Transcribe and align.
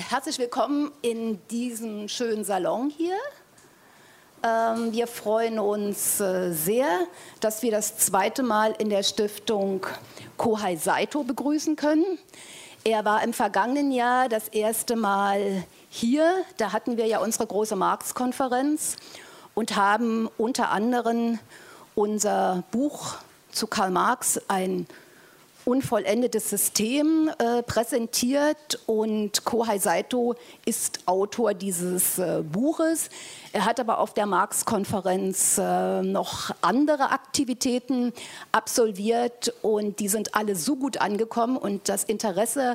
Herzlich 0.00 0.38
willkommen 0.38 0.92
in 1.02 1.44
diesem 1.48 2.08
schönen 2.08 2.44
Salon 2.44 2.88
hier. 2.88 3.16
Ähm, 4.44 4.92
wir 4.92 5.08
freuen 5.08 5.58
uns 5.58 6.20
äh, 6.20 6.52
sehr, 6.52 6.86
dass 7.40 7.62
wir 7.62 7.72
das 7.72 7.98
zweite 7.98 8.44
Mal 8.44 8.76
in 8.78 8.90
der 8.90 9.02
Stiftung 9.02 9.84
Kohai 10.36 10.76
Saito 10.76 11.24
begrüßen 11.24 11.74
können. 11.74 12.04
Er 12.84 13.04
war 13.04 13.24
im 13.24 13.32
vergangenen 13.32 13.90
Jahr 13.90 14.28
das 14.28 14.46
erste 14.46 14.94
Mal 14.94 15.64
hier. 15.90 16.44
Da 16.58 16.70
hatten 16.72 16.96
wir 16.96 17.06
ja 17.06 17.18
unsere 17.18 17.48
große 17.48 17.74
Marx-Konferenz 17.74 18.94
und 19.54 19.74
haben 19.74 20.28
unter 20.38 20.70
anderem 20.70 21.40
unser 21.96 22.62
Buch 22.70 23.16
zu 23.50 23.66
Karl 23.66 23.90
Marx, 23.90 24.40
ein 24.46 24.86
unvollendetes 25.68 26.48
System 26.48 27.30
äh, 27.38 27.62
präsentiert 27.62 28.80
und 28.86 29.44
Kohai 29.44 29.78
Saito 29.78 30.34
ist 30.64 31.00
Autor 31.04 31.52
dieses 31.52 32.18
äh, 32.18 32.42
Buches. 32.42 33.10
Er 33.52 33.66
hat 33.66 33.78
aber 33.78 33.98
auf 33.98 34.14
der 34.14 34.24
Marx-Konferenz 34.24 35.58
äh, 35.58 36.02
noch 36.02 36.52
andere 36.62 37.10
Aktivitäten 37.10 38.14
absolviert 38.50 39.52
und 39.60 40.00
die 40.00 40.08
sind 40.08 40.34
alle 40.34 40.56
so 40.56 40.74
gut 40.74 41.02
angekommen 41.02 41.58
und 41.58 41.90
das 41.90 42.02
Interesse 42.02 42.74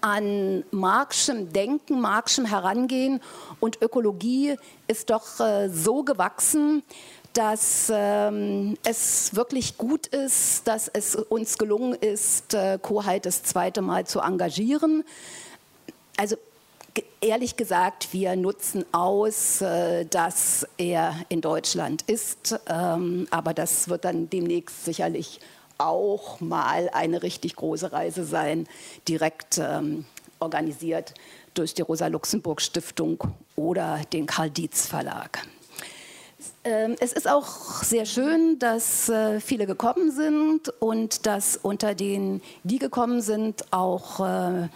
an 0.00 0.64
Marxem 0.72 1.52
Denken, 1.52 2.00
Marxem 2.00 2.44
Herangehen 2.44 3.20
und 3.60 3.80
Ökologie 3.80 4.56
ist 4.88 5.10
doch 5.10 5.38
äh, 5.38 5.68
so 5.68 6.02
gewachsen, 6.02 6.82
dass 7.32 7.90
ähm, 7.94 8.76
es 8.84 9.34
wirklich 9.34 9.78
gut 9.78 10.06
ist, 10.08 10.66
dass 10.66 10.88
es 10.88 11.16
uns 11.16 11.58
gelungen 11.58 11.94
ist, 11.94 12.54
äh, 12.54 12.78
Kohalt 12.80 13.26
das 13.26 13.42
zweite 13.42 13.82
Mal 13.82 14.06
zu 14.06 14.20
engagieren. 14.20 15.04
Also 16.16 16.36
ehrlich 17.20 17.56
gesagt, 17.56 18.12
wir 18.12 18.36
nutzen 18.36 18.84
aus, 18.92 19.60
äh, 19.60 20.04
dass 20.04 20.66
er 20.76 21.14
in 21.28 21.40
Deutschland 21.40 22.02
ist, 22.02 22.58
ähm, 22.68 23.26
aber 23.30 23.54
das 23.54 23.88
wird 23.88 24.04
dann 24.04 24.28
demnächst 24.28 24.84
sicherlich 24.84 25.40
auch 25.78 26.40
mal 26.40 26.90
eine 26.92 27.22
richtig 27.22 27.56
große 27.56 27.92
Reise 27.92 28.24
sein, 28.24 28.68
direkt 29.08 29.58
ähm, 29.58 30.04
organisiert 30.38 31.14
durch 31.54 31.74
die 31.74 31.82
Rosa-Luxemburg-Stiftung 31.82 33.18
oder 33.56 34.00
den 34.12 34.26
Karl 34.26 34.50
Dietz 34.50 34.86
Verlag. 34.86 35.46
Ähm, 36.64 36.94
es 37.00 37.12
ist 37.12 37.28
auch 37.28 37.82
sehr 37.82 38.06
schön, 38.06 38.58
dass 38.60 39.08
äh, 39.08 39.40
viele 39.40 39.66
gekommen 39.66 40.12
sind 40.12 40.68
und 40.78 41.26
dass 41.26 41.56
unter 41.56 41.96
denen, 41.96 42.40
die 42.62 42.78
gekommen 42.78 43.20
sind, 43.20 43.72
auch 43.72 44.20
äh, 44.20 44.68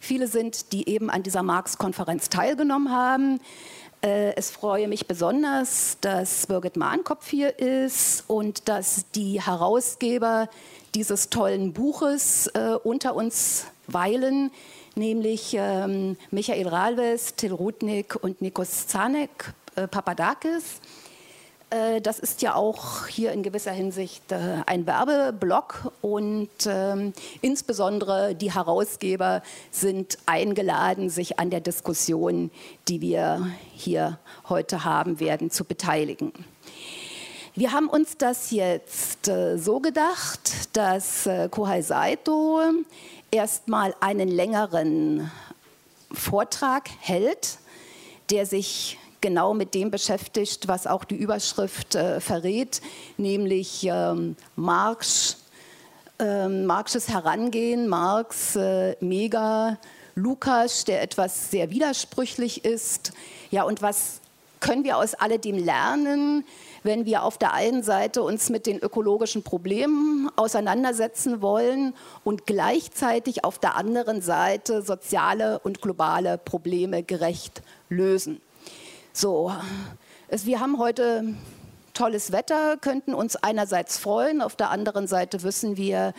viele 0.00 0.26
sind, 0.26 0.72
die 0.72 0.86
eben 0.86 1.08
an 1.08 1.22
dieser 1.22 1.42
Marx-Konferenz 1.42 2.28
teilgenommen 2.28 2.92
haben. 2.92 3.40
Äh, 4.02 4.34
es 4.36 4.50
freue 4.50 4.86
mich 4.86 5.06
besonders, 5.06 5.96
dass 6.02 6.46
Birgit 6.46 6.76
Mahnkopf 6.76 7.26
hier 7.30 7.58
ist 7.58 8.24
und 8.26 8.68
dass 8.68 9.06
die 9.14 9.40
Herausgeber 9.40 10.50
dieses 10.94 11.30
tollen 11.30 11.72
Buches 11.72 12.50
unter 12.82 13.14
uns 13.14 13.66
weilen, 13.86 14.50
nämlich 14.96 15.54
ähm, 15.56 16.16
Michael 16.32 16.66
Ralves, 16.66 17.36
Till 17.36 17.52
Rudnick 17.52 18.16
und 18.20 18.42
Nikos 18.42 18.88
Zanek 18.88 19.54
Papadakis. 19.76 20.80
Äh, 21.70 22.00
das 22.00 22.18
ist 22.18 22.42
ja 22.42 22.54
auch 22.54 23.06
hier 23.06 23.32
in 23.32 23.42
gewisser 23.42 23.70
Hinsicht 23.70 24.32
äh, 24.32 24.62
ein 24.66 24.86
Werbeblock 24.86 25.92
und 26.02 26.48
ähm, 26.66 27.12
insbesondere 27.40 28.34
die 28.34 28.52
Herausgeber 28.52 29.42
sind 29.70 30.18
eingeladen, 30.26 31.10
sich 31.10 31.38
an 31.38 31.50
der 31.50 31.60
Diskussion, 31.60 32.50
die 32.88 33.00
wir 33.00 33.46
hier 33.72 34.18
heute 34.48 34.84
haben 34.84 35.20
werden, 35.20 35.50
zu 35.50 35.64
beteiligen. 35.64 36.32
Wir 37.54 37.72
haben 37.72 37.88
uns 37.88 38.16
das 38.16 38.50
jetzt 38.50 39.28
äh, 39.28 39.56
so 39.56 39.80
gedacht, 39.80 40.76
dass 40.76 41.28
Kohai 41.50 41.82
Saito 41.82 42.62
erstmal 43.30 43.94
einen 44.00 44.28
längeren 44.28 45.30
Vortrag 46.12 46.88
hält, 47.00 47.58
der 48.30 48.46
sich 48.46 48.99
genau 49.20 49.54
mit 49.54 49.74
dem 49.74 49.90
beschäftigt, 49.90 50.68
was 50.68 50.86
auch 50.86 51.04
die 51.04 51.16
Überschrift 51.16 51.94
äh, 51.94 52.20
verrät, 52.20 52.80
nämlich 53.16 53.86
ähm, 53.90 54.36
Marx, 54.56 55.38
äh, 56.18 56.48
Marxes 56.48 57.08
Herangehen, 57.08 57.88
Marx, 57.88 58.56
äh, 58.56 58.96
Mega, 59.00 59.78
Lukas, 60.14 60.84
der 60.84 61.02
etwas 61.02 61.50
sehr 61.50 61.70
widersprüchlich 61.70 62.64
ist. 62.64 63.12
Ja, 63.50 63.62
und 63.64 63.82
was 63.82 64.20
können 64.60 64.84
wir 64.84 64.98
aus 64.98 65.14
alledem 65.14 65.56
lernen, 65.56 66.44
wenn 66.82 67.06
wir 67.06 67.24
auf 67.24 67.38
der 67.38 67.54
einen 67.54 67.82
Seite 67.82 68.22
uns 68.22 68.50
mit 68.50 68.66
den 68.66 68.78
ökologischen 68.78 69.42
Problemen 69.42 70.30
auseinandersetzen 70.36 71.42
wollen 71.42 71.94
und 72.24 72.46
gleichzeitig 72.46 73.44
auf 73.44 73.58
der 73.58 73.76
anderen 73.76 74.22
Seite 74.22 74.82
soziale 74.82 75.58
und 75.60 75.80
globale 75.82 76.38
Probleme 76.38 77.02
gerecht 77.02 77.62
lösen. 77.88 78.40
So, 79.12 79.52
es, 80.28 80.46
wir 80.46 80.60
haben 80.60 80.78
heute 80.78 81.34
tolles 81.94 82.30
Wetter, 82.30 82.76
könnten 82.76 83.12
uns 83.12 83.34
einerseits 83.34 83.98
freuen, 83.98 84.40
auf 84.40 84.54
der 84.54 84.70
anderen 84.70 85.08
Seite 85.08 85.42
wissen 85.42 85.76
wir, 85.76 86.14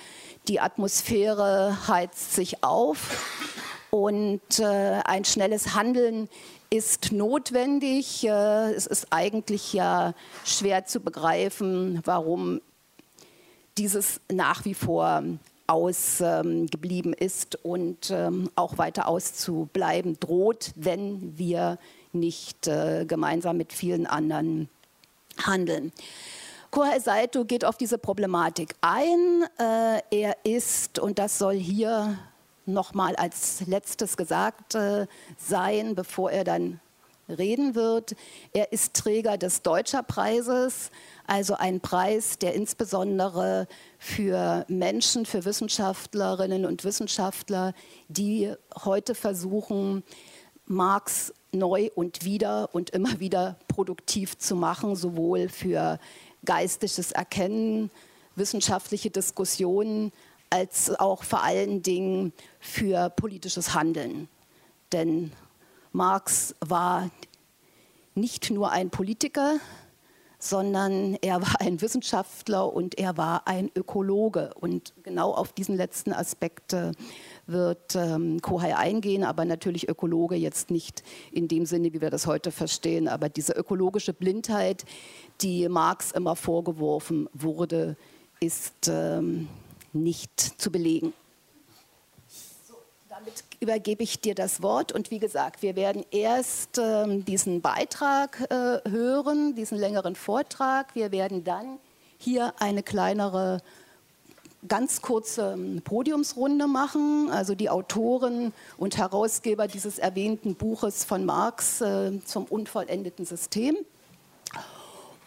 die 0.50 0.60
Atmosphäre 0.60 1.88
heizt 1.88 2.34
sich 2.34 2.66
auf 2.66 3.58
und 3.92 4.60
äh, 4.60 5.00
ein 5.06 5.24
schnelles 5.24 5.74
Handeln 5.74 6.28
ist 6.70 7.14
notwendig. 7.14 8.26
Äh, 8.26 8.74
es 8.74 8.88
ist 8.88 9.08
eigentlich 9.12 9.72
ja 9.72 10.14
schwer 10.44 10.86
zu 10.86 11.00
begreifen, 11.00 12.02
warum 12.04 12.60
dieses 13.78 14.20
nach 14.30 14.66
wie 14.66 14.74
vor 14.74 15.24
ausgeblieben 15.68 17.14
ähm, 17.14 17.26
ist 17.26 17.64
und 17.64 18.12
ähm, 18.12 18.50
auch 18.56 18.78
weiter 18.78 19.08
auszubleiben 19.08 20.20
droht, 20.20 20.72
wenn 20.76 21.38
wir 21.38 21.80
nicht 22.14 22.68
äh, 22.68 23.06
gemeinsam 23.06 23.58
mit 23.58 23.74
vielen 23.74 24.08
anderen 24.08 24.70
handeln. 25.38 25.92
Kohei 26.72 27.00
Saito 27.00 27.44
geht 27.44 27.66
auf 27.66 27.78
diese 27.78 27.98
Problematik 27.98 28.76
ein. 28.82 29.44
Äh, 29.60 30.02
er 30.10 30.38
ist, 30.44 31.00
und 31.00 31.20
das 31.20 31.38
soll 31.38 31.56
hier 31.56 32.18
nochmal 32.66 33.16
als 33.16 33.64
letztes 33.68 34.16
gesagt 34.18 34.76
äh, 34.76 35.08
sein, 35.38 35.96
bevor 35.96 36.32
er 36.32 36.44
dann 36.44 36.80
reden 37.28 37.76
wird. 37.76 38.16
Er 38.54 38.72
ist 38.72 38.94
Träger 38.94 39.38
des 39.38 39.62
Deutscher 39.62 40.04
Preises, 40.04 40.92
also 41.28 41.56
ein 41.56 41.82
Preis, 41.82 42.38
der 42.40 42.54
insbesondere 42.54 43.68
für 43.98 44.66
Menschen, 44.68 45.26
für 45.26 45.46
Wissenschaftlerinnen 45.46 46.66
und 46.66 46.84
Wissenschaftler, 46.84 47.74
die 48.08 48.54
heute 48.84 49.16
versuchen, 49.16 50.04
Marx 50.66 51.34
neu 51.52 51.90
und 51.96 52.24
wieder 52.24 52.70
und 52.74 52.92
immer 52.92 53.20
wieder 53.20 53.58
produktiv 53.68 54.38
zu 54.38 54.56
machen, 54.56 54.96
sowohl 54.96 55.50
für 55.50 56.00
geistiges 56.46 57.12
Erkennen, 57.12 57.92
wissenschaftliche 58.36 59.10
Diskussionen, 59.10 60.12
als 60.50 60.98
auch 61.00 61.24
vor 61.24 61.44
allen 61.44 61.82
Dingen 61.82 62.34
für 62.60 63.10
politisches 63.10 63.74
Handeln. 63.74 64.28
Denn 64.92 65.32
Marx 65.94 66.56
war 66.60 67.10
nicht 68.16 68.52
nur 68.52 68.72
ein 68.72 68.90
Politiker, 68.90 69.60
sondern 70.40 71.16
er 71.22 71.42
war 71.42 71.62
ein 71.62 71.82
Wissenschaftler 71.82 72.74
und 72.74 72.98
er 72.98 73.16
war 73.16 73.48
ein 73.48 73.72
Ökologe. 73.76 74.54
Und 74.60 74.94
genau 75.04 75.32
auf 75.34 75.54
diesen 75.54 75.78
letzten 75.78 76.14
Aspekt 76.14 76.74
äh, 76.74 76.92
wird 77.48 77.96
ähm, 77.96 78.42
Kohai 78.42 78.76
eingehen, 78.76 79.24
aber 79.24 79.46
natürlich 79.46 79.90
Ökologe 79.90 80.36
jetzt 80.36 80.72
nicht 80.72 81.04
in 81.32 81.48
dem 81.48 81.66
Sinne, 81.66 81.94
wie 81.94 82.02
wir 82.02 82.10
das 82.10 82.28
heute 82.28 82.52
verstehen. 82.52 83.08
Aber 83.08 83.30
diese 83.30 83.54
ökologische 83.54 84.14
Blindheit, 84.14 84.86
die 85.42 85.68
Marx 85.68 86.12
immer 86.12 86.36
vorgeworfen 86.36 87.30
wurde, 87.34 87.98
ist 88.40 88.88
ähm, 88.88 89.48
nicht 89.94 90.40
zu 90.40 90.72
belegen. 90.72 91.14
Damit 93.10 93.44
übergebe 93.60 94.02
ich 94.04 94.20
dir 94.20 94.34
das 94.34 94.64
Wort. 94.64 94.92
Und 94.92 95.12
wie 95.12 95.20
gesagt, 95.20 95.62
wir 95.62 95.76
werden 95.76 96.04
erst 96.10 96.80
ähm, 96.80 97.24
diesen 97.24 97.62
Beitrag 97.62 98.42
äh, 98.50 98.90
hören, 98.90 99.54
diesen 99.54 99.78
längeren 99.78 100.16
Vortrag. 100.16 100.96
Wir 100.96 101.12
werden 101.12 101.44
dann 101.44 101.78
hier 102.18 102.54
eine 102.60 102.84
kleinere 102.84 103.62
ganz 104.68 105.02
kurze 105.02 105.54
ähm, 105.54 105.82
Podiumsrunde 105.84 106.68
machen. 106.68 107.30
Also 107.32 107.56
die 107.56 107.70
Autoren 107.70 108.54
und 108.78 108.98
Herausgeber 108.98 109.68
dieses 109.68 110.00
erwähnten 110.00 110.56
Buches 110.56 111.04
von 111.04 111.26
Marx 111.26 111.82
äh, 111.82 112.20
zum 112.26 112.46
unvollendeten 112.46 113.26
System. 113.26 113.76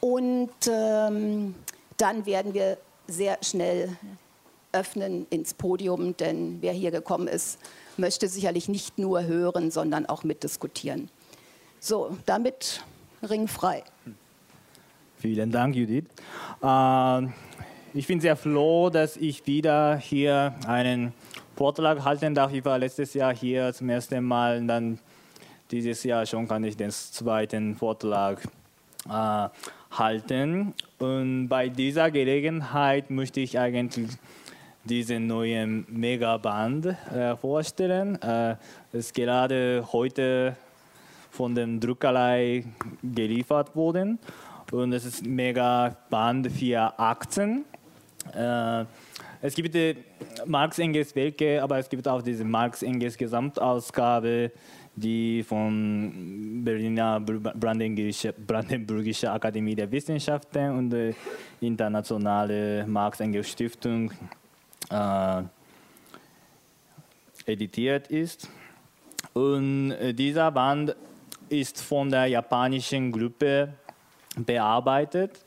Und 0.00 0.50
ähm, 0.68 1.54
dann 1.96 2.26
werden 2.26 2.54
wir 2.54 2.78
sehr 3.06 3.38
schnell 3.42 3.96
öffnen 4.72 5.26
ins 5.30 5.54
Podium, 5.54 6.16
denn 6.16 6.58
wer 6.60 6.72
hier 6.72 6.90
gekommen 6.90 7.28
ist, 7.28 7.58
möchte 7.96 8.28
sicherlich 8.28 8.68
nicht 8.68 8.98
nur 8.98 9.24
hören, 9.24 9.70
sondern 9.70 10.06
auch 10.06 10.24
mitdiskutieren. 10.24 11.08
So, 11.80 12.16
damit 12.26 12.82
ringfrei. 13.22 13.84
Vielen 15.18 15.50
Dank, 15.50 15.76
Judith. 15.76 16.04
Äh, 16.60 17.22
ich 17.94 18.08
bin 18.08 18.20
sehr 18.20 18.34
froh, 18.34 18.90
dass 18.90 19.16
ich 19.16 19.46
wieder 19.46 19.96
hier 19.96 20.52
einen 20.66 21.12
Vortrag 21.54 22.04
halten 22.04 22.34
darf. 22.34 22.52
Ich 22.52 22.64
war 22.64 22.76
letztes 22.76 23.14
Jahr 23.14 23.34
hier 23.34 23.72
zum 23.72 23.88
ersten 23.88 24.24
Mal 24.24 24.58
und 24.58 24.66
dann 24.66 24.98
dieses 25.70 26.02
Jahr 26.02 26.26
schon 26.26 26.48
kann 26.48 26.64
ich 26.64 26.76
den 26.76 26.90
zweiten 26.90 27.76
Vortrag 27.76 28.42
äh, 29.08 29.48
halten. 29.92 30.74
Und 30.98 31.48
bei 31.48 31.68
dieser 31.68 32.10
Gelegenheit 32.10 33.10
möchte 33.10 33.40
ich 33.40 33.58
eigentlich 33.60 34.08
diesen 34.82 35.28
neuen 35.28 35.86
Megaband 35.88 36.86
äh, 36.86 37.36
vorstellen. 37.36 38.20
Äh, 38.20 38.56
ist 38.92 39.14
gerade 39.14 39.86
heute 39.92 40.56
von 41.30 41.54
der 41.54 41.68
Druckerei 41.68 42.64
geliefert 43.02 43.76
worden 43.76 44.18
und 44.72 44.92
es 44.92 45.04
ist 45.04 45.24
Megaband 45.24 46.50
für 46.50 46.98
Aktien. 46.98 47.64
Äh, 47.72 47.73
es 49.42 49.54
gibt 49.54 49.74
die 49.74 49.96
Marx 50.46 50.78
Engels 50.78 51.14
Werke, 51.14 51.62
aber 51.62 51.78
es 51.78 51.88
gibt 51.88 52.06
auch 52.08 52.22
diese 52.22 52.44
Marx 52.44 52.82
Engels 52.82 53.16
Gesamtausgabe, 53.16 54.50
die 54.96 55.42
von 55.42 56.62
Berliner 56.64 57.20
Brandenburgische, 57.20 58.32
Brandenburgische 58.32 59.30
Akademie 59.30 59.74
der 59.74 59.90
Wissenschaften 59.90 60.70
und 60.70 60.90
der 60.90 61.14
Internationale 61.60 62.86
Marx 62.86 63.20
Engels 63.20 63.50
Stiftung 63.50 64.12
äh, 64.90 65.42
editiert 67.46 68.08
ist. 68.08 68.48
Und 69.32 69.92
äh, 69.92 70.14
dieser 70.14 70.50
Band 70.52 70.94
ist 71.48 71.82
von 71.82 72.10
der 72.10 72.26
japanischen 72.26 73.10
Gruppe 73.10 73.74
bearbeitet 74.36 75.44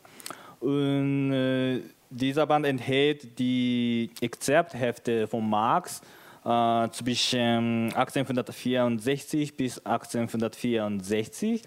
und 0.60 1.32
äh, 1.32 1.82
dieser 2.10 2.46
Band 2.46 2.66
enthält 2.66 3.38
die 3.40 4.12
Exzerpthefte 4.22 5.28
von 5.28 5.50
Marx 5.50 6.02
äh, 6.46 6.90
zwischen 6.90 7.94
1864 7.94 9.58
bis 9.58 9.80
1864. 9.80 11.62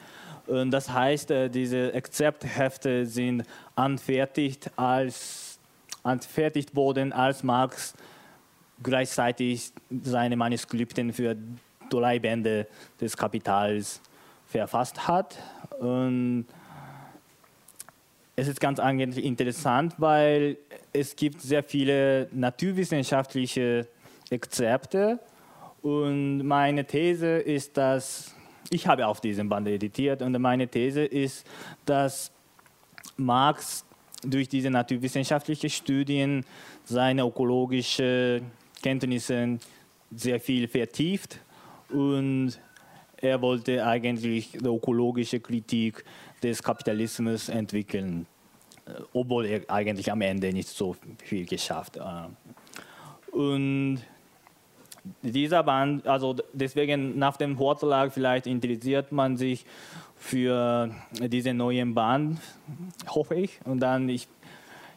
Und 0.47 0.71
das 0.71 0.91
heißt, 0.91 1.31
äh, 1.31 1.49
diese 1.49 1.93
Exzerpthefte 1.93 3.07
sind 3.07 3.45
anfertigt, 3.77 4.71
als, 4.77 5.59
anfertigt 6.03 6.75
worden, 6.75 7.13
als 7.13 7.43
Marx 7.43 7.95
gleichzeitig 8.83 9.73
seine 10.03 10.37
Manuskripten 10.37 11.13
für 11.13 11.37
drei 11.91 12.19
Bände 12.19 12.67
des 13.01 13.17
Kapitals 13.17 14.01
verfasst 14.47 15.07
hat. 15.07 15.37
Und 15.79 16.47
es 18.41 18.49
ist 18.49 18.59
ganz 18.59 18.79
interessant, 18.79 19.95
weil 19.99 20.57
es 20.95 21.15
gibt 21.15 21.43
sehr 21.43 21.63
viele 21.63 22.27
naturwissenschaftliche 22.33 23.87
Exzerpte 24.31 25.19
und 25.83 26.39
meine 26.45 26.87
These 26.87 27.37
ist, 27.39 27.77
dass 27.77 28.35
ich 28.71 28.87
habe 28.87 29.07
auf 29.07 29.21
diesem 29.21 29.51
Band 29.51 29.69
editiert 29.69 30.23
und 30.23 30.41
meine 30.41 30.67
These 30.69 31.05
ist, 31.05 31.47
dass 31.85 32.33
Marx 33.19 33.85
durch 34.25 34.49
diese 34.49 34.71
naturwissenschaftlichen 34.71 35.69
Studien 35.69 36.47
seine 36.85 37.23
ökologischen 37.23 38.51
Kenntnisse 38.83 39.59
sehr 40.11 40.41
viel 40.41 40.67
vertieft. 40.67 41.41
Und 41.91 42.59
er 43.19 43.43
wollte 43.43 43.85
eigentlich 43.87 44.53
die 44.53 44.67
ökologische 44.67 45.41
Kritik 45.41 46.05
des 46.43 46.63
Kapitalismus 46.63 47.49
entwickeln, 47.49 48.27
äh, 48.87 48.93
obwohl 49.13 49.47
er 49.47 49.63
eigentlich 49.69 50.11
am 50.11 50.21
Ende 50.21 50.53
nicht 50.53 50.69
so 50.69 50.97
viel 51.25 51.47
geschafft. 51.47 51.97
Äh. 51.97 53.37
Und 53.37 54.01
dieser 55.23 55.63
Band, 55.63 56.07
also 56.07 56.37
deswegen 56.53 57.19
nach 57.19 57.37
dem 57.37 57.57
Vortrag 57.57 58.13
vielleicht 58.13 58.47
interessiert 58.47 59.13
man 59.13 59.37
sich 59.37 59.65
für 60.17 60.91
diesen 61.13 61.57
neuen 61.57 61.95
Band, 61.95 62.39
hoffe 63.09 63.37
ich. 63.37 63.61
Und 63.65 63.81
dann 63.81 64.09
ich 64.09 64.29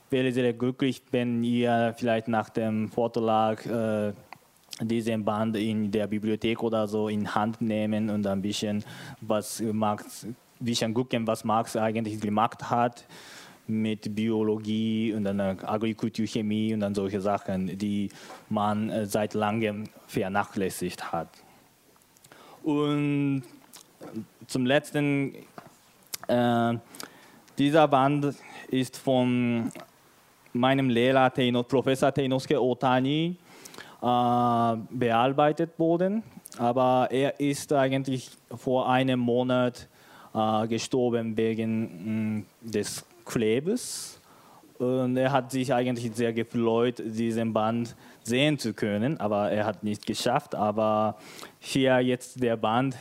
wäre 0.10 0.32
sehr 0.32 0.54
glücklich, 0.54 1.02
wenn 1.12 1.44
ihr 1.44 1.94
vielleicht 1.98 2.28
nach 2.28 2.50
dem 2.50 2.90
Vortrag 2.90 3.66
äh, 3.66 4.14
diesen 4.82 5.24
Band 5.24 5.56
in 5.58 5.92
der 5.92 6.08
Bibliothek 6.08 6.64
oder 6.64 6.88
so 6.88 7.08
in 7.08 7.34
Hand 7.34 7.62
nehmen 7.62 8.10
und 8.10 8.26
ein 8.28 8.42
bisschen 8.42 8.84
was 9.22 9.60
Marx 10.64 10.66
bisschen 10.66 10.94
gucken, 10.94 11.28
was 11.28 11.44
Marx 11.44 11.76
eigentlich 11.76 12.22
gemacht 12.22 12.70
hat 12.70 13.06
mit 13.68 14.16
Biologie 14.16 15.14
und 15.14 15.26
dann 15.26 15.40
Agrikulturchemie 15.40 16.74
und 16.74 16.80
dann 16.80 16.96
solche 16.96 17.22
Sachen, 17.22 17.78
die 17.78 18.10
man 18.50 18.90
äh, 18.90 19.06
seit 19.06 19.34
langem 19.34 19.86
vernachlässigt 20.08 21.12
hat. 21.12 21.30
Und 22.64 23.44
zum 24.48 24.66
letzten, 24.66 25.36
äh, 26.28 26.74
dieser 27.58 27.88
Band 27.88 28.36
ist 28.70 28.98
von 28.98 29.72
meinem 30.54 30.90
Lehrer 30.90 31.32
Professor 31.68 32.14
Teinosuke 32.14 32.62
Otani 32.62 33.38
äh, 34.02 34.76
bearbeitet 34.90 35.78
worden, 35.78 36.24
aber 36.58 37.08
er 37.12 37.40
ist 37.40 37.74
eigentlich 37.74 38.30
vor 38.56 38.90
einem 38.90 39.20
Monat 39.20 39.88
äh, 40.34 40.68
gestorben 40.68 41.38
wegen 41.38 41.82
mh, 41.82 42.40
mm, 42.40 42.46
des 42.72 43.06
Klebes. 43.26 44.20
Und 44.80 45.18
er 45.18 45.32
hat 45.32 45.52
sich 45.52 45.74
eigentlich 45.74 46.12
sehr 46.14 46.34
gefreut, 46.34 47.02
diesen 47.06 47.54
Band 47.54 47.96
sehen 48.24 48.58
zu 48.58 48.74
können, 48.74 49.20
aber 49.20 49.52
er 49.52 49.66
hat 49.66 49.84
nicht 49.84 50.06
geschafft. 50.06 50.56
Aber 50.56 51.18
hier 51.60 52.00
jetzt 52.00 52.42
der 52.42 52.58
Band 52.58 52.98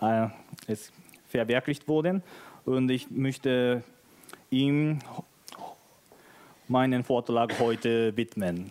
äh, 0.00 0.26
ist 0.66 0.92
verwirklicht 1.28 1.88
worden 1.88 2.22
und 2.64 2.90
ich 2.90 3.10
möchte 3.10 3.82
ihm 4.50 4.98
meinen 6.68 7.04
Vortrag 7.04 7.58
heute 7.58 8.16
widmen. 8.16 8.70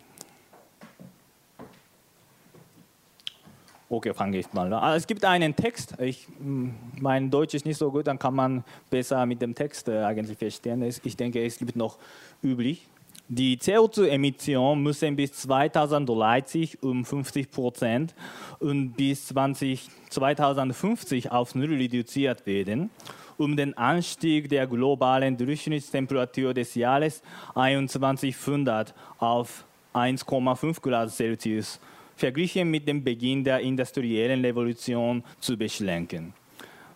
Okay, 3.92 4.14
fange 4.14 4.40
ich 4.40 4.54
mal 4.54 4.68
an. 4.68 4.82
Ah, 4.82 4.96
es 4.96 5.06
gibt 5.06 5.26
einen 5.26 5.54
Text. 5.54 5.96
Ich, 6.00 6.26
hm, 6.40 6.74
mein 7.02 7.30
Deutsch 7.30 7.56
ist 7.56 7.66
nicht 7.66 7.76
so 7.78 7.92
gut, 7.92 8.08
dann 8.08 8.18
kann 8.18 8.34
man 8.34 8.64
besser 8.90 9.26
mit 9.26 9.42
dem 9.42 9.54
Text 9.54 9.90
äh, 9.90 10.00
eigentlich 10.04 10.38
verstehen. 10.38 10.82
Ich 10.82 11.18
denke, 11.18 11.44
es 11.44 11.58
gibt 11.58 11.76
noch 11.76 11.98
üblich. 12.42 12.88
Die 13.28 13.58
CO2-Emissionen 13.58 14.82
müssen 14.82 15.18
bis 15.18 15.34
2030 15.34 16.82
um 16.82 17.04
50 17.04 17.52
Prozent 17.52 18.16
und 18.60 18.94
bis 18.94 19.28
20, 19.28 19.90
2050 20.10 21.30
auf 21.30 21.54
Null 21.54 21.74
reduziert 21.74 22.46
werden, 22.46 22.92
um 23.38 23.58
den 23.58 23.78
Anstieg 23.78 24.48
der 24.48 24.68
globalen 24.68 25.36
Durchschnittstemperatur 25.36 26.54
des 26.54 26.76
Jahres 26.76 27.22
2100 27.56 28.94
auf 29.20 29.66
1,5 29.94 30.80
Grad 30.80 31.12
Celsius 31.12 31.74
zu 31.74 31.91
verglichen 32.22 32.70
mit 32.70 32.88
dem 32.88 33.04
Beginn 33.04 33.44
der 33.44 33.60
industriellen 33.60 34.46
Revolution 34.46 35.24
zu 35.40 35.58
beschränken. 35.58 36.34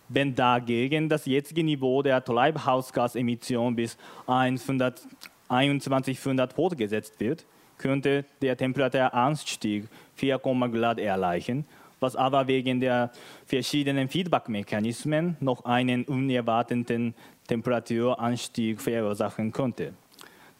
Wenn 0.08 0.36
dagegen 0.36 1.08
das 1.08 1.26
jetzige 1.26 1.64
Niveau 1.64 2.00
der 2.00 2.24
Treibhausgasemission 2.24 3.74
bis 3.74 3.98
2100 4.26 6.52
fortgesetzt 6.52 7.18
wird, 7.18 7.44
könnte 7.76 8.24
der 8.40 8.56
Temperaturanstieg 8.56 9.88
4, 10.14 10.38
Grad 10.38 11.00
erreichen, 11.00 11.64
was 11.98 12.14
aber 12.14 12.46
wegen 12.46 12.78
der 12.80 13.10
verschiedenen 13.46 14.08
Feedbackmechanismen 14.08 15.36
noch 15.40 15.64
einen 15.64 16.04
unerwarteten 16.04 17.14
Temperaturanstieg 17.48 18.80
verursachen 18.80 19.50
könnte. 19.50 19.92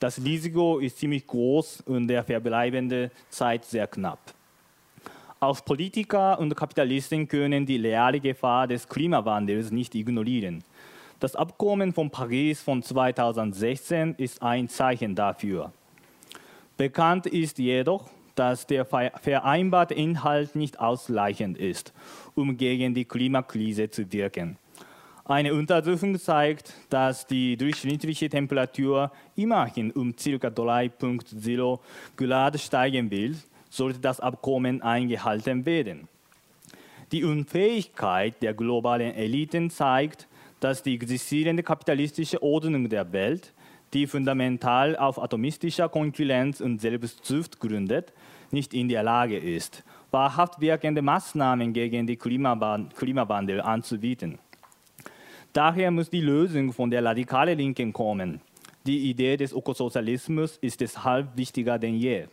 Das 0.00 0.24
Risiko 0.24 0.78
ist 0.78 0.98
ziemlich 0.98 1.24
groß 1.26 1.82
und 1.82 2.08
der 2.08 2.24
verbleibende 2.24 3.12
Zeit 3.30 3.64
sehr 3.64 3.86
knapp. 3.86 4.35
Auch 5.38 5.62
Politiker 5.62 6.38
und 6.38 6.56
Kapitalisten 6.56 7.28
können 7.28 7.66
die 7.66 7.76
reale 7.76 8.20
Gefahr 8.20 8.66
des 8.66 8.88
Klimawandels 8.88 9.70
nicht 9.70 9.94
ignorieren. 9.94 10.64
Das 11.20 11.36
Abkommen 11.36 11.92
von 11.92 12.10
Paris 12.10 12.62
von 12.62 12.82
2016 12.82 14.14
ist 14.16 14.42
ein 14.42 14.68
Zeichen 14.68 15.14
dafür. 15.14 15.72
Bekannt 16.78 17.26
ist 17.26 17.58
jedoch, 17.58 18.08
dass 18.34 18.66
der 18.66 18.86
vereinbarte 18.86 19.94
Inhalt 19.94 20.56
nicht 20.56 20.80
ausreichend 20.80 21.58
ist, 21.58 21.92
um 22.34 22.56
gegen 22.56 22.94
die 22.94 23.04
Klimakrise 23.04 23.90
zu 23.90 24.10
wirken. 24.12 24.56
Eine 25.24 25.54
Untersuchung 25.54 26.18
zeigt, 26.18 26.72
dass 26.88 27.26
die 27.26 27.56
durchschnittliche 27.56 28.30
Temperatur 28.30 29.10
immerhin 29.34 29.90
um 29.90 30.14
ca. 30.14 30.48
3.0 30.48 31.78
Grad 32.16 32.60
steigen 32.60 33.10
will, 33.10 33.36
sollte 33.76 34.00
das 34.00 34.20
Abkommen 34.20 34.82
eingehalten 34.82 35.66
werden. 35.66 36.08
Die 37.12 37.24
Unfähigkeit 37.24 38.42
der 38.42 38.54
globalen 38.54 39.14
Eliten 39.14 39.70
zeigt, 39.70 40.26
dass 40.60 40.82
die 40.82 40.94
existierende 40.94 41.62
kapitalistische 41.62 42.42
Ordnung 42.42 42.88
der 42.88 43.12
Welt, 43.12 43.52
die 43.92 44.06
fundamental 44.06 44.96
auf 44.96 45.22
atomistischer 45.22 45.88
Konkurrenz 45.88 46.60
und 46.60 46.80
Selbstzucht 46.80 47.60
gründet, 47.60 48.12
nicht 48.50 48.74
in 48.74 48.88
der 48.88 49.02
Lage 49.02 49.38
ist, 49.38 49.84
wahrhaft 50.10 50.60
wirkende 50.60 51.02
Maßnahmen 51.02 51.72
gegen 51.72 52.06
den 52.06 52.18
Klimawandel 52.18 53.60
anzubieten. 53.60 54.38
Daher 55.52 55.90
muss 55.90 56.10
die 56.10 56.20
Lösung 56.20 56.72
von 56.72 56.90
der 56.90 57.04
radikalen 57.04 57.58
Linken 57.58 57.92
kommen. 57.92 58.40
Die 58.86 59.10
Idee 59.10 59.36
des 59.36 59.52
Ökosozialismus 59.52 60.58
ist 60.58 60.80
deshalb 60.80 61.36
wichtiger 61.36 61.78
denn 61.78 61.94
je. 61.94 62.26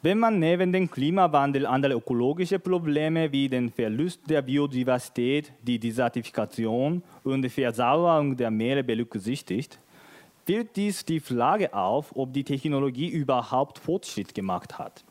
Wenn 0.00 0.20
man 0.20 0.38
neben 0.38 0.72
dem 0.72 0.88
Klimawandel 0.88 1.66
andere 1.66 1.94
ökologische 1.94 2.60
Probleme 2.60 3.32
wie 3.32 3.48
den 3.48 3.68
Verlust 3.68 4.20
der 4.30 4.42
Biodiversität, 4.42 5.52
die 5.60 5.76
Desertifikation 5.76 7.02
und 7.24 7.42
die 7.42 7.48
Versauerung 7.48 8.36
der 8.36 8.52
Meere 8.52 8.84
berücksichtigt, 8.84 9.80
wirft 10.46 10.76
dies 10.76 11.04
die 11.04 11.18
Frage 11.18 11.74
auf, 11.74 12.14
ob 12.14 12.32
die 12.32 12.44
Technologie 12.44 13.08
überhaupt 13.08 13.80
Fortschritt 13.80 14.32
gemacht 14.36 14.78
hat. 14.78 15.04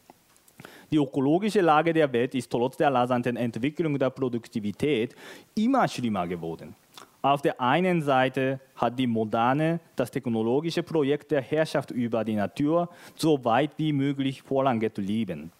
Die 0.89 0.95
ökologische 0.95 1.59
Lage 1.59 1.91
der 1.91 2.13
Welt 2.13 2.33
ist 2.33 2.49
trotz 2.49 2.77
der 2.77 2.93
rasanten 2.93 3.35
Entwicklung 3.35 3.99
der 3.99 4.09
Produktivität 4.09 5.13
immer 5.53 5.85
schlimmer 5.89 6.25
geworden. 6.25 6.73
Auf 7.21 7.41
der 7.41 7.59
einen 7.59 8.01
Seite 8.01 8.59
hat 8.75 8.97
die 8.99 9.07
moderne, 9.07 9.79
das 9.95 10.11
technologische 10.11 10.83
Projekt 10.83 11.31
der 11.31 11.41
Herrschaft 11.41 11.91
über 11.91 12.23
die 12.23 12.35
Natur 12.35 12.89
so 13.15 13.43
weit 13.43 13.71
wie 13.77 13.91
möglich 13.91 14.43
vorangetrieben. 14.43 15.51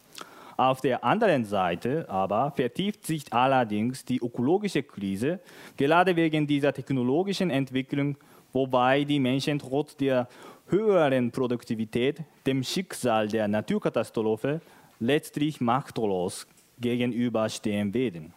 Auf 0.56 0.82
der 0.82 1.04
anderen 1.04 1.46
Seite 1.46 2.10
aber 2.10 2.52
vertieft 2.52 3.06
sich 3.06 3.32
allerdings 3.32 4.06
die 4.06 4.18
ökologische 4.18 4.82
Krise, 4.82 5.40
gerade 5.78 6.16
wegen 6.16 6.48
dieser 6.48 6.74
technologischen 6.74 7.52
Entwicklung, 7.52 8.18
wobei 8.54 9.04
die 9.04 9.20
Menschen 9.20 9.60
trotz 9.60 9.96
der 9.96 10.28
höheren 10.68 11.32
Produktivität 11.32 12.22
dem 12.46 12.64
Schicksal 12.64 13.28
der 13.28 13.48
Naturkatastrophe 13.48 14.62
letztlich 15.00 15.62
machtlos 15.62 16.48
gegenüberstehen 16.80 17.94
werden. 17.94 18.34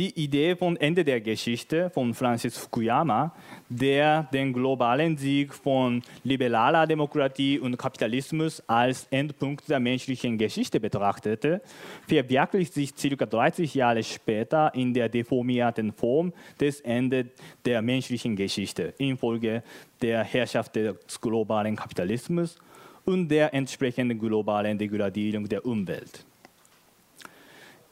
Die 0.00 0.18
Idee 0.18 0.56
von 0.56 0.78
Ende 0.78 1.04
der 1.04 1.20
Geschichte 1.20 1.90
von 1.90 2.14
Francis 2.14 2.56
Fukuyama, 2.56 3.34
der 3.68 4.22
den 4.32 4.50
globalen 4.50 5.18
Sieg 5.18 5.52
von 5.52 6.02
liberaler 6.24 6.86
Demokratie 6.86 7.58
und 7.58 7.76
Kapitalismus 7.76 8.62
als 8.66 9.06
Endpunkt 9.10 9.68
der 9.68 9.78
menschlichen 9.78 10.38
Geschichte 10.38 10.80
betrachtete, 10.80 11.60
verwirklicht 12.08 12.72
sich 12.72 12.94
ca. 12.94 13.26
30 13.26 13.74
Jahre 13.74 14.02
später 14.02 14.74
in 14.74 14.94
der 14.94 15.10
deformierten 15.10 15.92
Form 15.92 16.32
des 16.58 16.80
Ende 16.80 17.26
der 17.66 17.82
menschlichen 17.82 18.34
Geschichte 18.36 18.94
infolge 18.96 19.62
der 20.00 20.24
Herrschaft 20.24 20.76
des 20.76 21.20
globalen 21.20 21.76
Kapitalismus 21.76 22.56
und 23.04 23.28
der 23.28 23.52
entsprechenden 23.52 24.18
globalen 24.18 24.78
Degradierung 24.78 25.46
der 25.46 25.66
Umwelt. 25.66 26.24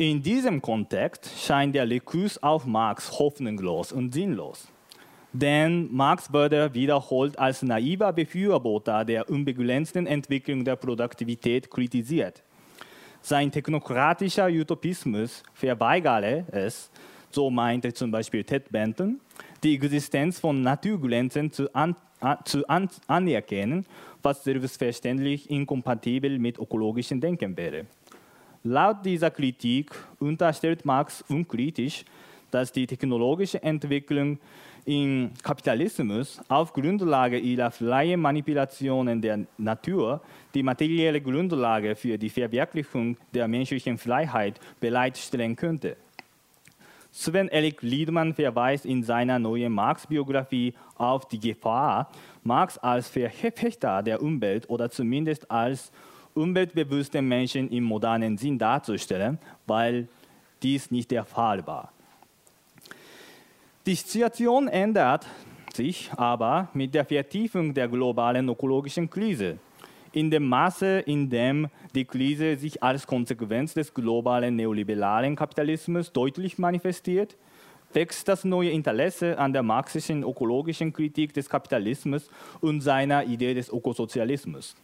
In 0.01 0.23
diesem 0.23 0.63
Kontext 0.63 1.29
scheint 1.45 1.75
der 1.75 1.91
Rekurs 1.91 2.41
auf 2.41 2.65
Marx 2.67 3.19
hoffnungslos 3.19 3.91
und 3.91 4.15
sinnlos. 4.15 4.69
Denn 5.33 5.93
Marx 5.93 6.33
wurde 6.33 6.73
wiederholt 6.73 7.37
als 7.37 7.63
naiver 7.63 8.13
Befürworter 8.13 9.05
der 9.05 9.29
unbegrenzten 9.29 10.07
Entwicklung 10.07 10.65
der 10.65 10.77
Produktivität 10.77 11.69
kritisiert. 11.69 12.45
Sein 13.23 13.51
technokratischer 13.51 14.47
Utopismus 14.47 15.43
verweigere 15.53 16.45
es, 16.53 16.93
so 17.33 17.51
meinte 17.51 17.93
zum 17.93 18.13
Beispiel 18.13 18.45
Ted 18.45 18.71
Benton, 18.71 19.21
die 19.65 19.75
Existenz 19.75 20.39
von 20.39 20.63
Naturgrenzen 20.63 21.51
zu, 21.51 21.75
an, 21.75 21.97
zu 22.45 22.65
an, 22.69 22.89
anerkennen 23.09 23.85
was 24.23 24.45
selbstverständlich 24.45 25.51
inkompatibel 25.51 26.39
mit 26.39 26.57
ökologischem 26.57 27.21
Denken 27.21 27.57
wäre. 27.57 27.87
Laut 28.71 28.99
dieser 29.03 29.31
Kritik 29.31 29.93
unterstellt 30.19 30.85
Marx 30.85 31.25
unkritisch, 31.31 32.05
dass 32.51 32.71
die 32.71 32.87
technologische 32.87 33.63
Entwicklung 33.63 34.39
im 34.85 35.31
Kapitalismus 35.43 36.39
auf 36.49 36.75
Grundlage 36.75 37.39
ihrer 37.39 37.71
freien 37.71 38.21
Manipulationen 38.21 39.23
der 39.23 39.47
Natur 39.57 40.21
die 40.53 40.63
materielle 40.63 41.23
Grundlage 41.23 41.97
für 41.97 42.19
die 42.19 42.29
Verwirklichung 42.29 43.17
der 43.33 43.49
menschlichen 43.49 43.97
Freiheit 43.97 44.61
bereitstellen 44.81 45.57
könnte. 45.57 45.97
Sven 47.11 47.49
Erik 47.49 47.81
Liedmann 47.81 48.35
verweist 48.35 48.85
in 48.85 49.03
seiner 49.03 49.39
neuen 49.39 49.73
Marx-Biografie 49.73 50.75
auf 50.99 51.27
die 51.27 51.41
Gefahr, 51.41 52.11
Marx 52.45 52.77
als 52.77 53.09
Verfechter 53.09 54.03
der 54.03 54.21
Umwelt 54.23 54.69
oder 54.69 54.91
zumindest 54.91 55.51
als 55.51 55.91
umweltbewusste 56.39 57.21
Menschen 57.21 57.69
im 57.71 57.85
modernen 57.85 58.39
Sinn 58.39 58.59
darzustellen, 58.59 59.39
weil 59.67 60.09
dies 60.63 60.91
nicht 60.91 61.11
der 61.11 61.25
Fall 61.25 61.67
war. 61.67 61.93
Die 63.87 63.95
Situation 63.95 64.69
ändert 64.69 65.27
sich 65.75 66.11
aber 66.17 66.69
mit 66.75 66.95
der 66.95 67.05
Vertiefung 67.05 67.75
der 67.75 67.89
globalen 67.89 68.49
ökologischen 68.49 69.09
Krise 69.09 69.59
in 70.13 70.31
dem 70.31 70.47
Maße, 70.47 71.01
in 71.01 71.29
dem 71.31 71.69
die 71.95 72.05
Krise 72.05 72.57
sich 72.57 72.83
als 72.83 73.07
Konsequenz 73.07 73.75
des 73.75 73.93
globalen 73.93 74.57
neoliberalen 74.57 75.37
Kapitalismus 75.37 76.13
deutlich 76.13 76.59
manifestiert, 76.59 77.37
wächst 77.93 78.29
das 78.29 78.45
neue 78.45 78.71
Interesse 78.71 79.39
an 79.39 79.53
der 79.53 79.63
marxischen 79.63 80.23
ökologischen 80.23 80.93
Kritik 80.93 81.33
des 81.33 81.49
Kapitalismus 81.49 82.31
und 82.61 82.81
seiner 82.81 83.25
Idee 83.25 83.55
des 83.55 83.69
Ökosozialismus. 83.71 84.75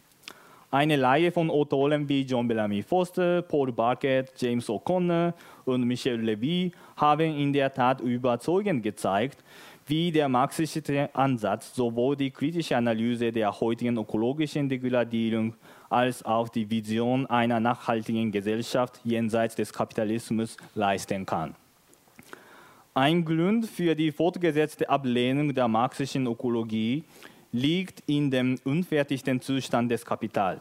Eine 0.74 1.00
Reihe 1.00 1.30
von 1.30 1.50
Autoren 1.50 2.08
wie 2.08 2.22
John 2.22 2.48
Bellamy 2.48 2.82
Foster, 2.82 3.42
Paul 3.42 3.70
Barkett, 3.70 4.32
James 4.36 4.68
O'Connor 4.68 5.32
und 5.66 5.84
Michel 5.84 6.20
Levy 6.20 6.72
haben 6.96 7.38
in 7.38 7.52
der 7.52 7.72
Tat 7.72 8.00
überzeugend 8.00 8.82
gezeigt, 8.82 9.44
wie 9.86 10.10
der 10.10 10.28
marxische 10.28 11.08
Ansatz 11.12 11.76
sowohl 11.76 12.16
die 12.16 12.32
kritische 12.32 12.76
Analyse 12.76 13.30
der 13.30 13.52
heutigen 13.60 13.96
ökologischen 13.96 14.68
Degradierung 14.68 15.54
als 15.90 16.24
auch 16.24 16.48
die 16.48 16.68
Vision 16.68 17.26
einer 17.26 17.60
nachhaltigen 17.60 18.32
Gesellschaft 18.32 19.00
jenseits 19.04 19.54
des 19.54 19.72
Kapitalismus 19.72 20.56
leisten 20.74 21.24
kann. 21.24 21.54
Ein 22.94 23.24
Grund 23.24 23.66
für 23.66 23.94
die 23.94 24.10
fortgesetzte 24.10 24.88
Ablehnung 24.88 25.54
der 25.54 25.68
marxischen 25.68 26.26
Ökologie 26.26 27.04
liegt 27.54 28.02
in 28.08 28.32
dem 28.32 28.58
unfertigten 28.64 29.40
Zustand 29.40 29.88
des 29.88 30.04
Kapitals. 30.04 30.60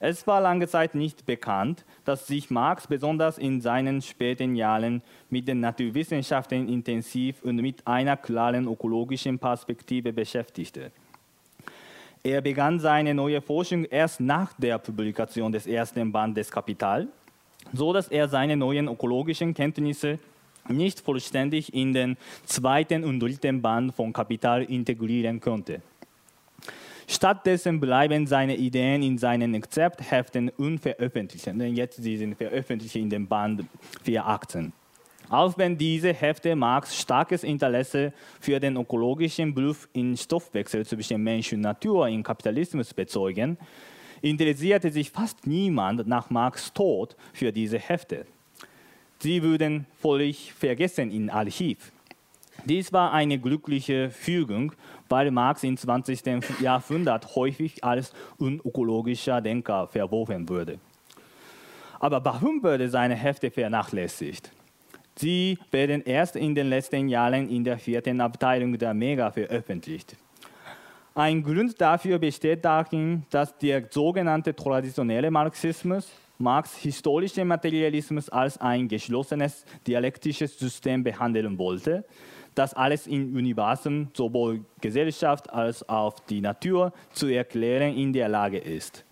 Es 0.00 0.26
war 0.26 0.40
lange 0.40 0.66
Zeit 0.66 0.94
nicht 0.94 1.26
bekannt, 1.26 1.84
dass 2.06 2.26
sich 2.26 2.50
Marx 2.50 2.86
besonders 2.86 3.36
in 3.36 3.60
seinen 3.60 4.00
späten 4.00 4.56
Jahren 4.56 5.02
mit 5.28 5.46
den 5.46 5.60
Naturwissenschaften 5.60 6.68
intensiv 6.70 7.42
und 7.42 7.56
mit 7.56 7.86
einer 7.86 8.16
klaren 8.16 8.66
ökologischen 8.66 9.38
Perspektive 9.38 10.10
beschäftigte. 10.12 10.90
Er 12.22 12.40
begann 12.40 12.80
seine 12.80 13.12
neue 13.12 13.42
Forschung 13.42 13.84
erst 13.84 14.20
nach 14.20 14.54
der 14.54 14.78
Publikation 14.78 15.52
des 15.52 15.66
ersten 15.66 16.10
Bandes 16.10 16.46
des 16.46 16.50
Kapital, 16.50 17.08
so 17.74 17.92
dass 17.92 18.08
er 18.08 18.26
seine 18.26 18.56
neuen 18.56 18.88
ökologischen 18.88 19.52
Kenntnisse 19.52 20.18
nicht 20.68 21.00
vollständig 21.00 21.74
in 21.74 21.92
den 21.92 22.16
zweiten 22.44 23.04
und 23.04 23.20
dritten 23.20 23.62
Band 23.62 23.94
von 23.94 24.12
Kapital 24.12 24.62
integrieren 24.62 25.40
konnte. 25.40 25.82
Stattdessen 27.06 27.80
bleiben 27.80 28.26
seine 28.26 28.56
Ideen 28.56 29.02
in 29.02 29.18
seinen 29.18 29.54
Exzeptheften 29.54 30.48
unveröffentlicht. 30.50 31.46
Denn 31.46 31.74
jetzt 31.74 32.02
sie 32.02 32.16
sind 32.16 32.34
veröffentlicht 32.36 32.96
in 32.96 33.10
dem 33.10 33.26
Band 33.26 33.64
418. 34.02 34.72
Auch 35.30 35.56
wenn 35.56 35.76
diese 35.76 36.12
Hefte 36.12 36.54
Marx 36.54 36.98
starkes 36.98 37.44
Interesse 37.44 38.12
für 38.40 38.60
den 38.60 38.76
ökologischen 38.76 39.54
Beruf 39.54 39.88
in 39.92 40.16
Stoffwechsel 40.16 40.84
zwischen 40.84 41.22
Mensch 41.22 41.52
und 41.52 41.60
Natur 41.60 42.08
im 42.08 42.22
Kapitalismus 42.22 42.92
bezeugen, 42.92 43.56
interessierte 44.20 44.90
sich 44.90 45.10
fast 45.10 45.46
niemand 45.46 46.06
nach 46.06 46.30
Marx 46.30 46.72
Tod 46.72 47.16
für 47.32 47.52
diese 47.52 47.78
Hefte. 47.78 48.26
Sie 49.18 49.42
wurden 49.42 49.86
völlig 50.00 50.52
vergessen 50.52 51.10
im 51.10 51.30
Archiv. 51.30 51.92
Dies 52.64 52.92
war 52.92 53.12
eine 53.12 53.38
glückliche 53.38 54.10
Fügung, 54.10 54.72
weil 55.08 55.30
Marx 55.30 55.64
im 55.64 55.76
20. 55.76 56.60
Jahrhundert 56.60 57.34
häufig 57.34 57.82
als 57.84 58.12
unökologischer 58.38 59.40
Denker 59.40 59.86
verworfen 59.88 60.48
wurde. 60.48 60.78
Aber 62.00 62.24
warum 62.24 62.62
wurde 62.62 62.88
seine 62.88 63.14
Hefte 63.14 63.50
vernachlässigt? 63.50 64.50
Sie 65.16 65.58
werden 65.70 66.02
erst 66.04 66.36
in 66.36 66.54
den 66.54 66.68
letzten 66.68 67.08
Jahren 67.08 67.48
in 67.48 67.64
der 67.64 67.78
vierten 67.78 68.20
Abteilung 68.20 68.76
der 68.78 68.94
Mega 68.94 69.30
veröffentlicht. 69.30 70.16
Ein 71.14 71.44
Grund 71.44 71.80
dafür 71.80 72.18
besteht 72.18 72.64
darin, 72.64 73.24
dass 73.30 73.56
der 73.58 73.84
sogenannte 73.88 74.54
traditionelle 74.54 75.30
Marxismus 75.30 76.10
Marx 76.38 76.76
historischen 76.76 77.46
Materialismus 77.46 78.28
als 78.28 78.58
ein 78.58 78.88
geschlossenes 78.88 79.64
dialektisches 79.86 80.58
System 80.58 81.04
behandeln 81.04 81.58
wollte, 81.58 82.04
das 82.54 82.74
alles 82.74 83.06
im 83.06 83.34
Universum, 83.34 84.08
sowohl 84.14 84.64
Gesellschaft 84.80 85.52
als 85.52 85.88
auch 85.88 86.18
die 86.20 86.40
Natur, 86.40 86.92
zu 87.12 87.28
erklären 87.28 87.96
in 87.96 88.12
der 88.12 88.28
Lage 88.28 88.58
ist. 88.58 89.04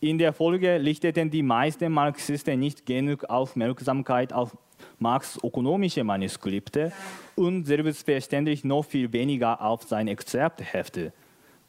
In 0.00 0.18
der 0.18 0.32
Folge 0.32 0.82
richteten 0.82 1.30
die 1.30 1.42
meisten 1.42 1.92
Marxisten 1.92 2.58
nicht 2.58 2.84
genug 2.86 3.24
Aufmerksamkeit 3.24 4.32
auf 4.32 4.56
Marx 4.98 5.38
ökonomische 5.42 6.02
Manuskripte 6.02 6.92
und 7.36 7.66
selbstverständlich 7.66 8.64
noch 8.64 8.84
viel 8.84 9.12
weniger 9.12 9.60
auf 9.62 9.84
seine 9.84 10.10
Exzerpthefte. 10.10 11.12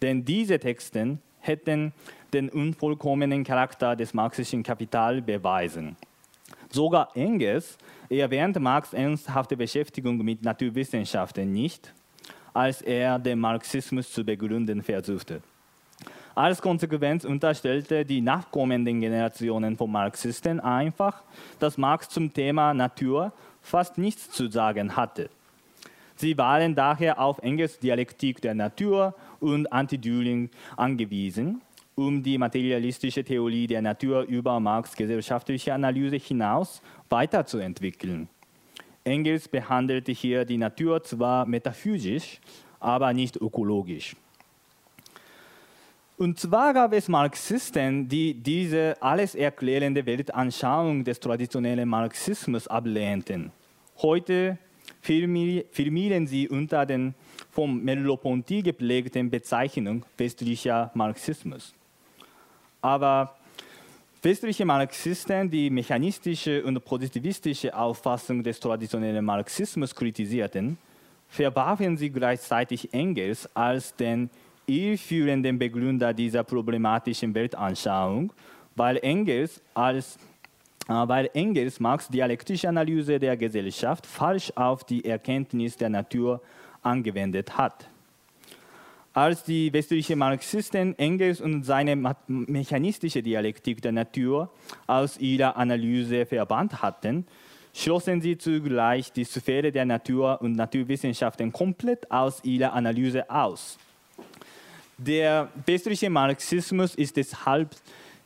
Denn 0.01 0.25
diese 0.25 0.59
Texte 0.59 1.19
hätten 1.43 1.93
den 2.33 2.49
unvollkommenen 2.49 3.43
Charakter 3.43 3.95
des 3.95 4.13
marxischen 4.13 4.63
Kapitals 4.63 5.23
beweisen. 5.23 5.95
Sogar 6.71 7.15
Engels 7.15 7.77
erwähnt 8.09 8.59
Marx 8.59 8.93
ernsthafte 8.93 9.55
Beschäftigung 9.55 10.17
mit 10.17 10.43
Naturwissenschaften 10.43 11.51
nicht, 11.51 11.93
als 12.53 12.81
er 12.81 13.19
den 13.19 13.39
Marxismus 13.39 14.11
zu 14.11 14.23
begründen 14.23 14.81
versuchte. 14.81 15.41
Als 16.35 16.61
Konsequenz 16.61 17.25
unterstellte 17.25 18.03
die 18.03 18.21
nachkommenden 18.21 19.01
Generationen 19.01 19.77
von 19.77 19.91
Marxisten 19.91 20.59
einfach, 20.59 21.21
dass 21.59 21.77
Marx 21.77 22.09
zum 22.09 22.33
Thema 22.33 22.73
Natur 22.73 23.31
fast 23.61 23.99
nichts 23.99 24.31
zu 24.31 24.49
sagen 24.49 24.95
hatte. 24.95 25.29
Sie 26.15 26.37
waren 26.37 26.75
daher 26.75 27.19
auf 27.19 27.39
Engels 27.39 27.79
Dialektik 27.79 28.41
der 28.41 28.53
Natur 28.53 29.15
und 29.39 29.71
Anti-Düring 29.71 30.49
angewiesen 30.77 31.61
um 31.95 32.23
die 32.23 32.37
materialistische 32.37 33.23
Theorie 33.23 33.67
der 33.67 33.81
Natur 33.81 34.23
über 34.23 34.59
Marx 34.59 34.95
gesellschaftliche 34.95 35.73
Analyse 35.73 36.15
hinaus 36.15 36.81
weiterzuentwickeln. 37.09 38.27
Engels 39.03 39.47
behandelte 39.47 40.11
hier 40.11 40.45
die 40.45 40.57
Natur 40.57 41.03
zwar 41.03 41.45
metaphysisch, 41.45 42.39
aber 42.79 43.13
nicht 43.13 43.35
ökologisch. 43.35 44.15
Und 46.17 46.39
zwar 46.39 46.73
gab 46.73 46.93
es 46.93 47.07
Marxisten, 47.09 48.07
die 48.07 48.33
diese 48.33 48.95
alles 49.01 49.35
erklärende 49.35 50.05
Weltanschauung 50.05 51.03
des 51.03 51.19
traditionellen 51.19 51.89
Marxismus 51.89 52.67
ablehnten. 52.67 53.51
Heute 53.97 54.57
firmieren 55.03 56.27
sie 56.27 56.47
unter 56.47 56.85
den 56.85 57.13
vom 57.51 57.83
Merleau-Ponty 57.83 58.63
geprägten 58.63 59.29
Bezeichnung 59.29 60.03
westlicher 60.17 60.89
Marxismus. 60.95 61.73
Aber 62.81 63.35
westliche 64.21 64.65
Marxisten, 64.65 65.51
die 65.51 65.69
mechanistische 65.69 66.63
und 66.63 66.83
positivistische 66.83 67.75
Auffassung 67.75 68.41
des 68.41 68.59
traditionellen 68.59 69.23
Marxismus 69.23 69.93
kritisierten, 69.93 70.77
verwarfen 71.27 71.97
sie 71.97 72.09
gleichzeitig 72.09 72.93
Engels 72.93 73.49
als 73.55 73.95
den 73.95 74.29
irrführenden 74.65 75.59
Begründer 75.59 76.13
dieser 76.13 76.43
problematischen 76.43 77.35
Weltanschauung, 77.35 78.31
weil 78.75 78.97
Engels, 78.97 79.61
als, 79.73 80.17
weil 80.87 81.29
Engels 81.33 81.79
Marx 81.79 82.07
dialektische 82.07 82.69
Analyse 82.69 83.19
der 83.19 83.37
Gesellschaft 83.37 84.05
falsch 84.05 84.51
auf 84.55 84.83
die 84.83 85.05
Erkenntnis 85.05 85.77
der 85.77 85.89
Natur 85.89 86.41
angewendet 86.81 87.57
hat. 87.57 87.87
Als 89.13 89.43
die 89.43 89.71
westlichen 89.71 90.17
Marxisten 90.17 90.97
Engels 90.97 91.39
und 91.39 91.63
seine 91.63 91.95
mechanistische 92.27 93.21
Dialektik 93.21 93.81
der 93.81 93.91
Natur 93.91 94.49
aus 94.87 95.19
ihrer 95.19 95.55
Analyse 95.55 96.25
verbannt 96.25 96.81
hatten, 96.81 97.27
schlossen 97.75 98.21
sie 98.21 98.39
zugleich 98.39 99.11
die 99.11 99.23
Sphäre 99.23 99.71
der 99.71 99.85
Natur 99.85 100.41
und 100.41 100.53
Naturwissenschaften 100.53 101.51
komplett 101.51 102.09
aus 102.11 102.43
ihrer 102.43 102.73
Analyse 102.73 103.29
aus. 103.29 103.77
Der 104.97 105.49
westliche 105.65 106.09
Marxismus 106.09 106.95
ist 106.95 107.15
deshalb 107.17 107.75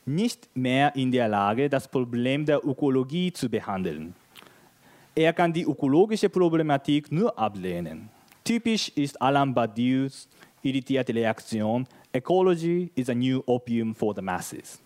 nicht 0.08 0.50
mehr 0.56 0.96
in 0.96 1.12
der 1.12 1.28
Lage, 1.28 1.70
das 1.70 1.88
Problem 1.88 2.46
der 2.46 2.65
Ökologie 2.65 3.32
zu 3.32 3.50
behandeln. 3.50 4.15
Er 5.13 5.34
kann 5.34 5.52
die 5.52 5.63
ökologische 5.63 6.30
Problematik 6.30 7.12
nur 7.12 7.38
ablehnen. 7.38 8.10
Typisch 8.43 8.89
ist 8.96 9.22
Alain 9.22 9.54
Badiou's 9.54 10.30
irritierte 10.62 11.13
Reaktion, 11.13 11.88
Ecology 12.13 12.91
is 12.96 13.10
a 13.10 13.13
new 13.13 13.41
opium 13.46 13.93
for 13.93 14.13
the 14.15 14.22
masses. 14.22 14.82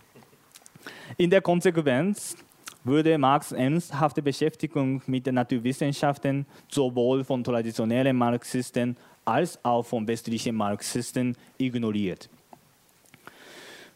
In 1.18 1.30
der 1.30 1.42
Konsequenz 1.42 2.36
wurde 2.84 3.18
Marx 3.18 3.52
ernsthafte 3.52 4.22
Beschäftigung 4.22 5.02
mit 5.06 5.26
den 5.28 5.36
Naturwissenschaften 5.36 6.46
sowohl 6.68 7.24
von 7.24 7.44
traditionellen 7.44 8.18
Marxisten 8.18 8.98
als 9.24 9.64
auch 9.64 9.84
von 9.86 10.08
westlichen 10.08 10.56
Marxisten 10.56 11.38
ignoriert. 11.58 12.30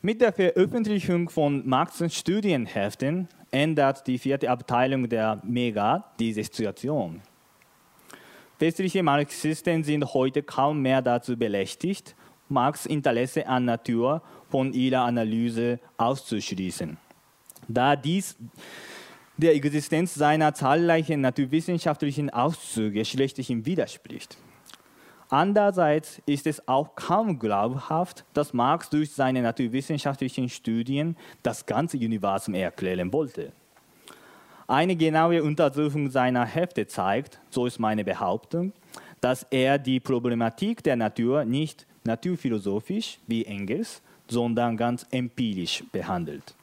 Mit 0.05 0.21
der 0.21 0.33
Veröffentlichung 0.33 1.29
von 1.29 1.67
Marx' 1.67 2.13
Studienheften 2.15 3.27
ändert 3.49 4.05
die 4.05 4.19
vierte 4.19 4.51
Abteilung 4.51 5.09
der 5.09 5.41
Mega 5.43 6.13
diese 6.19 6.43
Situation. 6.43 7.23
Westliche 8.59 9.01
Marxisten 9.01 9.83
sind 9.83 10.13
heute 10.13 10.43
kaum 10.43 10.83
mehr 10.83 11.01
dazu 11.01 11.35
berechtigt, 11.35 12.15
Marx' 12.49 12.85
Interesse 12.85 13.47
an 13.47 13.65
Natur 13.65 14.21
von 14.47 14.73
ihrer 14.73 15.05
Analyse 15.05 15.79
auszuschließen. 15.97 16.97
Da 17.67 17.95
dies 17.95 18.37
der 19.37 19.55
Existenz 19.55 20.13
seiner 20.13 20.53
zahlreichen 20.53 21.21
naturwissenschaftlichen 21.21 22.29
Auszüge 22.29 23.05
schlechtlich 23.05 23.49
widerspricht. 23.49 24.37
Andererseits 25.29 26.21
ist 26.25 26.45
es 26.45 26.67
auch 26.67 26.95
kaum 26.95 27.39
glaubhaft, 27.39 28.25
dass 28.33 28.53
Marx 28.53 28.89
durch 28.89 29.11
seine 29.11 29.41
naturwissenschaftlichen 29.41 30.49
Studien 30.49 31.17
das 31.41 31.65
ganze 31.65 31.97
Universum 31.97 32.53
erklären 32.53 33.11
wollte. 33.11 33.51
Eine 34.67 34.95
genaue 34.95 35.43
Untersuchung 35.43 36.09
seiner 36.09 36.45
Hefte 36.45 36.87
zeigt, 36.87 37.39
so 37.49 37.65
ist 37.65 37.79
meine 37.79 38.03
Behauptung, 38.03 38.73
dass 39.21 39.45
er 39.49 39.77
die 39.79 39.99
Problematik 39.99 40.83
der 40.83 40.95
Natur 40.95 41.45
nicht 41.45 41.85
naturphilosophisch 42.03 43.19
wie 43.27 43.45
Engels, 43.45 44.01
sondern 44.27 44.77
ganz 44.77 45.05
empirisch 45.11 45.83
behandelt. 45.91 46.55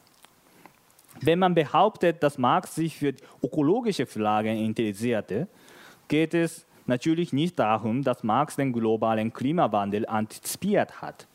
Wenn 1.21 1.39
man 1.39 1.55
behauptet, 1.55 2.23
dass 2.23 2.39
Marx 2.39 2.75
sich 2.75 2.97
für 2.97 3.15
ökologische 3.43 4.07
Fragen 4.07 4.57
interessierte, 4.57 5.47
geht 6.09 6.35
es 6.35 6.67
natürlich 6.87 7.33
nicht 7.33 7.59
darum, 7.59 8.03
dass 8.03 8.23
Marx 8.23 8.57
den 8.57 8.73
globalen 8.73 9.33
Klimawandel 9.33 10.07
antizipiert 10.07 11.03
hat. 11.03 11.27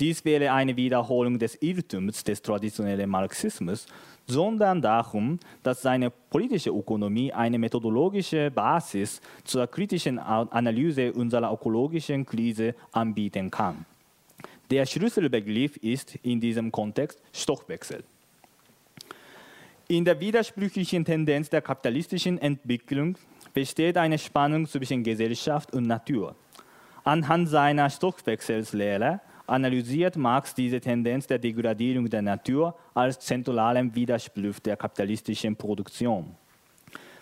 Dies 0.00 0.24
wäre 0.24 0.52
eine 0.52 0.76
Wiederholung 0.76 1.38
des 1.38 1.60
Irrtums 1.60 2.22
des 2.22 2.40
traditionellen 2.40 3.10
Marxismus, 3.10 3.86
sondern 4.28 4.80
darum, 4.80 5.40
dass 5.62 5.82
seine 5.82 6.10
politische 6.10 6.70
Ökonomie 6.70 7.32
eine 7.32 7.58
methodologische 7.58 8.50
Basis 8.50 9.20
zur 9.42 9.66
kritischen 9.66 10.18
Analyse 10.18 11.12
unserer 11.12 11.52
ökologischen 11.52 12.24
Krise 12.24 12.74
anbieten 12.92 13.50
kann. 13.50 13.86
Der 14.70 14.84
Schlüsselbegriff 14.86 15.78
ist 15.78 16.16
in 16.22 16.40
diesem 16.40 16.70
Kontext 16.70 17.20
Stoffwechsel. 17.32 18.04
In 19.88 20.04
der 20.04 20.20
widersprüchlichen 20.20 21.06
Tendenz 21.06 21.48
der 21.48 21.62
kapitalistischen 21.62 22.36
Entwicklung 22.38 23.16
besteht 23.58 23.96
eine 23.96 24.18
Spannung 24.18 24.68
zwischen 24.68 25.02
Gesellschaft 25.02 25.72
und 25.72 25.88
Natur. 25.88 26.36
Anhand 27.02 27.48
seiner 27.48 27.90
Stoffwechselslehre 27.90 29.20
analysiert 29.48 30.14
Marx 30.16 30.54
diese 30.54 30.80
Tendenz 30.80 31.26
der 31.26 31.40
Degradierung 31.40 32.08
der 32.08 32.22
Natur 32.22 32.76
als 32.94 33.18
zentralen 33.18 33.92
Widerspruch 33.92 34.60
der 34.60 34.76
kapitalistischen 34.76 35.56
Produktion. 35.56 36.36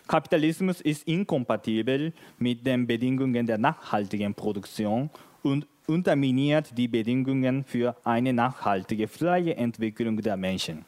Kapitalismus 0.06 0.82
ist 0.82 1.08
inkompatibel 1.08 2.12
mit 2.38 2.66
den 2.66 2.86
Bedingungen 2.86 3.46
der 3.46 3.56
nachhaltigen 3.56 4.34
Produktion 4.34 5.08
und 5.42 5.66
unterminiert 5.86 6.66
die 6.76 6.88
Bedingungen 6.88 7.64
für 7.64 7.96
eine 8.04 8.34
nachhaltige, 8.34 9.08
freie 9.08 9.56
Entwicklung 9.56 10.20
der 10.20 10.36
Menschen. 10.36 10.84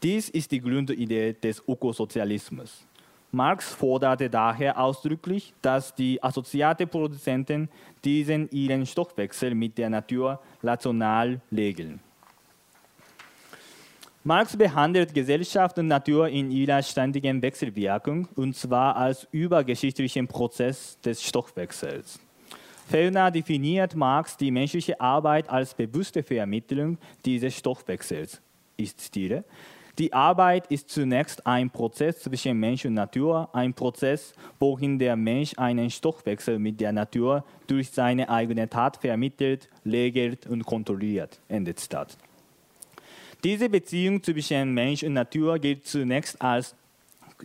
Dies 0.00 0.28
ist 0.28 0.52
die 0.52 0.60
Grundidee 0.60 1.32
des 1.32 1.60
Ökosozialismus. 1.66 2.86
Marx 3.32 3.72
forderte 3.72 4.28
daher 4.28 4.78
ausdrücklich, 4.78 5.54
dass 5.62 5.94
die 5.94 6.22
assoziate 6.22 6.86
Produzenten 6.86 7.68
diesen 8.04 8.50
ihren 8.50 8.86
Stoffwechsel 8.86 9.54
mit 9.54 9.78
der 9.78 9.90
Natur 9.90 10.40
rational 10.62 11.40
regeln. 11.52 12.00
Marx 14.24 14.56
behandelt 14.56 15.14
Gesellschaft 15.14 15.78
und 15.78 15.86
Natur 15.86 16.28
in 16.28 16.50
ihrer 16.50 16.82
ständigen 16.82 17.40
Wechselwirkung 17.40 18.28
und 18.36 18.54
zwar 18.54 18.96
als 18.96 19.26
übergeschichtlichen 19.30 20.28
Prozess 20.28 20.98
des 21.00 21.22
Stoffwechsels. 21.22 22.20
Ferner 22.86 23.30
definiert 23.30 23.94
Marx 23.94 24.36
die 24.36 24.50
menschliche 24.50 25.00
Arbeit 25.00 25.48
als 25.48 25.72
bewusste 25.72 26.22
Vermittlung 26.22 26.98
dieses 27.24 27.56
Stoffwechsels. 27.56 28.42
Ich 28.76 28.96
zitiere, 28.96 29.44
die 29.98 30.12
Arbeit 30.12 30.66
ist 30.68 30.88
zunächst 30.88 31.46
ein 31.46 31.70
Prozess 31.70 32.20
zwischen 32.20 32.58
Mensch 32.58 32.84
und 32.84 32.94
Natur, 32.94 33.48
ein 33.52 33.74
Prozess, 33.74 34.32
worin 34.58 34.98
der 34.98 35.16
Mensch 35.16 35.52
einen 35.56 35.90
Stoffwechsel 35.90 36.58
mit 36.58 36.80
der 36.80 36.92
Natur 36.92 37.44
durch 37.66 37.90
seine 37.90 38.28
eigene 38.28 38.68
Tat 38.68 38.96
vermittelt, 38.96 39.68
regelt 39.84 40.46
und 40.46 40.64
kontrolliert. 40.64 41.40
Ende 41.48 41.74
Zitat. 41.74 42.16
Diese 43.42 43.68
Beziehung 43.68 44.22
zwischen 44.22 44.72
Mensch 44.74 45.02
und 45.02 45.14
Natur 45.14 45.58
gilt 45.58 45.86
zunächst 45.86 46.40
als 46.40 46.74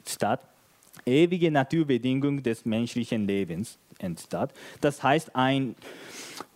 Zitat, 0.04 0.42
ewige 1.06 1.50
Naturbedingung 1.52 2.44
des 2.44 2.66
menschlichen 2.66 3.28
Lebens. 3.28 3.78
Zitat. 4.18 4.52
Das 4.82 5.02
heißt, 5.02 5.36
eine 5.36 5.74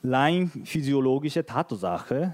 rein 0.04 0.52
physiologische 0.66 1.46
Tatsache, 1.46 2.34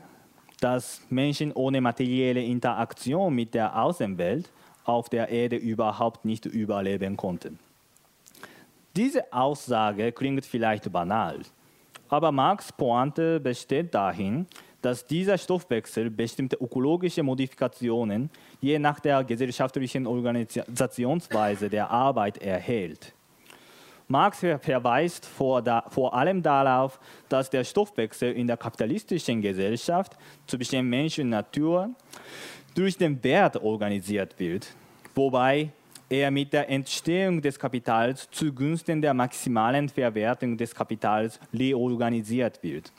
dass 0.65 0.99
Menschen 1.11 1.51
ohne 1.51 1.79
materielle 1.79 2.43
Interaktion 2.43 3.35
mit 3.35 3.53
der 3.53 3.79
Außenwelt 3.79 4.49
auf 4.83 5.09
der 5.09 5.29
Erde 5.29 5.57
überhaupt 5.57 6.25
nicht 6.25 6.47
überleben 6.47 7.15
konnten. 7.15 7.59
Diese 8.95 9.31
Aussage 9.31 10.11
klingt 10.11 10.43
vielleicht 10.43 10.91
banal, 10.91 11.41
aber 12.09 12.31
Marx 12.31 12.71
Pointe 12.71 13.39
besteht 13.39 13.93
dahin, 13.93 14.47
dass 14.81 15.05
dieser 15.05 15.37
Stoffwechsel 15.37 16.09
bestimmte 16.09 16.55
ökologische 16.55 17.21
Modifikationen 17.21 18.31
je 18.59 18.79
nach 18.79 18.99
der 18.99 19.23
gesellschaftlichen 19.23 20.07
Organisationsweise 20.07 21.69
der 21.69 21.91
Arbeit 21.91 22.39
erhält. 22.39 23.13
Marx 24.07 24.39
verweist 24.39 25.25
vor, 25.25 25.61
da, 25.61 25.83
vor, 25.89 26.13
allem 26.13 26.41
darauf, 26.43 26.99
dass 27.27 27.49
der 27.49 27.63
Stoffwechsel 27.63 28.33
in 28.33 28.47
der 28.47 28.57
kapitalistischen 28.57 29.41
Gesellschaft 29.41 30.15
zwischen 30.45 30.87
Mensch 30.87 31.17
und 31.17 31.29
Natur 31.29 31.89
durch 32.75 32.97
den 32.97 33.23
Wert 33.23 33.57
organisiert 33.57 34.35
wird, 34.37 34.67
wobei 35.15 35.71
er 36.09 36.29
mit 36.29 36.53
der 36.53 36.69
Entstehung 36.69 37.41
des 37.41 37.57
Kapitals 37.57 38.29
zugunsten 38.29 39.01
der 39.01 39.13
maximalen 39.13 39.89
Verwertung 39.89 40.55
des 40.55 40.75
Kapitals 40.75 41.39
reorganisiert 41.53 42.61
wird. 42.61 42.91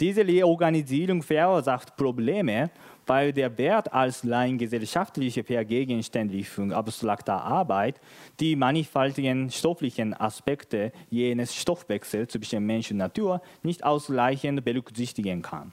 Diese 0.00 0.26
Reorganisierung 0.26 1.22
verursacht 1.22 1.96
Probleme, 1.96 2.70
weil 3.06 3.32
der 3.32 3.58
Wert 3.58 3.92
als 3.92 4.28
rein 4.28 4.58
gesellschaftliche 4.58 5.44
Vergegenständlichung 5.44 6.72
abstrakter 6.72 7.42
Arbeit 7.42 8.00
die 8.40 8.56
mannigfaltigen 8.56 9.50
stofflichen 9.50 10.14
Aspekte 10.18 10.92
jenes 11.10 11.54
Stoffwechsels 11.54 12.32
zwischen 12.32 12.64
Mensch 12.64 12.90
und 12.90 12.98
Natur 12.98 13.42
nicht 13.62 13.84
ausreichend 13.84 14.64
berücksichtigen 14.64 15.42
kann. 15.42 15.72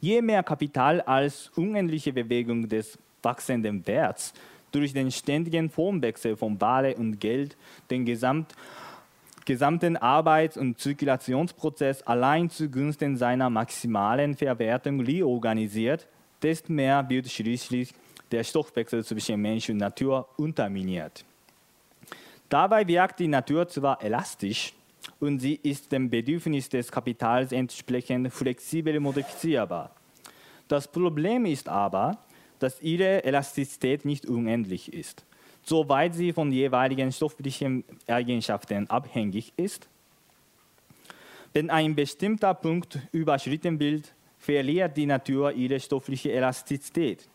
Je 0.00 0.20
mehr 0.22 0.42
Kapital 0.42 1.00
als 1.00 1.50
unendliche 1.56 2.12
Bewegung 2.12 2.68
des 2.68 2.98
wachsenden 3.22 3.86
Werts 3.86 4.34
durch 4.72 4.92
den 4.92 5.10
ständigen 5.10 5.70
Formwechsel 5.70 6.36
von 6.36 6.60
Ware 6.60 6.94
und 6.96 7.18
Geld 7.18 7.56
den 7.90 8.04
Gesamt 8.04 8.54
gesamten 9.46 9.96
Arbeits- 9.96 10.56
und 10.56 10.78
Zirkulationsprozess 10.78 12.02
allein 12.02 12.50
zugunsten 12.50 13.16
seiner 13.16 13.48
maximalen 13.48 14.34
Verwertung 14.34 15.00
reorganisiert, 15.00 16.08
desto 16.42 16.72
mehr 16.72 17.08
wird 17.08 17.30
schließlich 17.30 17.92
der 18.30 18.44
Stoffwechsel 18.44 19.04
zwischen 19.04 19.40
Mensch 19.40 19.68
und 19.70 19.78
Natur 19.78 20.28
unterminiert. 20.36 21.24
Dabei 22.48 22.86
wirkt 22.86 23.20
die 23.20 23.28
Natur 23.28 23.68
zwar 23.68 24.02
elastisch 24.02 24.72
und 25.20 25.40
sie 25.40 25.58
ist 25.62 25.90
dem 25.92 26.10
Bedürfnis 26.10 26.68
des 26.68 26.90
Kapitals 26.90 27.52
entsprechend 27.52 28.32
flexibel 28.32 28.98
modifizierbar. 29.00 29.90
Das 30.68 30.88
Problem 30.88 31.46
ist 31.46 31.68
aber, 31.68 32.18
dass 32.58 32.80
ihre 32.80 33.22
Elastizität 33.24 34.04
nicht 34.04 34.26
unendlich 34.26 34.92
ist 34.92 35.24
soweit 35.66 36.14
sie 36.14 36.32
von 36.32 36.52
jeweiligen 36.52 37.12
stofflichen 37.12 37.84
Eigenschaften 38.06 38.88
abhängig 38.88 39.52
ist. 39.56 39.88
Wenn 41.52 41.70
ein 41.70 41.94
bestimmter 41.96 42.54
Punkt 42.54 43.00
überschritten 43.12 43.80
wird, 43.80 44.12
verliert 44.46 44.96
die 44.96 45.06
Natur 45.06 45.52
ihre 45.52 45.80
stoffliche 45.80 46.30
Elastizität. 46.30 47.28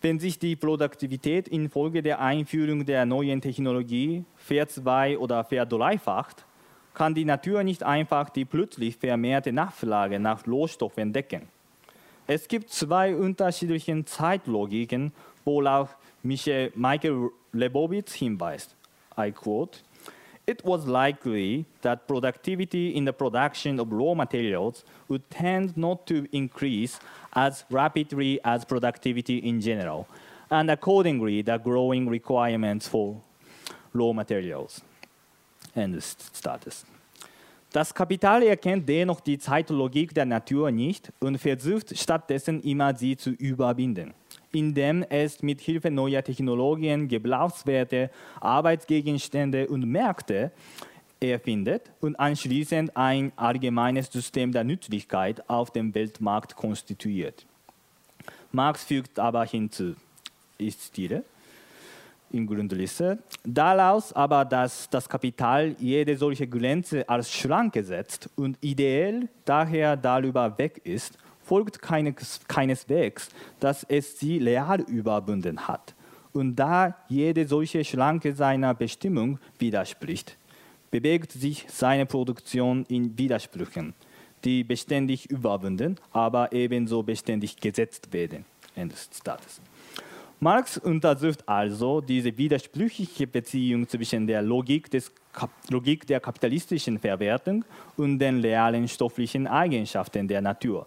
Wenn 0.00 0.18
sich 0.18 0.38
die 0.38 0.56
Produktivität 0.56 1.48
infolge 1.48 2.02
der 2.02 2.18
Einführung 2.18 2.86
der 2.86 3.04
neuen 3.04 3.42
Technologie 3.42 4.24
verzwei- 4.34 5.18
oder 5.18 5.44
verdreifacht, 5.44 6.46
kann 6.94 7.14
die 7.14 7.26
Natur 7.26 7.62
nicht 7.62 7.82
einfach 7.82 8.30
die 8.30 8.46
plötzlich 8.46 8.96
vermehrte 8.96 9.52
Nachfrage 9.52 10.18
nach 10.18 10.46
Rohstoffen 10.46 11.12
decken. 11.12 11.42
Es 12.26 12.48
gibt 12.48 12.70
zwei 12.70 13.14
unterschiedliche 13.14 14.02
Zeitlogiken, 14.06 15.12
worauf 15.44 15.94
Michael 16.22 17.30
Lebowitz 17.52 18.14
hinweist. 18.14 18.74
I 19.18 19.30
quote, 19.30 19.80
it 20.46 20.64
was 20.64 20.86
likely 20.86 21.64
that 21.82 22.06
productivity 22.06 22.96
in 22.96 23.04
the 23.04 23.12
production 23.12 23.78
of 23.78 23.92
raw 23.92 24.14
materials 24.14 24.84
would 25.08 25.28
tend 25.30 25.76
not 25.76 26.06
to 26.06 26.26
increase 26.32 26.98
as 27.32 27.64
rapidly 27.70 28.40
as 28.44 28.64
productivity 28.64 29.38
in 29.38 29.60
general, 29.60 30.06
and 30.50 30.70
accordingly, 30.70 31.42
the 31.42 31.58
growing 31.58 32.08
requirements 32.08 32.88
for 32.88 33.20
raw 33.92 34.12
materials. 34.12 34.82
End 35.74 36.02
status. 36.02 36.84
Das 37.72 37.94
Kapital 37.94 38.42
erkennt 38.42 38.86
dennoch 38.86 39.20
die 39.20 39.38
Zeitlogik 39.38 40.12
der 40.12 40.26
Natur 40.26 40.70
nicht 40.70 41.10
und 41.20 41.38
versucht 41.38 41.96
stattdessen 41.96 42.60
immer 42.60 42.94
sie 42.94 43.16
zu 43.16 43.30
überwinden 43.30 44.12
indem 44.52 45.02
es 45.08 45.42
mit 45.42 45.60
Hilfe 45.60 45.90
neuer 45.90 46.22
Technologien 46.22 47.08
Gebrauchswerte, 47.08 48.10
Arbeitsgegenstände 48.40 49.68
und 49.68 49.86
Märkte 49.86 50.52
erfindet 51.20 51.90
und 52.00 52.18
anschließend 52.18 52.96
ein 52.96 53.32
allgemeines 53.36 54.10
System 54.10 54.52
der 54.52 54.64
Nützlichkeit 54.64 55.48
auf 55.48 55.70
dem 55.70 55.94
Weltmarkt 55.94 56.56
konstituiert. 56.56 57.46
Marx 58.50 58.84
fügt 58.84 59.18
aber 59.18 59.44
hinzu, 59.44 59.94
ich 60.58 60.78
zitiere, 60.78 61.22
in 62.30 62.46
Grundrisse, 62.46 63.18
daraus 63.44 64.12
aber, 64.12 64.44
dass 64.44 64.88
das 64.88 65.08
Kapital 65.08 65.76
jede 65.78 66.16
solche 66.16 66.46
Grenze 66.46 67.08
als 67.08 67.30
Schranke 67.30 67.84
setzt 67.84 68.30
und 68.36 68.56
ideell 68.60 69.28
daher 69.44 69.96
darüber 69.96 70.56
weg 70.58 70.80
ist, 70.84 71.18
folgt 71.44 71.82
keines, 71.82 72.40
keineswegs, 72.48 73.28
dass 73.60 73.84
es 73.84 74.18
sie 74.18 74.38
leal 74.38 74.80
überwunden 74.82 75.66
hat. 75.68 75.94
Und 76.32 76.56
da 76.56 76.96
jede 77.08 77.46
solche 77.46 77.84
Schranke 77.84 78.34
seiner 78.34 78.74
Bestimmung 78.74 79.38
widerspricht, 79.58 80.36
bewegt 80.90 81.32
sich 81.32 81.66
seine 81.68 82.06
Produktion 82.06 82.84
in 82.88 83.16
Widersprüchen, 83.18 83.94
die 84.44 84.64
beständig 84.64 85.30
überwunden, 85.30 85.96
aber 86.12 86.52
ebenso 86.52 87.02
beständig 87.02 87.56
gesetzt 87.56 88.12
werden. 88.12 88.44
Ende. 88.74 88.94
Marx 90.40 90.76
untersucht 90.76 91.48
also 91.48 92.00
diese 92.00 92.36
widersprüchliche 92.36 93.26
Beziehung 93.28 93.88
zwischen 93.88 94.26
der 94.26 94.42
Logik, 94.42 94.90
des 94.90 95.12
Logik 95.70 96.06
der 96.06 96.18
kapitalistischen 96.18 96.98
Verwertung 96.98 97.64
und 97.96 98.18
den 98.18 98.40
realen 98.40 98.88
stofflichen 98.88 99.46
Eigenschaften 99.46 100.26
der 100.26 100.40
Natur. 100.40 100.86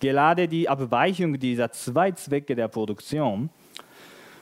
Gerade 0.00 0.48
die 0.48 0.66
Abweichung 0.66 1.38
dieser 1.38 1.70
zwei 1.72 2.10
Zwecke 2.12 2.54
der 2.54 2.68
Produktion 2.68 3.50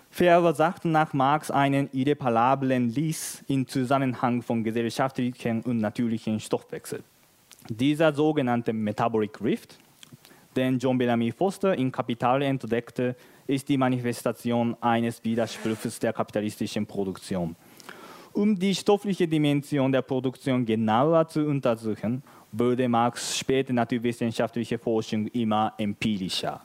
verursachten 0.09 0.93
nach 0.93 1.13
Marx 1.13 1.51
einen 1.51 1.91
irreparablen 1.93 2.89
Lies 2.89 3.45
im 3.49 3.67
Zusammenhang 3.67 4.41
von 4.43 4.63
gesellschaftlichen 4.63 5.63
und 5.63 5.79
natürlichen 5.79 6.39
Stoffwechsel. 6.39 7.03
Dieser 7.69 8.13
sogenannte 8.13 8.73
Metabolic 8.73 9.41
Rift, 9.43 9.79
den 10.57 10.79
John 10.79 10.97
Bellamy 10.97 11.33
Foster 11.33 11.77
in 11.77 11.91
Kapital 11.91 12.43
entdeckte, 12.43 13.17
ist 13.49 13.69
die 13.69 13.77
Manifestation 13.77 14.77
eines 14.81 15.23
Widerspruchs 15.25 15.99
der 15.99 16.13
kapitalistischen 16.13 16.87
Produktion. 16.87 17.57
Um 18.33 18.57
die 18.57 18.75
stoffliche 18.75 19.27
Dimension 19.27 19.91
der 19.91 20.03
Produktion 20.03 20.65
genauer 20.65 21.27
zu 21.27 21.45
untersuchen, 21.47 22.23
wurde 22.53 22.89
Marx 22.89 23.39
später 23.39 23.73
naturwissenschaftliche 23.73 24.79
Forschung 24.79 25.27
immer 25.29 25.73
empirischer. 25.79 26.61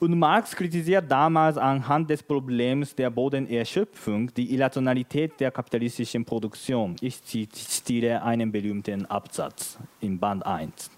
Und 0.00 0.18
Marx 0.18 0.56
kritisiert 0.56 1.10
damals 1.10 1.58
anhand 1.58 2.08
des 2.08 2.22
Problems 2.22 2.94
der 2.94 3.10
Bodenerschöpfung 3.10 4.32
die 4.32 4.54
Irrationalität 4.54 5.38
der 5.38 5.50
kapitalistischen 5.50 6.24
Produktion. 6.24 6.96
Ich 7.02 7.22
zitiere 7.22 8.22
einen 8.22 8.50
berühmten 8.50 9.04
Absatz 9.04 9.78
in 10.00 10.18
Band 10.18 10.46
1. 10.46 10.90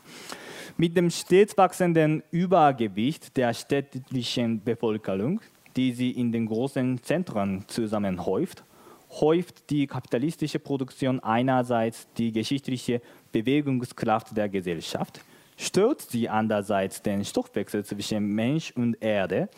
Mit 0.76 0.96
dem 0.96 1.11
stets 1.11 1.58
wachsenden 1.58 2.22
Übergewicht 2.30 3.37
der 3.37 3.52
städtischen 3.52 4.62
Bevölkerung, 4.62 5.40
die 5.74 5.92
sie 5.92 6.12
in 6.12 6.30
den 6.30 6.46
großen 6.46 7.02
Zentren 7.02 7.64
zusammenhäuft, 7.66 8.62
häuft 9.20 9.70
die 9.70 9.87
kapitalistische 9.87 10.59
Produktion 10.59 11.20
einerseits 11.20 12.07
die 12.16 12.33
geschichtliche 12.33 13.01
Bewegungskraft 13.31 14.37
der 14.37 14.48
Gesellschaft, 14.48 15.20
stört 15.57 16.01
sie 16.01 16.29
andererseits 16.29 17.03
den 17.03 17.25
Stoffwechsel 17.25 17.85
zwischen 17.85 18.35
Mensch 18.35 18.72
und 18.72 18.96
Erde, 19.01 19.48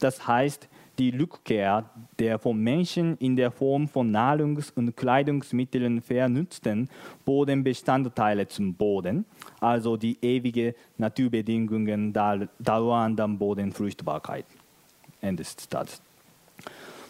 das 0.00 0.26
heißt 0.26 0.68
die 0.98 1.10
Rückkehr 1.10 1.90
der 2.18 2.38
vom 2.38 2.60
Menschen 2.60 3.16
in 3.18 3.34
der 3.34 3.50
Form 3.50 3.88
von 3.88 4.12
Nahrungs- 4.12 4.72
und 4.76 4.96
Kleidungsmitteln 4.96 6.00
vernutzten 6.00 6.88
Bodenbestandteile 7.24 8.46
zum 8.46 8.74
Boden, 8.74 9.24
also 9.60 9.96
die 9.96 10.16
ewige 10.22 10.74
Naturbedingungen 10.98 12.12
der 12.12 12.48
dauernden 12.60 13.38
Bodenfruchtbarkeit. 13.38 14.46
Ende 15.20 15.42
des 15.42 15.56
Zitats. 15.56 16.00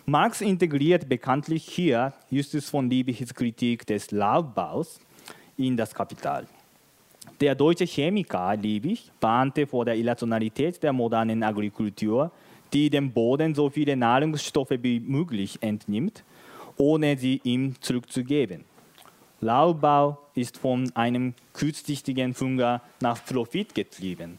Marx 0.06 0.42
integriert 0.42 1.08
bekanntlich 1.08 1.64
hier 1.64 2.12
Justus 2.28 2.68
von 2.68 2.90
Liebigs 2.90 3.32
Kritik 3.32 3.86
des 3.86 4.10
Laubbaus 4.10 5.00
in 5.56 5.78
das 5.78 5.94
Kapital. 5.94 6.46
Der 7.40 7.54
deutsche 7.54 7.86
Chemiker 7.86 8.54
Liebig 8.54 9.10
warnte 9.22 9.66
vor 9.66 9.86
der 9.86 9.96
Irrationalität 9.96 10.82
der 10.82 10.92
modernen 10.92 11.42
Agrikultur, 11.42 12.30
die 12.70 12.90
dem 12.90 13.12
Boden 13.12 13.54
so 13.54 13.70
viele 13.70 13.96
Nahrungsstoffe 13.96 14.76
wie 14.82 15.00
möglich 15.00 15.56
entnimmt, 15.62 16.22
ohne 16.76 17.16
sie 17.16 17.40
ihm 17.42 17.74
zurückzugeben. 17.80 18.64
Laubbau 19.40 20.18
ist 20.34 20.58
von 20.58 20.94
einem 20.94 21.32
kurzsichtigen 21.54 22.34
Hunger 22.38 22.82
nach 23.00 23.24
Profit 23.24 23.74
getrieben, 23.74 24.38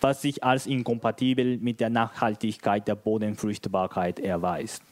was 0.00 0.22
sich 0.22 0.42
als 0.42 0.66
inkompatibel 0.66 1.58
mit 1.58 1.78
der 1.78 1.90
Nachhaltigkeit 1.90 2.88
der 2.88 2.96
Bodenfruchtbarkeit 2.96 4.18
erweist. 4.18 4.82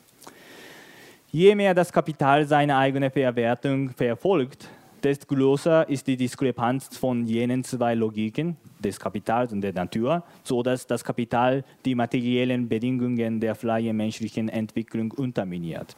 Je 1.34 1.54
mehr 1.54 1.72
das 1.72 1.90
Kapital 1.90 2.46
seine 2.46 2.76
eigene 2.76 3.10
Verwertung 3.10 3.88
verfolgt, 3.88 4.68
desto 5.02 5.34
größer 5.34 5.88
ist 5.88 6.06
die 6.06 6.18
Diskrepanz 6.18 6.94
von 6.94 7.24
jenen 7.24 7.64
zwei 7.64 7.94
Logiken, 7.94 8.58
des 8.80 9.00
Kapitals 9.00 9.50
und 9.50 9.62
der 9.62 9.72
Natur, 9.72 10.24
sodass 10.44 10.86
das 10.86 11.02
Kapital 11.02 11.64
die 11.86 11.94
materiellen 11.94 12.68
Bedingungen 12.68 13.40
der 13.40 13.54
freien 13.54 13.96
menschlichen 13.96 14.50
Entwicklung 14.50 15.10
unterminiert. 15.10 15.96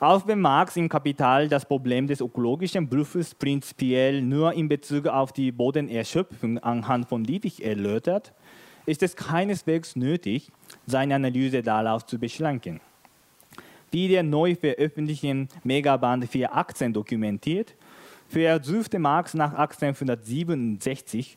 Auch 0.00 0.26
wenn 0.26 0.42
Marx 0.42 0.76
im 0.76 0.90
Kapital 0.90 1.48
das 1.48 1.64
Problem 1.64 2.06
des 2.06 2.20
ökologischen 2.20 2.86
Berufes 2.86 3.34
prinzipiell 3.34 4.20
nur 4.20 4.52
in 4.52 4.68
Bezug 4.68 5.06
auf 5.06 5.32
die 5.32 5.50
Bodenerschöpfung 5.50 6.58
anhand 6.58 7.08
von 7.08 7.24
Liebig 7.24 7.64
erläutert, 7.64 8.34
ist 8.84 9.02
es 9.02 9.16
keineswegs 9.16 9.96
nötig, 9.96 10.52
seine 10.84 11.14
Analyse 11.14 11.62
darauf 11.62 12.04
zu 12.04 12.18
beschränken. 12.18 12.82
Wie 13.94 14.08
der 14.08 14.24
neu 14.24 14.56
veröffentlichten 14.56 15.48
Megaband 15.62 16.28
418 16.28 16.92
dokumentiert, 16.92 17.76
versuchte 18.26 18.98
Marx 18.98 19.34
nach 19.34 19.54
1867 19.54 21.36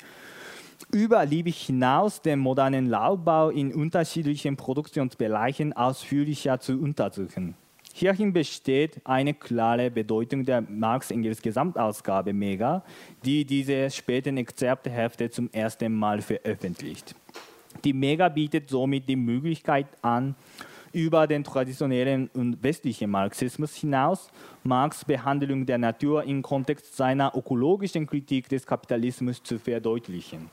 über 0.91 1.23
Liebig 1.23 1.67
hinaus 1.67 2.19
den 2.19 2.39
modernen 2.39 2.89
Laubbau 2.89 3.51
in 3.51 3.71
unterschiedlichen 3.71 4.57
Produktionsbereichen 4.57 5.73
ausführlicher 5.73 6.59
zu 6.59 6.81
untersuchen. 6.81 7.53
Hierhin 7.93 8.33
besteht 8.33 9.01
eine 9.03 9.35
klare 9.35 9.91
Bedeutung 9.91 10.43
der 10.43 10.61
Marx-Engels 10.61 11.43
Gesamtausgabe 11.43 12.33
Mega, 12.33 12.83
die 13.23 13.45
diese 13.45 13.91
späten 13.91 14.35
Exzerptehefte 14.37 15.29
zum 15.29 15.47
ersten 15.51 15.93
Mal 15.93 16.23
veröffentlicht. 16.23 17.13
Die 17.83 17.93
Mega 17.93 18.29
bietet 18.29 18.71
somit 18.71 19.07
die 19.07 19.15
Möglichkeit 19.15 19.85
an, 20.01 20.33
über 20.93 21.27
den 21.27 21.43
traditionellen 21.43 22.29
und 22.33 22.61
westlichen 22.63 23.09
Marxismus 23.09 23.75
hinaus 23.75 24.29
Marx 24.63 25.05
Behandlung 25.05 25.65
der 25.65 25.77
Natur 25.77 26.23
im 26.23 26.41
Kontext 26.41 26.95
seiner 26.95 27.35
ökologischen 27.35 28.07
Kritik 28.07 28.49
des 28.49 28.65
Kapitalismus 28.65 29.41
zu 29.43 29.59
verdeutlichen. 29.59 30.49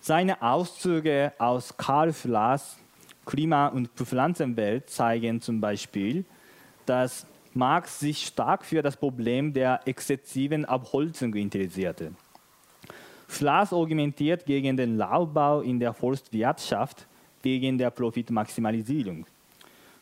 Seine 0.00 0.42
Auszüge 0.42 1.32
aus 1.38 1.76
Karl 1.76 2.12
Flass 2.12 2.76
Klima- 3.24 3.68
und 3.68 3.88
Pflanzenwelt 3.94 4.90
zeigen 4.90 5.40
zum 5.40 5.60
Beispiel, 5.60 6.24
dass 6.86 7.26
Marx 7.54 8.00
sich 8.00 8.26
stark 8.26 8.64
für 8.64 8.82
das 8.82 8.96
Problem 8.96 9.52
der 9.52 9.80
exzessiven 9.84 10.64
Abholzung 10.64 11.34
interessierte. 11.34 12.12
Flass 13.28 13.72
argumentiert 13.72 14.44
gegen 14.44 14.76
den 14.76 14.96
Laubbau 14.96 15.60
in 15.60 15.78
der 15.78 15.94
Forstwirtschaft 15.94 17.06
wegen 17.42 17.78
der 17.78 17.90
Profitmaximalisierung. 17.90 19.26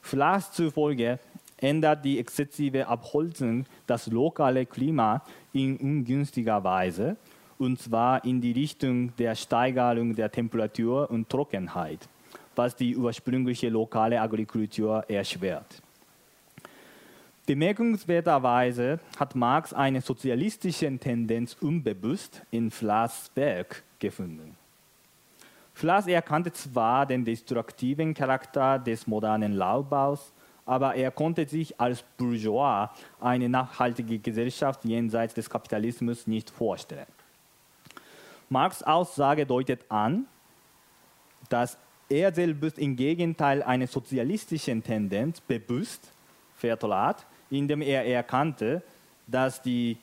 Flash 0.02 0.50
zufolge 0.50 1.18
ändert 1.58 2.04
die 2.04 2.18
exzessive 2.18 2.86
Abholzung 2.86 3.66
das 3.86 4.06
lokale 4.06 4.66
Klima 4.66 5.22
in 5.52 5.76
ungünstiger 5.76 6.62
Weise, 6.64 7.16
und 7.58 7.78
zwar 7.78 8.24
in 8.24 8.40
die 8.40 8.52
Richtung 8.52 9.14
der 9.16 9.34
Steigerung 9.34 10.14
der 10.14 10.32
Temperatur 10.32 11.10
und 11.10 11.28
Trockenheit, 11.28 12.08
was 12.56 12.74
die 12.74 12.96
ursprüngliche 12.96 13.68
lokale 13.68 14.20
Agrikultur 14.20 15.04
erschwert. 15.08 15.82
Bemerkenswerterweise 17.46 19.00
hat 19.18 19.34
Marx 19.34 19.74
eine 19.74 20.00
sozialistische 20.00 20.96
Tendenz 20.98 21.56
unbewusst 21.60 22.42
in 22.50 22.70
Flass 22.70 23.30
Werk 23.34 23.82
gefunden. 23.98 24.59
Flass 25.74 26.06
erkannte 26.06 26.52
zwar 26.52 27.06
den 27.06 27.24
destruktiven 27.24 28.14
Charakter 28.14 28.78
des 28.78 29.06
modernen 29.06 29.52
Laubbaus, 29.52 30.32
aber 30.66 30.94
er 30.94 31.10
konnte 31.10 31.48
sich 31.48 31.80
als 31.80 32.02
Bourgeois 32.16 32.90
eine 33.20 33.48
nachhaltige 33.48 34.18
Gesellschaft 34.18 34.84
jenseits 34.84 35.34
des 35.34 35.48
Kapitalismus 35.48 36.26
nicht 36.26 36.50
vorstellen. 36.50 37.06
Marx' 38.48 38.82
Aussage 38.82 39.46
deutet 39.46 39.84
an, 39.88 40.26
dass 41.48 41.78
er 42.08 42.34
selbst 42.34 42.78
im 42.78 42.96
Gegenteil 42.96 43.62
eine 43.62 43.86
sozialistische 43.86 44.80
Tendenz 44.80 45.40
bewusst 45.40 46.10
vertrat, 46.56 47.24
indem 47.50 47.80
er 47.82 48.04
erkannte, 48.06 48.82
dass 49.26 49.62
die 49.62 49.96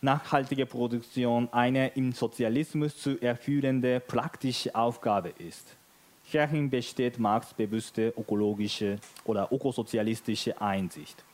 nachhaltige 0.00 0.66
Produktion 0.66 1.48
eine 1.52 1.88
im 1.88 2.12
Sozialismus 2.12 2.96
zu 2.96 3.20
erfüllende 3.20 4.00
praktische 4.00 4.74
Aufgabe 4.74 5.30
ist. 5.38 5.76
Hierin 6.24 6.70
besteht 6.70 7.18
Marx 7.18 7.52
bewusste 7.52 8.14
ökologische 8.16 8.98
oder 9.24 9.48
ökosozialistische 9.50 10.60
Einsicht. 10.60 11.24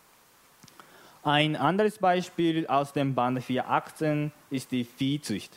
Ein 1.23 1.57
anderes 1.57 1.99
Beispiel 1.99 2.67
aus 2.67 2.93
dem 2.93 3.15
Band 3.15 3.43
418 3.43 4.33
ist 4.51 4.71
die 4.71 4.85
Viehzucht. 4.85 5.51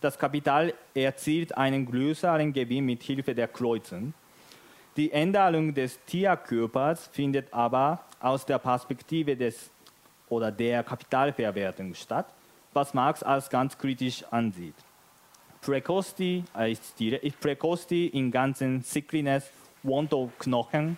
Das 0.00 0.18
Kapital 0.18 0.74
erzielt 0.94 1.56
einen 1.56 1.86
größeren 1.86 2.52
Gewinn 2.52 2.84
mit 2.84 3.02
Hilfe 3.02 3.34
der 3.34 3.48
Kreuzen. 3.48 4.14
Die 4.96 5.10
Änderung 5.10 5.74
des 5.74 5.98
Tierkörpers 6.04 7.08
findet 7.12 7.52
aber 7.52 8.04
aus 8.20 8.44
der 8.44 8.58
Perspektive 8.58 9.36
des 9.36 9.70
oder 10.28 10.50
der 10.50 10.82
Kapitalverwertung 10.82 11.94
statt 11.94 12.26
was 12.76 12.94
Marx 12.94 13.22
als 13.22 13.50
ganz 13.50 13.76
kritisch 13.76 14.22
ansieht. 14.30 14.74
Precosti, 15.62 16.44
ist 16.68 17.40
Precosti 17.40 18.06
in 18.06 18.30
ganzen 18.30 18.82
Sickliness, 18.82 19.50
Want 19.82 20.12
of 20.12 20.30
Knochen, 20.38 20.96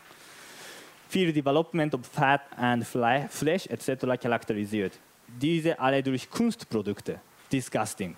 Fear 1.09 1.33
Development 1.33 1.95
of 1.95 2.05
Fat 2.05 2.43
and 2.57 2.85
Flesh 2.85 3.67
etc. 3.69 4.21
charakterisiert. 4.21 4.99
Diese 5.27 5.79
alle 5.79 6.03
durch 6.03 6.29
Kunstprodukte. 6.29 7.21
Disgusting. 7.51 8.15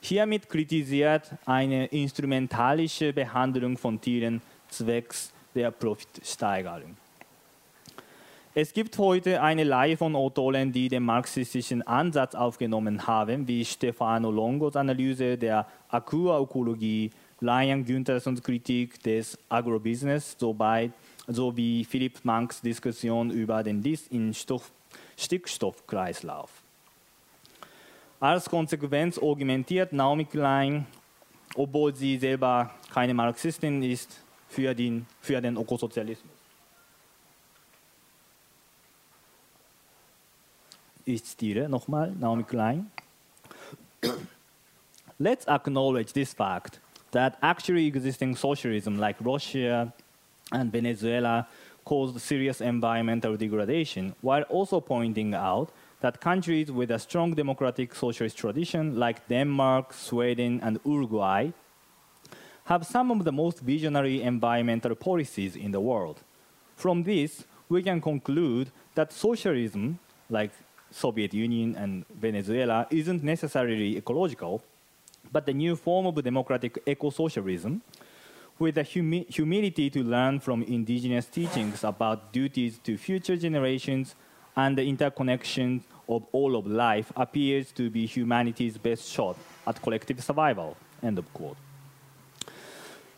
Hiermit 0.00 0.48
kritisiert 0.48 1.30
eine 1.46 1.86
instrumentalische 1.86 3.12
Behandlung 3.12 3.78
von 3.78 4.00
Tieren 4.00 4.42
zwecks 4.68 5.32
der 5.54 5.70
Profitsteigerung. 5.70 6.96
Es 8.52 8.72
gibt 8.72 8.98
heute 8.98 9.40
eine 9.42 9.70
Reihe 9.70 9.96
von 9.96 10.16
Autoren, 10.16 10.72
die 10.72 10.88
den 10.88 11.04
marxistischen 11.04 11.82
Ansatz 11.82 12.34
aufgenommen 12.34 13.06
haben, 13.06 13.46
wie 13.46 13.64
Stefano 13.64 14.32
Longos 14.32 14.74
Analyse 14.74 15.38
der 15.38 15.68
Aquaökologie, 15.88 17.12
Lion 17.38 17.84
Güntersons 17.84 18.42
Kritik 18.42 19.00
des 19.04 19.38
Agrobusiness 19.48 20.36
sowie 21.28 21.84
Philipp 21.84 22.24
Manks 22.24 22.60
Diskussion 22.60 23.30
über 23.30 23.62
den 23.62 23.84
List 23.84 24.10
in 24.10 24.34
Stoff, 24.34 24.72
Stickstoffkreislauf. 25.16 26.50
Als 28.18 28.50
Konsequenz 28.50 29.16
argumentiert 29.16 29.92
Naomi 29.92 30.24
Klein, 30.24 30.88
obwohl 31.54 31.94
sie 31.94 32.18
selber 32.18 32.74
keine 32.92 33.14
Marxistin 33.14 33.80
ist, 33.84 34.24
für 34.48 34.74
den, 34.74 35.06
für 35.20 35.40
den 35.40 35.56
Ökosozialismus. 35.56 36.29
Nochmal 41.18 42.18
Naomi 42.18 42.44
Klein. 42.44 42.90
let's 45.20 45.46
acknowledge 45.46 46.12
this 46.12 46.32
fact 46.32 46.80
that 47.12 47.38
actually 47.42 47.86
existing 47.86 48.36
socialism 48.36 48.98
like 48.98 49.16
Russia 49.20 49.92
and 50.52 50.72
Venezuela 50.72 51.46
caused 51.84 52.20
serious 52.20 52.60
environmental 52.60 53.36
degradation, 53.36 54.14
while 54.20 54.42
also 54.42 54.80
pointing 54.80 55.34
out 55.34 55.70
that 56.00 56.20
countries 56.20 56.70
with 56.70 56.90
a 56.90 56.98
strong 56.98 57.34
democratic 57.34 57.94
socialist 57.94 58.36
tradition 58.38 58.98
like 58.98 59.26
Denmark, 59.28 59.92
Sweden, 59.92 60.60
and 60.62 60.78
Uruguay 60.84 61.50
have 62.64 62.86
some 62.86 63.10
of 63.10 63.24
the 63.24 63.32
most 63.32 63.60
visionary 63.60 64.22
environmental 64.22 64.94
policies 64.94 65.56
in 65.56 65.72
the 65.72 65.80
world. 65.80 66.20
From 66.76 67.02
this, 67.02 67.44
we 67.68 67.82
can 67.82 68.00
conclude 68.00 68.70
that 68.94 69.12
socialism, 69.12 69.98
like 70.28 70.52
Soviet 70.90 71.32
Union 71.32 71.76
and 71.76 72.04
Venezuela, 72.08 72.86
isn't 72.90 73.22
necessarily 73.22 73.96
ecological, 73.96 74.62
but 75.32 75.46
the 75.46 75.52
new 75.52 75.76
form 75.76 76.06
of 76.06 76.22
democratic 76.22 76.82
eco-socialism 76.86 77.82
with 78.58 78.74
the 78.74 78.82
humi 78.82 79.24
humility 79.28 79.88
to 79.90 80.02
learn 80.02 80.38
from 80.38 80.62
indigenous 80.62 81.26
teachings 81.26 81.82
about 81.82 82.32
duties 82.32 82.78
to 82.78 82.96
future 82.96 83.36
generations 83.36 84.14
and 84.56 84.76
the 84.76 84.84
interconnection 84.84 85.82
of 86.08 86.24
all 86.32 86.56
of 86.56 86.66
life 86.66 87.12
appears 87.16 87.72
to 87.72 87.88
be 87.88 88.04
humanity's 88.04 88.76
best 88.76 89.08
shot 89.08 89.36
at 89.66 89.80
collective 89.80 90.22
survival. 90.22 90.76
End 91.02 91.18
of 91.18 91.32
quote. 91.32 91.56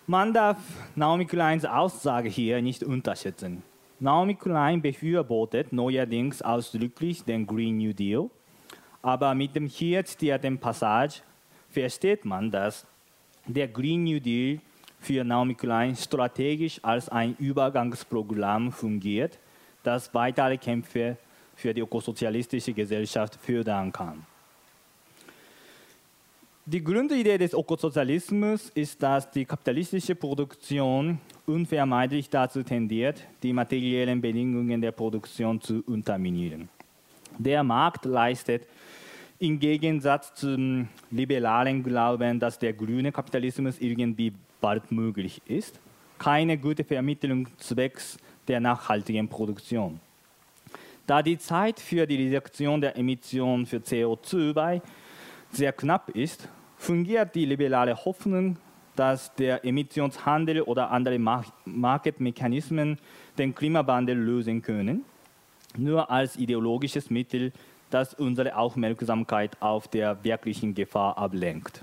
Man 0.07 0.33
darf 0.33 0.59
Naomi 0.95 1.25
Kleins 1.25 1.65
Aussage 1.65 2.29
hier 2.29 2.61
nicht 2.61 2.83
unterschätzen. 2.83 3.63
Naomi 4.03 4.35
Klein 4.35 4.83
befürwortet 4.83 5.73
neuerdings 5.73 6.43
ausdrücklich 6.43 7.23
den 7.23 7.47
Green 7.47 7.79
New 7.79 7.93
Deal, 7.93 8.29
aber 9.01 9.33
mit 9.33 9.55
dem 9.55 9.69
hier 9.69 10.05
zitierten 10.05 10.59
Passage 10.59 11.21
versteht 11.71 12.25
man, 12.25 12.51
dass 12.51 12.85
der 13.47 13.69
Green 13.69 14.03
New 14.03 14.19
Deal 14.19 14.59
für 14.99 15.23
Naomi 15.23 15.55
Klein 15.55 15.95
strategisch 15.95 16.81
als 16.83 17.09
ein 17.11 17.37
Übergangsprogramm 17.39 18.73
fungiert, 18.73 19.39
das 19.85 20.13
weitere 20.13 20.59
Kämpfe 20.59 21.17
für 21.55 21.73
die 21.73 21.83
ökosozialistische 21.83 22.73
Gesellschaft 22.73 23.37
fördern 23.37 23.93
kann. 23.93 24.27
Die 26.67 26.83
Grundidee 26.83 27.39
des 27.39 27.53
Ökosozialismus 27.53 28.69
ist, 28.71 29.01
dass 29.01 29.31
die 29.31 29.45
kapitalistische 29.45 30.17
Produktion 30.17 31.21
unvermeidlich 31.47 32.31
dazu 32.31 32.63
tendiert, 32.63 33.23
die 33.43 33.53
materiellen 33.53 34.21
Bedingungen 34.21 34.81
der 34.81 34.93
Produktion 34.93 35.61
zu 35.61 35.83
unterminieren. 35.87 36.69
Der 37.39 37.63
Markt 37.65 38.05
leistet 38.05 38.67
im 39.39 39.59
Gegensatz 39.59 40.35
zum 40.35 40.89
liberalen 41.11 41.83
Glauben, 41.83 42.39
dass 42.39 42.59
der 42.59 42.73
grüne 42.73 43.11
Kapitalismus 43.11 43.81
irgendwie 43.81 44.33
bald 44.61 44.93
möglich 44.93 45.43
ist, 45.47 45.81
keine 46.19 46.57
gute 46.57 46.85
Vermittlung 46.85 47.49
zwecks 47.59 48.19
der 48.47 48.61
nachhaltigen 48.61 49.29
Produktion. 49.29 49.99
Da 51.07 51.23
die 51.23 51.39
Zeit 51.39 51.81
für 51.81 52.07
die 52.07 52.29
Reduktion 52.29 52.81
der 52.81 52.97
Emissionen 52.97 53.67
für 53.67 53.79
CO2 53.79 54.81
sehr 55.51 55.73
knapp 55.73 56.11
ist, 56.11 56.49
fungiert 56.77 57.35
die 57.35 57.45
liberale 57.45 57.97
Hoffnung, 58.05 58.57
dass 58.97 59.35
der 59.35 59.65
Emissionshandel 59.65 60.63
oder 60.63 60.91
andere 60.91 61.19
Marktmechanismen 61.65 62.99
den 63.39 63.55
Klimawandel 63.55 64.17
lösen 64.17 64.63
können, 64.63 65.05
nur 65.77 66.11
als 66.11 66.37
ideologisches 66.37 67.11
Mittel, 67.11 67.53
das 67.91 68.15
unsere 68.15 68.57
Aufmerksamkeit 68.57 69.61
auf 69.61 69.89
der 69.89 70.23
wirklichen 70.25 70.75
Gefahr 70.75 71.17
ablenkt. 71.19 71.83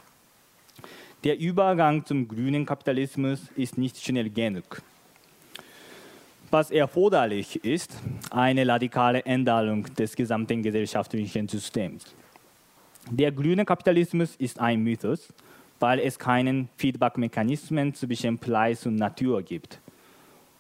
Der 1.24 1.38
Übergang 1.38 2.06
zum 2.06 2.28
grünen 2.28 2.65
Kapitalismus 2.65 3.41
ist 3.56 3.78
nicht 3.78 4.02
schnell 4.02 4.30
genug. 4.30 4.82
Was 6.52 6.72
erforderlich 6.72 7.63
ist, 7.63 7.95
eine 8.32 8.67
radikale 8.67 9.24
Änderung 9.24 9.84
des 9.95 10.15
gesamten 10.15 10.63
gesellschaftlichen 10.63 11.48
Systems. 11.48 12.15
Der 13.12 13.32
grüne 13.32 13.65
Kapitalismus 13.65 14.36
ist 14.38 14.60
ein 14.60 14.82
Mythos, 14.82 15.32
weil 15.80 16.00
es 16.00 16.20
keinen 16.20 16.70
Feedback-Mechanismen 16.78 17.94
zwischen 17.94 18.38
Preis 18.38 18.86
und 18.86 18.96
Natur 18.96 19.42
gibt. 19.42 19.80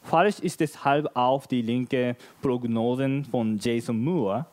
Falsch 0.01 0.39
ist 0.39 0.59
deshalb 0.59 1.15
auch 1.15 1.45
die 1.45 1.61
linke 1.61 2.15
Prognosen 2.41 3.25
von 3.25 3.57
Jason 3.57 4.01
Moore, 4.01 4.45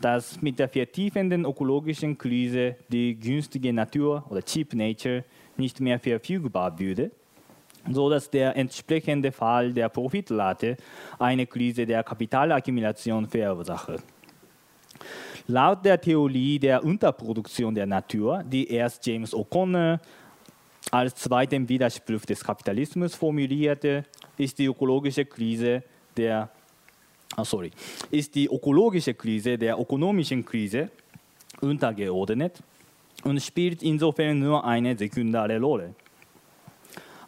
dass 0.00 0.40
mit 0.42 0.58
der 0.58 0.68
vertiefenden 0.68 1.44
ökologischen 1.44 2.18
Krise 2.18 2.76
die 2.88 3.18
günstige 3.18 3.72
Natur 3.72 4.24
oder 4.28 4.42
Cheap 4.42 4.74
Nature 4.74 5.24
nicht 5.56 5.80
mehr 5.80 5.98
verfügbar 5.98 6.78
würde, 6.78 7.10
so 7.90 8.10
dass 8.10 8.30
der 8.30 8.56
entsprechende 8.56 9.32
Fall 9.32 9.72
der 9.72 9.88
Profitrate 9.88 10.76
eine 11.18 11.46
Krise 11.46 11.86
der 11.86 12.04
Kapitalakkumulation 12.04 13.26
verursache. 13.26 13.96
Laut 15.50 15.82
der 15.82 15.98
Theorie 15.98 16.58
der 16.58 16.84
Unterproduktion 16.84 17.74
der 17.74 17.86
Natur, 17.86 18.42
die 18.44 18.70
erst 18.70 19.06
James 19.06 19.32
O'Connor 19.32 19.98
als 20.90 21.14
zweiten 21.14 21.66
Widerspruch 21.66 22.20
des 22.26 22.44
Kapitalismus 22.44 23.14
formulierte, 23.14 24.04
ist 24.36 24.58
die 24.58 24.66
ökologische 24.66 25.24
Krise 25.24 25.82
der 26.14 26.50
oh 27.38 27.44
sorry, 27.44 27.70
ist 28.10 28.34
die 28.34 28.44
ökologische 28.46 29.14
Krise 29.14 29.56
der 29.56 29.78
ökonomischen 29.78 30.44
Krise 30.44 30.90
untergeordnet 31.62 32.62
und 33.24 33.40
spielt 33.42 33.82
insofern 33.82 34.38
nur 34.40 34.62
eine 34.62 34.98
sekundäre 34.98 35.58
Rolle. 35.58 35.94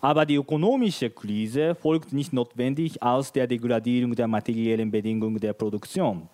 Aber 0.02 0.26
die 0.26 0.37
ökonomische 0.37 1.09
Krise 1.09 1.74
folgt 1.74 2.12
nicht 2.12 2.35
notwendig 2.35 3.02
aus 3.02 3.33
der 3.33 3.46
Degradierung 3.46 4.14
der 4.14 4.28
materiellen 4.28 4.90
Bedingungen 4.90 5.40
der 5.40 5.54
Produktion. 5.54 6.28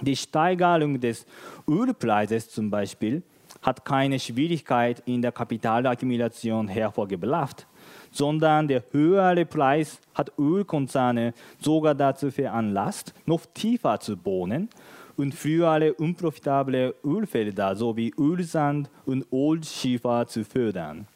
Die 0.00 0.16
Steigerung 0.16 0.98
des 1.00 1.26
Ölpreises 1.68 2.48
zum 2.48 2.70
Beispiel 2.70 3.22
hat 3.60 3.84
keine 3.84 4.18
Schwierigkeit 4.18 5.02
in 5.06 5.22
der 5.22 5.32
Kapitalakkumulation 5.32 6.66
hervorgebracht, 6.68 7.66
sondern 8.10 8.66
der 8.68 8.82
höhere 8.90 9.44
Preis 9.44 10.00
hat 10.14 10.32
Ölkonzerne 10.38 11.34
sogar 11.60 11.94
dazu 11.94 12.30
veranlasst, 12.30 13.14
noch 13.26 13.42
tiefer 13.54 14.00
zu 14.00 14.16
bohren 14.16 14.68
und 15.16 15.34
frühere 15.34 15.94
unprofitable 15.94 16.94
Ölfelder 17.04 17.76
sowie 17.76 18.12
Ölsand 18.18 18.90
und 19.04 19.26
Ölschiefer 19.32 20.26
zu 20.26 20.44
fördern. 20.44 21.06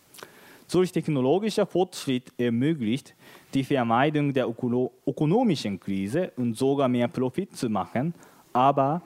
Solch 0.68 0.92
technologischer 0.92 1.66
Fortschritt 1.66 2.32
ermöglicht 2.36 3.14
die 3.54 3.64
Vermeidung 3.64 4.32
der 4.32 4.48
ökonomischen 4.48 5.78
Krise 5.78 6.32
und 6.36 6.56
sogar 6.56 6.88
mehr 6.88 7.08
Profit 7.08 7.56
zu 7.56 7.68
machen, 7.68 8.14
aber 8.56 9.02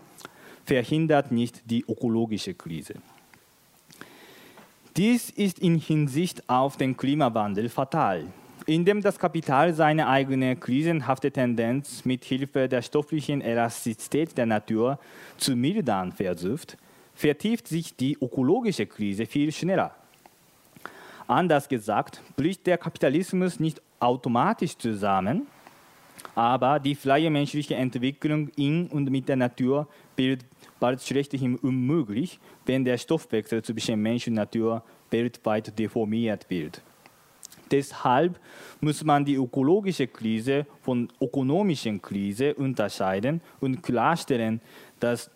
verhindert 0.64 1.32
nicht 1.32 1.62
die 1.64 1.84
ökologische 1.86 2.54
Krise. 2.54 2.94
Dies 4.96 5.30
ist 5.30 5.58
in 5.58 5.78
Hinsicht 5.78 6.48
auf 6.48 6.76
den 6.76 6.96
Klimawandel 6.96 7.68
fatal. 7.68 8.26
Indem 8.66 9.02
das 9.02 9.18
Kapital 9.18 9.74
seine 9.74 10.06
eigene 10.06 10.54
krisenhafte 10.54 11.32
Tendenz 11.32 12.04
mit 12.04 12.24
Hilfe 12.24 12.68
der 12.68 12.82
stofflichen 12.82 13.40
Elastizität 13.40 14.38
der 14.38 14.46
Natur 14.46 14.98
zu 15.38 15.56
mildern 15.56 16.12
versucht, 16.12 16.76
vertieft 17.14 17.66
sich 17.66 17.96
die 17.96 18.16
ökologische 18.20 18.86
Krise 18.86 19.26
viel 19.26 19.50
schneller. 19.50 19.92
Anders 21.26 21.68
gesagt, 21.68 22.20
bricht 22.36 22.66
der 22.66 22.78
Kapitalismus 22.78 23.58
nicht 23.58 23.82
automatisch 23.98 24.76
zusammen, 24.76 25.46
aber 26.34 26.78
die 26.78 26.94
freie 26.94 27.30
menschliche 27.30 27.74
Entwicklung 27.74 28.48
in 28.56 28.86
und 28.88 29.10
mit 29.10 29.28
der 29.28 29.36
Natur 29.36 29.88
wird 30.16 30.44
bald 30.78 31.02
schlechthin 31.02 31.56
unmöglich, 31.56 32.38
wenn 32.66 32.84
der 32.84 32.98
Stoffwechsel 32.98 33.62
zwischen 33.62 34.00
Mensch 34.00 34.26
und 34.28 34.34
Natur 34.34 34.82
weltweit 35.10 35.78
deformiert 35.78 36.48
wird. 36.48 36.82
Deshalb 37.70 38.38
muss 38.80 39.04
man 39.04 39.24
die 39.24 39.36
ökologische 39.36 40.08
Krise 40.08 40.66
von 40.82 41.08
ökonomischen 41.20 42.02
Krise 42.02 42.54
unterscheiden 42.54 43.40
und 43.60 43.82
klarstellen, 43.82 44.60
dass 44.98 45.30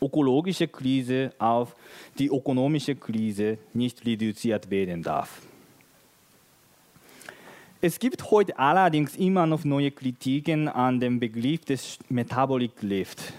ökologische 0.00 0.68
Krise 0.68 1.32
auf 1.38 1.74
die 2.18 2.28
ökonomische 2.28 2.94
Krise 2.94 3.58
nicht 3.74 4.04
reduziert 4.06 4.70
werden 4.70 5.02
darf. 5.02 5.42
Es 7.86 8.00
gibt 8.00 8.32
heute 8.32 8.58
allerdings 8.58 9.14
immer 9.14 9.46
noch 9.46 9.62
neue 9.62 9.92
Kritiken 9.92 10.66
an 10.66 10.98
dem 10.98 11.20
Begriff 11.20 11.64
des 11.66 12.00
Metabolic 12.08 12.72
Lift. 12.80 13.32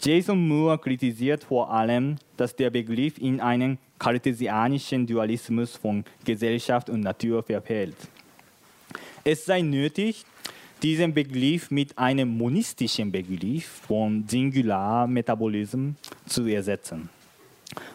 Jason 0.00 0.46
Moore 0.46 0.78
kritisiert 0.78 1.42
vor 1.42 1.68
allem, 1.72 2.14
dass 2.36 2.54
der 2.54 2.70
Begriff 2.70 3.18
in 3.18 3.40
einen 3.40 3.78
kartesianischen 3.98 5.04
Dualismus 5.04 5.76
von 5.76 6.04
Gesellschaft 6.24 6.88
und 6.88 7.00
Natur 7.00 7.42
verfällt. 7.42 7.96
Es 9.24 9.44
sei 9.44 9.62
nötig, 9.62 10.24
diesen 10.80 11.12
Begriff 11.12 11.68
mit 11.72 11.98
einem 11.98 12.38
monistischen 12.38 13.10
Begriff 13.10 13.66
von 13.88 14.28
Singular 14.28 15.08
Metabolism 15.08 15.96
zu 16.24 16.46
ersetzen. 16.46 17.08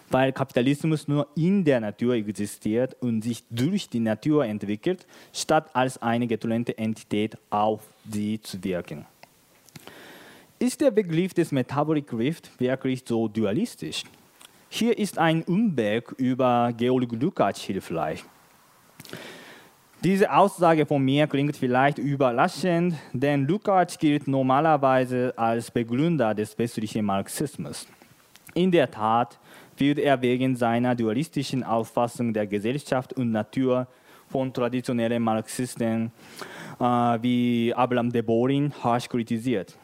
Weil 0.10 0.32
Kapitalismus 0.34 1.08
nur 1.08 1.28
in 1.36 1.64
der 1.64 1.80
Natur 1.80 2.16
existiert 2.16 2.96
und 3.02 3.22
sich 3.24 3.44
durch 3.50 3.90
die 3.90 4.00
Natur 4.00 4.46
entwickelt, 4.46 5.06
statt 5.34 5.70
als 5.74 6.02
eine 6.02 6.28
getrennte 6.28 6.78
Entität 6.78 7.38
auf 7.50 7.82
sie 8.10 8.42
zu 8.42 8.64
wirken. 8.64 9.06
Ist 10.60 10.82
der 10.82 10.92
Begriff 10.92 11.34
des 11.34 11.52
Metabolic 11.52 12.14
Rift 12.14 12.60
wirklich 12.60 13.04
so 13.06 13.28
dualistisch? 13.28 14.04
Hier 14.70 14.98
ist 14.98 15.18
ein 15.18 15.44
Umweg 15.44 16.12
über 16.18 16.72
Georg 16.78 17.12
Lukács 17.12 17.62
hilfreich. 17.62 18.24
Diese 20.04 20.32
Aussage 20.32 20.86
von 20.86 21.04
mir 21.04 21.28
klingt 21.28 21.56
vielleicht 21.56 21.98
überraschend, 21.98 22.96
denn 23.14 23.46
Lukács 23.48 24.00
gilt 24.00 24.28
normalerweise 24.28 25.34
als 25.36 25.70
Begründer 25.70 26.34
des 26.34 26.58
westlichen 26.58 27.06
Marxismus. 27.06 27.86
In 28.54 28.72
der 28.72 28.90
Tat 28.90 29.38
wird 29.82 29.98
er 29.98 30.22
wegen 30.22 30.56
seiner 30.56 30.94
dualistischen 30.94 31.64
Auffassung 31.64 32.32
der 32.34 32.46
Gesellschaft 32.46 33.14
und 33.14 33.32
Natur 33.32 33.88
von 34.30 34.54
traditionellen 34.54 35.24
Marxisten 35.24 36.12
äh, 36.80 36.84
wie 36.84 37.74
Abraham 37.76 38.12
de 38.12 38.22
Borin 38.22 38.72
harsch 38.84 39.10
kritisiert, 39.10 39.76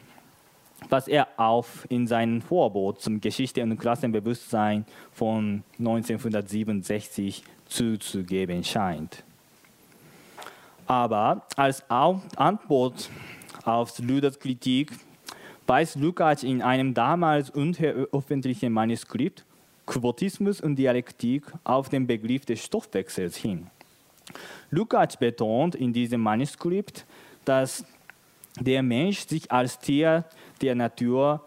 was 0.88 1.08
er 1.08 1.26
auch 1.36 1.66
in 1.88 2.06
seinem 2.06 2.40
Vorwort 2.40 3.02
zum 3.02 3.20
Geschichte 3.20 3.60
und 3.60 3.76
Klassenbewusstsein 3.76 4.86
von 5.12 5.64
1967 5.80 7.42
zuzugeben 7.66 8.62
scheint. 8.62 9.24
Aber 10.86 11.42
als 11.56 11.82
Antwort 11.90 13.10
auf 13.64 13.98
Lüders 13.98 14.38
Kritik 14.38 14.92
weist 15.66 15.96
Lukács 15.96 16.44
in 16.44 16.62
einem 16.62 16.94
damals 16.94 17.50
unveröffentlichten 17.50 18.72
Manuskript 18.72 19.44
Quotismus 19.88 20.60
und 20.60 20.76
Dialektik 20.76 21.44
auf 21.64 21.88
den 21.88 22.06
Begriff 22.06 22.44
des 22.44 22.62
Stoffwechsels 22.62 23.36
hin. 23.36 23.68
Lukács 24.70 25.16
betont 25.16 25.74
in 25.74 25.92
diesem 25.94 26.20
Manuskript, 26.20 27.06
dass 27.46 27.84
der 28.60 28.82
Mensch 28.82 29.26
sich 29.26 29.50
als 29.50 29.78
Tier 29.78 30.24
der 30.60 30.74
Natur 30.74 31.42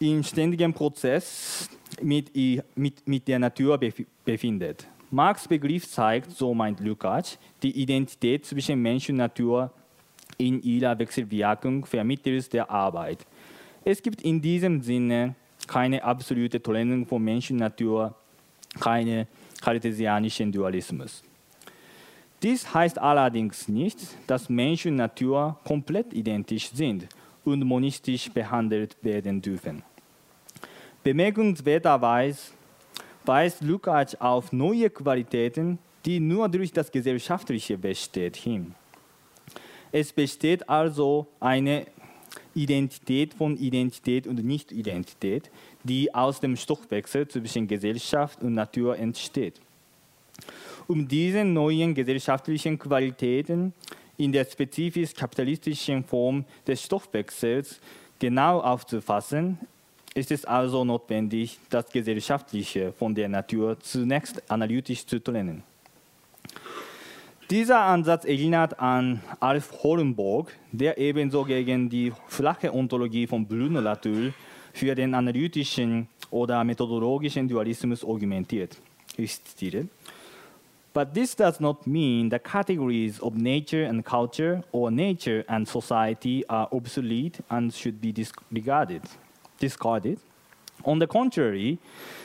in 0.00 0.24
ständigem 0.24 0.74
Prozess 0.74 1.70
mit, 2.02 2.32
mit, 2.74 3.06
mit 3.06 3.28
der 3.28 3.38
Natur 3.38 3.78
befindet. 4.24 4.88
Marx 5.10 5.46
Begriff 5.46 5.88
zeigt, 5.88 6.32
so 6.32 6.52
meint 6.52 6.80
Lukács, 6.80 7.38
die 7.62 7.80
Identität 7.80 8.44
zwischen 8.44 8.82
Mensch 8.82 9.08
und 9.08 9.16
Natur 9.16 9.72
in 10.38 10.60
ihrer 10.60 10.98
Wechselwirkung 10.98 11.86
vermittels 11.86 12.48
der 12.48 12.68
Arbeit. 12.68 13.24
Es 13.84 14.02
gibt 14.02 14.22
in 14.22 14.42
diesem 14.42 14.82
Sinne 14.82 15.36
keine 15.66 16.02
absolute 16.02 16.62
Trennung 16.62 17.06
von 17.06 17.22
Mensch 17.22 17.50
und 17.50 17.58
Natur, 17.58 18.14
keine 18.80 19.26
kartesianischen 19.60 20.52
Dualismus. 20.52 21.22
Dies 22.42 22.72
heißt 22.72 22.98
allerdings 22.98 23.66
nicht, 23.66 23.98
dass 24.26 24.48
Mensch 24.48 24.86
und 24.86 24.96
Natur 24.96 25.58
komplett 25.64 26.12
identisch 26.12 26.70
sind 26.70 27.08
und 27.44 27.64
monistisch 27.64 28.30
behandelt 28.30 28.96
werden 29.02 29.40
dürfen. 29.40 29.82
Bemerkenswerterweise 31.02 32.52
weist 33.24 33.62
Lukács 33.62 34.14
auf 34.20 34.52
neue 34.52 34.90
Qualitäten, 34.90 35.78
die 36.04 36.20
nur 36.20 36.48
durch 36.48 36.72
das 36.72 36.90
Gesellschaftliche 36.92 37.78
besteht, 37.78 38.36
hin. 38.36 38.74
Es 39.92 40.12
besteht 40.12 40.68
also 40.68 41.26
eine 41.40 41.86
Identität 42.56 43.34
von 43.34 43.56
Identität 43.56 44.26
und 44.26 44.44
Nicht-Identität, 44.44 45.50
die 45.84 46.12
aus 46.14 46.40
dem 46.40 46.56
Stoffwechsel 46.56 47.28
zwischen 47.28 47.68
Gesellschaft 47.68 48.42
und 48.42 48.54
Natur 48.54 48.98
entsteht. 48.98 49.60
Um 50.88 51.06
diese 51.06 51.44
neuen 51.44 51.94
gesellschaftlichen 51.94 52.78
Qualitäten 52.78 53.72
in 54.16 54.32
der 54.32 54.44
spezifisch 54.44 55.14
kapitalistischen 55.14 56.02
Form 56.02 56.44
des 56.66 56.82
Stoffwechsels 56.82 57.80
genau 58.18 58.60
aufzufassen, 58.60 59.58
ist 60.14 60.30
es 60.30 60.46
also 60.46 60.84
notwendig, 60.84 61.58
das 61.68 61.90
Gesellschaftliche 61.90 62.92
von 62.92 63.14
der 63.14 63.28
Natur 63.28 63.78
zunächst 63.80 64.50
analytisch 64.50 65.04
zu 65.04 65.22
trennen. 65.22 65.62
Dieser 67.50 67.80
Ansatz 67.80 68.24
erinnert 68.24 68.80
an 68.80 69.22
Alf 69.38 69.72
Horenburg, 69.84 70.52
der 70.72 70.98
ebenso 70.98 71.44
gegen 71.44 71.88
die 71.88 72.12
flache 72.26 72.74
Ontologie 72.74 73.28
von 73.28 73.46
Bruno 73.46 73.78
Latour 73.78 74.32
für 74.72 74.96
den 74.96 75.14
analytischen 75.14 76.08
oder 76.32 76.64
methodologischen 76.64 77.46
Dualismus 77.46 78.04
argumentiert. 78.04 78.76
Ich 79.16 79.42
zitiere. 79.44 79.86
But 80.92 81.14
this 81.14 81.36
does 81.36 81.60
not 81.60 81.86
mean 81.86 82.30
the 82.30 82.38
categories 82.38 83.20
of 83.20 83.34
nature 83.34 83.86
and 83.86 84.04
culture 84.04 84.64
or 84.72 84.90
nature 84.90 85.44
and 85.46 85.68
society 85.68 86.44
are 86.48 86.66
obsolete 86.72 87.44
and 87.48 87.72
should 87.72 88.00
be 88.00 88.12
disregarded. 88.12 89.02
discarded. 89.60 90.18
On 90.84 90.98
the 90.98 91.06
contrary, 91.06 91.78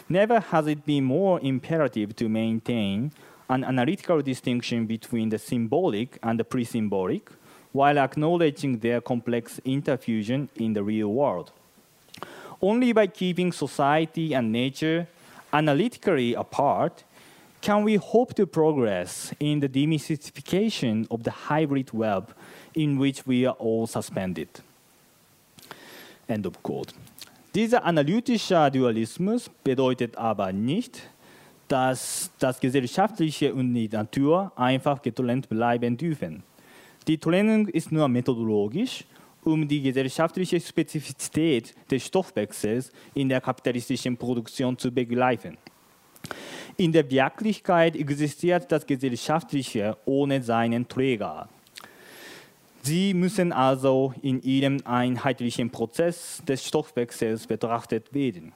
never 0.09 0.39
has 0.39 0.67
it 0.67 0.85
been 0.85 1.03
more 1.03 1.39
imperative 1.41 2.15
to 2.15 2.27
maintain 2.27 3.11
an 3.51 3.65
analytical 3.65 4.21
distinction 4.21 4.85
between 4.85 5.29
the 5.29 5.37
symbolic 5.37 6.17
and 6.23 6.39
the 6.39 6.43
pre 6.43 6.63
symbolic, 6.63 7.29
while 7.73 7.99
acknowledging 7.99 8.79
their 8.79 9.01
complex 9.01 9.59
interfusion 9.65 10.47
in 10.55 10.73
the 10.73 10.81
real 10.81 11.09
world. 11.09 11.51
Only 12.61 12.93
by 12.93 13.07
keeping 13.07 13.51
society 13.51 14.33
and 14.33 14.51
nature 14.51 15.07
analytically 15.51 16.33
apart 16.33 17.03
can 17.59 17.83
we 17.83 17.95
hope 17.95 18.33
to 18.35 18.47
progress 18.47 19.33
in 19.39 19.59
the 19.59 19.69
demystification 19.69 21.05
of 21.11 21.23
the 21.23 21.31
hybrid 21.31 21.91
web 21.91 22.33
in 22.73 22.97
which 22.97 23.27
we 23.27 23.45
are 23.45 23.55
all 23.59 23.85
suspended. 23.85 24.47
End 26.29 26.45
of 26.45 26.63
quote. 26.63 26.93
Dieser 27.53 27.83
analytische 27.85 28.71
Dualismus 28.71 29.49
bedeutet 29.63 30.17
aber 30.17 30.53
nicht, 30.53 31.01
dass 31.71 32.29
das 32.37 32.59
Gesellschaftliche 32.59 33.53
und 33.53 33.73
die 33.73 33.87
Natur 33.87 34.51
einfach 34.57 35.01
getrennt 35.01 35.47
bleiben 35.47 35.95
dürfen. 35.95 36.43
Die 37.07 37.17
Trennung 37.17 37.69
ist 37.69 37.93
nur 37.93 38.09
methodologisch, 38.09 39.05
um 39.45 39.65
die 39.65 39.81
gesellschaftliche 39.81 40.59
Spezifizität 40.59 41.73
des 41.89 42.05
Stoffwechsels 42.05 42.91
in 43.13 43.29
der 43.29 43.39
kapitalistischen 43.39 44.17
Produktion 44.17 44.77
zu 44.77 44.91
begreifen. 44.91 45.57
In 46.75 46.91
der 46.91 47.09
Wirklichkeit 47.09 47.95
existiert 47.95 48.69
das 48.69 48.85
Gesellschaftliche 48.85 49.97
ohne 50.03 50.43
seinen 50.43 50.87
Träger. 50.87 51.47
Sie 52.83 53.13
müssen 53.13 53.53
also 53.53 54.13
in 54.21 54.41
ihrem 54.41 54.79
einheitlichen 54.83 55.69
Prozess 55.69 56.41
des 56.45 56.67
Stoffwechsels 56.67 57.47
betrachtet 57.47 58.13
werden. 58.13 58.51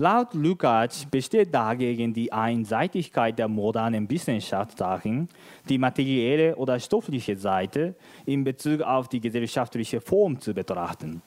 Laut 0.00 0.32
Lukács 0.32 1.06
besteht 1.10 1.52
dagegen 1.52 2.14
die 2.14 2.32
Einseitigkeit 2.32 3.36
der 3.36 3.48
modernen 3.48 4.08
Wissenschaft 4.08 4.80
darin, 4.80 5.28
die 5.68 5.76
materielle 5.76 6.54
oder 6.54 6.78
stoffliche 6.78 7.36
Seite 7.36 7.96
in 8.24 8.44
Bezug 8.44 8.82
auf 8.82 9.08
die 9.08 9.18
gesellschaftliche 9.18 10.00
Form 10.00 10.40
zu 10.40 10.54
betrachten. 10.54 11.20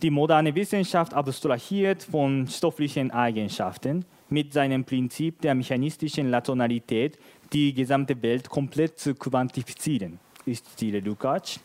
Die 0.00 0.08
moderne 0.08 0.54
Wissenschaft 0.54 1.12
abstrahiert 1.12 2.04
von 2.04 2.48
stofflichen 2.48 3.10
Eigenschaften 3.10 4.06
mit 4.30 4.54
seinem 4.54 4.82
Prinzip 4.82 5.42
der 5.42 5.54
mechanistischen 5.54 6.32
Rationalität 6.32 7.18
die 7.52 7.74
gesamte 7.74 8.22
Welt 8.22 8.48
komplett 8.48 8.98
zu 8.98 9.14
quantifizieren 9.14 10.18
ist 10.46 10.64
Stile 10.72 11.00
Lukács. 11.00 11.60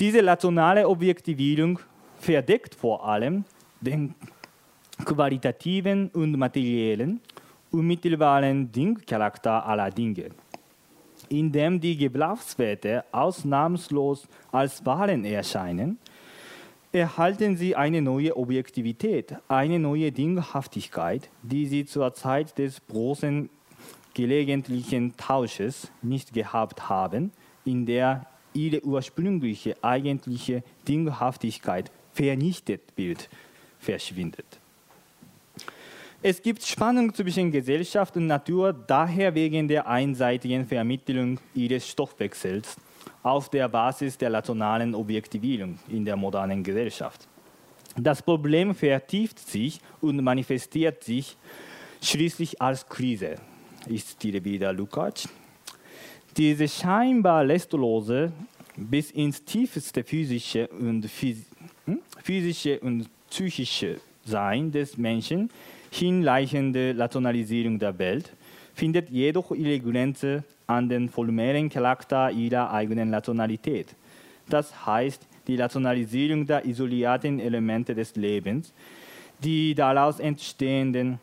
Diese 0.00 0.24
rationale 0.24 0.88
Objektivierung 0.88 1.80
verdeckt 2.18 2.74
vor 2.74 3.06
allem 3.06 3.44
den 3.82 4.14
qualitativen 5.04 6.08
und 6.10 6.36
materiellen, 6.36 7.20
unmittelbaren 7.70 8.70
Dingcharakter 8.70 9.66
aller 9.66 9.90
Dinge, 9.90 10.30
indem 11.28 11.80
die 11.80 11.96
Gebrauchswerte 11.96 13.04
ausnahmslos 13.12 14.28
als 14.50 14.84
Wahlen 14.84 15.24
erscheinen, 15.24 15.98
erhalten 16.92 17.56
sie 17.56 17.74
eine 17.74 18.02
neue 18.02 18.36
Objektivität, 18.36 19.36
eine 19.48 19.78
neue 19.78 20.12
Dinghaftigkeit, 20.12 21.30
die 21.42 21.66
sie 21.66 21.86
zur 21.86 22.12
Zeit 22.12 22.58
des 22.58 22.80
großen 22.86 23.48
gelegentlichen 24.14 25.16
Tausches 25.16 25.90
nicht 26.02 26.34
gehabt 26.34 26.88
haben 26.90 27.32
in 27.64 27.86
der 27.86 28.26
ihre 28.54 28.84
ursprüngliche 28.84 29.76
eigentliche 29.82 30.62
Dinghaftigkeit 30.86 31.90
vernichtet 32.12 32.82
wird, 32.96 33.28
verschwindet. 33.78 34.61
Es 36.24 36.40
gibt 36.40 36.62
Spannung 36.64 37.12
zwischen 37.12 37.50
Gesellschaft 37.50 38.16
und 38.16 38.28
Natur, 38.28 38.72
daher 38.72 39.34
wegen 39.34 39.66
der 39.66 39.88
einseitigen 39.88 40.64
Vermittlung 40.64 41.40
ihres 41.52 41.88
Stoffwechsels 41.88 42.76
auf 43.24 43.48
der 43.50 43.68
Basis 43.68 44.16
der 44.18 44.32
rationalen 44.32 44.94
Objektivierung 44.94 45.80
in 45.88 46.04
der 46.04 46.14
modernen 46.14 46.62
Gesellschaft. 46.62 47.26
Das 47.96 48.22
Problem 48.22 48.72
vertieft 48.72 49.40
sich 49.40 49.80
und 50.00 50.22
manifestiert 50.22 51.02
sich 51.02 51.36
schließlich 52.00 52.62
als 52.62 52.88
Krise. 52.88 53.34
Ich 53.88 54.06
zitiere 54.06 54.44
wieder 54.44 54.72
Lukács. 54.72 55.28
Diese 56.36 56.68
scheinbar 56.68 57.48
restlose 57.48 58.30
bis 58.76 59.10
ins 59.10 59.44
tiefste 59.44 60.04
physische 60.04 60.68
und, 60.68 61.04
hm, 61.84 61.98
physische 62.22 62.78
und 62.78 63.08
psychische 63.28 64.00
Sein 64.24 64.70
des 64.70 64.96
Menschen 64.96 65.50
hinreichende 65.92 66.94
Rationalisierung 66.96 67.78
der 67.78 67.98
Welt 67.98 68.32
findet 68.74 69.10
jedoch 69.10 69.52
ihre 69.52 69.78
Grenze 69.78 70.44
an 70.66 70.88
den 70.88 71.08
formellen 71.08 71.68
Charakter 71.68 72.30
ihrer 72.30 72.72
eigenen 72.72 73.12
Rationalität. 73.12 73.94
Das 74.48 74.86
heißt, 74.86 75.26
die 75.46 75.56
Rationalisierung 75.56 76.46
der 76.46 76.64
isolierten 76.64 77.40
Elemente 77.40 77.94
des 77.94 78.16
Lebens, 78.16 78.72
die 79.42 79.74
daraus 79.74 80.20
entstehenden 80.20 81.18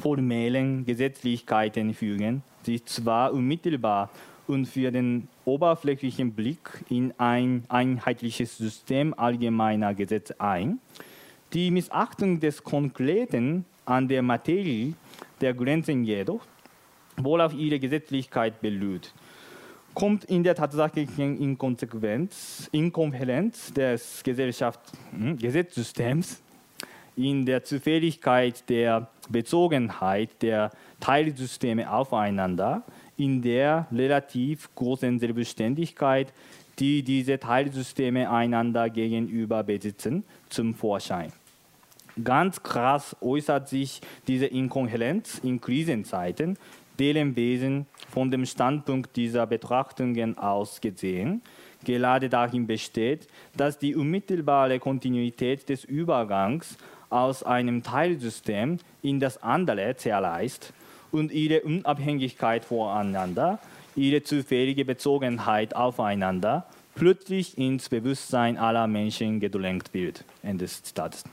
formellen 0.00 0.84
Gesetzlichkeiten 0.84 1.94
fügen 1.94 2.42
sich 2.68 2.84
zwar 2.84 3.32
unmittelbar 3.32 4.10
und 4.46 4.66
für 4.66 4.90
den 4.90 5.28
oberflächlichen 5.44 6.32
Blick 6.32 6.84
in 6.88 7.14
ein 7.18 7.64
einheitliches 7.68 8.58
System 8.58 9.14
allgemeiner 9.14 9.94
Gesetze 9.94 10.38
ein, 10.38 10.78
die 11.52 11.70
Missachtung 11.70 12.40
des 12.40 12.62
Konkreten 12.62 13.64
an 13.88 14.06
der 14.06 14.22
Materie 14.22 14.94
der 15.40 15.54
Grenzen 15.54 16.04
jedoch, 16.04 16.40
worauf 17.16 17.54
ihre 17.54 17.78
Gesetzlichkeit 17.78 18.60
beruht, 18.60 19.12
kommt 19.94 20.24
in 20.24 20.44
der 20.44 20.54
tatsächlichen 20.54 21.40
Inkonsequenz, 21.40 22.68
Inkohärenz 22.70 23.72
des 23.72 24.22
Gesellschaft, 24.22 24.80
hm, 25.10 25.38
Gesetzsystems, 25.38 26.42
in 27.16 27.44
der 27.44 27.64
Zufälligkeit 27.64 28.68
der 28.68 29.08
Bezogenheit 29.28 30.40
der 30.40 30.70
Teilsysteme 31.00 31.90
aufeinander, 31.90 32.84
in 33.16 33.42
der 33.42 33.88
relativ 33.90 34.72
großen 34.76 35.18
Selbstständigkeit, 35.18 36.32
die 36.78 37.02
diese 37.02 37.40
Teilsysteme 37.40 38.30
einander 38.30 38.88
gegenüber 38.88 39.64
besitzen, 39.64 40.22
zum 40.48 40.74
Vorschein. 40.74 41.32
Ganz 42.24 42.62
krass 42.62 43.16
äußert 43.20 43.68
sich 43.68 44.00
diese 44.26 44.46
Inkohärenz 44.46 45.38
in 45.42 45.60
Krisenzeiten, 45.60 46.58
deren 46.98 47.36
Wesen 47.36 47.86
von 48.10 48.30
dem 48.30 48.44
Standpunkt 48.44 49.16
dieser 49.16 49.46
Betrachtungen 49.46 50.36
aus 50.36 50.80
gesehen 50.80 51.42
gerade 51.84 52.28
darin 52.28 52.66
besteht, 52.66 53.28
dass 53.56 53.78
die 53.78 53.94
unmittelbare 53.94 54.78
Kontinuität 54.78 55.68
des 55.68 55.84
Übergangs 55.84 56.76
aus 57.10 57.42
einem 57.42 57.82
Teilsystem 57.82 58.78
in 59.02 59.20
das 59.20 59.42
andere 59.42 59.96
zerreißt 59.96 60.72
und 61.10 61.32
ihre 61.32 61.60
Unabhängigkeit 61.62 62.64
voneinander, 62.64 63.58
ihre 63.96 64.22
zufällige 64.22 64.84
Bezogenheit 64.84 65.74
aufeinander 65.74 66.66
plötzlich 66.94 67.56
ins 67.56 67.88
Bewusstsein 67.88 68.58
aller 68.58 68.86
Menschen 68.86 69.40
gedrängt 69.40 69.94
wird. 69.94 70.24
Ende 70.42 70.64
des 70.64 70.82
Zitats. 70.82 71.24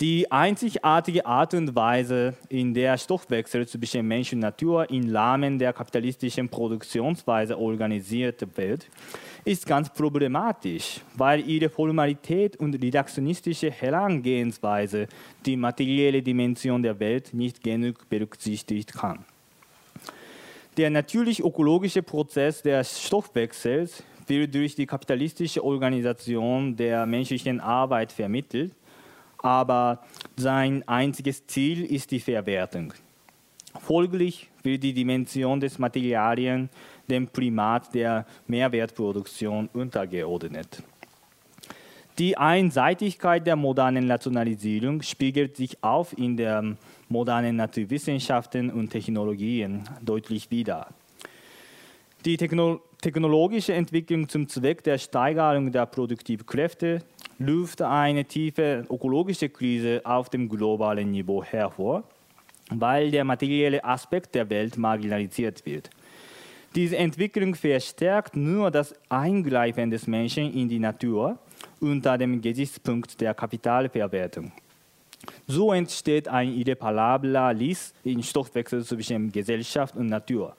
Die 0.00 0.32
einzigartige 0.32 1.26
Art 1.26 1.52
und 1.52 1.76
Weise, 1.76 2.32
in 2.48 2.72
der 2.72 2.96
Stoffwechsel 2.96 3.68
zwischen 3.68 4.08
Mensch 4.08 4.32
und 4.32 4.38
Natur 4.38 4.88
im 4.88 5.14
Rahmen 5.14 5.58
der 5.58 5.74
kapitalistischen 5.74 6.48
Produktionsweise 6.48 7.58
organisiert 7.58 8.46
wird, 8.56 8.86
ist 9.44 9.66
ganz 9.66 9.92
problematisch, 9.92 11.02
weil 11.18 11.46
ihre 11.46 11.68
Formalität 11.68 12.56
und 12.56 12.82
redaktionistische 12.82 13.70
Herangehensweise 13.70 15.06
die 15.44 15.58
materielle 15.58 16.22
Dimension 16.22 16.82
der 16.82 16.98
Welt 16.98 17.34
nicht 17.34 17.62
genug 17.62 18.08
berücksichtigt 18.08 18.94
kann. 18.94 19.26
Der 20.78 20.88
natürlich-ökologische 20.88 22.02
Prozess 22.02 22.62
des 22.62 23.02
Stoffwechsels 23.02 24.02
wird 24.26 24.54
durch 24.54 24.74
die 24.74 24.86
kapitalistische 24.86 25.62
Organisation 25.62 26.74
der 26.74 27.04
menschlichen 27.04 27.60
Arbeit 27.60 28.12
vermittelt 28.12 28.72
aber 29.42 30.00
sein 30.36 30.86
einziges 30.86 31.46
Ziel 31.46 31.84
ist 31.84 32.10
die 32.10 32.20
Verwertung. 32.20 32.92
Folglich 33.78 34.48
wird 34.62 34.82
die 34.82 34.92
Dimension 34.92 35.60
des 35.60 35.78
Materialien 35.78 36.68
dem 37.08 37.28
Primat 37.28 37.94
der 37.94 38.26
Mehrwertproduktion 38.46 39.68
untergeordnet. 39.72 40.82
Die 42.18 42.36
Einseitigkeit 42.36 43.46
der 43.46 43.56
modernen 43.56 44.10
Rationalisierung 44.10 45.00
spiegelt 45.02 45.56
sich 45.56 45.82
auf 45.82 46.16
in 46.18 46.36
den 46.36 46.76
modernen 47.08 47.56
Naturwissenschaften 47.56 48.70
und 48.70 48.90
Technologien 48.90 49.84
deutlich 50.02 50.50
wider. 50.50 50.88
Die 52.24 52.36
Techno 52.36 52.82
technologische 53.00 53.72
Entwicklung 53.72 54.28
zum 54.28 54.46
Zweck 54.46 54.84
der 54.84 54.98
Steigerung 54.98 55.72
der 55.72 55.86
Produktivkräfte 55.86 57.02
ruft 57.40 57.80
eine 57.82 58.24
tiefe 58.24 58.84
ökologische 58.90 59.48
Krise 59.48 60.02
auf 60.04 60.28
dem 60.28 60.48
globalen 60.48 61.10
Niveau 61.10 61.42
hervor, 61.42 62.04
weil 62.70 63.10
der 63.10 63.24
materielle 63.24 63.82
Aspekt 63.82 64.34
der 64.34 64.48
Welt 64.50 64.76
marginalisiert 64.76 65.64
wird. 65.64 65.90
Diese 66.74 66.96
Entwicklung 66.96 67.54
verstärkt 67.54 68.36
nur 68.36 68.70
das 68.70 68.94
Eingreifen 69.08 69.90
des 69.90 70.06
Menschen 70.06 70.52
in 70.52 70.68
die 70.68 70.78
Natur 70.78 71.38
unter 71.80 72.16
dem 72.16 72.40
Gesichtspunkt 72.40 73.20
der 73.20 73.34
Kapitalverwertung. 73.34 74.52
So 75.46 75.72
entsteht 75.72 76.28
ein 76.28 76.52
irreparabler 76.52 77.52
Lies 77.52 77.92
in 78.04 78.22
Stoffwechsel 78.22 78.84
zwischen 78.84 79.32
Gesellschaft 79.32 79.96
und 79.96 80.06
Natur. 80.06 80.54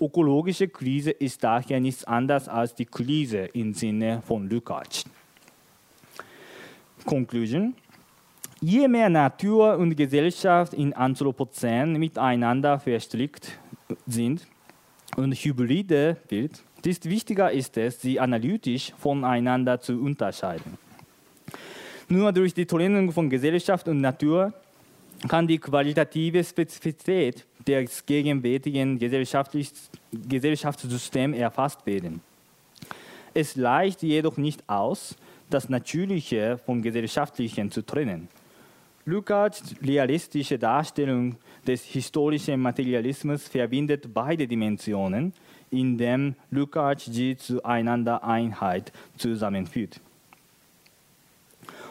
Ökologische 0.00 0.68
Krise 0.68 1.10
ist 1.10 1.42
daher 1.42 1.80
nichts 1.80 2.04
anderes 2.04 2.46
als 2.48 2.74
die 2.74 2.84
Krise 2.84 3.46
im 3.54 3.72
Sinne 3.72 4.22
von 4.26 4.48
Lukács. 4.48 5.04
Conclusion. 7.04 7.74
Je 8.60 8.88
mehr 8.88 9.08
Natur 9.08 9.76
und 9.76 9.96
Gesellschaft 9.96 10.74
in 10.74 10.92
Anthropozän 10.92 11.92
miteinander 11.92 12.80
verstrickt 12.80 13.56
sind 14.06 14.46
und 15.16 15.32
hybride 15.32 16.16
wird, 16.28 16.64
desto 16.84 17.08
wichtiger 17.08 17.52
ist 17.52 17.76
es, 17.76 18.00
sie 18.00 18.18
analytisch 18.18 18.92
voneinander 18.98 19.80
zu 19.80 20.00
unterscheiden. 20.00 20.76
Nur 22.08 22.32
durch 22.32 22.52
die 22.54 22.66
Trennung 22.66 23.12
von 23.12 23.30
Gesellschaft 23.30 23.86
und 23.86 24.00
Natur 24.00 24.52
kann 25.28 25.46
die 25.46 25.58
qualitative 25.58 26.42
Spezifität 26.42 27.46
des 27.66 28.04
gegenwärtigen 28.06 28.98
Gesellschaftssystems 28.98 31.36
erfasst 31.36 31.84
werden. 31.84 32.22
Es 33.34 33.58
reicht 33.58 34.02
jedoch 34.02 34.36
nicht 34.36 34.62
aus, 34.68 35.16
das 35.50 35.68
Natürliche 35.68 36.58
vom 36.64 36.82
Gesellschaftlichen 36.82 37.70
zu 37.70 37.82
trennen. 37.82 38.28
Lukács' 39.06 39.74
realistische 39.82 40.58
Darstellung 40.58 41.36
des 41.66 41.82
historischen 41.82 42.60
Materialismus 42.60 43.48
verbindet 43.48 44.12
beide 44.12 44.46
Dimensionen, 44.46 45.32
indem 45.70 46.34
Lukács 46.50 47.06
sie 47.06 47.36
zu 47.36 47.64
einer 47.64 48.22
Einheit 48.22 48.92
zusammenführt. 49.16 50.00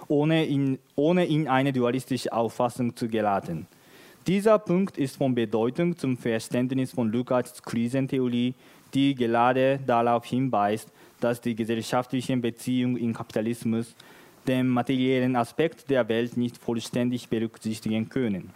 Ohne 0.08 0.46
in, 0.46 0.78
ohne 0.96 1.26
in 1.26 1.48
eine 1.48 1.74
dualistische 1.74 2.32
Auffassung 2.32 2.96
zu 2.96 3.08
geraten. 3.08 3.68
Dieser 4.28 4.60
Punkt 4.60 4.98
ist 4.98 5.18
von 5.18 5.34
Bedeutung 5.34 5.98
zum 5.98 6.18
Verständnis 6.18 6.92
von 6.92 7.12
Lukács' 7.12 7.64
Krisentheorie, 7.64 8.54
die 8.94 9.16
gerade 9.16 9.80
darauf 9.86 10.26
hinweist, 10.26 10.92
dass 11.20 11.42
die 11.42 11.56
gesellschaftlichen 11.56 12.42
Beziehungen 12.42 12.98
im 12.98 13.14
Kapitalismus 13.14 13.96
den 14.48 14.68
materiellen 14.68 15.36
Aspekt 15.36 15.90
der 15.90 16.08
Welt 16.08 16.38
nicht 16.38 16.58
vollständig 16.58 17.28
berücksichtigen 17.30 18.08
können. 18.10 18.54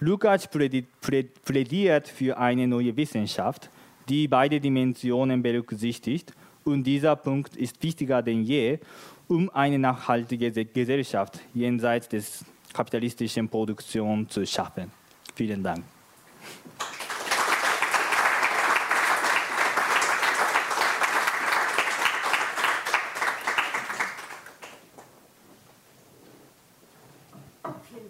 Lukács 0.00 0.46
plädiert 0.46 2.08
für 2.08 2.38
eine 2.38 2.68
neue 2.68 2.96
Wissenschaft, 2.96 3.68
die 4.08 4.28
beide 4.28 4.60
Dimensionen 4.60 5.42
berücksichtigt 5.42 6.32
und 6.64 6.84
dieser 6.84 7.16
Punkt 7.16 7.56
ist 7.56 7.82
wichtiger 7.82 8.22
denn 8.22 8.42
je, 8.42 8.78
um 9.26 9.50
eine 9.50 9.78
nachhaltige 9.78 10.52
Gesellschaft 10.64 11.40
jenseits 11.52 12.08
des 12.08 12.44
kapitalistischen 12.72 13.48
Produktion 13.48 14.28
zu 14.28 14.46
schaffen. 14.46 14.92
Vielen 15.34 15.62
Dank. 15.62 15.82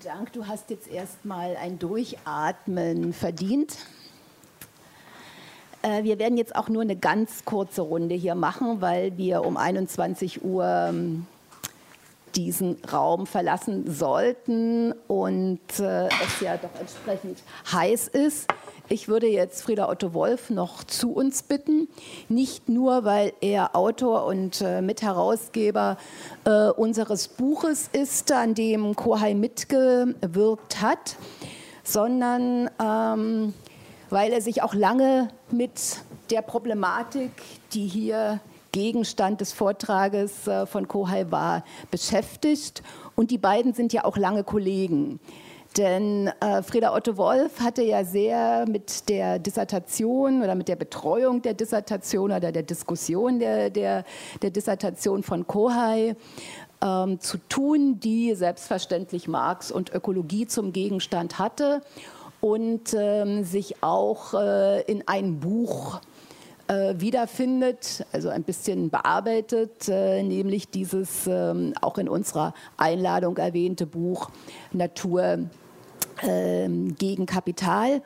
Dank. 0.04 0.27
Du 0.38 0.46
hast 0.46 0.70
jetzt 0.70 0.86
erstmal 0.86 1.56
ein 1.56 1.80
Durchatmen 1.80 3.12
verdient. 3.12 3.76
Äh, 5.82 6.04
wir 6.04 6.20
werden 6.20 6.38
jetzt 6.38 6.54
auch 6.54 6.68
nur 6.68 6.82
eine 6.82 6.94
ganz 6.94 7.44
kurze 7.44 7.82
Runde 7.82 8.14
hier 8.14 8.36
machen, 8.36 8.80
weil 8.80 9.16
wir 9.16 9.44
um 9.44 9.56
21 9.56 10.44
Uhr 10.44 10.64
ähm, 10.90 11.26
diesen 12.36 12.76
Raum 12.84 13.26
verlassen 13.26 13.92
sollten 13.92 14.92
und 15.08 15.58
äh, 15.80 16.06
es 16.06 16.40
ja 16.40 16.56
doch 16.56 16.78
entsprechend 16.78 17.42
heiß 17.72 18.06
ist. 18.06 18.46
Ich 18.90 19.06
würde 19.06 19.26
jetzt 19.26 19.62
Frieda 19.62 19.90
Otto 19.90 20.14
Wolf 20.14 20.48
noch 20.48 20.82
zu 20.82 21.12
uns 21.12 21.42
bitten, 21.42 21.88
nicht 22.30 22.70
nur, 22.70 23.04
weil 23.04 23.34
er 23.42 23.76
Autor 23.76 24.24
und 24.24 24.62
äh, 24.62 24.80
Mitherausgeber 24.80 25.98
äh, 26.46 26.70
unseres 26.70 27.28
Buches 27.28 27.90
ist, 27.92 28.32
an 28.32 28.54
dem 28.54 28.96
Kohai 28.96 29.34
mitgewirkt 29.34 30.80
hat, 30.80 31.16
sondern 31.84 32.70
ähm, 32.82 33.52
weil 34.08 34.32
er 34.32 34.40
sich 34.40 34.62
auch 34.62 34.72
lange 34.72 35.28
mit 35.50 35.98
der 36.30 36.40
Problematik, 36.40 37.32
die 37.74 37.86
hier 37.86 38.40
Gegenstand 38.72 39.42
des 39.42 39.52
Vortrages 39.52 40.46
äh, 40.46 40.64
von 40.64 40.88
Kohai 40.88 41.30
war, 41.30 41.62
beschäftigt. 41.90 42.82
Und 43.16 43.30
die 43.30 43.38
beiden 43.38 43.74
sind 43.74 43.92
ja 43.92 44.06
auch 44.06 44.16
lange 44.16 44.44
Kollegen. 44.44 45.20
Denn 45.76 46.28
äh, 46.40 46.62
Frieda 46.62 46.94
Otto 46.94 47.16
Wolf 47.16 47.60
hatte 47.60 47.82
ja 47.82 48.04
sehr 48.04 48.64
mit 48.68 49.08
der 49.08 49.38
Dissertation 49.38 50.42
oder 50.42 50.54
mit 50.54 50.68
der 50.68 50.76
Betreuung 50.76 51.42
der 51.42 51.54
Dissertation 51.54 52.32
oder 52.32 52.50
der 52.52 52.62
Diskussion 52.62 53.38
der, 53.38 53.70
der, 53.70 54.04
der 54.42 54.50
Dissertation 54.50 55.22
von 55.22 55.46
Kohai 55.46 56.16
ähm, 56.82 57.20
zu 57.20 57.38
tun, 57.48 58.00
die 58.00 58.34
selbstverständlich 58.34 59.28
Marx 59.28 59.70
und 59.70 59.92
Ökologie 59.92 60.46
zum 60.46 60.72
Gegenstand 60.72 61.38
hatte 61.38 61.82
und 62.40 62.94
ähm, 62.96 63.44
sich 63.44 63.82
auch 63.82 64.34
äh, 64.34 64.82
in 64.82 65.06
ein 65.06 65.38
Buch 65.40 65.96
äh, 65.96 66.17
wiederfindet, 66.68 68.04
also 68.12 68.28
ein 68.28 68.42
bisschen 68.42 68.90
bearbeitet, 68.90 69.88
äh, 69.88 70.22
nämlich 70.22 70.68
dieses 70.68 71.26
ähm, 71.26 71.72
auch 71.80 71.98
in 71.98 72.08
unserer 72.08 72.52
Einladung 72.76 73.36
erwähnte 73.38 73.86
Buch 73.86 74.30
Natur 74.72 75.38
ähm, 76.22 76.94
gegen 76.96 77.26
Kapital. 77.26 78.02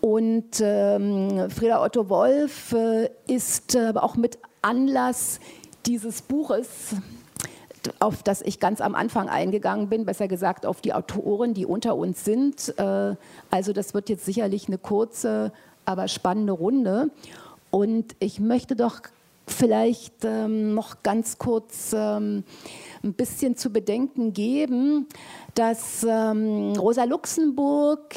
Und 0.00 0.60
ähm, 0.60 1.50
Frieda 1.50 1.82
Otto 1.82 2.08
Wolf 2.08 2.72
äh, 2.72 3.10
ist 3.26 3.74
aber 3.74 4.04
auch 4.04 4.14
mit 4.14 4.38
Anlass 4.62 5.40
dieses 5.86 6.22
Buches, 6.22 6.94
auf 7.98 8.22
das 8.22 8.42
ich 8.42 8.60
ganz 8.60 8.80
am 8.80 8.94
Anfang 8.94 9.28
eingegangen 9.28 9.88
bin, 9.88 10.04
besser 10.04 10.28
gesagt 10.28 10.66
auf 10.66 10.80
die 10.80 10.92
Autoren, 10.92 11.54
die 11.54 11.66
unter 11.66 11.96
uns 11.96 12.24
sind. 12.24 12.74
Äh, 12.78 13.16
also 13.50 13.72
das 13.72 13.94
wird 13.94 14.08
jetzt 14.08 14.24
sicherlich 14.24 14.68
eine 14.68 14.78
kurze, 14.78 15.52
aber 15.84 16.06
spannende 16.06 16.52
Runde. 16.52 17.10
Und 17.70 18.16
ich 18.18 18.40
möchte 18.40 18.76
doch 18.76 19.00
vielleicht 19.46 20.24
ähm, 20.24 20.74
noch 20.74 21.02
ganz 21.02 21.38
kurz 21.38 21.92
ähm, 21.94 22.44
ein 23.02 23.14
bisschen 23.14 23.56
zu 23.56 23.70
bedenken 23.70 24.32
geben, 24.32 25.06
dass 25.54 26.04
ähm, 26.08 26.74
Rosa 26.76 27.04
Luxemburg 27.04 28.14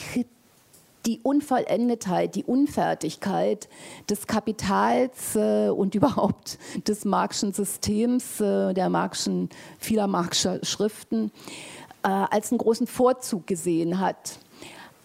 die 1.06 1.20
Unvollendetheit, 1.24 2.36
die 2.36 2.44
Unfertigkeit 2.44 3.70
des 4.10 4.28
Kapitals 4.28 5.36
äh, 5.36 5.70
und 5.70 5.96
überhaupt 5.96 6.60
des 6.88 7.06
Marxischen 7.06 7.54
Systems, 7.54 8.40
äh, 8.40 8.74
der 8.74 8.90
Marxischen, 8.90 9.50
vieler 9.80 10.08
Marxischer 10.08 10.64
Schriften, 10.64 11.32
äh, 12.04 12.08
als 12.08 12.52
einen 12.52 12.60
großen 12.60 12.88
Vorzug 12.88 13.48
gesehen 13.48 14.00
hat. 14.00 14.40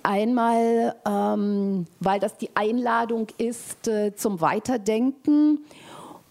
Einmal, 0.06 0.94
ähm, 1.04 1.88
weil 1.98 2.20
das 2.20 2.36
die 2.38 2.50
Einladung 2.54 3.26
ist 3.38 3.88
äh, 3.88 4.14
zum 4.14 4.40
Weiterdenken 4.40 5.64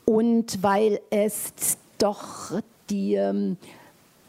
und 0.05 0.63
weil 0.63 1.01
es 1.09 1.78
doch 1.97 2.53
die 2.89 3.15
ähm, 3.15 3.57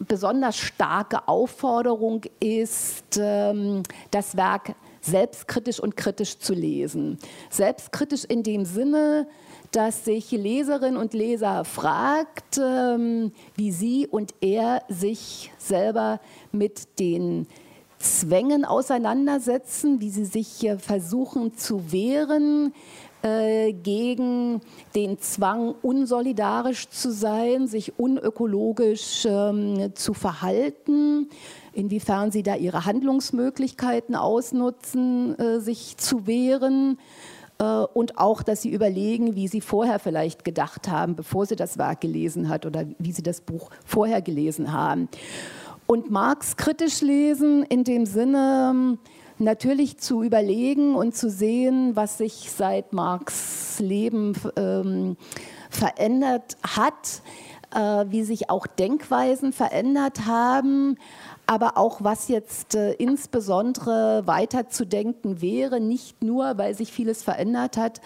besonders 0.01 0.57
starke 0.57 1.29
Aufforderung 1.29 2.23
ist, 2.41 3.21
ähm, 3.21 3.85
das 4.11 4.37
Werk 4.37 4.75
selbstkritisch 5.01 5.79
und 5.79 5.97
kritisch 5.97 6.41
zu 6.41 6.53
lesen. 6.53 7.17
Selbstkritisch 7.49 8.25
in 8.25 8.43
dem 8.43 8.65
Sinne, 8.65 9.29
dass 9.71 10.05
sich 10.05 10.33
Leserin 10.33 10.97
und 10.97 11.15
Leser 11.15 11.65
fragt, 11.65 12.59
ähm, 12.59 13.31
wie 13.55 13.71
sie 13.71 14.09
und 14.09 14.35
er 14.41 14.83
sich 14.89 15.53
selber 15.57 16.19
mit 16.51 16.99
den 16.99 17.47
Zwängen 17.99 18.65
auseinandersetzen, 18.65 20.01
wie 20.01 20.11
sie 20.11 20.27
sich 20.27 20.69
versuchen 20.79 21.57
zu 21.57 21.93
wehren 21.93 22.73
äh, 23.23 23.73
gegen 23.73 24.61
den 24.95 25.19
Zwang, 25.19 25.75
unsolidarisch 25.83 26.89
zu 26.91 27.11
sein, 27.11 27.67
sich 27.67 27.99
unökologisch 27.99 29.27
ähm, 29.29 29.93
zu 29.95 30.15
verhalten, 30.15 31.29
inwiefern 31.73 32.31
sie 32.31 32.43
da 32.43 32.55
ihre 32.55 32.85
Handlungsmöglichkeiten 32.85 34.15
ausnutzen, 34.15 35.37
äh, 35.39 35.61
sich 35.61 35.97
zu 35.97 36.27
wehren 36.27 36.99
äh, 37.59 37.65
und 37.65 38.19
auch, 38.19 38.43
dass 38.43 38.63
sie 38.63 38.71
überlegen, 38.71 39.35
wie 39.35 39.49
sie 39.49 39.61
vorher 39.61 39.99
vielleicht 39.99 40.45
gedacht 40.45 40.89
haben, 40.89 41.17
bevor 41.17 41.47
sie 41.47 41.57
das 41.57 41.79
Werk 41.79 42.03
gelesen 42.03 42.49
hat 42.49 42.67
oder 42.67 42.85
wie 42.99 43.13
sie 43.13 43.23
das 43.23 43.41
Buch 43.41 43.71
vorher 43.85 44.23
gelesen 44.23 44.73
haben. 44.73 45.09
Und 45.87 46.11
Marx 46.11 46.57
kritisch 46.57 47.01
lesen 47.01 47.63
in 47.63 47.85
dem 47.85 48.07
Sinne, 48.07 48.99
natürlich 49.39 49.99
zu 49.99 50.23
überlegen 50.23 50.95
und 50.95 51.15
zu 51.15 51.31
sehen, 51.31 51.95
was 51.95 52.19
sich 52.19 52.51
seit 52.51 52.93
Marx 52.93 53.79
Leben 53.79 54.33
ähm, 54.57 55.17
verändert 55.71 56.57
hat, 56.63 57.23
äh, 57.75 58.07
wie 58.11 58.25
sich 58.25 58.51
auch 58.51 58.67
Denkweisen 58.67 59.53
verändert 59.53 60.27
haben, 60.27 60.99
aber 61.47 61.77
auch 61.77 62.03
was 62.03 62.29
jetzt 62.29 62.75
äh, 62.75 62.93
insbesondere 62.95 64.27
weiterzudenken 64.27 65.41
wäre, 65.41 65.81
nicht 65.81 66.25
nur, 66.25 66.59
weil 66.59 66.75
sich 66.75 66.91
vieles 66.93 67.23
verändert 67.23 67.77
hat, 67.77 68.01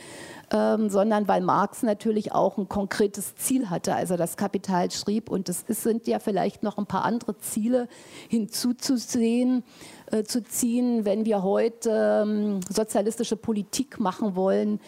ähm, 0.52 0.90
sondern 0.90 1.28
weil 1.28 1.40
Marx 1.42 1.82
natürlich 1.82 2.32
auch 2.32 2.58
ein 2.58 2.68
konkretes 2.68 3.36
Ziel 3.36 3.70
hatte, 3.70 3.94
als 3.94 4.10
er 4.10 4.16
das 4.16 4.36
Kapital 4.36 4.90
schrieb. 4.90 5.30
Und 5.30 5.48
es 5.48 5.64
sind 5.68 6.06
ja 6.06 6.18
vielleicht 6.18 6.62
noch 6.62 6.78
ein 6.78 6.86
paar 6.86 7.04
andere 7.04 7.38
Ziele 7.38 7.88
hinzuzusehen, 8.28 9.62
äh, 10.10 10.24
zu 10.24 10.42
ziehen, 10.42 11.04
wenn 11.04 11.24
wir 11.24 11.42
heute 11.42 12.24
ähm, 12.24 12.60
sozialistische 12.68 13.36
Politik 13.36 14.00
machen 14.00 14.34
wollen 14.34 14.80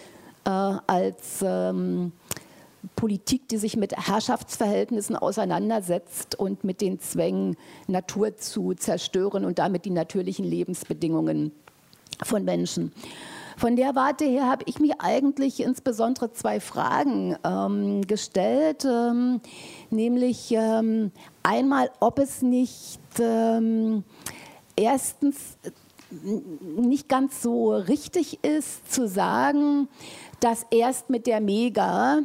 äh, 0.45 0.51
als 0.51 1.43
ähm, 1.43 2.13
Politik, 2.97 3.49
die 3.49 3.59
sich 3.59 3.77
mit 3.77 3.93
Herrschaftsverhältnissen 3.97 5.15
auseinandersetzt 5.15 6.35
und 6.39 6.65
mit 6.65 6.81
den 6.81 6.99
Zwängen, 6.99 7.57
Natur 7.87 8.37
zu 8.37 8.75
zerstören 8.75 9.45
und 9.45 9.61
damit 9.61 9.85
die 9.85 9.91
natürlichen 9.91 10.45
Lebensbedingungen 10.45 11.53
von 12.25 12.45
Menschen. 12.45 12.93
Von 13.57 13.77
der 13.77 13.95
Warte 13.95 14.25
her 14.25 14.49
habe 14.49 14.65
ich 14.67 14.79
mich 14.79 15.01
eigentlich 15.01 15.61
insbesondere 15.61 16.33
zwei 16.33 16.61
Fragen 16.61 17.37
ähm, 17.45 18.07
gestellt, 18.07 18.85
ähm, 18.85 19.41
nämlich 19.91 20.53
ähm, 20.53 21.13
einmal, 21.43 21.91
ob 22.01 22.19
es 22.19 22.43
nicht 22.43 23.01
ähm, 23.19 24.05
erstens 24.77 25.57
nicht 26.77 27.09
ganz 27.09 27.43
so 27.43 27.73
richtig 27.75 28.45
ist 28.45 28.93
zu 28.93 29.09
sagen, 29.09 29.89
dass 30.41 30.67
erst 30.71 31.09
mit 31.09 31.27
der 31.27 31.41
Mega 31.41 32.21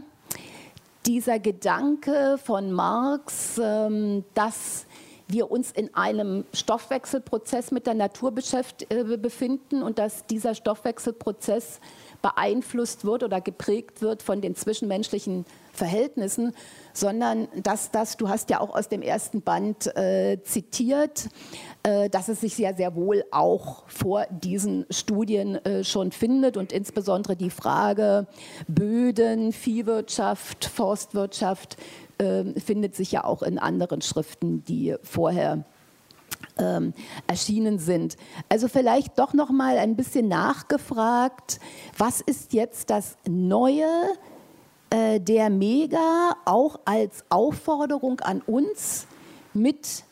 dieser 1.06 1.40
Gedanke 1.40 2.38
von 2.44 2.72
Marx, 2.72 3.60
ähm, 3.64 4.26
dass 4.34 4.86
wir 5.28 5.52
uns 5.52 5.72
in 5.72 5.94
einem 5.94 6.46
Stoffwechselprozess 6.54 7.72
mit 7.72 7.86
der 7.86 7.94
Natur 7.94 8.34
äh, 8.38 9.18
befinden 9.18 9.84
und 9.84 10.00
dass 10.00 10.26
dieser 10.26 10.56
Stoffwechselprozess 10.56 11.80
beeinflusst 12.22 13.06
wird 13.06 13.24
oder 13.24 13.42
geprägt 13.42 14.02
wird 14.02 14.24
von 14.24 14.42
den 14.42 14.56
zwischenmenschlichen 14.56 15.46
Verhältnissen, 15.72 16.54
sondern 16.94 17.48
dass 17.56 17.92
das, 17.92 18.18
du 18.18 18.30
hast 18.30 18.50
ja 18.50 18.60
auch 18.60 18.76
aus 18.76 18.90
dem 18.90 19.04
ersten 19.04 19.42
Band 19.42 19.96
äh, 19.96 20.40
zitiert, 20.44 21.30
äh, 21.84 22.10
dass 22.10 22.30
es 22.30 22.42
sich 22.42 22.56
sehr, 22.56 22.74
sehr 22.74 22.96
wohl 22.96 23.24
auch 23.30 23.84
vor 23.88 24.26
diesen 24.32 24.86
Studien 24.90 25.64
äh, 25.64 25.84
schon 25.84 26.12
findet 26.12 26.58
und 26.58 26.72
insbesondere 26.74 27.36
die 27.36 27.52
Frage 27.52 28.26
Böden, 28.68 29.54
Viehwirtschaft, 29.54 30.66
Forstwirtschaft 30.66 31.78
findet 32.20 32.96
sich 32.96 33.12
ja 33.12 33.24
auch 33.24 33.44
in 33.44 33.60
anderen 33.60 34.02
Schriften, 34.02 34.64
die 34.64 34.96
vorher 35.04 35.66
ähm, 36.58 36.94
erschienen 37.28 37.80
sind. 37.80 38.18
Also 38.50 38.68
vielleicht 38.68 39.18
doch 39.20 39.34
noch 39.34 39.50
mal 39.50 39.78
ein 39.78 39.96
bisschen 39.96 40.28
nachgefragt, 40.28 41.60
was 41.98 42.22
ist 42.22 42.54
jetzt 42.54 42.90
das 42.90 43.18
Neue 43.28 43.88
äh, 44.90 45.20
der 45.20 45.50
Mega 45.50 46.36
auch 46.46 46.80
als 46.86 47.26
Aufforderung 47.30 48.20
an 48.22 48.42
uns, 48.42 49.08
mit 49.54 50.04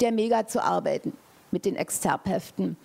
der 0.00 0.12
Mega 0.12 0.46
zu 0.46 0.62
arbeiten, 0.62 1.12
mit 1.50 1.64
den 1.64 1.76
Exzerpheften. 1.76 2.76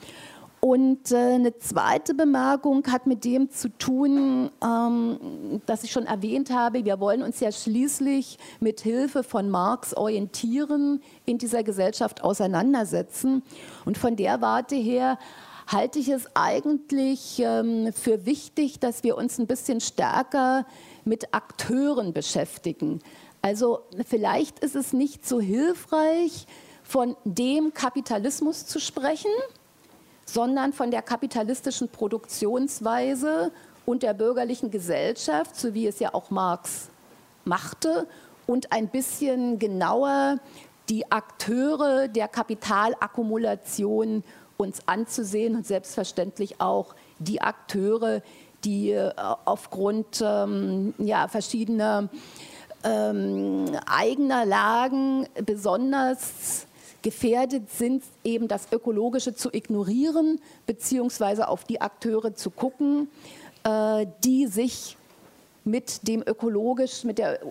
Und 0.59 1.11
äh, 1.11 1.35
eine 1.35 1.57
zweite 1.59 2.15
Bemerkung 2.15 2.83
hat 2.87 3.05
mit 3.05 3.23
dem 3.23 3.51
zu 3.51 3.69
tun, 3.69 4.49
ähm, 4.63 5.61
dass 5.67 5.83
ich 5.83 5.91
schon 5.91 6.07
erwähnt 6.07 6.49
habe, 6.49 6.83
wir 6.83 6.99
wollen 6.99 7.21
uns 7.21 7.39
ja 7.39 7.51
schließlich 7.51 8.39
mit 8.59 8.81
Hilfe 8.81 9.23
von 9.23 9.49
Marx 9.49 9.93
orientieren, 9.93 11.01
in 11.25 11.37
dieser 11.37 11.63
Gesellschaft 11.63 12.23
auseinandersetzen. 12.23 13.43
Und 13.85 13.97
von 13.99 14.15
der 14.15 14.41
Warte 14.41 14.75
her 14.75 15.19
halte 15.67 15.99
ich 15.99 16.09
es 16.09 16.25
eigentlich 16.33 17.39
ähm, 17.39 17.93
für 17.93 18.25
wichtig, 18.25 18.79
dass 18.79 19.03
wir 19.03 19.15
uns 19.15 19.37
ein 19.37 19.47
bisschen 19.47 19.79
stärker 19.79 20.65
mit 21.05 21.35
Akteuren 21.35 22.13
beschäftigen. 22.13 22.99
Also 23.43 23.81
vielleicht 24.07 24.59
ist 24.59 24.75
es 24.75 24.91
nicht 24.91 25.27
so 25.27 25.39
hilfreich, 25.39 26.47
von 26.83 27.17
dem 27.25 27.73
Kapitalismus 27.73 28.65
zu 28.65 28.79
sprechen, 28.79 29.31
sondern 30.27 30.73
von 30.73 30.91
der 30.91 31.01
kapitalistischen 31.01 31.89
Produktionsweise 31.89 33.51
und 33.85 34.03
der 34.03 34.13
bürgerlichen 34.13 34.69
Gesellschaft, 34.69 35.55
so 35.55 35.73
wie 35.73 35.87
es 35.87 35.99
ja 35.99 36.13
auch 36.13 36.29
Marx 36.29 36.89
machte, 37.45 38.07
und 38.45 38.71
ein 38.71 38.89
bisschen 38.89 39.59
genauer 39.59 40.37
die 40.89 41.11
Akteure 41.11 42.07
der 42.07 42.27
Kapitalakkumulation 42.27 44.23
uns 44.57 44.79
anzusehen 44.85 45.55
und 45.55 45.65
selbstverständlich 45.65 46.59
auch 46.59 46.95
die 47.19 47.41
Akteure, 47.41 48.21
die 48.63 48.91
äh, 48.91 49.11
aufgrund 49.45 50.21
ähm, 50.21 50.93
ja, 50.97 51.27
verschiedener 51.27 52.09
ähm, 52.83 53.65
eigener 53.85 54.45
Lagen 54.45 55.27
besonders 55.45 56.66
gefährdet 57.07 57.71
sind, 57.71 58.03
eben 58.25 58.49
das 58.49 58.67
Ökologische 58.69 59.33
zu 59.33 59.47
ignorieren, 59.53 60.41
beziehungsweise 60.65 61.47
auf 61.47 61.63
die 61.63 61.79
Akteure 61.79 62.35
zu 62.35 62.49
gucken, 62.51 63.07
äh, 63.63 64.05
die 64.25 64.45
sich 64.47 64.97
mit 65.63 66.05
dem 66.05 66.21
ökologisch, 66.21 67.05
mit 67.05 67.17
der, 67.17 67.41
äh, 67.41 67.47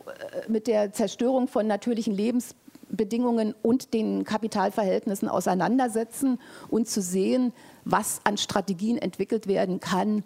mit 0.46 0.66
der 0.66 0.92
Zerstörung 0.92 1.48
von 1.48 1.66
natürlichen 1.66 2.12
Lebensbedingungen 2.12 3.54
und 3.62 3.94
den 3.94 4.24
Kapitalverhältnissen 4.24 5.26
auseinandersetzen 5.26 6.38
und 6.68 6.86
zu 6.86 7.00
sehen, 7.00 7.54
was 7.86 8.20
an 8.24 8.36
Strategien 8.36 8.98
entwickelt 8.98 9.46
werden 9.46 9.80
kann, 9.80 10.22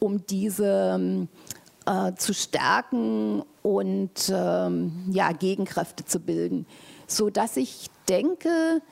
um 0.00 0.26
diese 0.26 1.28
äh, 1.86 2.12
zu 2.16 2.34
stärken 2.34 3.44
und 3.62 4.28
ähm, 4.28 5.04
ja, 5.12 5.30
Gegenkräfte 5.30 6.04
zu 6.04 6.18
bilden, 6.18 6.66
sodass 7.16 7.56
ich 7.56 7.90
denke, 8.08 8.82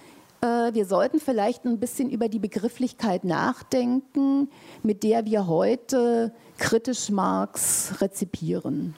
äh, 0.41 0.47
wir 0.47 0.87
sollten 0.87 1.21
vielleicht 1.21 1.64
ein 1.64 1.79
bisschen 1.79 2.11
über 2.11 2.29
die 2.29 2.39
Begrifflichkeit 2.39 3.25
nachdenken, 3.25 4.49
mit 4.83 5.03
der 5.03 5.25
wir 5.25 5.47
heute 5.47 6.33
kritisch 6.59 7.11
Marx 7.11 8.01
rezipieren. 8.01 8.95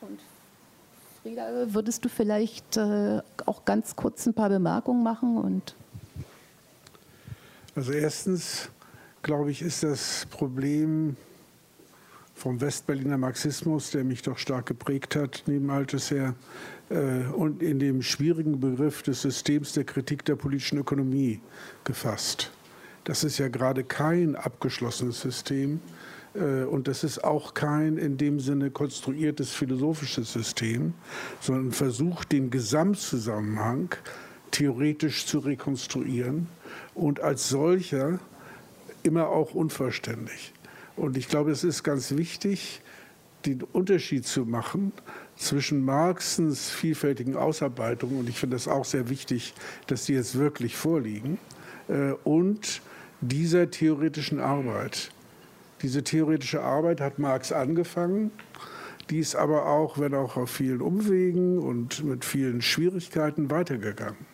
Und 0.00 0.20
Frieda, 1.22 1.48
würdest 1.72 2.04
du 2.04 2.08
vielleicht 2.08 2.76
äh, 2.76 3.20
auch 3.46 3.64
ganz 3.64 3.96
kurz 3.96 4.26
ein 4.26 4.34
paar 4.34 4.48
Bemerkungen 4.48 5.02
machen? 5.02 5.38
Und 5.38 5.74
also 7.74 7.92
erstens, 7.92 8.70
glaube 9.22 9.50
ich, 9.50 9.62
ist 9.62 9.82
das 9.82 10.26
Problem 10.30 11.16
vom 12.40 12.62
Westberliner 12.62 13.18
Marxismus, 13.18 13.90
der 13.90 14.02
mich 14.02 14.22
doch 14.22 14.38
stark 14.38 14.64
geprägt 14.64 15.14
hat, 15.14 15.42
neben 15.46 15.68
Althusser, 15.68 16.34
äh, 16.88 17.26
und 17.34 17.62
in 17.62 17.78
dem 17.78 18.00
schwierigen 18.00 18.58
Begriff 18.60 19.02
des 19.02 19.20
Systems 19.20 19.74
der 19.74 19.84
Kritik 19.84 20.24
der 20.24 20.36
politischen 20.36 20.78
Ökonomie 20.78 21.40
gefasst. 21.84 22.50
Das 23.04 23.24
ist 23.24 23.36
ja 23.36 23.48
gerade 23.48 23.84
kein 23.84 24.36
abgeschlossenes 24.36 25.20
System 25.20 25.80
äh, 26.34 26.64
und 26.64 26.88
das 26.88 27.04
ist 27.04 27.22
auch 27.22 27.52
kein 27.52 27.98
in 27.98 28.16
dem 28.16 28.40
Sinne 28.40 28.70
konstruiertes 28.70 29.50
philosophisches 29.50 30.32
System, 30.32 30.94
sondern 31.40 31.72
versucht 31.72 32.32
den 32.32 32.50
Gesamtzusammenhang 32.50 33.94
theoretisch 34.50 35.26
zu 35.26 35.40
rekonstruieren 35.40 36.46
und 36.94 37.20
als 37.20 37.50
solcher 37.50 38.18
immer 39.02 39.28
auch 39.28 39.54
unvollständig. 39.54 40.54
Und 41.00 41.16
ich 41.16 41.28
glaube, 41.28 41.50
es 41.50 41.64
ist 41.64 41.82
ganz 41.82 42.14
wichtig, 42.14 42.82
den 43.46 43.62
Unterschied 43.62 44.26
zu 44.26 44.44
machen 44.44 44.92
zwischen 45.34 45.82
Marxens 45.82 46.68
vielfältigen 46.68 47.36
Ausarbeitungen, 47.36 48.18
und 48.18 48.28
ich 48.28 48.38
finde 48.38 48.56
es 48.56 48.68
auch 48.68 48.84
sehr 48.84 49.08
wichtig, 49.08 49.54
dass 49.86 50.04
die 50.04 50.12
jetzt 50.12 50.38
wirklich 50.38 50.76
vorliegen, 50.76 51.38
äh, 51.88 52.12
und 52.24 52.82
dieser 53.22 53.70
theoretischen 53.70 54.40
Arbeit. 54.40 55.10
Diese 55.80 56.04
theoretische 56.04 56.62
Arbeit 56.62 57.00
hat 57.00 57.18
Marx 57.18 57.50
angefangen, 57.50 58.30
die 59.08 59.20
ist 59.20 59.34
aber 59.34 59.68
auch, 59.68 59.98
wenn 59.98 60.12
auch 60.12 60.36
auf 60.36 60.50
vielen 60.50 60.82
Umwegen 60.82 61.60
und 61.60 62.04
mit 62.04 62.26
vielen 62.26 62.60
Schwierigkeiten 62.60 63.50
weitergegangen. 63.50 64.26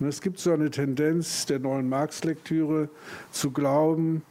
Und 0.00 0.08
es 0.08 0.20
gibt 0.20 0.40
so 0.40 0.50
eine 0.50 0.72
Tendenz 0.72 1.46
der 1.46 1.60
neuen 1.60 1.88
Marx-Lektüre 1.88 2.88
zu 3.30 3.52
glauben, 3.52 4.22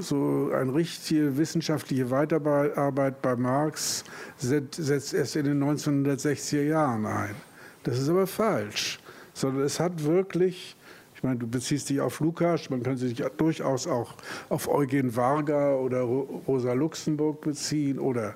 so 0.00 0.50
eine 0.52 0.74
richtige 0.74 1.36
wissenschaftliche 1.36 2.10
Weiterarbeit 2.10 3.22
bei 3.22 3.36
Marx 3.36 4.04
setzt 4.36 5.12
erst 5.12 5.36
in 5.36 5.44
den 5.44 5.62
1960er 5.62 6.62
Jahren 6.62 7.06
ein. 7.06 7.34
Das 7.82 7.98
ist 7.98 8.08
aber 8.08 8.26
falsch, 8.26 9.00
sondern 9.32 9.64
es 9.64 9.80
hat 9.80 10.04
wirklich, 10.04 10.76
ich 11.14 11.22
meine, 11.22 11.38
du 11.38 11.46
beziehst 11.46 11.88
dich 11.88 12.00
auf 12.00 12.20
Lukas, 12.20 12.68
man 12.70 12.82
könnte 12.82 13.06
sich 13.06 13.22
durchaus 13.36 13.86
auch 13.86 14.14
auf 14.48 14.68
Eugen 14.68 15.14
Varga 15.16 15.74
oder 15.74 16.02
Rosa 16.02 16.72
Luxemburg 16.72 17.40
beziehen 17.40 17.98
oder 17.98 18.34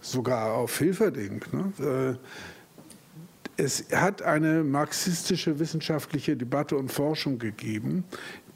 sogar 0.00 0.54
auf 0.54 0.78
Hilferding. 0.78 1.40
Ne? 1.52 2.16
Äh, 2.16 3.62
es 3.62 3.86
hat 3.90 4.22
eine 4.22 4.62
marxistische 4.62 5.58
wissenschaftliche 5.58 6.36
Debatte 6.36 6.76
und 6.76 6.92
Forschung 6.92 7.38
gegeben, 7.38 8.04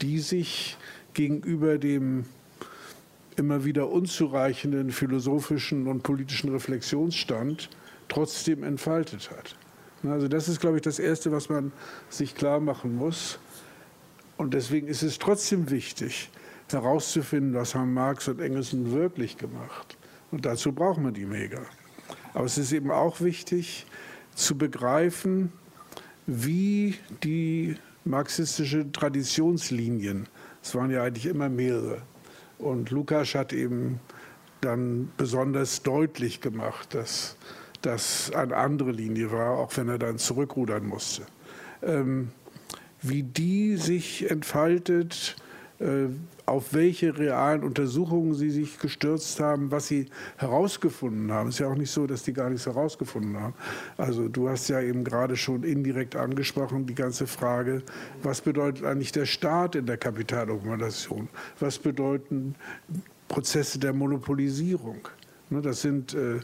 die 0.02 0.18
sich 0.18 0.76
gegenüber 1.14 1.78
dem 1.78 2.26
immer 3.36 3.64
wieder 3.64 3.90
unzureichenden 3.90 4.90
philosophischen 4.90 5.86
und 5.86 6.02
politischen 6.02 6.50
Reflexionsstand 6.50 7.70
trotzdem 8.08 8.62
entfaltet 8.62 9.30
hat. 9.30 9.56
Also 10.02 10.28
das 10.28 10.48
ist, 10.48 10.60
glaube 10.60 10.76
ich, 10.76 10.82
das 10.82 10.98
Erste, 10.98 11.30
was 11.30 11.48
man 11.48 11.72
sich 12.08 12.34
klar 12.34 12.60
machen 12.60 12.96
muss. 12.96 13.38
Und 14.36 14.54
deswegen 14.54 14.88
ist 14.88 15.02
es 15.02 15.18
trotzdem 15.18 15.70
wichtig, 15.70 16.30
herauszufinden, 16.70 17.54
was 17.54 17.74
haben 17.74 17.92
Marx 17.92 18.28
und 18.28 18.40
Engels 18.40 18.70
wirklich 18.72 19.36
gemacht. 19.36 19.98
Und 20.30 20.46
dazu 20.46 20.72
braucht 20.72 21.00
man 21.00 21.12
die 21.12 21.26
Mega. 21.26 21.60
Aber 22.32 22.44
es 22.44 22.56
ist 22.56 22.72
eben 22.72 22.90
auch 22.90 23.20
wichtig 23.20 23.86
zu 24.34 24.56
begreifen, 24.56 25.52
wie 26.26 26.94
die 27.24 27.76
marxistische 28.04 28.90
Traditionslinien, 28.92 30.28
es 30.62 30.74
waren 30.74 30.90
ja 30.90 31.02
eigentlich 31.02 31.26
immer 31.26 31.48
mehrere, 31.48 32.02
und 32.60 32.90
Lukas 32.90 33.34
hat 33.34 33.52
eben 33.52 34.00
dann 34.60 35.10
besonders 35.16 35.82
deutlich 35.82 36.40
gemacht, 36.40 36.94
dass 36.94 37.36
das 37.82 38.30
eine 38.32 38.56
andere 38.56 38.92
Linie 38.92 39.32
war, 39.32 39.58
auch 39.58 39.76
wenn 39.76 39.88
er 39.88 39.98
dann 39.98 40.18
zurückrudern 40.18 40.86
musste. 40.86 41.22
Ähm, 41.82 42.30
wie 43.02 43.22
die 43.22 43.76
sich 43.76 44.30
entfaltet, 44.30 45.36
auf 46.50 46.74
welche 46.74 47.16
realen 47.16 47.62
Untersuchungen 47.62 48.34
sie 48.34 48.50
sich 48.50 48.78
gestürzt 48.78 49.38
haben, 49.40 49.70
was 49.70 49.86
sie 49.86 50.06
herausgefunden 50.36 51.32
haben. 51.32 51.48
Es 51.48 51.54
ist 51.54 51.58
ja 51.60 51.68
auch 51.68 51.76
nicht 51.76 51.90
so, 51.90 52.06
dass 52.06 52.22
die 52.22 52.32
gar 52.32 52.50
nichts 52.50 52.66
herausgefunden 52.66 53.38
haben. 53.38 53.54
Also 53.96 54.28
du 54.28 54.48
hast 54.48 54.68
ja 54.68 54.80
eben 54.80 55.04
gerade 55.04 55.36
schon 55.36 55.62
indirekt 55.62 56.16
angesprochen, 56.16 56.86
die 56.86 56.94
ganze 56.94 57.26
Frage, 57.26 57.82
was 58.22 58.40
bedeutet 58.40 58.84
eigentlich 58.84 59.12
der 59.12 59.26
Staat 59.26 59.74
in 59.74 59.86
der 59.86 59.96
Kapitaldokumentation? 59.96 61.28
Was 61.60 61.78
bedeuten 61.78 62.56
Prozesse 63.28 63.78
der 63.78 63.92
Monopolisierung? 63.92 65.08
Ne, 65.50 65.62
das 65.62 65.80
sind 65.82 66.14
äh, 66.14 66.40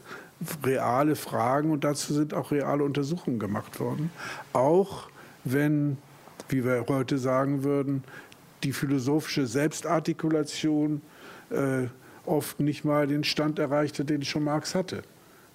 reale 0.65 1.17
Fragen 1.17 1.71
und 1.73 1.85
dazu 1.85 2.15
sind 2.15 2.33
auch 2.33 2.53
reale 2.53 2.85
Untersuchungen 2.85 3.39
gemacht 3.39 3.81
worden. 3.81 4.11
Auch 4.53 5.09
wenn, 5.45 5.99
wie 6.49 6.65
wir 6.65 6.85
heute 6.89 7.19
sagen 7.19 7.65
würden, 7.65 8.05
die 8.67 8.73
philosophische 8.73 9.47
Selbstartikulation 9.47 11.01
äh, 11.51 11.87
oft 12.25 12.59
nicht 12.59 12.85
mal 12.85 13.07
den 13.07 13.23
Stand 13.23 13.61
erreichte, 13.61 14.05
den 14.05 14.23
schon 14.23 14.43
Marx 14.43 14.75
hatte. 14.75 15.03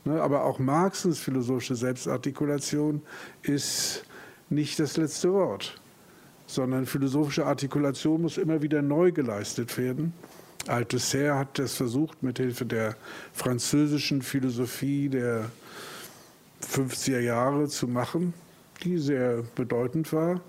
Ne? 0.05 0.21
Aber 0.21 0.45
auch 0.45 0.59
Marxens 0.59 1.19
philosophische 1.19 1.75
Selbstartikulation 1.75 3.01
ist 3.41 4.05
nicht 4.49 4.79
das 4.79 4.95
letzte 4.95 5.33
Wort, 5.33 5.81
sondern 6.47 6.85
philosophische 6.85 7.45
Artikulation 7.45 8.21
muss 8.21 8.37
immer 8.37 8.61
wieder 8.61 8.81
neu 8.81 9.11
geleistet 9.11 9.77
werden. 9.77 10.13
Althusser 10.67 11.37
hat 11.37 11.59
das 11.59 11.75
versucht 11.75 12.23
mit 12.23 12.37
Hilfe 12.37 12.65
der 12.65 12.95
französischen 13.33 14.21
Philosophie 14.21 15.09
der 15.09 15.51
50er 16.65 17.19
Jahre 17.19 17.67
zu 17.67 17.89
machen, 17.89 18.33
die 18.85 18.99
sehr 18.99 19.43
bedeutend 19.55 20.13
war. 20.13 20.39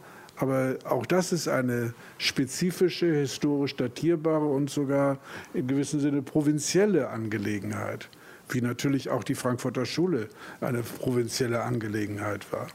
Aber 0.43 0.77
auch 0.83 1.07
das 1.07 1.33
ist 1.33 1.47
eine 1.47 1.95
spezifische, 2.19 3.07
historisch 3.15 3.77
datierbare 3.77 4.45
und 4.45 4.71
sogar 4.71 5.19
in 5.55 5.69
gewissem 5.69 6.01
Sinne 6.01 6.21
provinzielle 6.21 7.11
Angelegenheit, 7.11 8.09
wie 8.49 8.61
natürlich 8.61 9.09
auch 9.09 9.23
die 9.23 9.37
Frankfurter 9.37 9.87
Schule 9.87 10.29
eine 10.61 10.83
provinzielle 10.83 11.63
Angelegenheit 11.63 12.53
war. 12.53 12.67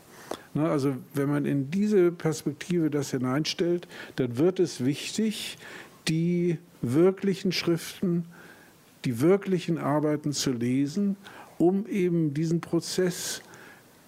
Also 0.55 0.95
wenn 1.13 1.27
man 1.27 1.43
in 1.43 1.69
diese 1.69 2.13
Perspektive 2.13 2.89
das 2.89 3.11
hineinstellt, 3.11 3.85
dann 4.15 4.37
wird 4.37 4.61
es 4.61 4.85
wichtig, 4.85 5.57
die 6.07 6.59
wirklichen 6.81 7.51
Schriften, 7.51 8.27
die 9.03 9.19
wirklichen 9.19 9.77
Arbeiten 9.77 10.31
zu 10.31 10.53
lesen, 10.53 11.17
um 11.57 11.85
eben 11.85 12.33
diesen 12.33 12.61
Prozess 12.61 13.41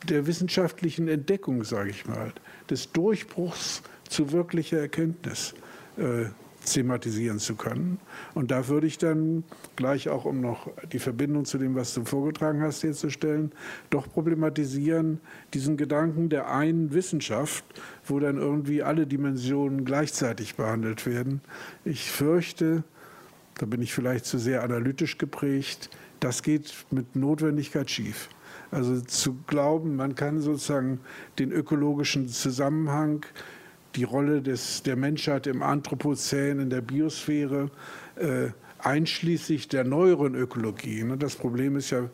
der 0.08 0.28
wissenschaftlichen 0.28 1.10
Entdeckung, 1.10 1.66
sage 1.66 1.90
ich 1.90 2.06
mal, 2.06 2.32
des 2.70 2.92
Durchbruchs 2.92 3.82
zu 4.08 4.32
wirklicher 4.32 4.80
Erkenntnis 4.80 5.54
äh, 5.98 6.26
thematisieren 6.66 7.40
zu 7.40 7.56
können. 7.56 8.00
Und 8.34 8.52
da 8.52 8.68
würde 8.68 8.88
ich 8.88 8.98
dann 8.98 9.44
gleich 9.76 10.10
auch, 10.10 10.26
um 10.26 10.42
noch 10.42 10.70
die 10.92 11.00
Verbindung 11.00 11.46
zu 11.46 11.58
dem, 11.58 11.76
was 11.76 11.94
du 11.94 12.06
vorgetragen 12.06 12.62
hast, 12.62 12.84
herzustellen, 12.84 13.52
doch 13.90 14.12
problematisieren 14.12 15.20
diesen 15.54 15.78
Gedanken 15.78 16.30
der 16.30 16.52
einen 16.52 16.94
Wissenschaft, 16.94 17.64
wo 18.06 18.20
dann 18.20 18.38
irgendwie 18.38 18.84
alle 18.84 19.08
Dimensionen 19.08 19.86
gleichzeitig 19.86 20.56
behandelt 20.56 21.06
werden. 21.06 21.42
Ich 21.86 22.12
fürchte, 22.12 22.84
da 23.56 23.66
bin 23.66 23.82
ich 23.82 23.94
vielleicht 23.94 24.26
zu 24.26 24.38
sehr 24.38 24.64
analytisch 24.64 25.18
geprägt, 25.18 25.90
das 26.20 26.44
geht 26.44 26.74
mit 26.92 27.16
Notwendigkeit 27.16 27.90
schief. 27.90 28.30
Also 28.72 29.02
zu 29.02 29.38
glauben, 29.48 29.96
man 29.96 30.16
kann 30.16 30.40
sozusagen 30.42 31.00
den 31.40 31.52
ökologischen 31.52 32.28
Zusammenhang, 32.28 33.26
die 33.96 34.04
Rolle 34.04 34.42
des, 34.42 34.84
der 34.84 34.96
Menschheit 34.96 35.48
im 35.48 35.64
Anthropozän, 35.64 36.60
in 36.60 36.70
der 36.70 36.82
Biosphäre, 36.82 37.72
äh, 38.16 38.50
einschließlich 38.80 39.68
der 39.68 39.84
neueren 39.84 40.36
Ökologie. 40.36 41.04
Ne? 41.04 41.18
Das 41.18 41.36
Problem 41.36 41.76
ist 41.76 41.90
ja, 41.90 42.10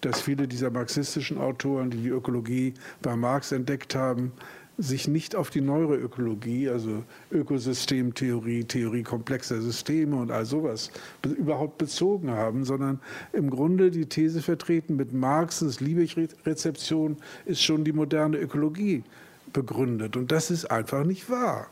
dass 0.00 0.20
viele 0.20 0.48
dieser 0.48 0.70
marxistischen 0.70 1.38
Autoren, 1.38 1.90
die 1.90 1.98
die 1.98 2.08
Ökologie 2.08 2.74
bei 3.02 3.14
Marx 3.16 3.52
entdeckt 3.52 3.94
haben, 3.94 4.32
sich 4.78 5.08
nicht 5.08 5.34
auf 5.34 5.50
die 5.50 5.60
Neuroökologie, 5.60 6.68
also 6.68 7.02
Ökosystemtheorie, 7.32 8.64
Theorie 8.64 9.02
komplexer 9.02 9.60
Systeme 9.60 10.16
und 10.16 10.30
all 10.30 10.46
sowas 10.46 10.92
überhaupt 11.24 11.78
bezogen 11.78 12.30
haben, 12.30 12.64
sondern 12.64 13.00
im 13.32 13.50
Grunde 13.50 13.90
die 13.90 14.06
These 14.06 14.40
vertreten, 14.40 14.96
mit 14.96 15.12
Marxens 15.12 15.80
Liebig-Rezeption 15.80 17.16
ist 17.44 17.62
schon 17.62 17.82
die 17.84 17.92
moderne 17.92 18.38
Ökologie 18.38 19.02
begründet. 19.52 20.16
Und 20.16 20.30
das 20.30 20.50
ist 20.50 20.70
einfach 20.70 21.04
nicht 21.04 21.28
wahr 21.28 21.68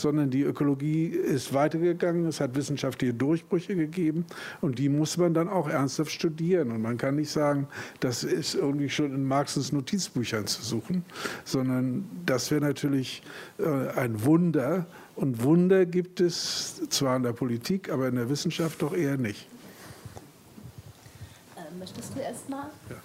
sondern 0.00 0.30
die 0.30 0.42
Ökologie 0.42 1.06
ist 1.06 1.52
weitergegangen, 1.52 2.26
es 2.26 2.40
hat 2.40 2.54
wissenschaftliche 2.54 3.14
Durchbrüche 3.14 3.76
gegeben 3.76 4.24
und 4.60 4.78
die 4.78 4.88
muss 4.88 5.16
man 5.16 5.34
dann 5.34 5.48
auch 5.48 5.68
ernsthaft 5.68 6.10
studieren. 6.10 6.70
Und 6.70 6.82
man 6.82 6.96
kann 6.96 7.16
nicht 7.16 7.30
sagen, 7.30 7.68
das 8.00 8.24
ist 8.24 8.54
irgendwie 8.54 8.88
schon 8.88 9.14
in 9.14 9.24
Marxens 9.24 9.72
Notizbüchern 9.72 10.46
zu 10.46 10.62
suchen, 10.62 11.04
sondern 11.44 12.08
das 12.26 12.50
wäre 12.50 12.60
natürlich 12.60 13.22
äh, 13.58 13.88
ein 13.96 14.24
Wunder. 14.24 14.86
Und 15.16 15.42
Wunder 15.42 15.86
gibt 15.86 16.20
es 16.20 16.80
zwar 16.88 17.16
in 17.16 17.22
der 17.22 17.32
Politik, 17.32 17.90
aber 17.90 18.08
in 18.08 18.16
der 18.16 18.30
Wissenschaft 18.30 18.80
doch 18.82 18.94
eher 18.94 19.16
nicht. 19.16 19.46
Äh, 21.56 21.78
möchtest 21.78 22.14
du 22.14 22.20
erst 22.20 22.48
mal? 22.48 22.70
Ja. 22.88 22.96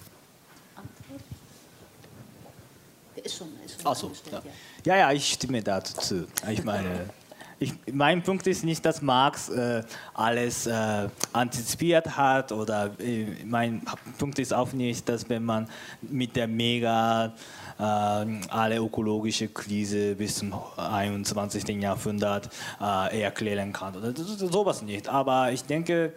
Ist 3.23 3.37
schon, 3.37 3.47
ist 3.65 3.81
schon 3.81 3.91
Ach 3.91 3.95
so, 3.95 4.11
ja. 4.31 4.37
ja. 4.37 4.51
Ja, 4.85 4.95
ja, 4.97 5.11
ich 5.11 5.33
stimme 5.33 5.63
dazu 5.63 6.27
Ich 6.47 6.63
meine, 6.63 7.09
ich, 7.57 7.73
mein 7.91 8.21
Punkt 8.21 8.45
ist 8.45 8.63
nicht, 8.63 8.85
dass 8.85 9.01
Marx 9.01 9.49
äh, 9.49 9.81
alles 10.13 10.67
äh, 10.67 11.09
antizipiert 11.33 12.15
hat 12.15 12.51
oder 12.51 12.91
äh, 12.99 13.25
mein 13.45 13.81
Punkt 14.19 14.37
ist 14.37 14.53
auch 14.53 14.73
nicht, 14.73 15.09
dass 15.09 15.27
wenn 15.27 15.43
man 15.43 15.67
mit 16.03 16.35
der 16.35 16.47
Mega 16.47 17.33
äh, 17.79 17.81
alle 17.81 18.77
ökologische 18.77 19.47
Krise 19.47 20.13
bis 20.13 20.35
zum 20.35 20.53
21. 20.77 21.67
Jahrhundert 21.81 22.49
äh, 22.79 23.21
erklären 23.23 23.73
kann 23.73 23.95
oder 23.95 24.13
sowas 24.15 24.83
nicht. 24.83 25.09
Aber 25.09 25.51
ich 25.51 25.63
denke, 25.63 26.13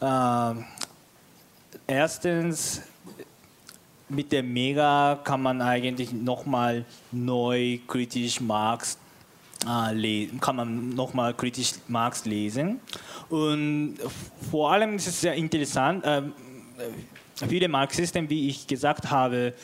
äh, 0.00 0.54
erstens 1.88 2.80
mit 4.08 4.32
der 4.32 4.42
Mega 4.42 5.20
kann 5.24 5.42
man 5.42 5.62
eigentlich 5.62 6.12
nochmal 6.12 6.84
neu 7.10 7.78
kritisch 7.86 8.40
Marx 8.40 8.98
äh, 9.64 10.28
kann 10.40 10.56
man 10.56 10.90
nochmal 10.90 11.34
kritisch 11.34 11.72
Marx 11.88 12.24
lesen. 12.24 12.80
Und 13.28 13.96
vor 14.50 14.72
allem 14.72 14.96
ist 14.96 15.06
es 15.06 15.20
sehr 15.20 15.34
interessant, 15.34 16.04
äh, 16.04 16.22
viele 17.48 17.68
Marxisten, 17.68 18.28
wie 18.28 18.48
ich 18.48 18.66
gesagt 18.66 19.10
habe, 19.10 19.54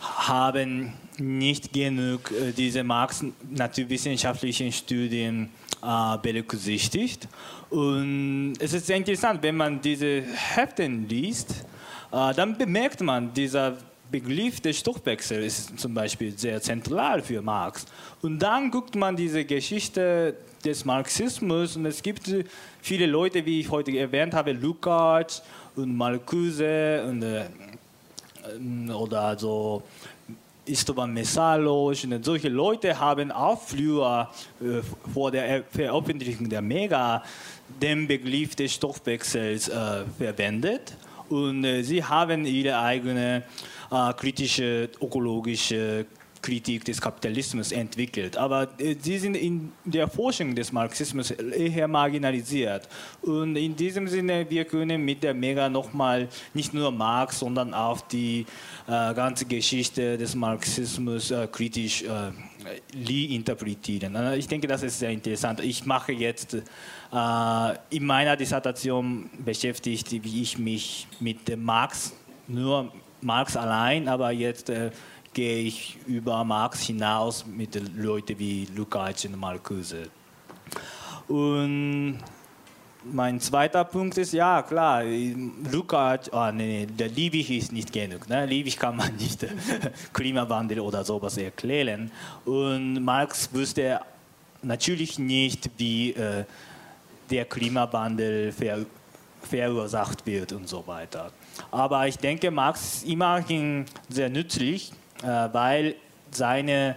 haben 0.00 0.92
nicht 1.18 1.72
genug 1.72 2.30
äh, 2.30 2.52
diese 2.52 2.84
Marx 2.84 3.24
naturwissenschaftlichen 3.50 4.72
Studien 4.72 5.50
äh, 5.82 6.18
berücksichtigt. 6.18 7.28
Und 7.70 8.54
es 8.58 8.72
ist 8.72 8.86
sehr 8.86 8.96
interessant, 8.96 9.42
wenn 9.42 9.56
man 9.56 9.80
diese 9.80 10.22
Heften 10.22 11.08
liest, 11.08 11.64
dann 12.10 12.56
bemerkt 12.56 13.00
man, 13.00 13.32
dieser 13.32 13.76
Begriff 14.10 14.60
des 14.60 14.78
Stoffwechsels 14.78 15.44
ist 15.44 15.80
zum 15.80 15.92
Beispiel 15.92 16.36
sehr 16.36 16.60
zentral 16.60 17.22
für 17.22 17.42
Marx. 17.42 17.86
Und 18.22 18.38
dann 18.38 18.70
guckt 18.70 18.94
man 18.94 19.16
diese 19.16 19.44
Geschichte 19.44 20.34
des 20.64 20.84
Marxismus 20.84 21.76
und 21.76 21.86
es 21.86 22.02
gibt 22.02 22.30
viele 22.80 23.06
Leute, 23.06 23.44
wie 23.44 23.60
ich 23.60 23.70
heute 23.70 23.96
erwähnt 23.96 24.34
habe, 24.34 24.52
Lukács 24.52 25.42
und 25.74 25.96
Marcuse 25.96 27.04
und, 27.08 27.22
äh, 27.22 27.46
oder 28.92 29.38
so 29.38 29.82
Istvan 30.64 31.12
Messalos 31.12 32.04
und 32.04 32.24
solche 32.24 32.48
Leute 32.48 32.98
haben 32.98 33.30
auch 33.30 33.60
früher 33.60 34.28
äh, 34.60 34.82
vor 35.12 35.30
der 35.30 35.62
Veröffentlichung 35.64 36.48
der 36.48 36.62
Mega 36.62 37.22
den 37.80 38.06
Begriff 38.06 38.54
des 38.56 38.74
Stoffwechsels 38.74 39.68
äh, 39.68 40.04
verwendet 40.18 40.96
und 41.28 41.64
äh, 41.64 41.82
sie 41.82 42.02
haben 42.02 42.44
ihre 42.44 42.78
eigene 42.78 43.44
äh, 43.90 44.12
kritische, 44.14 44.90
ökologische 45.00 46.06
Kritik 46.46 46.84
des 46.84 47.00
Kapitalismus 47.00 47.72
entwickelt. 47.72 48.36
Aber 48.36 48.68
äh, 48.78 48.94
sie 49.00 49.18
sind 49.18 49.36
in 49.36 49.72
der 49.84 50.06
Forschung 50.08 50.54
des 50.54 50.70
Marxismus 50.70 51.32
eher 51.32 51.88
marginalisiert. 51.88 52.88
Und 53.22 53.56
in 53.56 53.74
diesem 53.74 54.06
Sinne, 54.06 54.48
wir 54.48 54.64
können 54.64 55.04
mit 55.04 55.22
der 55.24 55.34
Mega 55.34 55.68
nochmal 55.68 56.28
nicht 56.54 56.72
nur 56.72 56.92
Marx, 56.92 57.40
sondern 57.40 57.74
auch 57.74 58.00
die 58.00 58.46
äh, 58.86 59.14
ganze 59.14 59.44
Geschichte 59.46 60.16
des 60.16 60.36
Marxismus 60.36 61.32
äh, 61.32 61.48
kritisch 61.50 62.04
äh, 62.04 63.34
interpretieren. 63.34 64.14
Äh, 64.14 64.36
ich 64.36 64.46
denke, 64.46 64.68
das 64.68 64.84
ist 64.84 65.00
sehr 65.00 65.10
interessant. 65.10 65.60
Ich 65.60 65.84
mache 65.84 66.12
jetzt 66.12 66.56
in 67.10 68.04
meiner 68.04 68.36
Dissertation 68.36 69.30
beschäftigt, 69.38 70.12
wie 70.12 70.42
ich 70.42 70.58
mich 70.58 71.06
mit 71.20 71.56
Marx, 71.56 72.12
nur 72.48 72.92
Marx 73.20 73.56
allein, 73.56 74.08
aber 74.08 74.30
jetzt 74.30 74.70
äh, 74.70 74.90
gehe 75.32 75.58
ich 75.58 75.98
über 76.06 76.44
Marx 76.44 76.82
hinaus 76.82 77.44
mit 77.46 77.80
Leuten 77.96 78.38
wie 78.38 78.66
Lukács 78.74 79.24
und 79.24 79.38
Marcuse. 79.38 80.08
Und 81.28 82.18
mein 83.12 83.40
zweiter 83.40 83.84
Punkt 83.84 84.18
ist, 84.18 84.32
ja 84.32 84.62
klar, 84.62 85.02
Lukács, 85.04 86.32
oh, 86.32 86.50
nee, 86.52 86.86
nee, 86.86 86.86
der 86.86 87.08
Liebig 87.08 87.50
ist 87.50 87.72
nicht 87.72 87.92
genug. 87.92 88.28
Ne? 88.28 88.46
Liebig 88.46 88.78
kann 88.78 88.96
man 88.96 89.14
nicht 89.16 89.46
Klimawandel 90.12 90.80
oder 90.80 91.04
sowas 91.04 91.36
erklären. 91.36 92.10
Und 92.44 93.04
Marx 93.04 93.52
wusste 93.52 94.00
natürlich 94.62 95.18
nicht, 95.18 95.70
wie 95.78 96.12
äh, 96.12 96.44
der 97.30 97.44
Klimawandel 97.44 98.52
ver 98.52 98.86
verursacht 99.42 100.26
wird 100.26 100.52
und 100.52 100.68
so 100.68 100.84
weiter. 100.88 101.30
Aber 101.70 102.08
ich 102.08 102.18
denke, 102.18 102.50
Marx 102.50 102.96
ist 102.96 103.06
immerhin 103.06 103.84
sehr 104.08 104.28
nützlich, 104.28 104.92
äh, 105.22 105.26
weil 105.52 105.94
seine, 106.32 106.96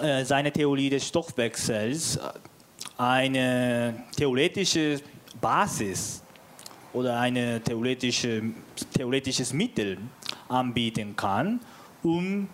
äh, 0.00 0.24
seine 0.24 0.50
Theorie 0.50 0.88
des 0.88 1.06
Stoffwechsels 1.06 2.18
eine 2.96 4.04
theoretische 4.16 5.00
Basis 5.40 6.22
oder 6.92 7.20
ein 7.20 7.62
theoretische, 7.64 8.42
theoretisches 8.94 9.52
Mittel 9.52 9.98
anbieten 10.48 11.14
kann, 11.16 11.60
um 12.02 12.48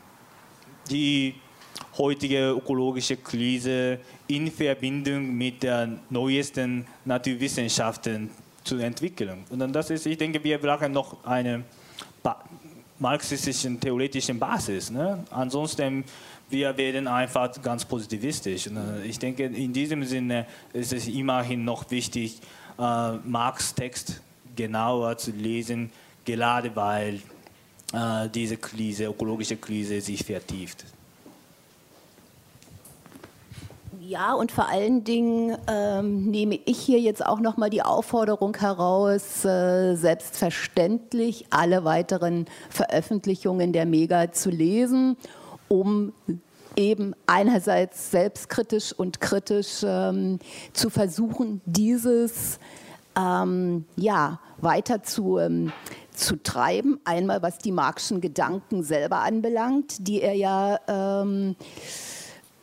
die 0.90 1.34
heutige 1.98 2.50
ökologische 2.50 3.16
Krise 3.16 3.98
in 4.28 4.50
Verbindung 4.50 5.36
mit 5.36 5.62
den 5.62 5.98
neuesten 6.10 6.86
Naturwissenschaften 7.04 8.30
zu 8.64 8.76
entwickeln. 8.78 9.44
Und 9.50 9.72
das 9.72 9.90
ist, 9.90 10.06
ich 10.06 10.16
denke, 10.16 10.42
wir 10.42 10.58
brauchen 10.58 10.92
noch 10.92 11.24
eine 11.24 11.64
marxistischen 12.98 13.78
theoretischen 13.80 14.38
Basis. 14.38 14.90
Ne? 14.90 15.24
Ansonsten 15.30 16.04
wir 16.50 16.76
werden 16.76 17.06
einfach 17.06 17.60
ganz 17.62 17.84
positivistisch. 17.84 18.70
Ne? 18.70 19.02
Ich 19.04 19.18
denke, 19.18 19.44
in 19.44 19.72
diesem 19.72 20.04
Sinne 20.04 20.46
ist 20.72 20.92
es 20.92 21.06
immerhin 21.06 21.64
noch 21.64 21.90
wichtig, 21.90 22.40
äh, 22.78 23.12
Marx 23.24 23.74
Text 23.74 24.20
genauer 24.56 25.16
zu 25.18 25.30
lesen, 25.32 25.90
gerade 26.24 26.74
weil 26.74 27.20
äh, 27.92 28.28
diese 28.34 28.56
Krise, 28.56 29.06
ökologische 29.06 29.56
Krise 29.56 30.00
sich 30.00 30.24
vertieft. 30.24 30.84
Ja, 34.08 34.32
und 34.32 34.50
vor 34.52 34.70
allen 34.70 35.04
Dingen 35.04 35.54
ähm, 35.66 36.30
nehme 36.30 36.58
ich 36.64 36.78
hier 36.78 36.98
jetzt 36.98 37.22
auch 37.22 37.40
noch 37.40 37.58
mal 37.58 37.68
die 37.68 37.82
Aufforderung 37.82 38.56
heraus, 38.56 39.44
äh, 39.44 39.96
selbstverständlich 39.96 41.44
alle 41.50 41.84
weiteren 41.84 42.46
Veröffentlichungen 42.70 43.74
der 43.74 43.84
Mega 43.84 44.32
zu 44.32 44.48
lesen, 44.48 45.18
um 45.68 46.14
eben 46.74 47.12
einerseits 47.26 48.10
selbstkritisch 48.10 48.94
und 48.94 49.20
kritisch 49.20 49.82
ähm, 49.84 50.38
zu 50.72 50.88
versuchen, 50.88 51.60
dieses 51.66 52.58
ähm, 53.14 53.84
ja, 53.96 54.40
weiter 54.56 55.02
zu, 55.02 55.36
ähm, 55.36 55.70
zu 56.14 56.42
treiben. 56.42 56.98
Einmal 57.04 57.42
was 57.42 57.58
die 57.58 57.72
Marxischen 57.72 58.22
Gedanken 58.22 58.82
selber 58.82 59.18
anbelangt, 59.18 60.08
die 60.08 60.22
er 60.22 60.32
ja 60.32 60.78
ähm, 60.88 61.56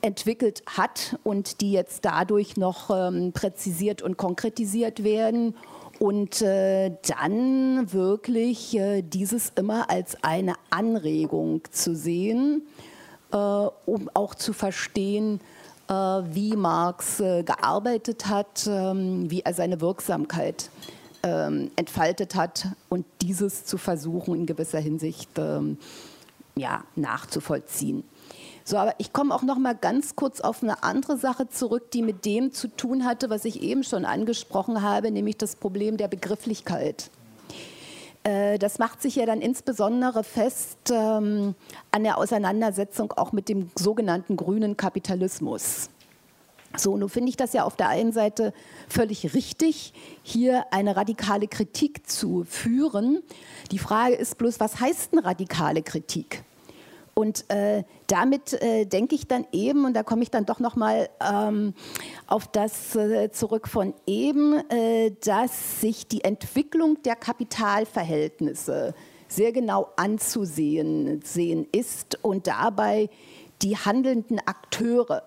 entwickelt 0.06 0.62
hat 0.68 1.18
und 1.24 1.62
die 1.62 1.72
jetzt 1.72 2.06
dadurch 2.06 2.58
noch 2.58 2.89
ähm, 2.89 3.32
präzisiert 3.34 4.01
und 4.01 4.18
konkretisiert 4.18 5.03
werden. 5.03 5.56
Und 5.97 6.41
äh, 6.41 6.91
dann 7.08 7.91
wirklich 7.93 8.78
äh, 8.78 9.01
dieses 9.01 9.53
immer 9.56 9.89
als 9.89 10.22
eine 10.24 10.56
Anregung 10.70 11.62
zu 11.72 11.95
sehen, 11.95 12.64
äh, 13.32 13.38
um 13.38 14.10
auch 14.14 14.36
zu 14.36 14.51
verstehen, 14.51 15.39
äh, 15.88 15.93
wie 15.93 16.56
Marx 16.56 17.22
äh, 17.22 17.43
gearbeitet 17.43 18.28
hat, 18.28 18.68
ähm, 18.68 19.32
wie 19.32 19.41
er 19.41 19.53
seine 19.53 19.80
Wirksamkeit 19.80 20.70
ähm, 21.24 21.72
entfaltet 21.76 22.36
hat 22.36 22.68
und 22.89 23.06
dieses 23.22 23.66
zu 23.66 23.78
versuchen 23.78 24.36
in 24.36 24.45
gewisser 24.45 24.80
Hinsicht 24.80 25.30
ähm, 25.38 25.78
ja, 26.56 26.84
nachzuvollziehen. 26.95 28.03
So, 28.68 28.78
aber 28.78 28.95
ich 28.97 29.13
komme 29.13 29.34
auch 29.34 29.43
noch 29.43 29.59
mal 29.59 29.76
ganz 29.76 30.16
kurz 30.16 30.41
auf 30.41 30.63
eine 30.63 30.82
andere 30.82 31.18
Sache 31.18 31.47
zurück, 31.47 31.91
die 31.91 32.01
mit 32.01 32.26
dem 32.26 32.51
zu 32.51 32.68
tun 32.68 33.05
hatte, 33.05 33.30
was 33.30 33.45
ich 33.45 33.61
eben 33.61 33.84
schon 33.84 34.05
angesprochen 34.05 34.82
habe, 34.82 35.11
nämlich 35.11 35.38
das 35.38 35.55
Problem 35.55 35.97
der 35.97 36.07
Begrifflichkeit. 36.07 37.11
Äh, 38.24 38.57
das 38.57 38.80
macht 38.80 39.03
sich 39.03 39.18
ja 39.18 39.28
dann 39.28 39.39
insbesondere 39.39 40.24
fest 40.24 40.80
ähm, 40.91 41.53
an 41.91 42.03
der 42.03 42.18
Auseinandersetzung 42.18 43.11
auch 43.13 43.34
mit 43.34 43.49
dem 43.49 43.70
sogenannten 43.76 44.36
grünen 44.36 44.76
Kapitalismus. 44.76 45.91
So, 46.76 46.97
nun 46.97 47.07
finde 47.07 47.30
ich 47.30 47.38
das 47.38 47.53
ja 47.53 47.66
auf 47.66 47.76
der 47.76 47.89
einen 47.89 48.13
Seite 48.13 48.51
völlig 48.89 49.36
richtig, 49.36 49.93
hier 50.24 50.66
eine 50.72 50.95
radikale 50.95 51.47
Kritik 51.47 52.09
zu 52.09 52.43
führen. 52.45 53.22
Die 53.72 53.80
Frage 53.80 54.16
ist 54.16 54.39
bloß, 54.39 54.59
was 54.59 54.80
heißt 54.80 55.13
denn 55.13 55.20
radikale 55.20 55.84
Kritik? 55.84 56.43
Und 57.18 57.49
äh, 57.49 57.84
damit 58.07 58.61
äh, 58.61 58.86
denke 58.86 59.16
ich 59.16 59.26
dann 59.26 59.47
eben, 59.53 59.86
und 59.86 59.93
da 59.93 60.03
komme 60.03 60.22
ich 60.22 60.32
dann 60.32 60.45
doch 60.45 60.59
nochmal 60.59 61.09
ähm, 61.22 61.74
auf 62.28 62.47
das 62.47 62.93
äh, 62.97 63.32
zurück 63.32 63.70
von 63.70 63.93
eben, 64.05 64.70
äh, 64.70 65.11
dass 65.24 65.80
sich 65.80 66.09
die 66.09 66.26
Entwicklung 66.26 67.01
der 67.03 67.16
Kapitalverhältnisse 67.16 68.93
sehr 69.30 69.53
genau 69.53 69.88
anzusehen 69.95 71.22
sehen 71.24 71.66
ist 71.72 72.20
und 72.22 72.47
dabei 72.47 73.09
die 73.61 73.78
handelnden 73.78 74.39
Akteure, 74.39 75.24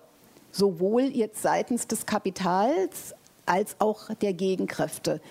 sowohl 0.51 1.05
jetzt 1.05 1.41
seitens 1.41 1.87
des 1.87 2.05
Kapitals 2.05 3.15
als 3.47 3.75
auch 3.79 4.13
der 4.21 4.33
Gegenkräfte 4.33 5.21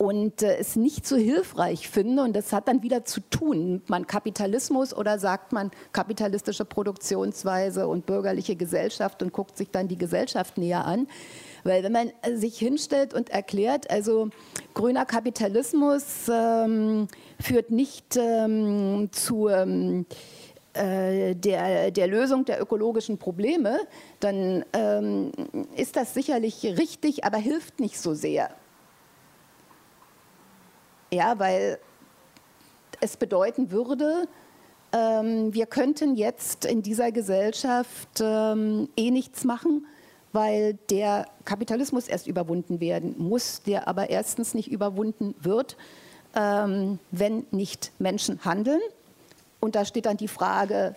und 0.00 0.40
äh, 0.40 0.56
es 0.56 0.76
nicht 0.76 1.06
so 1.06 1.16
hilfreich 1.16 1.90
finde. 1.90 2.22
Und 2.22 2.34
das 2.34 2.54
hat 2.54 2.68
dann 2.68 2.82
wieder 2.82 3.04
zu 3.04 3.20
tun, 3.20 3.72
nimmt 3.72 3.90
man 3.90 4.06
Kapitalismus 4.06 4.96
oder 4.96 5.18
sagt 5.18 5.52
man 5.52 5.70
kapitalistische 5.92 6.64
Produktionsweise 6.64 7.86
und 7.86 8.06
bürgerliche 8.06 8.56
Gesellschaft 8.56 9.22
und 9.22 9.30
guckt 9.30 9.58
sich 9.58 9.70
dann 9.70 9.88
die 9.88 9.98
Gesellschaft 9.98 10.56
näher 10.56 10.86
an. 10.86 11.06
Weil 11.64 11.82
wenn 11.82 11.92
man 11.92 12.10
äh, 12.22 12.34
sich 12.34 12.58
hinstellt 12.58 13.12
und 13.12 13.28
erklärt, 13.28 13.90
also 13.90 14.30
grüner 14.72 15.04
Kapitalismus 15.04 16.30
ähm, 16.32 17.06
führt 17.38 17.70
nicht 17.70 18.16
ähm, 18.16 19.10
zu 19.12 19.48
ähm, 19.48 20.06
äh, 20.72 21.34
der, 21.34 21.90
der, 21.90 22.06
Lösung 22.06 22.46
der 22.46 22.62
ökologischen 22.62 23.18
Probleme, 23.18 23.78
dann 24.20 24.64
ähm, 24.72 25.32
ist 25.76 25.96
das 25.96 26.14
sicherlich 26.14 26.64
richtig, 26.64 27.24
aber 27.24 27.36
hilft 27.36 27.80
nicht 27.80 28.00
so 28.00 28.14
sehr. 28.14 28.48
Ja, 31.12 31.38
weil 31.38 31.78
es 33.00 33.16
bedeuten 33.16 33.70
würde, 33.70 34.28
ähm, 34.92 35.52
wir 35.54 35.66
könnten 35.66 36.16
jetzt 36.16 36.64
in 36.64 36.82
dieser 36.82 37.12
Gesellschaft 37.12 38.20
ähm, 38.20 38.88
eh 38.96 39.10
nichts 39.10 39.44
machen, 39.44 39.86
weil 40.32 40.74
der 40.90 41.26
Kapitalismus 41.44 42.08
erst 42.08 42.26
überwunden 42.26 42.80
werden 42.80 43.14
muss, 43.18 43.62
der 43.62 43.88
aber 43.88 44.10
erstens 44.10 44.54
nicht 44.54 44.70
überwunden 44.70 45.34
wird, 45.40 45.76
ähm, 46.36 46.98
wenn 47.10 47.46
nicht 47.50 47.92
Menschen 47.98 48.44
handeln. 48.44 48.80
Und 49.60 49.74
da 49.74 49.84
steht 49.84 50.06
dann 50.06 50.16
die 50.16 50.28
Frage 50.28 50.94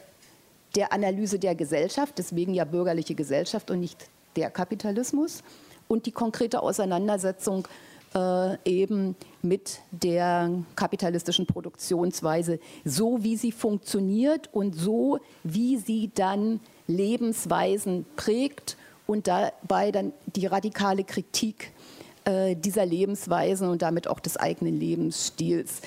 der 0.76 0.94
Analyse 0.94 1.40
der 1.40 1.56
Gesellschaft, 1.56 2.18
deswegen 2.18 2.54
ja 2.54 2.66
bürgerliche 2.66 3.16
Gesellschaft 3.16 3.70
und 3.70 3.80
nicht 3.80 4.08
der 4.36 4.50
Kapitalismus 4.50 5.44
und 5.88 6.06
die 6.06 6.12
konkrete 6.12 6.62
Auseinandersetzung 6.62 7.68
eben 8.66 9.16
mit 9.42 9.80
der 9.92 10.52
kapitalistischen 10.76 11.48
Produktionsweise, 11.48 12.60
so 12.86 13.24
wie 13.24 13.36
sie 13.38 13.52
funktioniert 13.52 14.50
und 14.54 14.76
so 14.76 15.20
wie 15.44 15.78
sie 15.78 16.12
dann 16.14 16.60
Lebensweisen 16.88 18.06
prägt 18.16 18.78
und 19.08 19.28
dabei 19.28 19.92
dann 19.92 20.14
die 20.36 20.46
radikale 20.46 21.04
Kritik 21.04 21.72
äh, 22.26 22.56
dieser 22.56 22.86
Lebensweisen 22.86 23.68
und 23.70 23.82
damit 23.82 24.08
auch 24.08 24.20
des 24.20 24.38
eigenen 24.38 24.80
Lebensstils, 24.80 25.82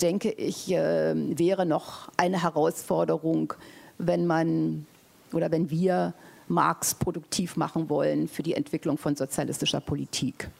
denke 0.00 0.30
ich, 0.30 0.72
äh, 0.72 1.14
wäre 1.38 1.66
noch 1.66 2.08
eine 2.16 2.42
Herausforderung, 2.42 3.52
wenn 3.98 4.26
man 4.26 4.86
oder 5.32 5.50
wenn 5.50 5.70
wir 5.70 6.14
Marx 6.48 6.94
produktiv 6.94 7.56
machen 7.56 7.88
wollen 7.88 8.28
für 8.28 8.42
die 8.42 8.54
Entwicklung 8.54 8.98
von 8.98 9.16
sozialistischer 9.16 9.80
Politik. 9.80 10.50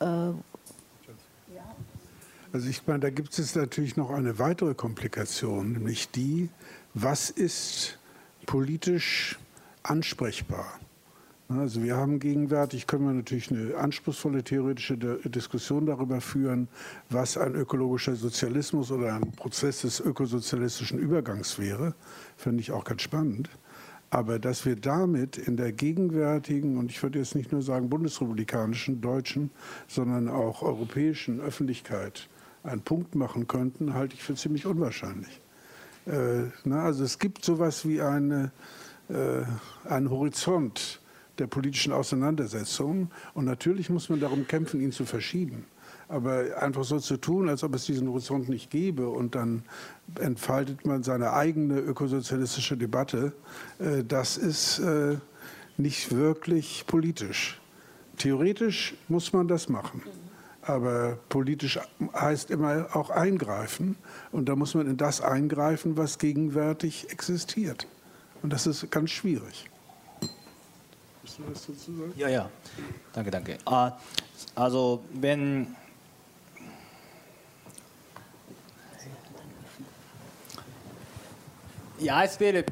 Äh, 0.00 0.32
also 2.54 2.68
ich 2.68 2.86
meine, 2.86 3.00
da 3.00 3.10
gibt 3.10 3.36
es 3.36 3.56
natürlich 3.56 3.96
noch 3.96 4.10
eine 4.10 4.38
weitere 4.38 4.74
Komplikation, 4.74 5.72
nämlich 5.72 6.10
die, 6.10 6.50
was 6.94 7.30
ist 7.30 7.98
politisch 8.46 9.40
ansprechbar? 9.82 10.78
Also 11.48 11.82
wir 11.82 11.96
haben 11.96 12.20
gegenwärtig, 12.20 12.86
können 12.86 13.06
wir 13.06 13.12
natürlich 13.12 13.50
eine 13.50 13.76
anspruchsvolle 13.76 14.42
theoretische 14.42 14.96
Diskussion 14.96 15.84
darüber 15.84 16.20
führen, 16.20 16.68
was 17.10 17.36
ein 17.36 17.54
ökologischer 17.54 18.14
Sozialismus 18.14 18.90
oder 18.90 19.14
ein 19.14 19.32
Prozess 19.32 19.82
des 19.82 20.00
ökosozialistischen 20.00 20.98
Übergangs 20.98 21.58
wäre. 21.58 21.94
Finde 22.36 22.60
ich 22.60 22.72
auch 22.72 22.84
ganz 22.84 23.02
spannend. 23.02 23.50
Aber 24.14 24.38
dass 24.38 24.64
wir 24.64 24.76
damit 24.76 25.36
in 25.38 25.56
der 25.56 25.72
gegenwärtigen, 25.72 26.78
und 26.78 26.88
ich 26.88 27.02
würde 27.02 27.18
jetzt 27.18 27.34
nicht 27.34 27.50
nur 27.50 27.62
sagen 27.62 27.90
bundesrepublikanischen, 27.90 29.00
deutschen, 29.00 29.50
sondern 29.88 30.28
auch 30.28 30.62
europäischen 30.62 31.40
Öffentlichkeit 31.40 32.28
einen 32.62 32.82
Punkt 32.82 33.16
machen 33.16 33.48
könnten, 33.48 33.92
halte 33.92 34.14
ich 34.14 34.22
für 34.22 34.36
ziemlich 34.36 34.66
unwahrscheinlich. 34.66 35.40
Äh, 36.06 36.44
na, 36.62 36.84
also 36.84 37.02
es 37.02 37.18
gibt 37.18 37.44
sowas 37.44 37.88
wie 37.88 38.02
eine, 38.02 38.52
äh, 39.08 39.42
einen 39.88 40.10
Horizont 40.10 41.00
der 41.40 41.48
politischen 41.48 41.92
Auseinandersetzung 41.92 43.10
und 43.34 43.46
natürlich 43.46 43.90
muss 43.90 44.10
man 44.10 44.20
darum 44.20 44.46
kämpfen, 44.46 44.80
ihn 44.80 44.92
zu 44.92 45.06
verschieben. 45.06 45.64
Aber 46.08 46.44
einfach 46.60 46.84
so 46.84 46.98
zu 46.98 47.16
tun, 47.16 47.48
als 47.48 47.64
ob 47.64 47.74
es 47.74 47.86
diesen 47.86 48.08
Horizont 48.08 48.48
nicht 48.48 48.70
gäbe 48.70 49.08
und 49.08 49.34
dann 49.34 49.62
entfaltet 50.20 50.86
man 50.86 51.02
seine 51.02 51.32
eigene 51.32 51.78
ökosozialistische 51.78 52.76
Debatte, 52.76 53.32
äh, 53.78 54.04
das 54.04 54.36
ist 54.36 54.80
äh, 54.80 55.16
nicht 55.76 56.14
wirklich 56.14 56.84
politisch. 56.86 57.60
Theoretisch 58.18 58.94
muss 59.08 59.32
man 59.32 59.48
das 59.48 59.68
machen. 59.68 60.02
Aber 60.62 61.18
politisch 61.28 61.78
heißt 62.14 62.50
immer 62.50 62.86
auch 62.94 63.10
eingreifen. 63.10 63.96
Und 64.32 64.48
da 64.48 64.56
muss 64.56 64.74
man 64.74 64.86
in 64.86 64.96
das 64.96 65.20
eingreifen, 65.20 65.96
was 65.96 66.18
gegenwärtig 66.18 67.10
existiert. 67.10 67.86
Und 68.42 68.52
das 68.52 68.66
ist 68.66 68.90
ganz 68.90 69.10
schwierig. 69.10 69.68
Willst 71.22 71.38
du 71.38 71.42
das 71.52 71.66
dazu 71.66 71.92
sagen? 71.94 72.12
Ja, 72.16 72.28
ja. 72.28 72.50
Danke, 73.12 73.30
danke. 73.30 73.58
Ah, 73.66 73.92
also, 74.54 75.02
wenn 75.12 75.66
ja, 81.98 82.24
es 82.24 82.38
wäre 82.40 82.64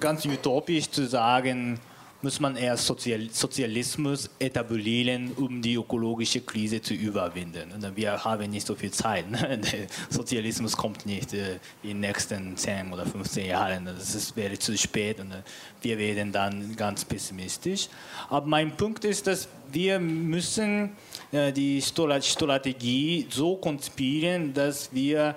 ganz 0.00 0.24
utopisch 0.24 0.90
zu 0.90 1.06
sagen, 1.06 1.78
muss 2.20 2.40
man 2.40 2.56
erst 2.56 2.86
Sozial 2.86 3.28
Sozialismus 3.30 4.28
etablieren, 4.40 5.32
um 5.36 5.62
die 5.62 5.74
ökologische 5.74 6.40
Krise 6.40 6.82
zu 6.82 6.94
überwinden. 6.94 7.72
Wir 7.94 8.24
haben 8.24 8.50
nicht 8.50 8.66
so 8.66 8.74
viel 8.74 8.90
Zeit. 8.90 9.30
Ne? 9.30 9.38
Der 9.72 9.86
Sozialismus 10.10 10.76
kommt 10.76 11.06
nicht 11.06 11.32
äh, 11.32 11.58
in 11.84 11.90
den 11.90 12.00
nächsten 12.00 12.56
10 12.56 12.92
oder 12.92 13.06
15 13.06 13.46
Jahren. 13.46 13.84
Das 13.84 14.34
wäre 14.34 14.58
zu 14.58 14.76
spät 14.76 15.20
und 15.20 15.30
äh, 15.30 15.42
wir 15.82 15.96
werden 15.96 16.32
dann 16.32 16.74
ganz 16.74 17.04
pessimistisch. 17.04 17.88
Aber 18.28 18.46
mein 18.46 18.76
Punkt 18.76 19.04
ist, 19.04 19.28
dass 19.28 19.46
wir 19.70 20.00
müssen 20.00 20.90
äh, 21.30 21.52
die 21.52 21.80
Strategie 21.80 23.28
so 23.30 23.56
konzipieren, 23.56 24.52
dass 24.52 24.92
wir 24.92 25.36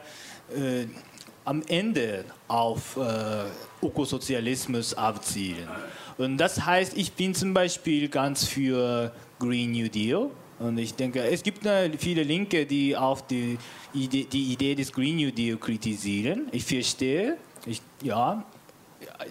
am 1.52 1.62
Ende 1.68 2.24
auf 2.48 2.96
äh, 2.96 3.86
Ökosozialismus 3.86 4.94
abzielen. 4.94 5.68
Und 6.18 6.38
das 6.38 6.66
heißt, 6.66 6.96
ich 6.96 7.12
bin 7.12 7.36
zum 7.36 7.54
Beispiel 7.54 8.08
ganz 8.08 8.48
für 8.48 9.12
Green 9.38 9.74
New 9.74 9.90
Deal. 9.90 10.30
Und 10.60 10.78
ich 10.78 10.94
denke, 10.94 11.22
es 11.22 11.44
gibt 11.44 11.68
viele 11.98 12.24
Linke, 12.24 12.66
die 12.66 12.96
auch 12.96 13.20
die 13.20 13.58
Idee, 13.94 14.26
die 14.32 14.54
Idee 14.54 14.76
des 14.76 14.94
Green 14.94 15.18
New 15.18 15.32
Deal 15.32 15.58
kritisieren. 15.58 16.48
Ich 16.54 16.64
verstehe, 16.64 17.36
ich, 17.66 17.82
ja, 18.02 18.46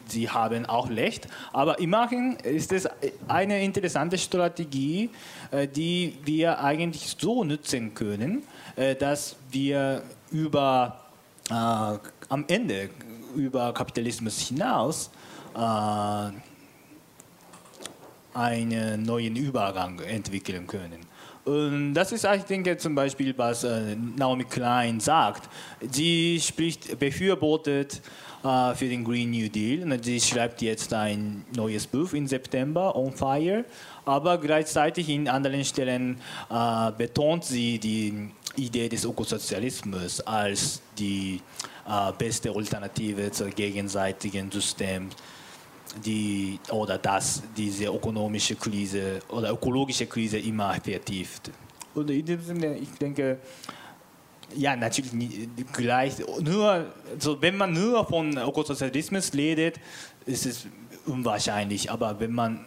sie 0.07 0.29
haben 0.29 0.67
auch 0.67 0.91
recht. 0.91 1.27
Aber 1.55 1.79
immerhin 1.79 2.37
ist 2.43 2.71
es 2.71 2.87
eine 3.29 3.63
interessante 3.63 4.19
Strategie, 4.19 5.09
äh, 5.53 5.67
die 5.67 6.19
wir 6.27 6.63
eigentlich 6.63 7.17
so 7.19 7.45
nutzen 7.45 7.95
können, 7.95 8.43
äh, 8.77 8.95
dass 8.95 9.37
wir 9.51 10.03
über 10.31 11.00
äh, 11.51 11.99
am 12.29 12.45
Ende 12.47 12.91
über 13.35 13.73
Kapitalismus 13.73 14.41
hinaus 14.41 15.11
äh, 15.55 16.31
einen 18.35 19.03
neuen 19.03 19.37
Übergang 19.37 19.99
entwickeln 20.01 20.67
können. 20.67 21.01
Und 21.45 21.95
das 21.95 22.13
ist, 22.13 22.25
ich 22.25 22.43
denke, 22.43 22.77
zum 22.77 22.95
Beispiel, 22.95 23.37
was 23.37 23.65
äh, 23.65 23.97
Naomi 23.97 24.45
Klein 24.45 25.01
sagt. 25.01 25.49
Sie 25.91 26.39
spricht, 26.41 26.99
befürwortet 26.99 28.03
äh, 28.45 28.75
für 28.75 28.89
den 28.89 29.05
Green 29.05 29.31
New 29.31 29.49
Deal. 29.49 29.91
Und 29.91 30.05
sie 30.05 30.21
schreibt 30.21 30.61
jetzt 30.63 30.93
ein 30.93 31.45
neues 31.57 31.87
Buch 31.87 32.13
im 32.13 32.27
September, 32.27 32.95
On 32.95 33.13
Fire. 33.13 33.65
Aber 34.05 34.39
gleichzeitig 34.39 35.09
in 35.09 35.29
anderen 35.29 35.65
Stellen 35.65 36.21
äh, 36.51 36.93
betont 36.93 37.45
sie 37.45 37.79
die 37.79 38.31
Idee 38.57 38.89
des 38.89 39.05
Ökosozialismus 39.05 40.21
als 40.21 40.81
die 40.99 41.41
äh, 41.89 42.13
beste 42.19 42.51
Alternative 42.51 43.31
zum 43.31 43.51
gegenseitigen 43.51 44.51
System 44.51 45.09
die, 46.05 46.59
oder 46.71 46.99
dass 46.99 47.43
diese 47.57 47.87
ökonomische 47.87 48.55
Krise 48.57 49.21
oder 49.29 49.53
ökologische 49.53 50.07
Krise 50.07 50.39
immer 50.39 50.75
vertieft. 50.81 51.51
Und 51.95 52.11
in 52.11 52.25
dem 52.25 52.43
Sinne, 52.43 52.77
ich 52.79 52.91
denke, 52.91 53.39
ja, 54.57 54.77
natürlich 54.77 55.13
nicht 55.13 55.73
gleich. 55.73 56.15
Nur, 56.41 56.93
also 57.13 57.41
wenn 57.41 57.57
man 57.57 57.73
nur 57.73 58.05
von 58.05 58.37
Ökosozialismus 58.37 59.33
redet, 59.35 59.81
ist 60.27 60.47
es 60.47 60.67
unwahrscheinlich. 61.07 61.91
Aber 61.91 62.19
wenn 62.19 62.33
man 62.33 62.65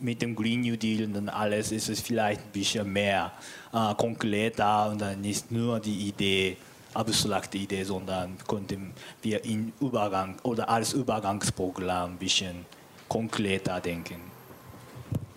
mit 0.00 0.22
dem 0.22 0.34
Green 0.34 0.60
New 0.60 0.76
Deal 0.76 1.04
und 1.04 1.28
alles, 1.28 1.72
ist 1.72 1.88
es 1.88 2.00
vielleicht 2.00 2.40
ein 2.40 2.52
bisschen 2.52 2.92
mehr 2.92 3.32
äh, 3.76 3.94
konkreter 3.94 4.88
und 4.90 5.00
dann 5.00 5.20
nicht 5.20 5.50
nur 5.52 5.80
die 5.80 6.08
Idee, 6.08 6.56
abstrakte 6.94 7.58
Idee, 7.58 7.84
sondern 7.84 8.36
konnten 8.46 8.92
wir 9.20 9.44
in 9.44 9.72
Übergang 9.80 10.36
oder 10.44 10.68
als 10.70 10.94
Übergangsprogramm 10.94 12.12
ein 12.12 12.16
bisschen 12.16 12.64
konkreter 13.06 13.80
denken. 13.80 14.20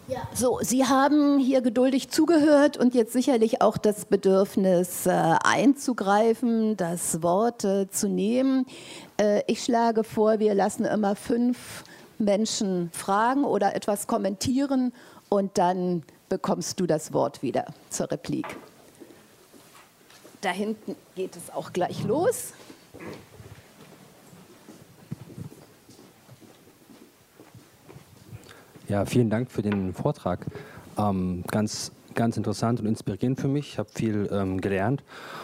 Ja, 0.08 0.22
so, 0.34 0.60
Sie 0.62 0.86
haben 0.86 1.38
hier 1.38 1.62
geduldig 1.62 2.10
zugehört 2.10 2.78
und 2.78 2.96
jetzt 2.96 3.14
sicherlich 3.14 3.62
auch 3.62 3.78
das 3.78 4.06
Bedürfnis 4.06 5.06
äh, 5.06 5.36
einzugreifen, 5.44 6.78
das 6.78 7.22
Wort 7.22 7.64
äh, 7.64 7.92
zu 7.92 8.08
nehmen. 8.08 8.66
Äh, 9.18 9.44
ich 9.46 9.64
schlage 9.64 10.04
vor, 10.04 10.40
wir 10.40 10.56
lassen 10.56 10.86
immer 10.86 11.16
fünf 11.16 11.84
Menschen 12.18 12.90
fragen 12.92 13.44
oder 13.44 13.76
etwas 13.76 14.08
kommentieren 14.08 14.94
und 15.30 15.60
dann 15.60 16.04
bekommst 16.30 16.80
du 16.80 16.86
das 16.86 17.12
Wort 17.12 17.42
wieder 17.42 17.66
zur 17.90 18.10
Replik. 18.12 18.46
Da 20.42 20.52
hinten 20.52 20.96
geht 21.16 21.36
es 21.36 21.54
auch 21.54 21.74
gleich 21.74 22.04
los. 22.04 22.54
Ja, 28.88 29.06
vielen 29.06 29.30
Dank 29.30 29.52
für 29.52 29.62
den 29.62 29.94
Vortrag. 29.94 30.46
Ähm, 30.98 31.44
ganz, 31.52 31.92
ganz 32.16 32.38
interessant 32.38 32.80
und 32.80 32.86
inspirierend 32.86 33.40
für 33.40 33.48
mich. 33.48 33.74
Ich 33.74 33.80
habe 33.80 33.90
viel 33.94 34.30
ähm, 34.32 34.62
gelernt 34.62 35.04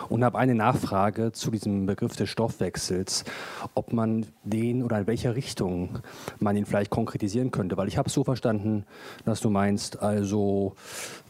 und 0.09 0.23
habe 0.23 0.37
eine 0.37 0.55
Nachfrage 0.55 1.31
zu 1.31 1.51
diesem 1.51 1.85
Begriff 1.85 2.15
des 2.15 2.29
Stoffwechsels, 2.29 3.25
ob 3.73 3.93
man 3.93 4.25
den 4.43 4.83
oder 4.83 4.99
in 4.99 5.07
welcher 5.07 5.35
Richtung 5.35 5.99
man 6.39 6.55
ihn 6.55 6.65
vielleicht 6.65 6.91
konkretisieren 6.91 7.51
könnte. 7.51 7.77
Weil 7.77 7.87
ich 7.87 7.97
habe 7.97 8.07
es 8.07 8.13
so 8.13 8.23
verstanden, 8.23 8.85
dass 9.25 9.41
du 9.41 9.49
meinst, 9.49 10.01
also 10.01 10.75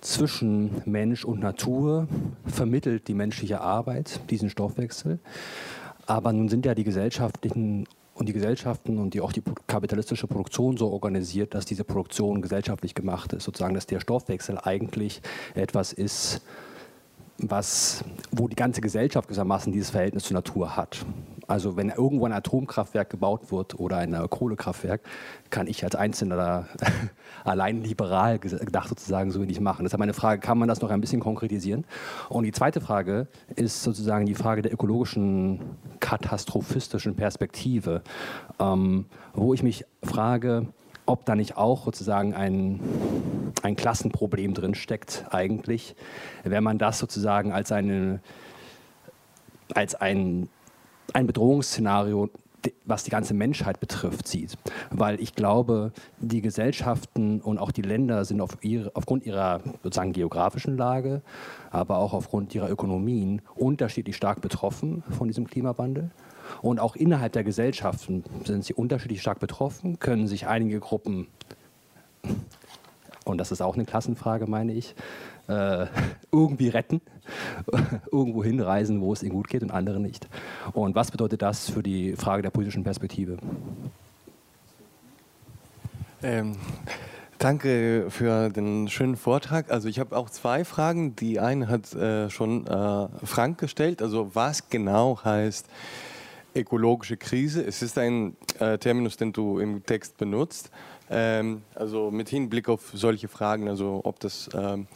zwischen 0.02 0.82
Mensch 0.86 1.26
und 1.26 1.40
Natur 1.40 2.08
vermittelt 2.46 3.08
die 3.08 3.14
menschliche 3.14 3.62
Arbeit 3.62 4.20
diesen 4.30 4.50
Stoffwechsel. 4.50 5.20
Aber 6.08 6.32
nun 6.34 6.50
sind 6.50 6.66
ja 6.66 6.76
die 6.76 6.84
gesellschaftlichen 6.84 7.88
und 8.16 8.28
die 8.30 8.34
Gesellschaften 8.34 8.98
und 8.98 9.14
die, 9.14 9.22
auch 9.22 9.34
die 9.34 9.44
kapitalistische 9.68 10.26
Produktion 10.26 10.78
so 10.78 10.90
organisiert, 10.90 11.54
dass 11.54 11.66
diese 11.66 11.84
Produktion 11.84 12.42
gesellschaftlich 12.42 12.96
gemacht 12.96 13.34
ist. 13.34 13.44
Sozusagen, 13.44 13.76
dass 13.76 13.86
der 13.86 14.00
Stoffwechsel 14.00 14.58
eigentlich 14.58 15.22
etwas 15.54 15.94
ist, 15.94 16.42
was, 17.38 18.04
wo 18.32 18.48
die 18.48 18.56
ganze 18.56 18.82
Gesellschaft 18.82 19.28
gewissermaßen 19.28 19.72
dieses 19.72 19.90
Verhältnis 19.90 20.24
zur 20.24 20.36
Natur 20.36 20.76
hat. 20.76 21.06
Also 21.48 21.78
wenn 21.78 21.90
irgendwo 21.90 22.26
ein 22.26 22.34
Atomkraftwerk 22.34 23.10
gebaut 23.10 23.52
wird 23.52 23.80
oder 23.80 23.98
ein 23.98 24.14
Kohlekraftwerk, 24.30 25.02
kann 25.50 25.68
ich 25.68 25.84
als 25.84 25.96
Einzelner 25.96 26.68
allein 27.44 27.84
liberal 27.84 28.40
gedacht 28.40 28.90
sozusagen 28.90 29.32
so 29.32 29.42
wenig 29.42 29.60
machen. 29.60 29.84
Deshalb 29.84 30.00
meine 30.00 30.14
Frage, 30.14 30.40
kann 30.40 30.58
man 30.58 30.68
das 30.68 30.82
noch 30.82 30.90
ein 30.90 31.02
bisschen 31.02 31.20
konkretisieren? 31.20 31.86
Und 32.30 32.46
die 32.46 32.52
zweite 32.52 32.82
Frage 32.82 33.28
ist 33.56 33.84
sozusagen 33.84 34.26
die 34.26 34.34
Frage 34.34 34.64
der 34.64 34.74
ökologischen, 34.74 35.60
katastrophistischen 36.00 37.16
Perspektive, 37.16 38.02
ähm, 38.60 39.06
wo 39.34 39.54
ich 39.54 39.62
mich 39.62 39.86
frage, 40.04 40.68
ob 41.06 41.26
da 41.26 41.36
nicht 41.36 41.58
auch 41.58 41.86
sozusagen 41.86 42.34
ein, 42.34 42.80
ein 43.64 43.76
Klassenproblem 43.76 44.54
drin 44.54 44.76
steckt 44.76 45.26
eigentlich, 45.32 45.96
wenn 46.44 46.64
man 46.64 46.78
das 46.78 47.00
sozusagen 47.00 47.52
als, 47.52 47.72
eine, 47.72 48.20
als 49.74 49.96
ein, 49.96 50.50
ein 51.14 51.28
Bedrohungsszenario 51.28 52.30
was 52.86 53.04
die 53.04 53.12
ganze 53.12 53.34
Menschheit 53.34 53.80
betrifft, 53.80 54.28
sieht. 54.28 54.58
Weil 54.90 55.20
ich 55.20 55.36
glaube, 55.36 55.92
die 56.20 56.42
Gesellschaften 56.42 57.42
und 57.42 57.58
auch 57.58 57.72
die 57.72 57.82
Länder 57.82 58.26
sind 58.26 58.42
auf 58.42 58.58
ihre, 58.62 58.92
aufgrund 58.96 59.26
ihrer 59.26 59.62
sozusagen 59.84 60.14
geografischen 60.14 60.78
Lage, 60.78 61.22
aber 61.72 61.98
auch 61.98 62.14
aufgrund 62.14 62.56
ihrer 62.56 62.70
Ökonomien 62.70 63.42
unterschiedlich 63.56 64.16
stark 64.16 64.42
betroffen 64.42 65.04
von 65.18 65.28
diesem 65.28 65.48
Klimawandel. 65.48 66.12
Und 66.62 66.80
auch 66.80 66.96
innerhalb 66.96 67.34
der 67.34 67.44
Gesellschaften 67.44 68.24
sind 68.44 68.64
sie 68.66 68.74
unterschiedlich 68.74 69.22
stark 69.22 69.40
betroffen, 69.40 70.00
können 70.00 70.28
sich 70.28 70.48
einige 70.48 70.80
Gruppen, 70.80 71.28
und 73.26 73.40
das 73.40 73.52
ist 73.52 73.62
auch 73.62 73.76
eine 73.76 73.86
Klassenfrage, 73.86 74.48
meine 74.48 74.74
ich, 74.74 74.96
äh, 75.48 75.88
irgendwie 76.32 76.70
retten, 76.70 77.02
irgendwo 78.12 78.44
hinreisen, 78.44 79.02
wo 79.02 79.14
es 79.14 79.24
ihnen 79.24 79.34
gut 79.34 79.48
geht 79.48 79.64
und 79.64 79.72
andere 79.72 80.00
nicht. 80.00 80.28
Und 80.74 80.96
was 80.96 81.12
bedeutet 81.12 81.42
das 81.42 81.70
für 81.70 81.84
die 81.84 82.16
Frage 82.16 82.42
der 82.44 82.52
politischen 82.52 82.84
Perspektive? 82.84 83.38
Ähm, 86.24 86.56
danke 87.38 88.08
für 88.10 88.50
den 88.50 88.88
schönen 88.90 89.18
Vortrag. 89.18 89.72
Also 89.72 89.88
ich 89.88 90.00
habe 90.00 90.16
auch 90.16 90.30
zwei 90.30 90.64
Fragen. 90.66 91.16
Die 91.16 91.40
eine 91.40 91.68
hat 91.68 91.94
äh, 91.94 92.30
schon 92.30 92.66
äh, 92.68 93.08
Frank 93.24 93.60
gestellt. 93.60 94.02
Also 94.02 94.32
was 94.34 94.70
genau 94.70 95.20
heißt 95.24 95.68
ökologische 96.56 97.18
Krise. 97.18 97.66
Es 97.66 97.82
ist 97.82 97.98
ein 97.98 98.36
äh, 98.60 98.78
Terminus, 98.78 99.18
den 99.18 99.34
du 99.34 99.60
im 99.60 99.86
Text 99.86 100.18
benutzt. 100.18 100.72
Ähm, 101.10 101.62
also 101.76 102.12
mit 102.12 102.30
Hinblick 102.30 102.70
auf 102.70 102.92
solche 102.94 103.28
Fragen, 103.28 103.68
also 103.68 104.02
ob 104.04 104.20
das 104.20 104.50
ähm, 104.56 104.88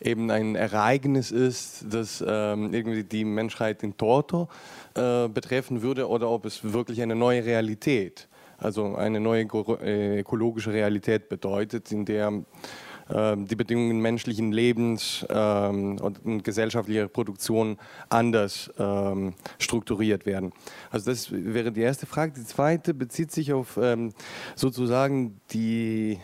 eben 0.00 0.30
ein 0.30 0.56
Ereignis 0.56 1.30
ist, 1.30 1.84
das 1.88 2.24
ähm, 2.26 2.74
irgendwie 2.74 3.04
die 3.04 3.24
Menschheit 3.24 3.82
in 3.82 3.96
Torto 3.96 4.48
äh, 4.94 5.28
betreffen 5.28 5.82
würde 5.82 6.08
oder 6.08 6.28
ob 6.30 6.44
es 6.46 6.72
wirklich 6.72 7.02
eine 7.02 7.14
neue 7.14 7.44
Realität, 7.44 8.28
also 8.58 8.96
eine 8.96 9.20
neue 9.20 9.44
äh, 9.44 10.20
ökologische 10.20 10.72
Realität 10.72 11.28
bedeutet, 11.28 11.92
in 11.92 12.04
der 12.04 12.32
die 13.12 13.56
Bedingungen 13.56 14.00
menschlichen 14.00 14.52
Lebens 14.52 15.26
ähm, 15.28 15.98
und 15.98 16.44
gesellschaftlicher 16.44 17.08
Produktion 17.08 17.76
anders 18.08 18.70
ähm, 18.78 19.34
strukturiert 19.58 20.24
werden. 20.24 20.52
Also 20.90 21.10
das 21.10 21.30
wäre 21.30 21.72
die 21.72 21.82
erste 21.82 22.06
Frage. 22.06 22.32
Die 22.32 22.44
zweite 22.44 22.94
bezieht 22.94 23.30
sich 23.30 23.52
auf 23.52 23.78
sozusagen 24.56 25.40
die 25.50 26.18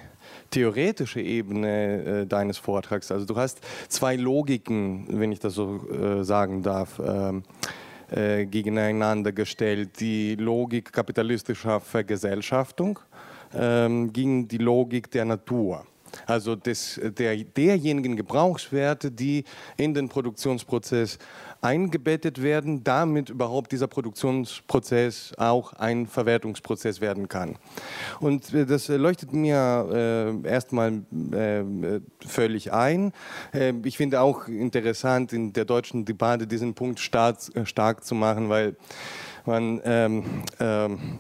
theoretische 0.51 1.20
Ebene 1.20 2.05
äh, 2.05 2.27
deines 2.27 2.59
Vortrags. 2.59 3.12
Also 3.12 3.27
du 3.27 3.36
hast 3.36 3.60
zwei 3.89 4.16
Logiken, 4.16 5.06
wenn 5.09 5.32
ich 5.32 5.40
das 5.40 5.55
so 5.55 5.86
äh, 5.89 6.24
sagen 6.24 6.62
darf. 6.62 7.01
Ähm, 7.05 7.43
äh, 8.10 8.47
gegeneinander 8.47 9.32
gestellt. 9.32 10.01
Die 10.01 10.35
Logik 10.36 10.93
kapitalistischer 10.93 11.78
Vergesellschaftung 11.78 12.98
ähm, 13.52 14.15
gegen 14.15 14.48
die 14.48 14.56
Logik 14.56 15.10
der 15.10 15.27
Natur. 15.27 15.85
Also 16.26 16.56
des, 16.56 17.01
der, 17.18 17.36
derjenigen 17.36 18.16
Gebrauchswerte, 18.16 19.10
die 19.10 19.44
in 19.76 19.94
den 19.94 20.09
Produktionsprozess 20.09 21.18
eingebettet 21.60 22.43
werden, 22.43 22.85
damit 22.85 23.30
überhaupt 23.30 23.72
dieser 23.72 23.89
Produktionsprozess 23.89 25.32
auch 25.36 25.72
ein 25.72 26.06
Verwertungsprozess 26.06 27.01
werden 27.01 27.28
kann. 27.28 27.56
Und 28.20 28.52
äh, 28.55 28.64
das 28.64 28.89
leuchtet 28.89 29.32
mir 29.32 30.43
äh, 30.44 30.48
erstmal 30.48 31.02
äh, 31.32 32.01
völlig 32.26 32.72
ein. 32.72 33.12
Äh, 33.52 33.72
ich 33.85 33.97
finde 33.97 34.20
auch 34.20 34.47
interessant, 34.47 35.32
in 35.32 35.52
der 35.52 35.64
deutschen 35.64 36.05
Debatte 36.05 36.47
diesen 36.47 36.74
Punkt 36.74 37.01
stark, 37.01 37.39
stark 37.64 38.05
zu 38.05 38.14
machen, 38.14 38.48
weil 38.48 38.76
man 39.44 39.80
ähm, 39.85 40.24
ähm, 40.60 41.18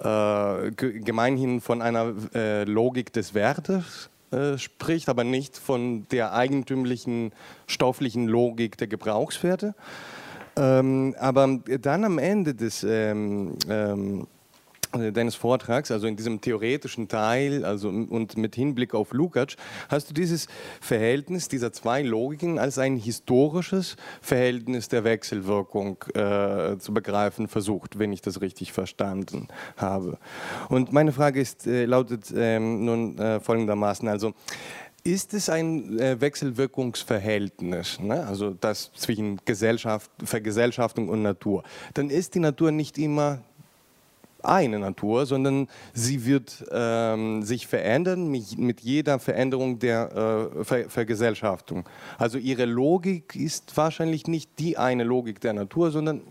äh, 0.00 0.70
gemeinhin 0.72 1.60
von 1.60 1.80
einer 1.80 2.12
äh, 2.34 2.64
Logik 2.64 3.12
des 3.12 3.34
Wertes 3.34 4.10
äh, 4.32 4.58
spricht, 4.58 5.08
aber 5.08 5.24
nicht 5.24 5.56
von 5.56 6.06
der 6.10 6.32
eigentümlichen 6.32 7.32
stofflichen 7.66 8.26
Logik 8.26 8.76
der 8.78 8.88
Gebrauchswerte. 8.88 9.74
Ähm, 10.56 11.14
aber 11.18 11.60
dann 11.80 12.04
am 12.04 12.18
Ende 12.18 12.54
des 12.54 12.84
ähm, 12.84 13.56
ähm, 13.68 14.22
äh, 14.22 14.24
deines 14.92 15.34
Vortrags, 15.34 15.90
also 15.90 16.06
in 16.06 16.16
diesem 16.16 16.40
theoretischen 16.40 17.08
Teil, 17.08 17.64
also 17.64 17.88
und 17.88 18.36
mit 18.36 18.54
Hinblick 18.54 18.94
auf 18.94 19.12
Lukács, 19.12 19.56
hast 19.88 20.10
du 20.10 20.14
dieses 20.14 20.48
Verhältnis 20.80 21.48
dieser 21.48 21.72
zwei 21.72 22.02
Logiken 22.02 22.58
als 22.58 22.78
ein 22.78 22.96
historisches 22.96 23.96
Verhältnis 24.20 24.88
der 24.88 25.04
Wechselwirkung 25.04 26.02
äh, 26.14 26.78
zu 26.78 26.92
begreifen 26.92 27.48
versucht, 27.48 27.98
wenn 27.98 28.12
ich 28.12 28.22
das 28.22 28.40
richtig 28.40 28.72
verstanden 28.72 29.48
habe. 29.76 30.18
Und 30.68 30.92
meine 30.92 31.12
Frage 31.12 31.40
ist, 31.40 31.66
äh, 31.66 31.84
lautet 31.84 32.32
ähm, 32.34 32.84
nun 32.84 33.18
äh, 33.18 33.40
folgendermaßen, 33.40 34.08
also 34.08 34.34
ist 35.04 35.34
es 35.34 35.48
ein 35.48 35.98
äh, 35.98 36.20
Wechselwirkungsverhältnis, 36.20 37.98
ne? 37.98 38.24
also 38.24 38.50
das 38.50 38.92
zwischen 38.94 39.40
Gesellschaft, 39.44 40.10
Vergesellschaftung 40.22 41.08
und 41.08 41.22
Natur? 41.22 41.64
Dann 41.94 42.08
ist 42.08 42.36
die 42.36 42.38
Natur 42.38 42.70
nicht 42.70 42.98
immer 42.98 43.40
eine 44.44 44.78
Natur, 44.78 45.26
sondern 45.26 45.68
sie 45.92 46.24
wird 46.26 46.64
ähm, 46.70 47.42
sich 47.42 47.66
verändern 47.66 48.28
mit, 48.28 48.80
jeder 48.80 49.18
Veränderung 49.18 49.78
der 49.78 50.50
äh, 50.58 50.64
Ver 50.64 50.90
Vergesellschaftung. 50.90 51.84
Also 52.18 52.38
ihre 52.38 52.64
Logik 52.64 53.36
ist 53.36 53.76
wahrscheinlich 53.76 54.26
nicht 54.26 54.58
die 54.58 54.78
eine 54.78 55.04
Logik 55.04 55.40
der 55.40 55.52
Natur, 55.52 55.90
sondern 55.90 56.22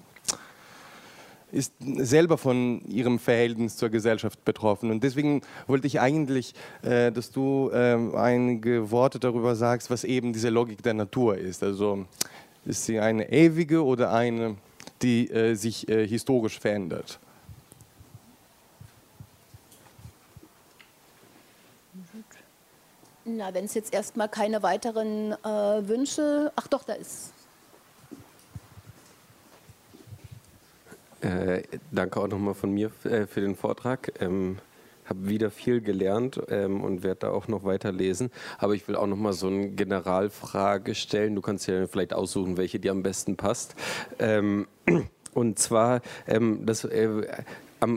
ist 1.51 1.73
selber 1.79 2.37
von 2.37 2.81
ihrem 2.87 3.19
Verhältnis 3.19 3.75
zur 3.75 3.89
Gesellschaft 3.89 4.43
betroffen. 4.45 4.89
Und 4.89 5.03
deswegen 5.03 5.41
wollte 5.67 5.87
ich 5.87 5.99
eigentlich, 5.99 6.53
äh, 6.81 7.11
dass 7.11 7.31
du 7.31 7.69
äh, 7.73 7.97
einige 8.15 8.91
Worte 8.91 9.19
darüber 9.19 9.55
sagst, 9.55 9.89
was 9.89 10.03
eben 10.03 10.33
diese 10.33 10.49
Logik 10.49 10.81
der 10.81 10.93
Natur 10.93 11.37
ist. 11.37 11.63
Also 11.63 12.05
ist 12.65 12.85
sie 12.85 12.99
eine 12.99 13.31
ewige 13.31 13.83
oder 13.83 14.13
eine, 14.13 14.55
die 15.01 15.29
äh, 15.29 15.55
sich 15.55 15.89
äh, 15.89 16.07
historisch 16.07 16.59
verändert? 16.59 17.19
Na, 23.37 23.53
wenn 23.53 23.65
es 23.65 23.73
jetzt 23.73 23.93
erstmal 23.93 24.29
keine 24.29 24.63
weiteren 24.63 25.31
äh, 25.31 25.87
Wünsche. 25.87 26.51
Ach 26.55 26.67
doch, 26.67 26.83
da 26.83 26.93
ist. 26.93 27.33
Äh, 31.21 31.63
danke 31.91 32.19
auch 32.19 32.27
nochmal 32.27 32.55
von 32.55 32.73
mir 32.73 32.91
äh, 33.03 33.27
für 33.27 33.41
den 33.41 33.55
Vortrag. 33.55 34.11
Ähm, 34.19 34.57
habe 35.05 35.27
wieder 35.27 35.51
viel 35.51 35.81
gelernt 35.81 36.41
ähm, 36.49 36.83
und 36.83 37.03
werde 37.03 37.21
da 37.21 37.31
auch 37.31 37.47
noch 37.47 37.63
weiterlesen. 37.63 38.31
Aber 38.57 38.73
ich 38.73 38.87
will 38.87 38.95
auch 38.95 39.07
noch 39.07 39.17
mal 39.17 39.33
so 39.33 39.47
eine 39.47 39.69
Generalfrage 39.69 40.95
stellen. 40.95 41.35
Du 41.35 41.41
kannst 41.41 41.67
ja 41.67 41.87
vielleicht 41.87 42.13
aussuchen, 42.13 42.57
welche 42.57 42.79
dir 42.79 42.91
am 42.91 43.03
besten 43.03 43.37
passt. 43.37 43.75
Ähm, 44.19 44.67
und 45.33 45.59
zwar, 45.59 46.01
ähm, 46.27 46.65
das, 46.65 46.85
äh, 46.85 47.27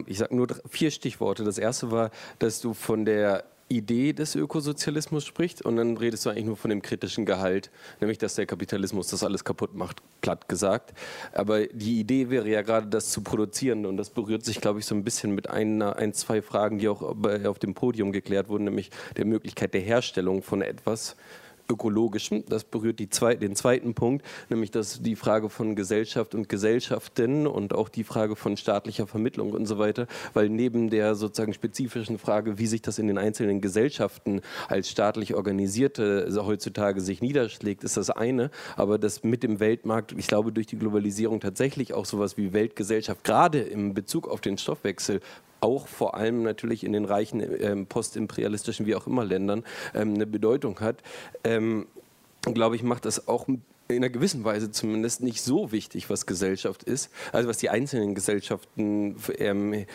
ich 0.07 0.19
sage 0.19 0.37
nur 0.37 0.49
vier 0.69 0.91
Stichworte. 0.91 1.45
Das 1.45 1.59
erste 1.59 1.91
war, 1.91 2.11
dass 2.39 2.61
du 2.61 2.75
von 2.75 3.05
der 3.05 3.45
Idee 3.69 4.13
des 4.13 4.35
Ökosozialismus 4.35 5.25
spricht 5.25 5.63
und 5.63 5.77
dann 5.77 5.97
redest 5.97 6.27
du 6.27 6.31
eigentlich 6.31 6.45
nur 6.45 6.57
von 6.57 6.71
dem 6.71 6.83
kritischen 6.83 7.25
Gehalt, 7.25 7.71
nämlich 8.01 8.19
dass 8.19 8.35
der 8.35 8.47
Kapitalismus 8.47 9.09
das 9.09 9.25
alles 9.25 9.45
kaputt 9.45 9.75
macht, 9.75 10.03
platt 10.21 10.49
gesagt. 10.49 10.93
Aber 11.33 11.67
die 11.67 11.99
Idee 11.99 12.31
wäre 12.31 12.49
ja 12.49 12.63
gerade 12.63 12.87
das 12.87 13.11
zu 13.11 13.23
produzieren 13.23 13.87
und 13.87 13.97
das 13.97 14.11
berührt 14.11 14.45
sich, 14.45 14.61
glaube 14.61 14.81
ich, 14.81 14.87
so 14.87 14.95
ein 14.95 15.05
bisschen 15.05 15.35
mit 15.35 15.49
einer, 15.49 15.97
ein, 15.97 16.13
zwei 16.13 16.43
Fragen, 16.43 16.79
die 16.79 16.89
auch 16.89 17.03
auf 17.03 17.59
dem 17.59 17.75
Podium 17.75 18.13
geklärt 18.13 18.49
wurden, 18.49 18.65
nämlich 18.65 18.91
der 19.17 19.25
Möglichkeit 19.25 19.75
der 19.75 19.81
Herstellung 19.81 20.43
von 20.43 20.63
etwas 20.63 21.17
ökologischen. 21.69 22.45
Das 22.47 22.65
berührt 22.65 23.01
zwei, 23.11 23.35
den 23.35 23.57
zweiten 23.57 23.95
Punkt, 23.95 24.25
nämlich 24.49 24.71
dass 24.71 25.03
die 25.03 25.17
Frage 25.17 25.51
von 25.51 25.75
Gesellschaft 25.75 26.35
und 26.35 26.49
Gesellschaften 26.49 27.47
und 27.47 27.75
auch 27.75 27.89
die 27.89 28.05
Frage 28.05 28.37
von 28.37 28.57
staatlicher 28.57 29.07
Vermittlung 29.07 29.53
und 29.53 29.67
so 29.67 29.79
weiter, 29.79 30.07
weil 30.33 30.49
neben 30.49 30.91
der 30.91 31.15
sozusagen 31.15 31.53
spezifischen 31.53 32.19
Frage, 32.19 32.59
wie 32.59 32.67
sich 32.67 32.83
das 32.83 32.99
in 32.99 33.07
den 33.07 33.19
einzelnen 33.19 33.61
Gesellschaften 33.61 34.41
als 34.69 34.91
staatlich 34.91 35.35
organisierte 35.35 36.29
heutzutage 36.45 37.01
sich 37.01 37.23
niederschlägt, 37.23 37.85
ist 37.85 37.97
das 37.97 38.11
eine, 38.11 38.51
aber 38.77 38.99
das 38.99 39.25
mit 39.25 39.43
dem 39.43 39.61
Weltmarkt, 39.61 40.13
ich 40.17 40.27
glaube 40.27 40.53
durch 40.53 40.67
die 40.67 40.79
Globalisierung 40.79 41.41
tatsächlich 41.41 41.95
auch 41.95 42.05
sowas 42.05 42.37
wie 42.37 42.53
Weltgesellschaft, 42.53 43.25
gerade 43.25 43.61
im 43.61 43.95
Bezug 43.95 44.29
auf 44.29 44.41
den 44.41 44.59
Stoffwechsel, 44.59 45.21
auch 45.65 45.89
vor 45.89 46.15
allem 46.15 46.43
natürlich 46.43 46.85
in 46.85 46.93
den 46.93 47.07
reichen 47.07 47.41
ähm, 47.41 47.87
postimperialistischen, 47.87 48.85
wie 48.85 48.95
auch 48.95 49.07
immer 49.07 49.25
Ländern 49.25 49.65
ähm, 49.95 50.15
eine 50.15 50.27
Bedeutung 50.27 50.81
hat, 50.81 50.99
ähm, 51.43 51.87
glaube 52.43 52.77
ich, 52.77 52.83
macht 52.83 53.07
das 53.07 53.27
auch 53.29 53.49
in 53.49 53.63
einer 53.97 54.11
gewissen 54.11 54.45
Weise 54.45 54.71
zumindest 54.71 55.23
nicht 55.23 55.41
so 55.41 55.73
wichtig, 55.73 56.11
was 56.11 56.27
Gesellschaft 56.27 56.83
ist, 56.83 57.11
also 57.33 57.49
was 57.49 57.57
die 57.57 57.71
einzelnen 57.71 58.15
Gesellschaften 58.15 59.17
ähm, 59.39 59.73
äh, 59.73 59.87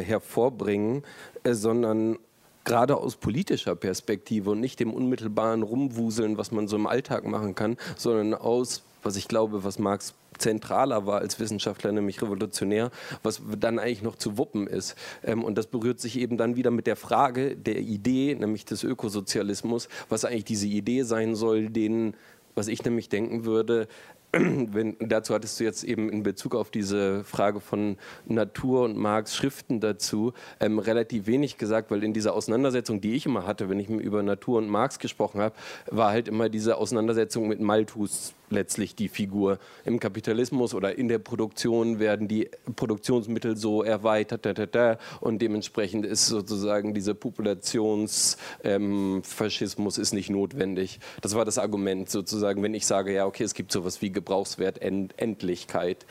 hervorbringen, 0.00 1.02
äh, 1.44 1.52
sondern 1.52 2.18
gerade 2.64 2.96
aus 2.96 3.16
politischer 3.16 3.76
Perspektive 3.76 4.50
und 4.50 4.60
nicht 4.60 4.80
dem 4.80 4.92
unmittelbaren 4.92 5.62
Rumwuseln, 5.62 6.38
was 6.38 6.52
man 6.52 6.68
so 6.68 6.76
im 6.76 6.86
Alltag 6.86 7.26
machen 7.26 7.54
kann, 7.54 7.76
sondern 7.96 8.34
aus, 8.34 8.82
was 9.02 9.16
ich 9.16 9.28
glaube, 9.28 9.62
was 9.62 9.78
Marx 9.78 10.14
zentraler 10.38 11.06
war 11.06 11.20
als 11.20 11.38
Wissenschaftler, 11.40 11.92
nämlich 11.92 12.20
revolutionär, 12.22 12.90
was 13.22 13.42
dann 13.58 13.78
eigentlich 13.78 14.02
noch 14.02 14.16
zu 14.16 14.38
wuppen 14.38 14.66
ist. 14.66 14.96
Ähm, 15.24 15.44
und 15.44 15.56
das 15.56 15.66
berührt 15.66 16.00
sich 16.00 16.18
eben 16.18 16.36
dann 16.36 16.56
wieder 16.56 16.70
mit 16.70 16.86
der 16.86 16.96
Frage 16.96 17.56
der 17.56 17.78
Idee, 17.78 18.34
nämlich 18.34 18.64
des 18.64 18.84
Ökosozialismus, 18.84 19.88
was 20.08 20.24
eigentlich 20.24 20.44
diese 20.44 20.66
Idee 20.66 21.02
sein 21.02 21.34
soll, 21.34 21.68
den 21.70 22.14
was 22.58 22.68
ich 22.68 22.82
nämlich 22.82 23.10
denken 23.10 23.44
würde, 23.44 23.86
wenn, 24.32 24.96
dazu 24.98 25.34
hattest 25.34 25.60
du 25.60 25.64
jetzt 25.64 25.84
eben 25.84 26.10
in 26.10 26.22
Bezug 26.22 26.54
auf 26.54 26.70
diese 26.70 27.24
Frage 27.24 27.60
von 27.60 27.96
Natur 28.26 28.84
und 28.84 28.96
Marx 28.96 29.36
Schriften 29.36 29.80
dazu 29.80 30.32
ähm, 30.60 30.78
relativ 30.78 31.26
wenig 31.26 31.58
gesagt, 31.58 31.90
weil 31.90 32.02
in 32.02 32.12
dieser 32.12 32.34
Auseinandersetzung, 32.34 33.00
die 33.00 33.14
ich 33.14 33.26
immer 33.26 33.46
hatte, 33.46 33.68
wenn 33.68 33.78
ich 33.78 33.88
über 33.88 34.22
Natur 34.22 34.58
und 34.58 34.68
Marx 34.68 34.98
gesprochen 34.98 35.40
habe, 35.40 35.54
war 35.90 36.10
halt 36.10 36.28
immer 36.28 36.48
diese 36.48 36.76
Auseinandersetzung 36.76 37.48
mit 37.48 37.60
Malthus 37.60 38.34
letztlich 38.50 38.94
die 38.94 39.08
Figur. 39.08 39.58
Im 39.84 39.98
Kapitalismus 40.00 40.74
oder 40.74 40.96
in 40.96 41.08
der 41.08 41.18
Produktion 41.18 41.98
werden 41.98 42.28
die 42.28 42.48
Produktionsmittel 42.76 43.56
so 43.56 43.82
erweitert 43.82 44.46
da, 44.46 44.52
da, 44.52 44.66
da, 44.66 44.98
und 45.20 45.42
dementsprechend 45.42 46.06
ist 46.06 46.26
sozusagen 46.26 46.94
dieser 46.94 47.14
Populationsfaschismus 47.14 49.98
ähm, 49.98 50.16
nicht 50.16 50.30
notwendig. 50.30 51.00
Das 51.20 51.34
war 51.34 51.44
das 51.44 51.58
Argument 51.58 52.08
sozusagen, 52.08 52.62
wenn 52.62 52.74
ich 52.74 52.86
sage, 52.86 53.12
ja 53.12 53.26
okay, 53.26 53.42
es 53.44 53.54
gibt 53.54 53.72
sowas 53.72 54.02
wie 54.02 54.10
Gebrauchswertendlichkeit. 54.10 56.06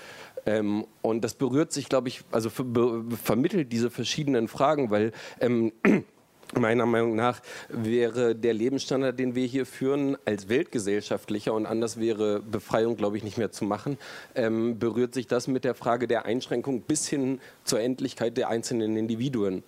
Ähm, 0.45 0.86
und 1.02 1.24
das 1.24 1.34
berührt 1.34 1.72
sich, 1.72 1.90
glaube 1.90 2.07
ich, 2.07 2.22
also 2.32 2.49
vermittelt 2.49 3.72
diese 3.72 3.90
verschiedenen 3.90 4.48
Fragen, 4.48 4.91
weil 4.91 5.12
ähm, 5.40 5.72
Meiner 6.57 6.86
Meinung 6.86 7.15
nach 7.15 7.41
wäre 7.68 8.34
der 8.34 8.53
Lebensstandard, 8.53 9.19
den 9.19 9.36
wir 9.36 9.45
hier 9.45 9.65
führen, 9.65 10.15
als 10.23 10.48
weltgesellschaftlicher 10.48 11.53
und 11.53 11.65
anders 11.65 11.99
wäre 11.99 12.41
Befreiung, 12.41 12.95
glaube 12.95 13.18
ich, 13.18 13.23
nicht 13.26 13.38
mehr 13.38 13.52
zu 13.52 13.65
machen, 13.65 13.98
ähm, 14.36 14.80
berührt 14.80 15.14
sich 15.14 15.27
das 15.27 15.48
mit 15.49 15.65
der 15.65 15.76
Frage 15.76 16.07
der 16.07 16.23
Einschränkung 16.26 16.82
bis 16.82 17.10
hin 17.10 17.41
zur 17.65 17.82
Endlichkeit 17.82 18.38
der 18.38 18.48
einzelnen 18.48 18.95
Individuen. 18.95 19.64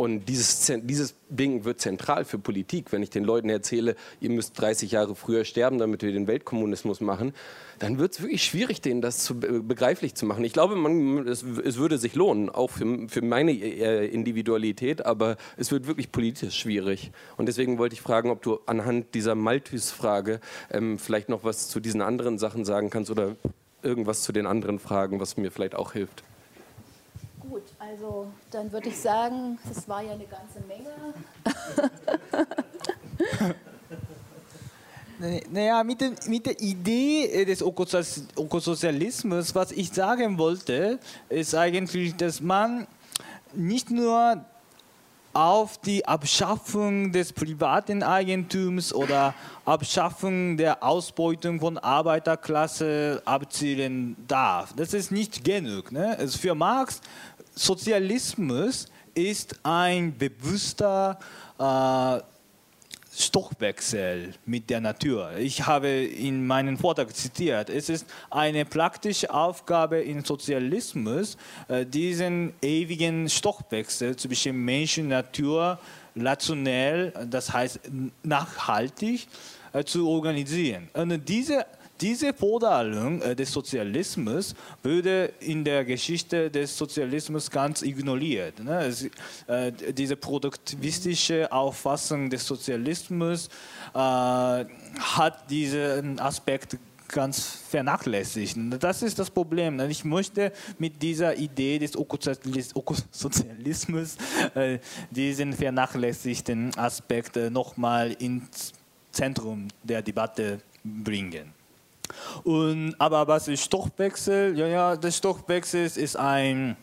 Und 0.00 0.30
dieses, 0.30 0.72
dieses 0.84 1.14
Ding 1.28 1.66
wird 1.66 1.78
zentral 1.78 2.24
für 2.24 2.38
Politik. 2.38 2.90
Wenn 2.90 3.02
ich 3.02 3.10
den 3.10 3.22
Leuten 3.22 3.50
erzähle, 3.50 3.96
ihr 4.22 4.30
müsst 4.30 4.58
30 4.58 4.92
Jahre 4.92 5.14
früher 5.14 5.44
sterben, 5.44 5.76
damit 5.76 6.00
wir 6.00 6.10
den 6.10 6.26
Weltkommunismus 6.26 7.02
machen, 7.02 7.34
dann 7.80 7.98
wird 7.98 8.14
es 8.14 8.22
wirklich 8.22 8.42
schwierig, 8.42 8.80
denen 8.80 9.02
das 9.02 9.18
zu, 9.18 9.38
begreiflich 9.38 10.14
zu 10.14 10.24
machen. 10.24 10.42
Ich 10.42 10.54
glaube, 10.54 10.74
man, 10.74 11.28
es, 11.28 11.42
es, 11.42 11.76
würde 11.76 11.98
sich 11.98 12.14
lohnen, 12.14 12.48
auch 12.48 12.70
für, 12.70 13.10
für 13.10 13.20
meine 13.20 13.52
äh, 13.52 14.06
Individualität, 14.06 15.04
aber 15.04 15.36
es 15.58 15.70
wird 15.70 15.86
wirklich 15.86 16.10
politisch 16.10 16.58
schwierig. 16.58 17.12
Und 17.36 17.44
deswegen 17.44 17.76
wollte 17.76 17.92
ich 17.92 18.00
fragen, 18.00 18.30
ob 18.30 18.40
du 18.40 18.58
anhand 18.64 19.14
dieser 19.14 19.34
Malthus-Frage 19.34 20.40
ähm, 20.70 20.98
vielleicht 20.98 21.28
noch 21.28 21.44
was 21.44 21.68
zu 21.68 21.78
diesen 21.78 22.00
anderen 22.00 22.38
Sachen 22.38 22.64
sagen 22.64 22.88
kannst 22.88 23.10
oder 23.10 23.36
irgendwas 23.82 24.22
zu 24.22 24.32
den 24.32 24.46
anderen 24.46 24.78
Fragen, 24.78 25.20
was 25.20 25.36
mir 25.36 25.50
vielleicht 25.50 25.74
auch 25.74 25.92
hilft. 25.92 26.24
Gut, 27.50 27.64
also 27.80 28.30
dann 28.52 28.70
würde 28.70 28.90
ich 28.90 28.96
sagen, 28.96 29.58
es 29.68 29.88
war 29.88 30.02
ja 30.02 30.12
eine 30.12 30.26
ganze 30.26 30.60
Menge. 30.68 30.90
Naja, 35.50 35.84
mit, 35.84 36.00
dem, 36.00 36.14
mit 36.28 36.46
der 36.46 36.58
Idee 36.58 37.26
äh, 37.26 37.44
des 37.44 37.60
Ökosozialismus, 37.60 39.54
was 39.54 39.70
ich 39.72 39.92
sagen 39.92 40.38
wollte, 40.38 40.98
ist 41.28 41.54
eigentlich, 41.54 42.16
dass 42.16 42.40
man 42.40 42.86
nicht 43.52 43.90
nur 43.90 44.42
auf 45.32 45.78
die 45.78 46.04
Abschaffung 46.06 47.12
des 47.12 47.32
privaten 47.32 48.02
Eigentums 48.02 48.92
oder 48.92 49.34
Abschaffung 49.64 50.56
der 50.56 50.82
Ausbeutung 50.82 51.60
von 51.60 51.78
Arbeiterklasse 51.78 53.22
abzielen 53.24 54.16
darf. 54.26 54.72
Das 54.74 54.92
ist 54.92 55.12
nicht 55.12 55.44
genug. 55.44 55.92
Ne? 55.92 56.16
Also 56.18 56.36
für 56.36 56.54
Marx 56.56 57.00
Sozialismus 57.54 58.86
ist 59.14 59.56
ein 59.62 60.16
bewusster 60.16 61.18
äh, 61.58 62.20
Stoffwechsel 63.12 64.34
mit 64.46 64.70
der 64.70 64.80
Natur. 64.80 65.32
Ich 65.36 65.66
habe 65.66 65.88
in 65.88 66.46
meinem 66.46 66.78
Vortrag 66.78 67.14
zitiert, 67.14 67.68
es 67.68 67.88
ist 67.88 68.06
eine 68.30 68.64
praktische 68.64 69.32
Aufgabe 69.32 70.00
im 70.00 70.24
Sozialismus, 70.24 71.36
äh, 71.68 71.84
diesen 71.84 72.54
ewigen 72.62 73.28
Stoffwechsel 73.28 74.14
zwischen 74.16 74.64
Mensch 74.64 74.98
und 74.98 75.08
Natur 75.08 75.78
rationell, 76.16 77.12
das 77.28 77.52
heißt 77.52 77.80
nachhaltig, 78.22 79.26
äh, 79.72 79.84
zu 79.84 80.08
organisieren. 80.08 80.88
Und 80.92 81.28
diese 81.28 81.66
diese 82.00 82.32
Forderung 82.32 83.20
äh, 83.22 83.36
des 83.36 83.52
Sozialismus 83.52 84.54
würde 84.82 85.32
in 85.40 85.64
der 85.64 85.84
Geschichte 85.84 86.50
des 86.50 86.76
Sozialismus 86.76 87.50
ganz 87.50 87.82
ignoriert. 87.82 88.62
Ne? 88.62 88.92
Äh, 89.46 89.72
diese 89.92 90.16
produktivistische 90.16 91.50
Auffassung 91.52 92.30
des 92.30 92.46
Sozialismus 92.46 93.48
äh, 93.94 93.98
hat 93.98 95.50
diesen 95.50 96.18
Aspekt 96.18 96.78
ganz 97.08 97.58
vernachlässigt. 97.68 98.56
Das 98.78 99.02
ist 99.02 99.18
das 99.18 99.30
Problem. 99.30 99.80
Ich 99.90 100.04
möchte 100.04 100.52
mit 100.78 101.02
dieser 101.02 101.36
Idee 101.36 101.80
des 101.80 101.96
Ökosozialismus 101.96 104.16
diesen 105.10 105.52
vernachlässigten 105.52 106.72
Aspekt 106.78 107.34
nochmal 107.50 108.12
ins 108.12 108.72
Zentrum 109.10 109.66
der 109.82 110.02
Debatte 110.02 110.60
bringen. 110.84 111.52
Und, 112.44 112.94
aber 112.98 113.26
was 113.26 113.48
ist 113.48 113.64
Stoffwechsel? 113.64 114.56
Ja, 114.58 114.66
ja, 114.66 114.96
der 114.96 115.10
Stoffwechsel 115.10 115.84
ist 115.84 116.16
ein 116.16 116.76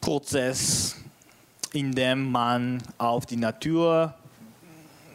Prozess, 0.00 0.96
in 1.72 1.92
dem 1.94 2.30
man 2.30 2.82
auf 2.98 3.26
die 3.26 3.36
Natur 3.36 4.14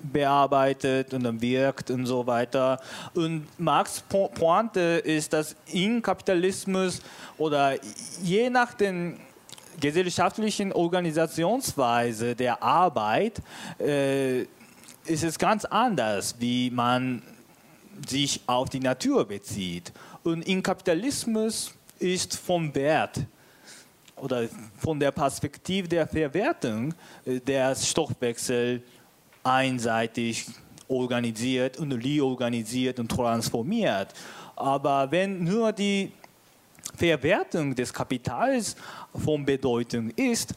bearbeitet 0.01 1.13
und 1.13 1.23
dann 1.23 1.41
wirkt 1.41 1.91
und 1.91 2.05
so 2.05 2.25
weiter. 2.25 2.79
Und 3.13 3.47
Marx 3.59 4.01
Pointe 4.01 5.01
ist, 5.03 5.33
dass 5.33 5.55
im 5.71 6.01
Kapitalismus 6.01 7.01
oder 7.37 7.75
je 8.23 8.49
nach 8.49 8.73
den 8.73 9.19
gesellschaftlichen 9.79 10.73
Organisationsweise 10.73 12.35
der 12.35 12.63
Arbeit 12.63 13.41
äh, 13.79 14.41
ist 15.05 15.23
es 15.23 15.37
ganz 15.37 15.65
anders, 15.65 16.35
wie 16.39 16.69
man 16.71 17.21
sich 18.07 18.41
auf 18.45 18.69
die 18.69 18.79
Natur 18.79 19.25
bezieht. 19.25 19.91
Und 20.23 20.47
im 20.47 20.61
Kapitalismus 20.61 21.73
ist 21.99 22.37
vom 22.37 22.73
Wert 22.75 23.19
oder 24.15 24.47
von 24.77 24.99
der 24.99 25.11
Perspektive 25.11 25.87
der 25.87 26.07
Verwertung 26.07 26.93
äh, 27.25 27.39
der 27.39 27.75
Stoffwechsel 27.75 28.83
einseitig 29.43 30.45
organisiert 30.87 31.77
und 31.77 31.91
reorganisiert 31.91 32.99
und 32.99 33.09
transformiert. 33.09 34.13
Aber 34.55 35.09
wenn 35.11 35.43
nur 35.43 35.71
die 35.71 36.11
Verwertung 36.95 37.75
des 37.75 37.93
Kapitals 37.93 38.75
von 39.13 39.45
Bedeutung 39.45 40.09
ist, 40.11 40.53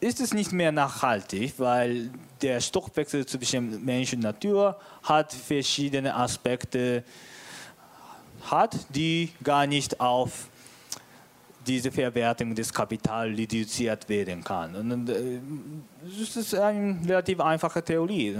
ist 0.00 0.20
es 0.20 0.32
nicht 0.32 0.52
mehr 0.52 0.72
nachhaltig, 0.72 1.54
weil 1.58 2.10
der 2.40 2.60
Stoffwechsel 2.60 3.26
zwischen 3.26 3.84
Mensch 3.84 4.12
und 4.14 4.20
Natur 4.20 4.78
hat 5.02 5.32
verschiedene 5.32 6.14
Aspekte, 6.14 7.04
hat, 8.50 8.76
die 8.94 9.30
gar 9.44 9.66
nicht 9.66 10.00
auf 10.00 10.48
diese 11.66 11.92
Verwertung 11.92 12.54
des 12.54 12.72
Kapitals 12.72 13.36
reduziert 13.36 14.08
werden 14.08 14.42
kann. 14.42 14.74
Und 14.74 15.10
äh, 15.10 15.38
das 16.18 16.36
ist 16.36 16.54
eine 16.54 16.98
relativ 17.06 17.40
einfache 17.40 17.82
Theorie. 17.82 18.34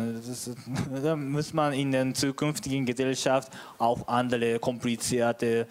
Da 1.02 1.14
muss 1.14 1.52
man 1.52 1.74
in 1.74 1.92
der 1.92 2.14
zukünftigen 2.14 2.86
Gesellschaft 2.86 3.52
auch 3.78 4.08
andere 4.08 4.58
komplizierte 4.58 5.66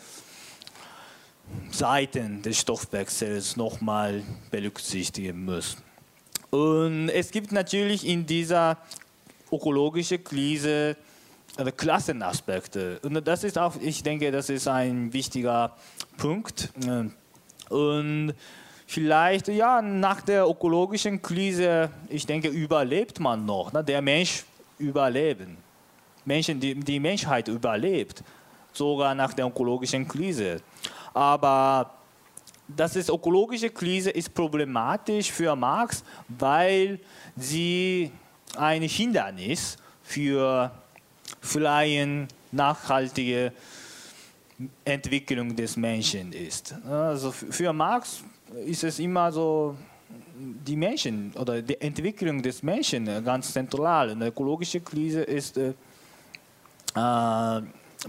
Seiten 1.71 2.41
des 2.41 2.59
Stoffwechsels 2.59 3.57
nochmal 3.57 4.23
berücksichtigen 4.51 5.45
müssen. 5.45 5.81
Und 6.49 7.09
es 7.09 7.31
gibt 7.31 7.51
natürlich 7.51 8.05
in 8.05 8.25
dieser 8.25 8.77
ökologischen 9.51 10.23
Krise 10.23 10.95
also 11.59 11.71
Klassenaspekte. 11.71 12.99
Und 13.03 13.27
das 13.27 13.43
ist 13.43 13.57
auch, 13.57 13.75
ich 13.81 14.01
denke, 14.01 14.31
das 14.31 14.49
ist 14.49 14.67
ein 14.67 15.11
wichtiger 15.11 15.75
Punkt. 16.17 16.69
Und 17.69 18.33
vielleicht, 18.87 19.47
ja, 19.49 19.81
nach 19.81 20.21
der 20.21 20.47
ökologischen 20.47 21.21
Krise, 21.21 21.89
ich 22.07 22.25
denke, 22.25 22.47
überlebt 22.47 23.19
man 23.19 23.45
noch. 23.45 23.73
Ne? 23.73 23.83
Der 23.83 24.01
Mensch 24.01 24.43
überleben. 24.77 25.57
Menschen, 26.25 26.59
die, 26.59 26.75
die 26.75 26.99
Menschheit 26.99 27.47
überlebt, 27.47 28.23
sogar 28.71 29.13
nach 29.13 29.33
der 29.33 29.47
ökologischen 29.47 30.07
Krise. 30.07 30.61
Aber 31.13 31.91
das 32.75 32.95
ist 32.95 33.09
ökologische 33.09 33.69
Krise 33.69 34.11
ist 34.11 34.33
problematisch 34.33 35.31
für 35.31 35.55
Marx, 35.55 36.03
weil 36.27 36.99
sie 37.35 38.11
ein 38.55 38.81
Hindernis 38.83 39.77
für 40.03 40.71
freien, 41.41 42.27
nachhaltige 42.51 43.51
Entwicklung 44.83 45.55
des 45.55 45.77
Menschen 45.77 46.33
ist. 46.33 46.75
Also 46.87 47.31
für 47.31 47.71
Marx 47.73 48.23
ist 48.65 48.83
es 48.83 48.99
immer 48.99 49.31
so, 49.31 49.75
die 50.37 50.75
Menschen 50.75 51.31
oder 51.33 51.61
die 51.61 51.79
Entwicklung 51.79 52.41
des 52.41 52.63
Menschen 52.63 53.05
ganz 53.23 53.53
zentral. 53.53 54.11
Eine 54.11 54.27
ökologische 54.27 54.79
Krise 54.81 55.21
ist 55.21 55.57
äh, 55.57 55.73
äh, 56.95 57.61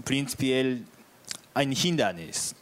prinzipiell 0.03 0.81
ein 1.53 1.71
Hindernis 1.71 2.55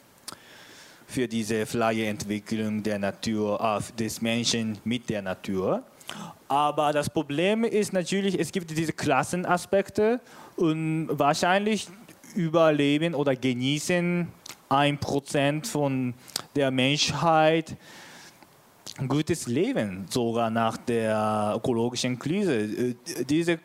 für 1.09 1.27
diese 1.27 1.65
freie 1.65 2.05
Entwicklung 2.05 2.83
der 2.83 2.99
Natur, 2.99 3.59
äh, 3.59 3.97
des 3.97 4.21
Menschen 4.21 4.77
mit 4.83 5.09
der 5.09 5.21
Natur. 5.21 5.83
Aber 6.47 6.93
das 6.93 7.09
Problem 7.09 7.63
ist 7.63 7.93
natürlich, 7.93 8.39
es 8.39 8.51
gibt 8.51 8.69
diese 8.71 8.93
Klassenaspekte 8.93 10.19
und 10.55 11.09
wahrscheinlich 11.11 11.87
überleben 12.35 13.15
oder 13.15 13.35
genießen 13.35 14.27
ein 14.69 14.97
Prozent 14.99 15.65
von 15.67 16.13
der 16.55 16.69
Menschheit 16.69 17.75
gutes 19.07 19.47
Leben, 19.47 20.05
sogar 20.09 20.49
nach 20.49 20.77
der 20.77 21.53
ökologischen 21.55 22.19
Krise. 22.19 22.95
Diese 23.27 23.59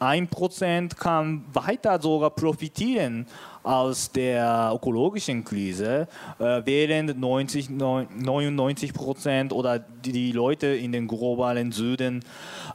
1% 0.00 0.96
kann 0.96 1.44
weiter 1.52 2.00
sogar 2.00 2.30
profitieren 2.30 3.26
aus 3.64 4.12
der 4.12 4.72
ökologischen 4.74 5.42
Krise, 5.42 6.06
äh, 6.38 6.62
während 6.64 7.18
90, 7.18 7.70
99 7.70 8.92
Prozent 8.92 9.52
oder 9.52 9.78
die, 9.78 10.32
Leute 10.32 10.66
in 10.66 10.92
den 10.92 11.08
globalen 11.08 11.72
Süden 11.72 12.22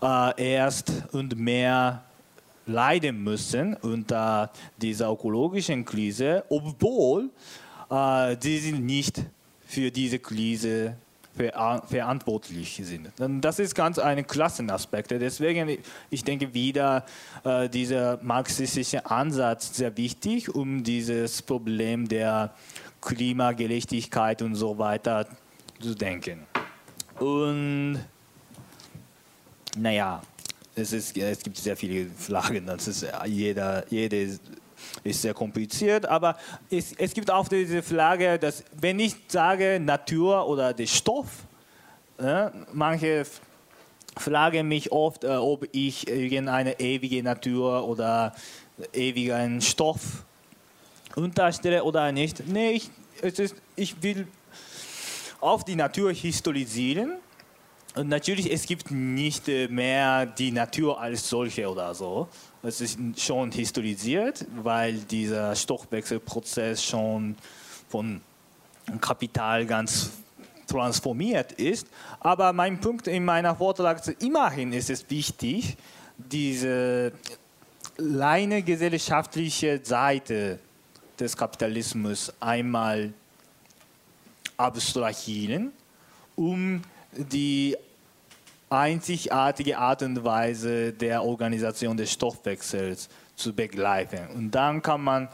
äh, 0.02 0.56
erst 0.56 0.92
und 1.12 1.38
mehr 1.38 2.04
leiden 2.66 3.24
müssen 3.24 3.76
unter 3.76 4.52
dieser 4.82 5.12
ökologischen 5.12 5.86
Krise, 5.86 6.44
obwohl 6.50 7.30
äh, 7.90 8.36
sie 8.40 8.58
sind 8.58 8.86
nicht 8.86 9.24
für 9.66 9.92
diese 9.92 10.20
Krise 10.20 10.96
ver 11.36 11.84
verantwortlich 11.88 12.82
sind. 12.84 13.10
Das 13.42 13.60
ist 13.60 13.76
ganz 13.76 14.00
ein 14.00 14.26
Klassenaspekt. 14.26 15.12
Deswegen, 15.12 15.78
ich 16.10 16.24
denke 16.24 16.54
wieder, 16.54 17.06
äh, 17.44 17.70
dieser 17.70 18.20
marxistische 18.22 19.06
Ansatz 19.06 19.76
sehr 19.76 19.96
wichtig, 19.98 20.54
um 20.54 20.84
dieses 20.84 21.42
Problem 21.42 22.08
der 22.08 22.54
Klimagerechtigkeit 23.02 24.42
und 24.42 24.56
so 24.56 24.78
weiter 24.78 25.28
zu 25.80 25.96
denken. 25.96 26.46
Und 27.20 28.00
naja, 29.78 30.22
es, 30.76 30.94
ist, 30.94 31.18
es 31.18 31.40
gibt 31.40 31.58
sehr 31.58 31.76
viele 31.76 32.10
Fragen. 32.18 32.66
Das 32.66 32.88
ist 32.88 33.06
jeder, 33.26 33.86
jede 33.90 34.40
ist 35.04 35.22
sehr 35.22 35.34
kompliziert, 35.34 36.06
aber 36.06 36.38
es, 36.70 36.94
es 36.94 37.14
gibt 37.14 37.32
auch 37.32 37.48
diese 37.48 37.82
Frage, 37.82 38.40
dass 38.40 38.64
wenn 38.80 39.00
ich 39.00 39.16
sage 39.28 39.80
Natur 39.80 40.48
oder 40.48 40.74
der 40.74 40.88
Stoff, 40.88 41.28
äh, 42.18 42.50
manche 42.74 43.26
fragen 44.18 44.68
mich 44.68 44.92
oft, 44.92 45.24
äh, 45.24 45.30
ob 45.30 45.68
ich 45.72 46.08
irgendeine 46.08 46.80
ewige 46.80 47.24
Natur 47.24 47.88
oder 47.88 48.36
ewigen 48.94 49.62
Stoff 49.62 50.24
unterstelle 51.16 51.84
oder 51.84 52.12
nicht. 52.12 52.48
Nee, 52.48 52.72
ich, 52.72 52.90
es 53.22 53.40
ist, 53.40 53.56
ich 53.76 54.02
will 54.02 54.28
auf 55.40 55.64
die 55.64 55.76
Natur 55.76 56.12
historisieren. 56.12 57.16
Und 57.96 58.08
natürlich, 58.08 58.52
es 58.52 58.66
gibt 58.66 58.92
nicht 58.92 59.48
mehr 59.48 60.26
die 60.26 60.52
Natur 60.52 61.00
als 61.02 61.28
solche 61.28 61.68
oder 61.70 61.94
so. 61.96 62.28
Es 62.62 62.82
ist 62.82 63.00
schon 63.20 63.52
historisiert, 63.52 64.46
weil 64.62 65.00
dieser 65.00 65.56
Stoffwechselprozess 65.56 66.84
schon 66.84 67.36
von 67.90 68.22
Kapital 69.02 69.66
ganz 69.66 70.12
transformiert 70.68 71.54
ist. 71.54 71.88
Aber 72.20 72.54
mein 72.54 72.80
Punkt 72.80 73.08
in 73.08 73.26
meiner 73.26 73.56
Vortrag 73.56 74.00
ist, 74.00 74.22
immerhin 74.22 74.72
ist 74.72 74.90
es 74.90 75.10
wichtig, 75.10 75.76
diese 76.18 77.12
reine 77.98 78.62
gesellschaftliche 78.62 79.80
Seite 79.84 80.60
des 81.20 81.36
Kapitalismus 81.36 82.32
einmal 82.40 83.14
abstrahieren, 84.58 85.72
um 86.36 86.82
die 87.12 87.76
einzigartige 88.70 89.78
Art 89.78 90.04
und 90.04 90.24
Weise 90.24 90.94
der 90.94 91.24
Organisation 91.24 91.98
des 91.98 92.12
Stoffwechsels 92.12 93.10
zu 93.36 93.54
begreifen. 93.54 94.28
Und 94.36 94.52
dann 94.52 94.82
kann 94.82 95.02
man 95.02 95.28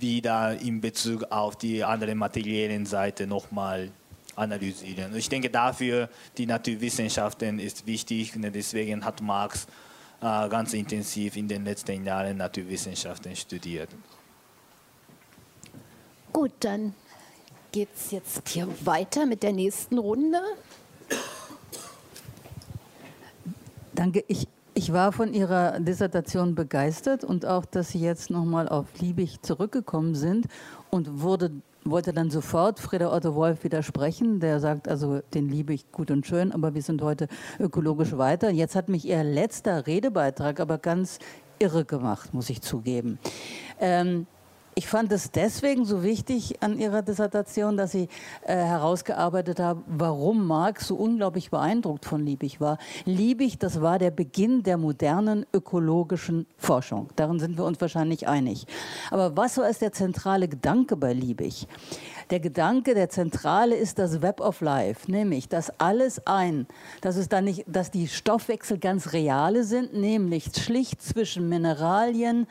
wieder 0.00 0.58
in 0.60 0.80
Bezug 0.80 1.24
auf 1.30 1.56
die 1.56 1.84
andere 1.84 2.14
materiellen 2.14 2.86
Seite 2.86 3.26
nochmal 3.26 3.90
analysieren. 4.36 5.14
Ich 5.16 5.28
denke 5.28 5.50
dafür, 5.50 6.08
die 6.36 6.46
Naturwissenschaften 6.46 7.58
ist 7.58 7.86
wichtig 7.86 8.34
und 8.36 8.42
deswegen 8.42 9.04
hat 9.04 9.20
Marx 9.20 9.66
äh, 10.20 10.48
ganz 10.48 10.72
intensiv 10.74 11.36
in 11.36 11.48
den 11.48 11.64
letzten 11.64 12.04
Jahren 12.04 12.36
Naturwissenschaften 12.36 13.34
studiert. 13.34 13.90
Gut, 16.32 16.52
dann 16.60 16.94
geht 17.72 17.88
es 17.94 18.10
jetzt 18.10 18.48
hier 18.48 18.68
weiter 18.84 19.26
mit 19.26 19.42
der 19.42 19.52
nächsten 19.52 19.98
Runde. 19.98 20.40
Danke. 23.94 24.24
Ich, 24.28 24.46
ich 24.74 24.92
war 24.92 25.12
von 25.12 25.34
Ihrer 25.34 25.80
Dissertation 25.80 26.54
begeistert 26.54 27.24
und 27.24 27.44
auch, 27.44 27.64
dass 27.64 27.90
Sie 27.90 28.00
jetzt 28.00 28.30
nochmal 28.30 28.68
auf 28.68 28.86
Liebig 29.00 29.42
zurückgekommen 29.42 30.14
sind 30.14 30.46
und 30.90 31.20
wurde, 31.20 31.50
wollte 31.84 32.12
dann 32.12 32.30
sofort 32.30 32.78
Frieder 32.78 33.12
Otto 33.12 33.34
Wolf 33.34 33.64
widersprechen. 33.64 34.38
Der 34.38 34.60
sagt, 34.60 34.86
also 34.86 35.20
den 35.34 35.48
liebe 35.48 35.74
ich 35.74 35.90
gut 35.90 36.12
und 36.12 36.26
schön, 36.26 36.52
aber 36.52 36.74
wir 36.74 36.82
sind 36.82 37.02
heute 37.02 37.26
ökologisch 37.58 38.16
weiter. 38.16 38.50
Jetzt 38.50 38.76
hat 38.76 38.88
mich 38.88 39.04
Ihr 39.04 39.24
letzter 39.24 39.86
Redebeitrag 39.86 40.60
aber 40.60 40.78
ganz 40.78 41.18
irre 41.58 41.84
gemacht, 41.84 42.32
muss 42.32 42.48
ich 42.48 42.62
zugeben. 42.62 43.18
Ähm, 43.80 44.26
ich 44.78 44.86
fand 44.86 45.10
es 45.10 45.32
deswegen 45.32 45.84
so 45.84 46.04
wichtig 46.04 46.62
an 46.62 46.78
Ihrer 46.78 47.02
Dissertation, 47.02 47.76
dass 47.76 47.90
Sie 47.90 48.08
äh, 48.42 48.54
herausgearbeitet 48.54 49.58
haben, 49.58 49.82
warum 49.88 50.46
Marx 50.46 50.86
so 50.86 50.94
unglaublich 50.94 51.50
beeindruckt 51.50 52.04
von 52.04 52.24
Liebig 52.24 52.60
war. 52.60 52.78
Liebig, 53.04 53.58
das 53.58 53.80
war 53.80 53.98
der 53.98 54.12
Beginn 54.12 54.62
der 54.62 54.76
modernen 54.76 55.46
ökologischen 55.52 56.46
Forschung. 56.58 57.08
Darin 57.16 57.40
sind 57.40 57.58
wir 57.58 57.64
uns 57.64 57.80
wahrscheinlich 57.80 58.28
einig. 58.28 58.68
Aber 59.10 59.36
was 59.36 59.58
war 59.58 59.68
es 59.68 59.80
der 59.80 59.90
zentrale 59.90 60.46
Gedanke 60.46 60.96
bei 60.96 61.12
Liebig? 61.12 61.66
Der 62.30 62.38
Gedanke, 62.38 62.94
der 62.94 63.08
zentrale 63.08 63.74
ist 63.74 63.98
das 63.98 64.22
Web 64.22 64.40
of 64.40 64.60
Life, 64.60 65.10
nämlich, 65.10 65.48
dass 65.48 65.72
alles 65.80 66.24
ein, 66.24 66.68
dass 67.00 67.16
es 67.16 67.28
dann 67.28 67.46
nicht, 67.46 67.64
dass 67.66 67.90
die 67.90 68.06
Stoffwechsel 68.06 68.78
ganz 68.78 69.12
reale 69.12 69.64
sind, 69.64 69.92
nämlich 69.94 70.52
schlicht 70.56 71.02
zwischen 71.02 71.48
Mineralien, 71.48 72.46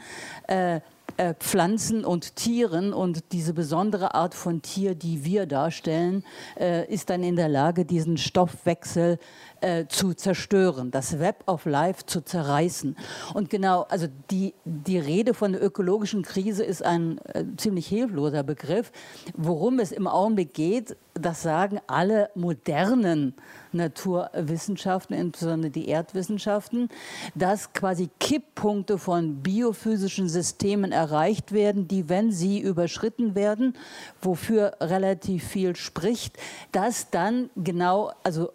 äh, 0.48 0.82
äh, 1.18 1.34
Pflanzen 1.34 2.06
und 2.06 2.36
Tieren 2.36 2.94
und 2.94 3.32
diese 3.32 3.54
besondere 3.54 4.14
Art 4.14 4.34
von 4.34 4.62
Tier, 4.62 4.96
die 4.96 5.26
wir 5.26 5.46
darstellen, 5.46 6.24
äh, 6.60 6.86
ist 6.92 7.10
dann 7.10 7.24
in 7.24 7.36
der 7.36 7.50
Lage, 7.50 7.86
diesen 7.86 8.18
Stoffwechsel 8.18 9.20
äh, 9.62 9.88
zu 9.88 10.14
zerstören, 10.14 10.92
das 10.92 11.20
Web 11.20 11.44
of 11.48 11.66
Life 11.66 12.06
zu 12.06 12.22
zerreißen. 12.22 12.96
Und 13.34 13.50
genau, 13.50 13.86
also 13.90 14.08
die, 14.32 14.54
die 14.66 15.00
Rede 15.00 15.34
von 15.34 15.54
der 15.54 15.64
ökologischen 15.64 16.24
Krise 16.24 16.64
ist 16.64 16.84
ein 16.84 17.20
äh, 17.34 17.44
ziemlich 17.58 17.88
hilfloser 17.88 18.44
Begriff. 18.44 18.92
Worum 19.36 19.80
es 19.80 19.92
im 19.92 20.08
Augenblick 20.08 20.54
geht, 20.54 20.96
das 21.14 21.42
sagen 21.42 21.80
alle 21.88 22.30
modernen 22.36 23.34
Naturwissenschaften, 23.72 25.16
insbesondere 25.16 25.72
die 25.72 25.88
Erdwissenschaften, 25.88 26.90
dass 27.36 27.74
quasi 27.74 28.10
Kipppunkte 28.20 28.98
von 28.98 29.42
biophysischen 29.42 30.30
Systemen 30.30 30.92
erreicht 30.92 31.52
werden, 31.52 31.88
die, 31.88 32.10
wenn 32.10 32.32
sie 32.32 32.60
überschritten 32.60 33.36
werden, 33.36 33.74
wofür 34.22 34.74
relativ 34.80 35.44
viel 35.46 35.76
spricht, 35.76 36.38
dass 36.72 37.10
dann 37.10 37.50
genau, 37.56 38.12
also 38.24 38.52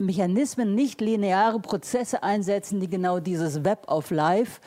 Mechanismen, 0.00 0.74
nicht 0.74 1.00
lineare 1.00 1.60
Prozesse 1.60 2.22
einsetzen, 2.22 2.80
die 2.80 2.88
genau 2.88 3.20
dieses 3.20 3.64
Web 3.64 3.88
of 3.88 4.10
Life 4.10 4.60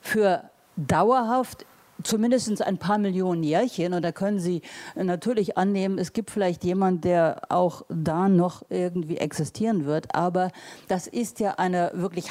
für 0.00 0.50
dauerhaft 0.76 1.66
zumindest 2.02 2.62
ein 2.62 2.78
paar 2.78 2.98
Millionen 2.98 3.42
Jährchen. 3.42 3.92
Und 3.94 4.02
da 4.02 4.12
können 4.12 4.40
Sie 4.40 4.62
natürlich 4.94 5.58
annehmen, 5.58 5.98
es 5.98 6.12
gibt 6.12 6.30
vielleicht 6.30 6.64
jemand, 6.64 7.04
der 7.04 7.42
auch 7.48 7.82
da 7.88 8.28
noch 8.28 8.62
irgendwie 8.68 9.18
existieren 9.18 9.84
wird. 9.84 10.14
Aber 10.14 10.50
das 10.88 11.06
ist 11.06 11.40
ja 11.40 11.52
eine 11.52 11.90
wirklich 11.94 12.26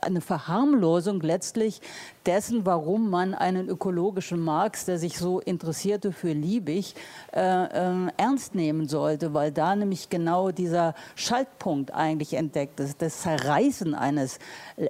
eine 0.00 0.20
Verharmlosung 0.20 1.20
letztlich 1.20 1.80
dessen, 2.26 2.64
warum 2.66 3.10
man 3.10 3.34
einen 3.34 3.68
ökologischen 3.68 4.40
Marx, 4.40 4.84
der 4.84 4.98
sich 4.98 5.18
so 5.18 5.40
interessierte 5.40 6.12
für 6.12 6.32
Liebig, 6.32 6.94
äh, 7.32 7.40
äh, 7.40 8.10
ernst 8.16 8.54
nehmen 8.54 8.88
sollte, 8.88 9.34
weil 9.34 9.52
da 9.52 9.74
nämlich 9.74 10.08
genau 10.08 10.50
dieser 10.50 10.94
Schaltpunkt 11.14 11.92
eigentlich 11.92 12.34
entdeckt 12.34 12.80
ist, 12.80 13.02
das 13.02 13.22
Zerreißen 13.22 13.94
eines 13.94 14.38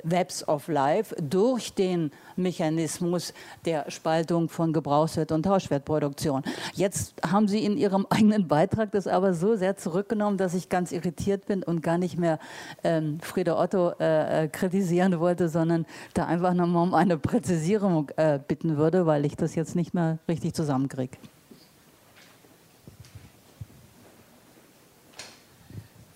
Webs 0.03 0.47
of 0.47 0.69
Life 0.69 1.15
durch 1.21 1.75
den 1.75 2.11
Mechanismus 2.37 3.35
der 3.65 3.91
Spaltung 3.91 4.49
von 4.49 4.73
Gebrauchswert 4.73 5.33
und 5.33 5.45
Tauschwertproduktion. 5.45 6.43
Jetzt 6.75 7.15
haben 7.27 7.49
Sie 7.49 7.65
in 7.65 7.77
Ihrem 7.77 8.07
eigenen 8.11 8.49
Beitrag 8.49 8.93
das 8.93 9.07
aber 9.07 9.35
so 9.35 9.57
sehr 9.57 9.77
zurückgenommen, 9.77 10.39
dass 10.39 10.55
ich 10.55 10.69
ganz 10.69 10.93
irritiert 10.93 11.47
bin 11.47 11.63
und 11.63 11.83
gar 11.83 11.99
nicht 11.99 12.19
mehr 12.19 12.39
ähm, 12.85 13.19
Frieda 13.21 13.61
Otto 13.61 13.93
äh, 14.01 14.45
äh 14.45 14.49
kritisieren 14.49 15.19
wollte, 15.21 15.49
sondern 15.49 15.87
da 16.15 16.27
einfach 16.27 16.55
nochmal 16.55 16.83
um 16.83 16.95
eine 16.95 17.17
Präzisierung 17.17 18.11
äh, 18.17 18.39
bitten 18.47 18.77
würde, 18.77 19.07
weil 19.07 19.25
ich 19.25 19.37
das 19.37 19.55
jetzt 19.55 19.77
nicht 19.77 19.95
mehr 19.95 20.19
richtig 20.29 20.55
zusammenkriege. 20.55 21.17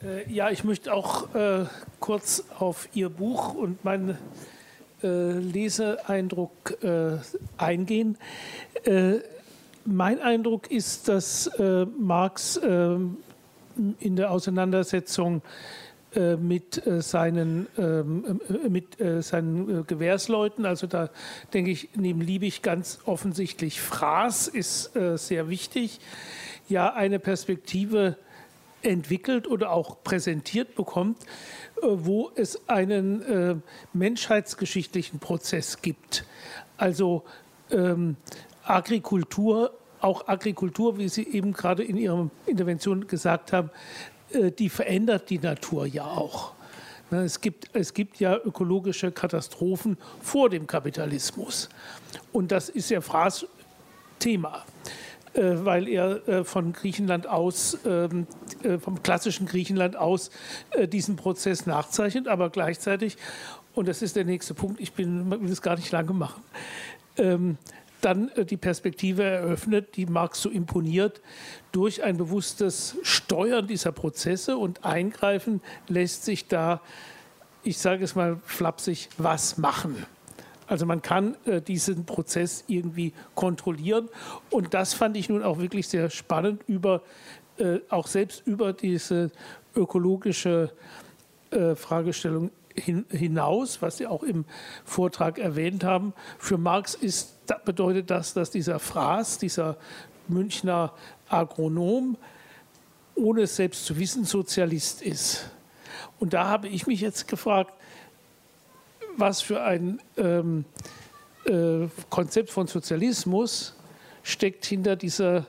Äh, 0.07 0.31
ja, 0.33 0.51
ich 0.51 0.65
möchte 0.65 0.93
auch 0.93 1.35
äh, 1.35 1.65
kurz 2.01 2.45
auf 2.59 2.89
Ihr 2.95 3.09
Buch 3.09 3.55
und 3.55 3.85
meinen 3.85 4.17
äh, 5.07 5.39
Leseeindruck 5.39 6.83
äh, 6.83 7.19
eingehen. 7.57 8.19
Äh, 8.85 9.19
mein 9.85 10.21
Eindruck 10.21 10.71
ist, 10.71 11.09
dass 11.09 11.47
äh, 11.47 11.87
Marx 11.99 12.61
ähm, 12.63 13.19
in 14.01 14.17
der 14.17 14.31
Auseinandersetzung 14.31 15.43
mit 16.39 16.83
seinen, 17.01 17.67
ähm, 17.77 18.41
mit 18.71 18.97
seinen 19.23 19.87
Gewährsleuten, 19.87 20.65
also 20.65 20.87
da 20.87 21.11
denke 21.53 21.73
ich, 21.73 21.91
neben 21.95 22.23
Liebig 22.23 22.63
ganz 22.63 23.01
offensichtlich 23.05 23.83
Fraß 23.83 24.49
ist 24.49 24.93
sehr 25.17 25.51
wichtig, 25.51 26.01
ja 26.71 26.95
eine 26.95 27.19
Perspektive 27.19 28.17
entwickelt 28.81 29.47
oder 29.47 29.73
auch 29.73 30.03
präsentiert 30.03 30.75
bekommt, 30.75 31.19
äh, 31.23 31.27
wo 31.83 32.31
es 32.35 32.69
einen 32.69 33.23
äh, 33.23 33.57
menschheitsgeschichtlichen 33.93 35.19
Prozess 35.19 35.83
gibt. 35.83 36.25
Also 36.77 37.25
ähm, 37.71 38.17
Agrikultur 38.65 39.73
auch 40.01 40.29
Agrikultur, 40.29 40.99
wie 40.99 41.09
Sie 41.09 41.27
eben 41.27 41.53
gerade 41.53 41.83
in 41.83 41.97
Ihrer 41.97 42.31
Intervention 42.47 43.07
gesagt 43.07 43.53
haben, 43.53 43.71
äh, 44.31 44.51
die 44.51 44.69
verändert 44.69 45.31
die 45.31 45.39
Natur 45.39 45.87
ja 45.87 46.05
auch. 46.05 46.53
Ne, 47.11 47.23
es 47.23 47.41
gibt, 47.41 47.71
es 47.73 47.95
gibt 47.95 48.19
ja 48.19 48.37
ökologische 48.37 49.13
Katastrophen 49.13 49.97
vor 50.21 50.51
dem 50.51 50.67
Kapitalismus. 50.67 51.69
Und 52.33 52.53
das 52.53 52.69
ist 52.69 52.91
ja 52.91 53.01
Fraß 53.01 53.47
Thema, 54.19 54.59
äh, 54.59 54.91
weil 55.37 55.89
er 55.89 56.29
äh, 56.29 56.45
von 56.45 56.73
Griechenland 56.73 57.27
aus, 57.27 57.79
ähm, 57.85 58.27
vom 58.81 59.03
klassischen 59.03 59.47
Griechenland 59.47 59.97
aus, 59.97 60.31
diesen 60.93 61.17
Prozess 61.17 61.67
nachzeichnet, 61.67 62.29
aber 62.29 62.51
gleichzeitig, 62.51 63.17
und 63.75 63.89
das 63.89 64.03
ist 64.03 64.17
der 64.17 64.25
nächste 64.25 64.55
Punkt, 64.55 64.81
ich 64.81 64.93
bin, 64.93 65.31
will 65.31 65.51
es 65.51 65.63
gar 65.63 65.77
nicht 65.77 65.93
lange 65.93 66.13
machen, 66.13 66.43
ähm, 67.19 67.59
dann 68.01 68.29
äh, 68.31 68.45
die 68.45 68.57
Perspektive 68.57 69.23
eröffnet, 69.23 69.97
die 69.97 70.07
Marx 70.07 70.41
so 70.41 70.49
imponiert, 70.49 71.21
durch 71.73 72.03
ein 72.03 72.17
bewusstes 72.17 72.97
Steuern 73.03 73.67
dieser 73.67 73.93
Prozesse 73.93 74.57
und 74.57 74.85
Eingreifen 74.85 75.61
lässt 75.89 76.25
sich 76.25 76.47
da, 76.47 76.81
ich 77.63 77.79
sage 77.79 78.05
es 78.05 78.15
mal 78.15 78.39
flapsig, 78.45 79.09
was 79.19 79.59
machen. 79.59 80.07
Also 80.67 80.87
man 80.87 81.03
kann 81.03 81.37
äh, 81.45 81.61
diesen 81.61 82.05
Prozess 82.07 82.65
irgendwie 82.67 83.13
kontrollieren 83.35 84.09
und 84.51 84.75
das 84.75 84.95
fand 84.95 85.17
ich 85.17 85.29
nun 85.29 85.43
auch 85.43 85.59
wirklich 85.59 85.89
sehr 85.89 86.11
spannend 86.11 86.63
über 86.67 87.03
äh, 87.59 87.81
auch 87.89 88.07
selbst 88.07 88.47
über 88.47 88.73
diese 88.73 89.31
ökologische 89.75 90.73
äh, 91.51 91.75
Fragestellung 91.75 92.51
hin, 92.75 93.07
hinaus, 93.11 93.81
was 93.81 93.97
Sie 93.97 94.07
auch 94.07 94.23
im 94.23 94.45
Vortrag 94.85 95.39
erwähnt 95.39 95.85
haben. 95.85 96.13
Für 96.39 96.59
Marx 96.59 96.95
ist, 96.95 97.35
bedeutet 97.65 98.11
das, 98.11 98.35
dass 98.35 98.51
dieser 98.51 98.79
Fraß, 98.79 99.39
dieser 99.39 99.77
Münchner 100.29 100.93
Agronom, 101.29 102.19
ohne 103.15 103.43
es 103.43 103.57
selbst 103.57 103.87
zu 103.87 103.99
wissen, 103.99 104.25
Sozialist 104.25 105.01
ist. 105.01 105.51
Und 106.19 106.35
da 106.35 106.49
habe 106.49 106.69
ich 106.69 106.87
mich 106.87 107.01
jetzt 107.01 107.29
gefragt, 107.29 107.73
was 109.17 109.41
für 109.41 109.63
ein 109.63 110.01
ähm, 110.17 110.65
äh, 111.45 111.89
Konzept 112.11 112.51
von 112.51 112.67
Sozialismus 112.67 113.75
steckt 114.23 114.65
hinter 114.67 114.97
dieser 114.97 115.47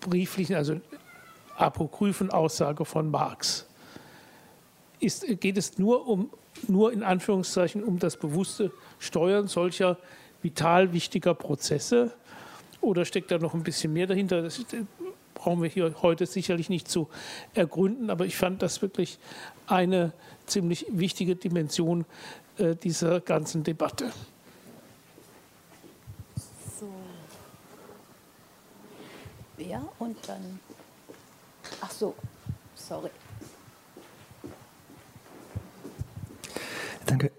brieflichen, 0.00 0.54
also 0.54 0.80
apokryphen 1.56 2.30
Aussage 2.30 2.84
von 2.84 3.10
Marx 3.10 3.68
ist, 5.00 5.40
geht 5.40 5.56
es 5.56 5.78
nur 5.78 6.06
um, 6.06 6.30
nur 6.66 6.92
in 6.92 7.02
Anführungszeichen 7.02 7.82
um 7.84 7.98
das 7.98 8.16
bewusste 8.16 8.72
Steuern 8.98 9.48
solcher 9.48 9.98
vital 10.42 10.92
wichtiger 10.92 11.34
Prozesse 11.34 12.12
oder 12.80 13.04
steckt 13.04 13.30
da 13.30 13.38
noch 13.38 13.54
ein 13.54 13.62
bisschen 13.62 13.92
mehr 13.92 14.06
dahinter? 14.06 14.42
Das 14.42 14.64
brauchen 15.34 15.62
wir 15.62 15.68
hier 15.68 15.94
heute 16.02 16.26
sicherlich 16.26 16.68
nicht 16.68 16.88
zu 16.88 17.08
ergründen, 17.54 18.10
aber 18.10 18.26
ich 18.26 18.36
fand 18.36 18.62
das 18.62 18.82
wirklich 18.82 19.18
eine 19.66 20.12
ziemlich 20.48 20.86
wichtige 20.90 21.36
Dimension 21.36 22.04
äh, 22.58 22.74
dieser 22.74 23.20
ganzen 23.20 23.62
Debatte. 23.62 24.10
So. 26.78 26.88
Ja, 29.58 29.86
und 29.98 30.16
dann. 30.28 30.60
Ach 31.80 31.90
so, 31.90 32.14
sorry. 32.74 33.10
Danke. 37.06 37.32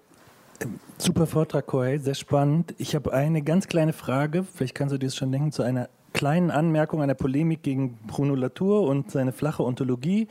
Ähm, 0.61 0.80
super 0.98 1.27
Vortrag, 1.27 1.68
Koei, 1.68 1.98
sehr 1.99 2.15
spannend. 2.15 2.73
Ich 2.77 2.95
habe 2.95 3.14
eine 3.14 3.41
ganz 3.41 3.68
kleine 3.68 3.94
Frage, 3.94 4.44
vielleicht 4.44 4.76
kannst 4.76 4.94
du 4.94 4.98
dir 4.98 5.07
das 5.07 5.15
schon 5.15 5.31
denken, 5.31 5.52
zu 5.52 5.64
einer 5.64 5.90
kleinen 6.20 6.52
Anmerkung 6.52 7.02
einer 7.02 7.14
Polemik 7.14 7.64
gegen 7.64 7.98
Bruno 8.06 8.36
Latour 8.36 8.82
und 8.82 9.10
seine 9.10 9.32
flache 9.32 9.64
Ontologie, 9.64 10.28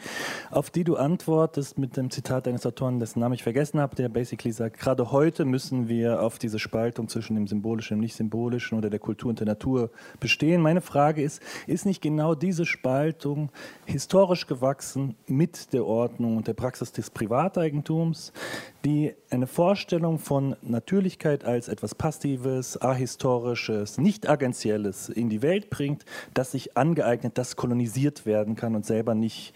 auf 0.51 0.69
die 0.69 0.85
du 0.85 0.97
antwortest 0.97 1.79
mit 1.79 1.97
dem 1.97 2.11
Zitat 2.11 2.47
eines 2.47 2.67
Autoren, 2.67 3.01
dessen 3.01 3.21
Namen 3.21 3.33
ich 3.33 3.43
vergessen 3.43 3.81
habe, 3.81 3.97
der 3.97 4.11
basically 4.11 4.53
sagt, 4.53 4.79
gerade 4.79 5.13
heute 5.13 5.47
müssen 5.47 5.89
wir 5.89 6.21
auf 6.21 6.39
diese 6.39 6.59
Spaltung 6.59 7.09
zwischen 7.09 7.37
dem 7.37 7.47
Symbolischen 7.47 7.95
und 7.95 8.01
Nicht-Symbolischen 8.01 8.77
oder 8.77 8.91
der 8.91 8.99
Kultur 8.99 9.31
und 9.31 9.41
der 9.41 9.47
Natur 9.47 9.89
bestehen. 10.21 10.61
Meine 10.61 10.83
Frage 10.83 11.23
ist, 11.23 11.41
ist 11.67 11.87
nicht 11.87 12.03
genau 12.03 12.35
diese 12.35 12.67
Spaltung 12.67 13.49
historisch 13.87 14.47
gewachsen 14.47 15.15
mit 15.27 15.73
der 15.73 15.87
Ordnung 15.87 16.37
und 16.37 16.49
der 16.49 16.53
Praxis 16.53 16.93
des 16.93 17.09
Privateigentums, 17.09 18.35
die 18.85 19.15
eine 19.31 19.47
Vorstellung 19.47 20.19
von 20.19 20.57
Natürlichkeit 20.63 21.45
als 21.45 21.69
etwas 21.69 21.95
Passives, 21.95 22.81
Ahistorisches, 22.81 23.99
Nicht-Agentielles 23.99 25.09
in 25.09 25.29
die 25.29 25.43
Welt 25.43 25.71
bringt, 25.71 26.05
das 26.35 26.53
sich 26.53 26.77
angeeignet, 26.77 27.37
das 27.37 27.57
kolonisiert 27.57 28.25
werden 28.25 28.55
kann 28.55 28.75
und 28.75 28.87
selber 28.87 29.15
nicht 29.15 29.53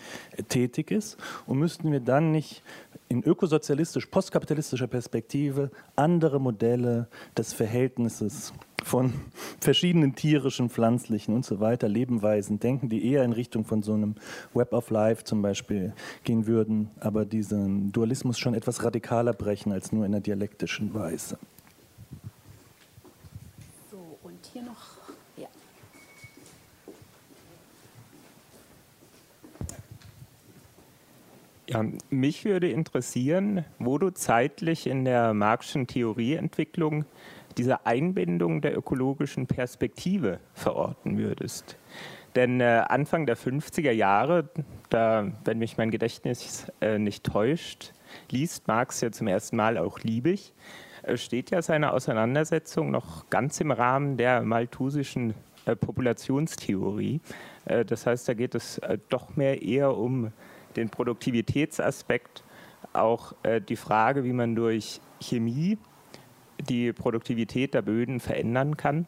tätig 0.48 0.90
ist? 0.90 1.16
Und 1.46 1.58
müssten 1.58 1.92
wir 1.92 2.00
dann 2.00 2.32
nicht 2.32 2.62
in 3.08 3.22
ökosozialistisch-postkapitalistischer 3.22 4.86
Perspektive 4.86 5.70
andere 5.96 6.40
Modelle 6.40 7.08
des 7.36 7.52
Verhältnisses 7.52 8.52
von 8.84 9.12
verschiedenen 9.60 10.14
tierischen, 10.14 10.68
pflanzlichen 10.70 11.34
und 11.34 11.44
so 11.44 11.60
weiter 11.60 11.88
Lebenweisen 11.88 12.60
denken, 12.60 12.88
die 12.88 13.04
eher 13.10 13.24
in 13.24 13.32
Richtung 13.32 13.64
von 13.64 13.82
so 13.82 13.94
einem 13.94 14.16
Web 14.54 14.72
of 14.72 14.90
Life 14.90 15.24
zum 15.24 15.42
Beispiel 15.42 15.92
gehen 16.24 16.46
würden, 16.46 16.90
aber 17.00 17.24
diesen 17.24 17.92
Dualismus 17.92 18.38
schon 18.38 18.54
etwas 18.54 18.84
radikaler 18.84 19.32
brechen 19.32 19.72
als 19.72 19.92
nur 19.92 20.04
in 20.04 20.12
einer 20.12 20.20
dialektischen 20.20 20.94
Weise. 20.94 21.38
So, 23.90 24.18
und 24.22 24.38
hier 24.52 24.62
noch, 24.62 24.98
ja. 25.36 25.48
Ja, 31.68 31.84
mich 32.10 32.44
würde 32.44 32.70
interessieren, 32.70 33.64
wo 33.78 33.96
du 33.96 34.10
zeitlich 34.10 34.86
in 34.86 35.04
der 35.04 35.32
Marxischen 35.32 35.86
Theorieentwicklung 35.86 37.06
diese 37.56 37.86
Einbindung 37.86 38.60
der 38.60 38.76
ökologischen 38.76 39.46
Perspektive 39.46 40.40
verorten 40.54 41.18
würdest. 41.18 41.76
Denn 42.34 42.60
äh, 42.60 42.82
Anfang 42.88 43.26
der 43.26 43.36
50er 43.36 43.90
Jahre, 43.90 44.48
da, 44.88 45.30
wenn 45.44 45.58
mich 45.58 45.76
mein 45.76 45.90
Gedächtnis 45.90 46.66
äh, 46.80 46.98
nicht 46.98 47.24
täuscht, 47.24 47.92
liest 48.30 48.68
Marx 48.68 49.00
ja 49.02 49.10
zum 49.10 49.26
ersten 49.26 49.56
Mal 49.56 49.76
auch 49.76 50.00
Liebig, 50.00 50.54
äh, 51.02 51.16
steht 51.16 51.50
ja 51.50 51.60
seine 51.60 51.92
Auseinandersetzung 51.92 52.90
noch 52.90 53.28
ganz 53.28 53.60
im 53.60 53.70
Rahmen 53.70 54.16
der 54.16 54.42
malthusischen 54.42 55.34
Populationstheorie. 55.64 57.20
Das 57.86 58.04
heißt, 58.04 58.28
da 58.28 58.34
geht 58.34 58.56
es 58.56 58.80
doch 59.08 59.36
mehr 59.36 59.62
eher 59.62 59.96
um 59.96 60.32
den 60.74 60.90
Produktivitätsaspekt, 60.90 62.42
auch 62.92 63.32
die 63.68 63.76
Frage, 63.76 64.24
wie 64.24 64.32
man 64.32 64.56
durch 64.56 65.00
Chemie 65.20 65.78
die 66.68 66.92
Produktivität 66.92 67.74
der 67.74 67.82
Böden 67.82 68.20
verändern 68.20 68.76
kann. 68.76 69.06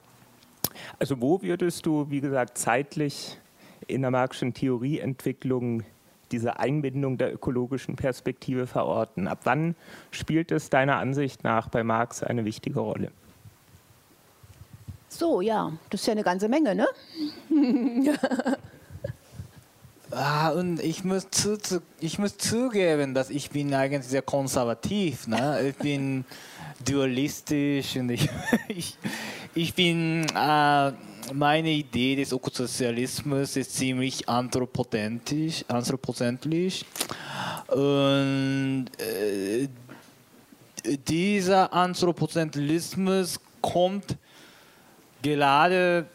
Also 0.99 1.21
wo 1.21 1.43
würdest 1.43 1.87
du, 1.87 2.11
wie 2.11 2.21
gesagt, 2.21 2.59
zeitlich 2.59 3.39
in 3.87 4.03
der 4.03 4.11
marxischen 4.11 4.55
Theorieentwicklung 4.55 5.83
diese 6.33 6.59
Einbindung 6.59 7.19
der 7.19 7.33
ökologischen 7.33 7.97
Perspektive 7.97 8.67
verorten? 8.67 9.29
Ab 9.29 9.41
wann 9.45 9.77
spielt 10.11 10.51
es 10.51 10.71
deiner 10.71 10.97
Ansicht 10.97 11.45
nach 11.45 11.69
bei 11.69 11.85
Marx 11.85 12.23
eine 12.23 12.45
wichtige 12.45 12.81
Rolle? 12.81 13.11
So, 15.09 15.41
ja, 15.41 15.73
das 15.91 16.01
ist 16.01 16.07
ja 16.09 16.13
eine 16.13 16.25
ganze 16.25 16.49
Menge, 16.49 16.75
ne? 16.75 16.89
Ah, 20.17 20.51
und 20.51 20.81
ich 20.81 21.03
muss, 21.03 21.29
zu, 21.31 21.59
zu, 21.59 21.83
ich 21.99 22.21
muss 22.21 22.37
zugeben, 22.37 23.15
dass 23.15 23.31
ich 23.31 23.51
bin 23.51 23.75
eigentlich 23.75 24.05
sehr 24.05 24.23
konservativ. 24.23 25.27
Ne? 25.27 25.71
Ich 25.71 25.77
bin 25.77 26.25
dualistisch 26.85 27.97
und 27.97 28.11
ich, 28.11 28.29
ich, 28.69 28.97
ich 29.55 29.75
bin, 29.75 30.27
äh, 30.35 30.93
meine 31.33 31.71
Idee 31.71 32.17
des 32.17 32.33
Ökosozialismus 32.33 33.57
ist 33.57 33.75
ziemlich 33.75 34.29
anthropozentrisch, 34.29 35.65
anthropozentrisch. 35.69 36.85
und 37.69 38.87
äh, 38.99 39.69
dieser 41.09 41.73
Anthropozentrismus 41.73 43.41
kommt 43.63 44.17
gerade, 45.23 46.07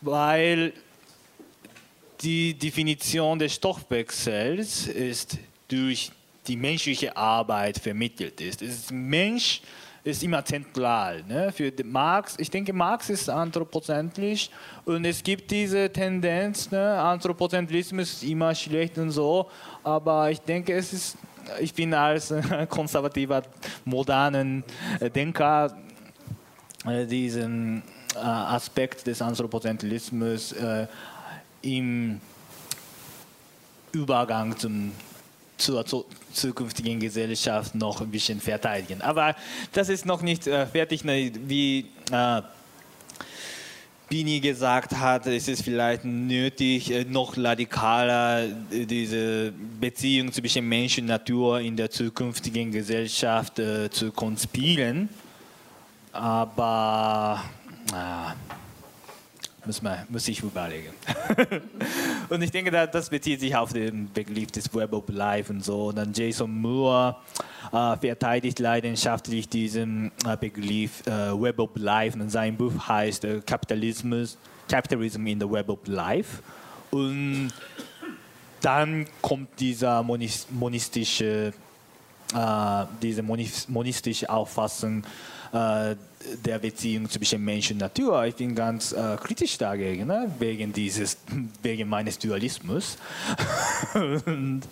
weil 0.00 0.72
die 2.20 2.54
Definition 2.54 3.38
des 3.38 3.54
Stoffwechsels 3.54 4.88
ist 4.88 5.38
durch 5.68 6.10
die 6.46 6.56
menschliche 6.56 7.16
Arbeit 7.16 7.78
vermittelt 7.78 8.40
ist. 8.40 8.62
Es 8.62 8.74
ist 8.74 8.92
Mensch 8.92 9.60
ist 10.06 10.22
immer 10.22 10.44
zentral. 10.44 11.24
Ne? 11.24 11.50
Für 11.52 11.72
Marx, 11.84 12.36
ich 12.38 12.48
denke, 12.48 12.72
Marx 12.72 13.10
ist 13.10 13.28
anthropozentrisch 13.28 14.48
und 14.84 15.04
es 15.04 15.22
gibt 15.22 15.50
diese 15.50 15.90
Tendenz, 15.92 16.70
ne? 16.70 16.98
Anthropozentrismus 16.98 18.12
ist 18.12 18.22
immer 18.22 18.54
schlecht 18.54 18.98
und 18.98 19.10
so, 19.10 19.50
aber 19.82 20.30
ich 20.30 20.40
denke, 20.40 20.74
es 20.74 20.92
ist, 20.92 21.18
ich 21.58 21.74
bin 21.74 21.92
als 21.92 22.32
konservativer, 22.68 23.42
modernen 23.84 24.62
Denker 25.12 25.76
äh, 26.86 27.04
diesen 27.04 27.82
Aspekt 28.14 29.06
des 29.08 29.20
Anthropozentrismus 29.20 30.52
äh, 30.52 30.86
im 31.62 32.20
Übergang 33.92 34.56
zum 34.56 34.92
zur 35.56 35.84
zukünftigen 36.32 37.00
Gesellschaft 37.00 37.74
noch 37.74 38.00
ein 38.00 38.10
bisschen 38.10 38.40
verteidigen. 38.40 39.02
Aber 39.02 39.34
das 39.72 39.88
ist 39.88 40.06
noch 40.06 40.22
nicht 40.22 40.46
äh, 40.46 40.66
fertig, 40.66 41.04
ne, 41.04 41.32
wie 41.46 41.86
äh, 42.12 42.42
Bini 44.08 44.38
gesagt 44.38 44.96
hat, 44.96 45.26
es 45.26 45.48
ist 45.48 45.62
vielleicht 45.62 46.04
nötig, 46.04 46.92
äh, 46.92 47.04
noch 47.04 47.36
radikaler 47.36 48.44
äh, 48.44 48.86
diese 48.86 49.52
Beziehung 49.80 50.30
zwischen 50.30 50.68
Mensch 50.68 50.98
und 50.98 51.06
Natur 51.06 51.60
in 51.60 51.76
der 51.76 51.90
zukünftigen 51.90 52.70
Gesellschaft 52.70 53.58
äh, 53.58 53.90
zu 53.90 54.12
konspielen. 54.12 55.08
Aber 56.12 57.42
äh, 57.92 58.56
muss, 59.66 59.82
man, 59.82 60.06
muss 60.08 60.28
ich 60.28 60.42
überlegen. 60.42 60.90
und 62.28 62.42
ich 62.42 62.50
denke, 62.50 62.70
das 62.70 63.10
bezieht 63.10 63.40
sich 63.40 63.54
auf 63.54 63.72
den 63.72 64.12
Begriff 64.12 64.50
des 64.52 64.72
Web 64.74 64.92
of 64.92 65.04
Life 65.08 65.52
und 65.52 65.64
so. 65.64 65.86
Und 65.86 65.98
dann 65.98 66.12
Jason 66.12 66.50
Moore 66.60 67.16
äh, 67.72 67.96
verteidigt 67.96 68.58
leidenschaftlich 68.58 69.48
diesen 69.48 70.12
äh, 70.24 70.36
Begriff 70.36 71.06
äh, 71.06 71.40
Web 71.40 71.58
of 71.58 71.70
Life 71.74 72.18
und 72.18 72.30
sein 72.30 72.56
Buch 72.56 72.88
heißt 72.88 73.24
äh, 73.24 73.40
Kapitalismus, 73.40 74.38
Capitalism 74.68 75.26
in 75.26 75.40
the 75.40 75.50
Web 75.50 75.68
of 75.68 75.78
Life. 75.86 76.42
Und 76.90 77.52
dann 78.60 79.06
kommt 79.20 79.60
dieser 79.60 80.02
monistische, 80.02 81.52
äh, 82.34 82.84
diese 83.02 83.22
monistische 83.22 84.28
Auffassung 84.28 85.04
äh, 85.04 85.06
der 85.52 86.58
Beziehung 86.58 87.08
zwischen 87.08 87.44
Mensch 87.44 87.70
und 87.70 87.78
Natur. 87.78 88.24
Ich 88.24 88.34
bin 88.34 88.54
ganz 88.54 88.92
äh, 88.92 89.16
kritisch 89.22 89.58
dagegen, 89.58 90.06
ne? 90.06 90.30
wegen, 90.38 90.72
dieses, 90.72 91.18
wegen 91.62 91.88
meines 91.88 92.18
Dualismus. 92.18 92.98
und 93.94 94.62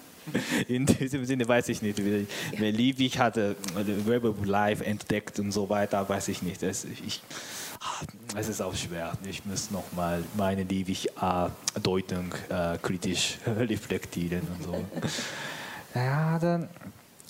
in 0.69 0.87
diesem 0.87 1.25
Sinne 1.25 1.47
weiß 1.47 1.69
ich 1.69 1.83
nicht, 1.83 1.99
wie, 1.99 2.27
wie 2.53 2.71
Liebig 2.71 3.19
hatte 3.19 3.57
äh, 3.77 4.07
Web 4.07 4.25
of 4.25 4.45
Life 4.45 4.85
entdeckt 4.85 5.39
und 5.39 5.53
so 5.53 5.69
weiter, 5.69 6.09
weiß 6.09 6.29
ich 6.29 6.43
nicht. 6.43 6.63
Es, 6.63 6.85
ich, 6.85 7.21
es 8.35 8.49
ist 8.49 8.61
auch 8.61 8.75
schwer. 8.75 9.13
Ich 9.29 9.45
muss 9.45 9.71
nochmal 9.71 10.25
meine 10.37 10.63
Liebig-Deutung 10.63 12.35
äh, 12.49 12.79
kritisch 12.79 13.39
reflektieren 13.47 14.43
und 14.59 14.65
so. 14.65 14.85
Ja, 15.95 16.39
dann 16.39 16.69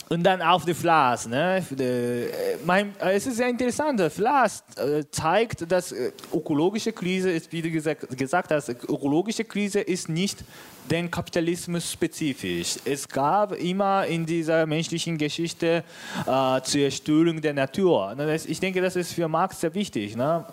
und 0.09 0.23
dann 0.23 0.43
auf 0.43 0.65
die 0.65 0.75
Flas. 0.75 1.27
Ne? 1.27 1.65
Äh, 1.79 2.25
äh, 2.25 2.87
es 3.01 3.27
ist 3.27 3.37
sehr 3.37 3.49
interessant. 3.49 4.01
Flas 4.13 4.63
äh, 4.77 5.05
zeigt, 5.11 5.71
dass 5.71 5.95
ökologische 6.33 6.93
Krise 6.93 7.31
ist, 7.31 7.53
wie 7.53 7.63
du 7.63 7.71
gesagt, 7.71 8.17
gesagt 8.17 8.51
hast, 8.51 8.69
ökologische 8.69 9.45
Krise 9.45 9.81
ist 9.81 10.09
nicht 10.09 10.45
den 10.91 11.11
Kapitalismus 11.11 11.91
spezifisch. 11.91 12.77
Es 12.85 13.09
gab 13.09 13.53
immer 13.53 14.07
in 14.07 14.27
dieser 14.27 14.67
menschlichen 14.67 15.17
Geschichte 15.17 15.83
äh, 16.27 16.61
Zerstörung 16.63 17.41
der 17.41 17.55
Natur. 17.55 18.15
Ich 18.47 18.61
denke, 18.61 18.83
das 18.83 18.97
ist 18.97 19.13
für 19.13 19.27
Marx 19.27 19.61
sehr 19.61 19.75
wichtig. 19.75 20.15
Ne? 20.15 20.45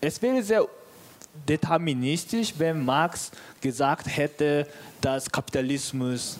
Es 0.00 0.20
wäre 0.20 0.42
sehr 0.42 0.66
deterministisch, 1.48 2.52
wenn 2.58 2.84
Marx 2.84 3.30
gesagt 3.60 4.06
hätte, 4.08 4.66
dass 5.00 5.30
Kapitalismus 5.30 6.38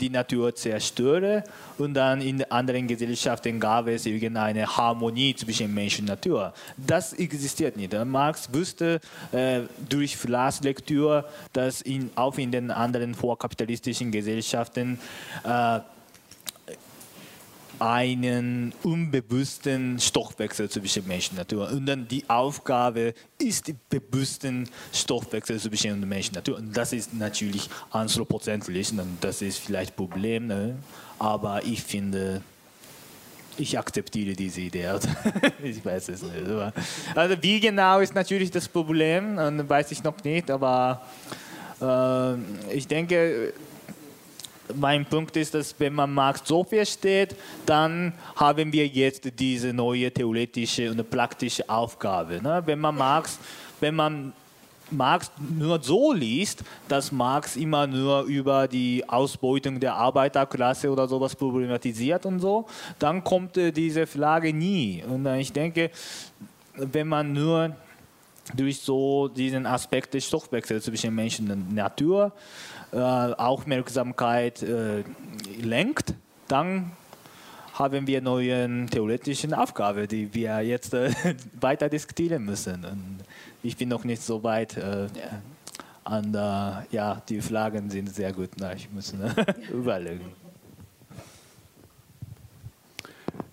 die 0.00 0.10
Natur 0.10 0.54
zerstöre 0.54 1.44
und 1.78 1.94
dann 1.94 2.20
in 2.20 2.42
anderen 2.50 2.86
Gesellschaften 2.86 3.60
gab 3.60 3.86
es 3.86 4.06
irgendeine 4.06 4.66
Harmonie 4.76 5.34
zwischen 5.34 5.72
Mensch 5.72 5.98
und 5.98 6.06
Natur. 6.06 6.52
Das 6.76 7.12
existiert 7.12 7.76
nicht. 7.76 7.92
Marx 8.04 8.48
wusste 8.52 9.00
äh, 9.32 9.60
durch 9.88 10.16
Flas 10.16 10.62
Lektüre, 10.62 11.24
dass 11.52 11.82
in, 11.82 12.10
auch 12.14 12.36
in 12.38 12.50
den 12.50 12.70
anderen 12.70 13.14
vorkapitalistischen 13.14 14.10
Gesellschaften 14.10 14.98
äh, 15.44 15.80
einen 17.80 18.72
unbewussten 18.82 19.98
Stoffwechsel 19.98 20.68
zwischen 20.68 21.06
Mensch 21.06 21.30
und 21.30 21.38
Natur. 21.38 21.70
Und 21.70 21.86
dann 21.86 22.08
die 22.08 22.24
Aufgabe 22.28 23.14
ist, 23.38 23.72
bewussten 23.88 24.68
Stoffwechsel 24.92 25.58
zwischen 25.58 26.08
Mensch 26.08 26.28
und 26.28 26.36
Natur. 26.36 26.56
Und 26.58 26.76
das 26.76 26.92
ist 26.92 27.14
natürlich 27.14 27.68
anthropozentrisch 27.90 28.90
und 28.92 29.18
das 29.20 29.42
ist 29.42 29.58
vielleicht 29.58 29.92
ein 29.92 29.96
Problem, 29.96 30.46
ne? 30.46 30.76
aber 31.18 31.64
ich 31.64 31.82
finde, 31.82 32.42
ich 33.56 33.78
akzeptiere 33.78 34.34
diese 34.34 34.60
Idee. 34.60 34.88
ich 35.62 35.84
weiß 35.84 36.10
es 36.10 36.22
nicht. 36.22 36.34
Also 37.14 37.36
wie 37.40 37.60
genau 37.60 38.00
ist 38.00 38.14
natürlich 38.14 38.50
das 38.50 38.68
Problem, 38.68 39.36
weiß 39.68 39.90
ich 39.92 40.02
noch 40.02 40.22
nicht, 40.22 40.50
aber 40.50 41.02
äh, 41.80 42.74
ich 42.74 42.86
denke, 42.86 43.52
mein 44.74 45.04
Punkt 45.04 45.36
ist, 45.36 45.54
dass 45.54 45.74
wenn 45.78 45.94
man 45.94 46.12
Marx 46.12 46.42
so 46.44 46.64
versteht, 46.64 47.34
dann 47.66 48.12
haben 48.36 48.72
wir 48.72 48.86
jetzt 48.86 49.28
diese 49.38 49.72
neue 49.72 50.10
theoretische 50.12 50.90
und 50.90 51.10
praktische 51.10 51.68
Aufgabe. 51.68 52.42
Ne? 52.42 52.62
Wenn 52.64 52.78
man 52.78 52.96
Marx, 52.96 53.38
wenn 53.80 53.94
man 53.94 54.32
Marx 54.90 55.30
nur 55.38 55.82
so 55.82 56.12
liest, 56.12 56.64
dass 56.88 57.12
Marx 57.12 57.56
immer 57.56 57.86
nur 57.86 58.22
über 58.22 58.66
die 58.66 59.04
Ausbeutung 59.06 59.78
der 59.78 59.94
Arbeiterklasse 59.94 60.90
oder 60.90 61.06
sowas 61.06 61.36
problematisiert 61.36 62.24
und 62.26 62.40
so, 62.40 62.66
dann 62.98 63.22
kommt 63.22 63.56
äh, 63.56 63.70
diese 63.70 64.06
Frage 64.06 64.52
nie. 64.52 65.02
Und 65.06 65.26
ich 65.26 65.52
denke, 65.52 65.90
wenn 66.74 67.08
man 67.08 67.32
nur 67.32 67.74
durch 68.54 68.80
so 68.80 69.28
diesen 69.28 69.66
Aspekt 69.66 70.14
des 70.14 70.26
Stoffwechsels 70.26 70.84
zwischen 70.84 71.14
Menschen 71.14 71.50
und 71.50 71.74
Natur 71.74 72.26
äh, 72.26 72.77
Aufmerksamkeit 72.96 74.62
äh, 74.62 75.04
lenkt, 75.60 76.14
dann 76.48 76.92
haben 77.74 78.06
wir 78.06 78.20
neue 78.20 78.86
theoretische 78.86 79.56
Aufgaben, 79.56 80.08
die 80.08 80.32
wir 80.34 80.60
jetzt 80.60 80.94
äh, 80.94 81.12
weiter 81.60 81.88
diskutieren 81.88 82.44
müssen. 82.44 82.84
Und 82.84 83.18
ich 83.62 83.76
bin 83.76 83.88
noch 83.88 84.04
nicht 84.04 84.22
so 84.22 84.42
weit. 84.42 84.76
Äh, 84.76 85.08
an 86.08 86.32
der, 86.32 86.86
ja, 86.90 87.22
die 87.28 87.40
Fragen 87.40 87.90
sind 87.90 88.14
sehr 88.14 88.32
gut. 88.32 88.50
Na, 88.58 88.72
ich 88.72 88.90
muss 88.90 89.12
ne, 89.12 89.34
überlegen. 89.72 90.32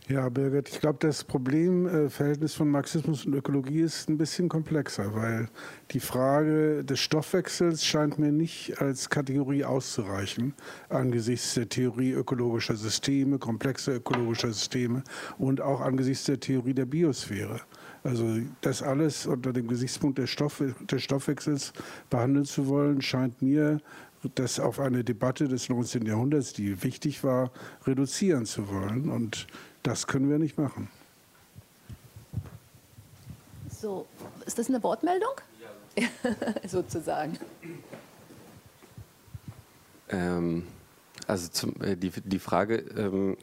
Ja, 0.07 0.29
Birgit, 0.29 0.69
ich 0.69 0.79
glaube, 0.81 0.99
das 0.99 1.23
Problemverhältnis 1.23 2.53
äh, 2.53 2.57
von 2.57 2.69
Marxismus 2.69 3.25
und 3.25 3.33
Ökologie 3.33 3.81
ist 3.81 4.07
ein 4.07 4.19
bisschen 4.19 4.49
komplexer, 4.49 5.15
weil 5.15 5.49
die 5.89 5.99
Frage 5.99 6.83
des 6.85 6.99
Stoffwechsels 6.99 7.83
scheint 7.83 8.19
mir 8.19 8.31
nicht 8.31 8.79
als 8.79 9.09
Kategorie 9.09 9.65
auszureichen 9.65 10.53
angesichts 10.89 11.55
der 11.55 11.69
Theorie 11.69 12.11
ökologischer 12.11 12.75
Systeme, 12.75 13.39
komplexer 13.39 13.95
ökologischer 13.95 14.49
Systeme 14.49 15.03
und 15.39 15.59
auch 15.59 15.81
angesichts 15.81 16.25
der 16.25 16.39
Theorie 16.39 16.75
der 16.75 16.85
Biosphäre. 16.85 17.61
Also 18.03 18.37
das 18.61 18.83
alles 18.83 19.25
unter 19.25 19.53
dem 19.53 19.67
Gesichtspunkt 19.67 20.19
des, 20.19 20.29
Stoff, 20.29 20.61
des 20.81 21.01
Stoffwechsels 21.01 21.73
behandeln 22.11 22.45
zu 22.45 22.67
wollen, 22.67 23.01
scheint 23.01 23.41
mir 23.41 23.79
das 24.35 24.59
auf 24.59 24.79
eine 24.79 25.03
Debatte 25.03 25.47
des 25.47 25.69
19. 25.69 26.05
Jahrhunderts, 26.05 26.53
die 26.53 26.83
wichtig 26.83 27.23
war, 27.23 27.51
reduzieren 27.87 28.45
zu 28.45 28.69
wollen. 28.69 29.09
Und 29.09 29.47
das 29.85 30.07
können 30.07 30.29
wir 30.29 30.39
nicht 30.39 30.57
machen. 30.57 30.89
So, 33.69 34.07
ist 34.45 34.57
das 34.57 34.67
eine 34.67 34.81
Wortmeldung? 34.81 35.33
Ja. 35.95 36.07
Sozusagen. 36.67 37.37
Ähm, 40.09 40.65
also 41.27 41.49
zum, 41.49 41.79
äh, 41.81 41.95
die, 41.95 42.09
die 42.09 42.39
Frage, 42.39 42.77
ähm, 42.97 43.37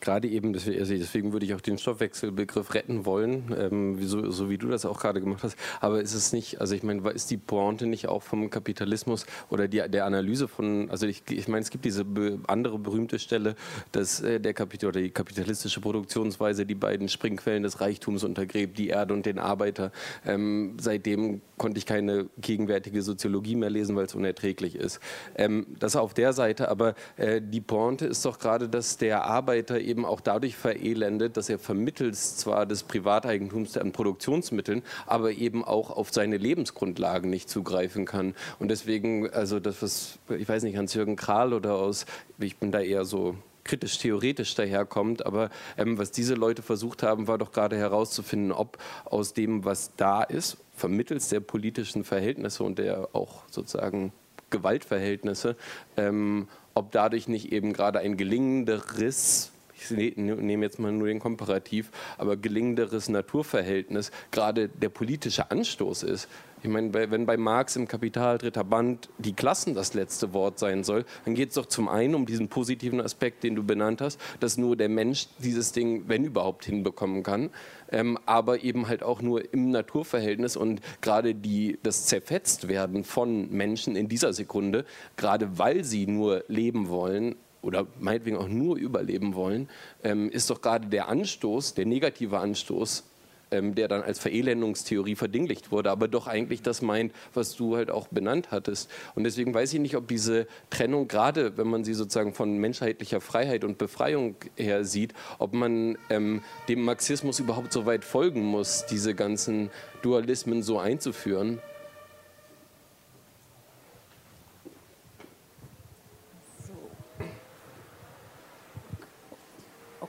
gerade 0.00 0.28
eben, 0.28 0.54
also 0.54 0.70
deswegen 0.70 1.32
würde 1.32 1.46
ich 1.46 1.54
auch 1.54 1.60
den 1.60 1.78
Stoffwechselbegriff 1.78 2.74
retten 2.74 3.04
wollen, 3.04 3.54
ähm, 3.58 3.98
so, 4.06 4.30
so, 4.30 4.50
wie 4.50 4.58
du 4.58 4.68
das 4.68 4.84
auch 4.84 5.00
gerade 5.00 5.20
gemacht 5.20 5.42
hast. 5.42 5.56
Aber 5.80 6.00
ist 6.00 6.14
es 6.14 6.32
nicht, 6.32 6.60
also 6.60 6.74
ich 6.74 6.82
meine, 6.82 7.08
ist 7.10 7.30
die 7.30 7.36
Pointe 7.36 7.86
nicht 7.86 8.08
auch 8.08 8.22
vom 8.22 8.50
Kapitalismus 8.50 9.26
oder 9.50 9.68
die, 9.68 9.82
der 9.88 10.04
Analyse 10.04 10.48
von, 10.48 10.90
also 10.90 11.06
ich, 11.06 11.22
ich 11.30 11.48
meine, 11.48 11.62
es 11.62 11.70
gibt 11.70 11.84
diese 11.84 12.04
andere 12.46 12.78
berühmte 12.78 13.18
Stelle, 13.18 13.54
dass 13.92 14.20
äh, 14.20 14.40
der 14.40 14.54
Kapital 14.54 14.88
oder 14.88 15.00
die 15.00 15.10
kapitalistische 15.10 15.80
Produktionsweise 15.80 16.66
die 16.66 16.74
beiden 16.74 17.08
Springquellen 17.08 17.62
des 17.62 17.80
Reichtums 17.80 18.24
untergräbt, 18.24 18.78
die 18.78 18.88
Erde 18.88 19.14
und 19.14 19.26
den 19.26 19.38
Arbeiter. 19.38 19.92
Ähm, 20.26 20.76
seitdem 20.80 21.40
konnte 21.56 21.78
ich 21.78 21.86
keine 21.86 22.26
gegenwärtige 22.38 23.02
Soziologie 23.02 23.56
mehr 23.56 23.70
lesen, 23.70 23.96
weil 23.96 24.06
es 24.06 24.14
unerträglich 24.14 24.76
ist. 24.76 25.00
Ähm, 25.34 25.66
das 25.78 25.96
auf 25.96 26.14
der 26.14 26.32
Seite, 26.32 26.68
aber 26.68 26.94
äh, 27.16 27.40
die 27.42 27.60
Pointe 27.60 28.06
ist 28.06 28.24
doch 28.24 28.38
gerade, 28.38 28.68
dass 28.68 28.96
der 28.96 29.24
Arbeiter 29.24 29.80
eben 29.88 30.04
auch 30.04 30.20
dadurch 30.20 30.56
verelendet, 30.56 31.36
dass 31.36 31.48
er 31.48 31.58
vermittels 31.58 32.36
zwar 32.36 32.66
des 32.66 32.82
Privateigentums 32.82 33.76
an 33.76 33.92
Produktionsmitteln, 33.92 34.82
aber 35.06 35.32
eben 35.32 35.64
auch 35.64 35.90
auf 35.90 36.12
seine 36.12 36.36
Lebensgrundlagen 36.36 37.30
nicht 37.30 37.48
zugreifen 37.48 38.04
kann. 38.04 38.34
Und 38.58 38.68
deswegen, 38.68 39.30
also 39.30 39.58
das, 39.58 39.82
was, 39.82 40.18
ich 40.28 40.48
weiß 40.48 40.62
nicht, 40.62 40.76
Hans-Jürgen 40.76 41.16
Krahl 41.16 41.52
oder 41.52 41.74
aus, 41.74 42.06
ich 42.38 42.58
bin 42.58 42.70
da 42.70 42.80
eher 42.80 43.04
so 43.04 43.34
kritisch-theoretisch 43.64 44.54
daherkommt. 44.54 45.24
Aber 45.24 45.50
ähm, 45.76 45.98
was 45.98 46.10
diese 46.10 46.34
Leute 46.34 46.62
versucht 46.62 47.02
haben, 47.02 47.28
war 47.28 47.38
doch 47.38 47.52
gerade 47.52 47.76
herauszufinden, 47.76 48.52
ob 48.52 48.78
aus 49.04 49.34
dem, 49.34 49.64
was 49.64 49.92
da 49.96 50.22
ist, 50.22 50.56
vermittels 50.74 51.28
der 51.28 51.40
politischen 51.40 52.04
Verhältnisse 52.04 52.64
und 52.64 52.78
der 52.78 53.08
auch 53.12 53.42
sozusagen 53.50 54.12
Gewaltverhältnisse, 54.50 55.56
ähm, 55.96 56.48
ob 56.74 56.92
dadurch 56.92 57.28
nicht 57.28 57.52
eben 57.52 57.72
gerade 57.72 57.98
ein 57.98 58.16
gelingenderes 58.16 59.52
ich 59.78 60.16
nehme 60.16 60.64
jetzt 60.64 60.78
mal 60.78 60.92
nur 60.92 61.08
den 61.08 61.20
Komparativ, 61.20 61.90
aber 62.16 62.36
gelingenderes 62.36 63.08
Naturverhältnis 63.08 64.10
gerade 64.30 64.68
der 64.68 64.88
politische 64.88 65.50
Anstoß 65.50 66.02
ist. 66.02 66.28
Ich 66.62 66.68
meine, 66.68 66.92
wenn 66.92 67.24
bei 67.24 67.36
Marx 67.36 67.76
im 67.76 67.86
Kapital 67.86 68.36
dritter 68.38 68.64
Band 68.64 69.08
die 69.18 69.32
Klassen 69.32 69.74
das 69.74 69.94
letzte 69.94 70.32
Wort 70.32 70.58
sein 70.58 70.82
soll, 70.82 71.04
dann 71.24 71.34
geht 71.34 71.50
es 71.50 71.54
doch 71.54 71.66
zum 71.66 71.88
einen 71.88 72.16
um 72.16 72.26
diesen 72.26 72.48
positiven 72.48 73.00
Aspekt, 73.00 73.44
den 73.44 73.54
du 73.54 73.62
benannt 73.62 74.00
hast, 74.00 74.20
dass 74.40 74.56
nur 74.56 74.76
der 74.76 74.88
Mensch 74.88 75.28
dieses 75.38 75.70
Ding, 75.70 76.04
wenn 76.08 76.24
überhaupt, 76.24 76.64
hinbekommen 76.64 77.22
kann, 77.22 77.50
ähm, 77.92 78.18
aber 78.26 78.64
eben 78.64 78.88
halt 78.88 79.04
auch 79.04 79.22
nur 79.22 79.52
im 79.54 79.70
Naturverhältnis 79.70 80.56
und 80.56 80.80
gerade 81.00 81.34
die, 81.34 81.78
das 81.84 82.06
Zerfetztwerden 82.06 83.04
von 83.04 83.50
Menschen 83.50 83.94
in 83.94 84.08
dieser 84.08 84.32
Sekunde, 84.32 84.84
gerade 85.16 85.58
weil 85.58 85.84
sie 85.84 86.06
nur 86.06 86.44
leben 86.48 86.88
wollen, 86.88 87.36
oder 87.62 87.86
meinetwegen 87.98 88.36
auch 88.36 88.48
nur 88.48 88.76
überleben 88.76 89.34
wollen, 89.34 89.68
ähm, 90.04 90.30
ist 90.30 90.50
doch 90.50 90.60
gerade 90.60 90.88
der 90.88 91.08
Anstoß, 91.08 91.74
der 91.74 91.86
negative 91.86 92.38
Anstoß, 92.38 93.04
ähm, 93.50 93.74
der 93.74 93.88
dann 93.88 94.02
als 94.02 94.18
Verelendungstheorie 94.18 95.16
verdinglicht 95.16 95.72
wurde, 95.72 95.90
aber 95.90 96.08
doch 96.08 96.26
eigentlich 96.26 96.62
das 96.62 96.82
meint, 96.82 97.12
was 97.34 97.56
du 97.56 97.76
halt 97.76 97.90
auch 97.90 98.08
benannt 98.08 98.50
hattest. 98.50 98.90
Und 99.14 99.24
deswegen 99.24 99.54
weiß 99.54 99.72
ich 99.72 99.80
nicht, 99.80 99.96
ob 99.96 100.06
diese 100.08 100.46
Trennung, 100.70 101.08
gerade 101.08 101.56
wenn 101.56 101.68
man 101.68 101.84
sie 101.84 101.94
sozusagen 101.94 102.34
von 102.34 102.58
menschheitlicher 102.58 103.20
Freiheit 103.20 103.64
und 103.64 103.78
Befreiung 103.78 104.36
her 104.56 104.84
sieht, 104.84 105.14
ob 105.38 105.54
man 105.54 105.96
ähm, 106.10 106.42
dem 106.68 106.82
Marxismus 106.82 107.38
überhaupt 107.38 107.72
so 107.72 107.86
weit 107.86 108.04
folgen 108.04 108.42
muss, 108.42 108.84
diese 108.86 109.14
ganzen 109.14 109.70
Dualismen 110.02 110.62
so 110.62 110.78
einzuführen. 110.78 111.60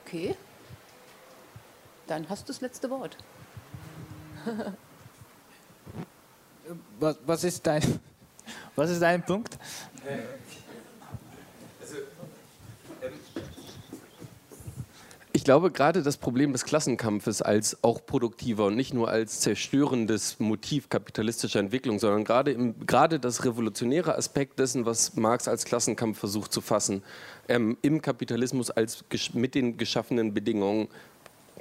Okay. 0.10 0.36
Dann 2.07 2.27
hast 2.30 2.49
du 2.49 2.53
das 2.53 2.61
letzte 2.61 2.90
Wort. 2.90 3.15
was, 6.99 7.18
was, 7.27 7.44
ist 7.44 7.68
dein, 7.68 7.84
was 8.76 8.90
ist 8.90 9.03
dein 9.03 9.23
Punkt? 9.23 9.60
Ich 15.40 15.45
glaube, 15.45 15.72
gerade 15.72 16.03
das 16.03 16.18
Problem 16.18 16.52
des 16.52 16.66
Klassenkampfes 16.66 17.41
als 17.41 17.82
auch 17.82 18.06
produktiver 18.06 18.66
und 18.66 18.76
nicht 18.76 18.94
nur 18.94 19.07
als 19.07 19.40
zerstörendes 19.40 20.38
Motiv 20.41 20.90
kapitalistischer 20.90 21.61
Entwicklung, 21.61 21.98
sondern 21.98 22.26
gerade, 22.26 22.52
im, 22.52 22.86
gerade 22.86 23.22
das 23.22 23.45
revolutionäre 23.45 24.18
Aspekt 24.18 24.60
dessen, 24.60 24.86
was 24.86 25.16
Marx 25.16 25.48
als 25.48 25.64
Klassenkampf 25.64 26.20
versucht 26.20 26.52
zu 26.52 26.60
fassen, 26.60 27.03
ähm, 27.48 27.78
im 27.82 28.02
Kapitalismus 28.02 28.70
als 28.70 29.06
mit 29.32 29.56
den 29.56 29.78
geschaffenen 29.78 30.34
Bedingungen 30.34 30.90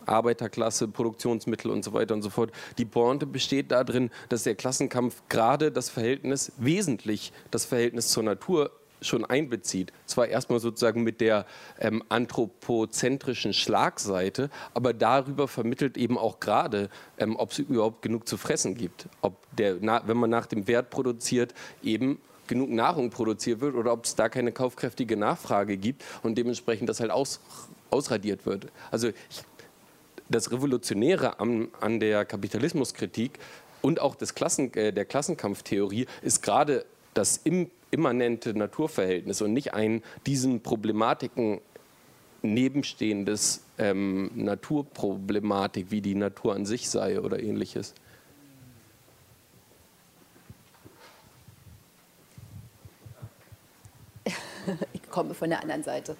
Arbeiterklasse, 0.06 0.88
Produktionsmittel 0.88 1.70
und 1.70 1.84
so 1.84 1.92
weiter 1.92 2.14
und 2.14 2.22
so 2.22 2.30
fort. 2.30 2.50
Die 2.78 2.84
Pointe 2.84 3.26
besteht 3.26 3.70
darin, 3.70 4.10
dass 4.28 4.42
der 4.42 4.56
Klassenkampf 4.56 5.22
gerade 5.28 5.70
das 5.70 5.88
Verhältnis, 5.88 6.50
wesentlich 6.56 7.32
das 7.52 7.64
Verhältnis 7.64 8.08
zur 8.08 8.24
Natur 8.24 8.72
schon 9.00 9.24
einbezieht. 9.24 9.92
Zwar 10.06 10.28
erstmal 10.28 10.60
sozusagen 10.60 11.02
mit 11.02 11.20
der 11.20 11.46
ähm, 11.78 12.02
anthropozentrischen 12.08 13.52
Schlagseite, 13.52 14.50
aber 14.74 14.92
darüber 14.92 15.48
vermittelt 15.48 15.96
eben 15.96 16.18
auch 16.18 16.40
gerade, 16.40 16.90
ähm, 17.18 17.36
ob 17.36 17.52
es 17.52 17.58
überhaupt 17.58 18.02
genug 18.02 18.28
zu 18.28 18.36
fressen 18.36 18.74
gibt. 18.74 19.08
Ob 19.20 19.36
der, 19.56 19.76
na, 19.80 20.02
wenn 20.06 20.16
man 20.16 20.30
nach 20.30 20.46
dem 20.46 20.66
Wert 20.66 20.90
produziert, 20.90 21.54
eben 21.82 22.18
genug 22.46 22.70
Nahrung 22.70 23.10
produziert 23.10 23.60
wird 23.60 23.74
oder 23.74 23.92
ob 23.92 24.04
es 24.04 24.14
da 24.14 24.28
keine 24.28 24.52
kaufkräftige 24.52 25.16
Nachfrage 25.16 25.76
gibt 25.76 26.02
und 26.22 26.36
dementsprechend 26.36 26.88
das 26.88 27.00
halt 27.00 27.10
aus, 27.10 27.40
ausradiert 27.90 28.46
wird. 28.46 28.66
Also 28.90 29.08
ich, 29.08 29.42
das 30.28 30.50
Revolutionäre 30.50 31.40
an, 31.40 31.68
an 31.80 32.00
der 32.00 32.24
Kapitalismuskritik 32.24 33.38
und 33.80 34.00
auch 34.00 34.14
des 34.14 34.34
Klassen, 34.34 34.72
äh, 34.74 34.92
der 34.92 35.04
Klassenkampftheorie 35.04 36.06
ist 36.22 36.42
gerade 36.42 36.84
das 37.14 37.38
im, 37.38 37.70
immanente 37.90 38.54
Naturverhältnis 38.54 39.42
und 39.42 39.52
nicht 39.52 39.74
ein 39.74 40.02
diesen 40.26 40.60
Problematiken 40.62 41.60
nebenstehendes 42.42 43.64
ähm, 43.78 44.30
Naturproblematik, 44.34 45.90
wie 45.90 46.00
die 46.00 46.14
Natur 46.14 46.54
an 46.54 46.66
sich 46.66 46.88
sei 46.88 47.20
oder 47.20 47.40
ähnliches. 47.40 47.94
Ich 54.92 55.02
komme 55.10 55.34
von 55.34 55.48
der 55.48 55.62
anderen 55.62 55.82
Seite. 55.82 56.16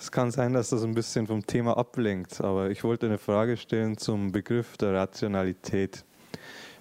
Es 0.00 0.10
kann 0.10 0.30
sein, 0.30 0.54
dass 0.54 0.70
das 0.70 0.82
ein 0.82 0.94
bisschen 0.94 1.26
vom 1.26 1.46
Thema 1.46 1.76
ablenkt, 1.76 2.40
aber 2.40 2.70
ich 2.70 2.84
wollte 2.84 3.04
eine 3.04 3.18
Frage 3.18 3.58
stellen 3.58 3.98
zum 3.98 4.32
Begriff 4.32 4.78
der 4.78 4.94
Rationalität. 4.94 6.06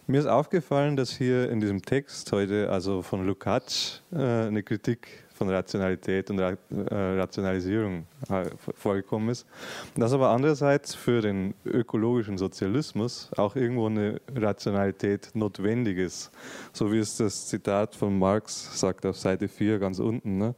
Mir 0.08 0.22
ist 0.22 0.26
aufgefallen, 0.26 0.96
dass 0.96 1.12
hier 1.12 1.52
in 1.52 1.60
diesem 1.60 1.82
Text 1.82 2.32
heute, 2.32 2.70
also 2.70 3.02
von 3.02 3.28
Lukács, 3.28 4.04
äh, 4.14 4.48
eine 4.48 4.64
Kritik 4.64 5.26
von 5.40 5.50
Rationalität 5.50 6.30
und 6.30 6.40
äh, 6.40 6.56
Rationalisierung 6.92 8.06
äh, 8.30 8.44
vorgekommen 8.76 9.30
ist. 9.30 9.48
Dass 9.96 10.12
aber 10.12 10.30
andererseits 10.32 10.94
für 10.94 11.22
den 11.22 11.54
ökologischen 11.64 12.38
Sozialismus 12.38 13.32
auch 13.38 13.56
irgendwo 13.56 13.88
eine 13.88 14.20
Rationalität 14.36 15.32
notwendig 15.36 15.98
ist. 15.98 16.30
So 16.74 16.92
wie 16.92 17.00
es 17.00 17.16
das 17.16 17.48
Zitat 17.48 17.96
von 17.96 18.20
Marx 18.20 18.78
sagt 18.78 19.06
auf 19.06 19.18
Seite 19.18 19.48
4 19.48 19.80
ganz 19.80 20.00
unten. 20.00 20.38
Ne? 20.38 20.56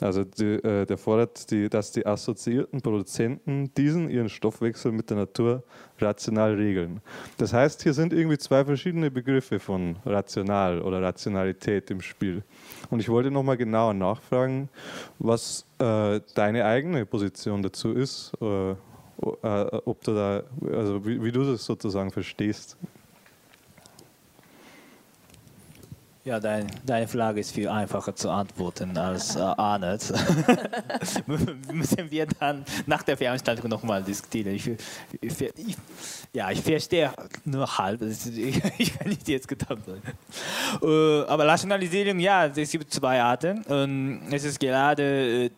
Also 0.00 0.24
die, 0.24 0.54
äh, 0.54 0.84
der 0.84 0.98
fordert, 0.98 1.48
die, 1.52 1.68
dass 1.68 1.92
die 1.92 2.04
assoziierten 2.04 2.80
Produzenten 2.80 3.72
diesen 3.74 4.10
ihren 4.10 4.28
Stoffwechsel 4.28 4.90
mit 4.90 5.08
der 5.08 5.18
Natur 5.18 5.62
rational 6.00 6.54
regeln. 6.54 7.00
Das 7.38 7.52
heißt, 7.52 7.84
hier 7.84 7.94
sind 7.94 8.12
irgendwie 8.12 8.38
zwei 8.38 8.64
verschiedene 8.64 9.08
Begriffe 9.08 9.60
von 9.60 9.96
rational 10.04 10.82
oder 10.82 11.00
Rationalität 11.00 11.92
im 11.92 12.00
Spiel. 12.00 12.42
Und 12.90 13.00
ich 13.00 13.08
wollte 13.08 13.30
nochmal 13.30 13.56
genauer 13.56 13.94
nachfragen, 13.94 14.68
was 15.18 15.66
äh, 15.78 16.20
deine 16.34 16.64
eigene 16.64 17.06
Position 17.06 17.62
dazu 17.62 17.92
ist, 17.92 18.32
äh, 18.40 18.70
äh, 18.70 18.76
ob 19.84 20.02
du 20.04 20.14
da, 20.14 20.42
also 20.72 21.04
wie, 21.06 21.22
wie 21.22 21.32
du 21.32 21.44
das 21.44 21.64
sozusagen 21.64 22.10
verstehst. 22.10 22.76
Ja, 26.26 26.40
dein, 26.40 26.66
deine 26.84 27.06
Frage 27.06 27.38
ist 27.38 27.52
viel 27.52 27.68
einfacher 27.68 28.12
zu 28.16 28.28
antworten 28.30 28.98
als 28.98 29.36
äh, 29.36 29.38
Arnold. 29.38 30.02
Müssen 31.72 32.10
wir 32.10 32.26
dann 32.26 32.64
nach 32.84 33.04
der 33.04 33.16
Veranstaltung 33.16 33.70
nochmal 33.70 34.02
diskutieren. 34.02 34.56
Ich, 34.56 34.66
ich, 34.66 35.40
ich, 35.40 35.76
ja, 36.32 36.50
ich 36.50 36.60
verstehe 36.62 37.12
nur 37.44 37.78
halb. 37.78 38.02
Ich 38.78 38.98
kann 38.98 39.08
nicht 39.08 39.28
jetzt 39.28 39.46
getan 39.46 39.80
sein. 39.86 40.02
Äh, 40.82 41.28
aber 41.28 41.46
Rationalisierung, 41.46 42.18
ja, 42.18 42.46
es 42.46 42.72
gibt 42.72 42.92
zwei 42.92 43.22
Arten. 43.22 43.62
Und 43.62 44.22
es 44.32 44.42
ist 44.42 44.58
gerade 44.58 45.44
äh, 45.44 45.50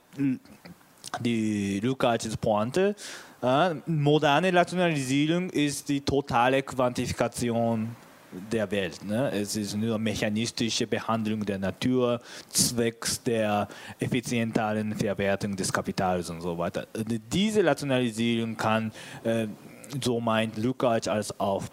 die 1.19 1.81
Lukács 1.81 2.37
Pointe. 2.37 2.95
Äh, 3.41 3.71
moderne 3.87 4.53
Rationalisierung 4.53 5.49
ist 5.49 5.89
die 5.89 6.03
totale 6.03 6.63
Quantifikation 6.63 7.97
der 8.31 8.71
Welt. 8.71 9.05
Ne? 9.05 9.31
Es 9.33 9.57
ist 9.57 9.77
nur 9.77 9.99
mechanistische 9.99 10.87
Behandlung 10.87 11.45
der 11.45 11.59
Natur, 11.59 12.21
zwecks 12.51 13.23
der 13.23 13.69
effizienteren 13.99 14.95
Verwertung 14.95 15.57
des 15.57 15.73
Kapitals 15.73 16.31
und 16.31 16.41
so 16.41 16.57
weiter. 16.57 16.87
Diese 17.33 17.65
Rationalisierung 17.65 18.57
kann, 18.57 18.93
äh, 19.25 19.47
so 20.03 20.21
meint 20.21 20.57
Lukács 20.59 21.09
als 21.09 21.39
auch 21.41 21.65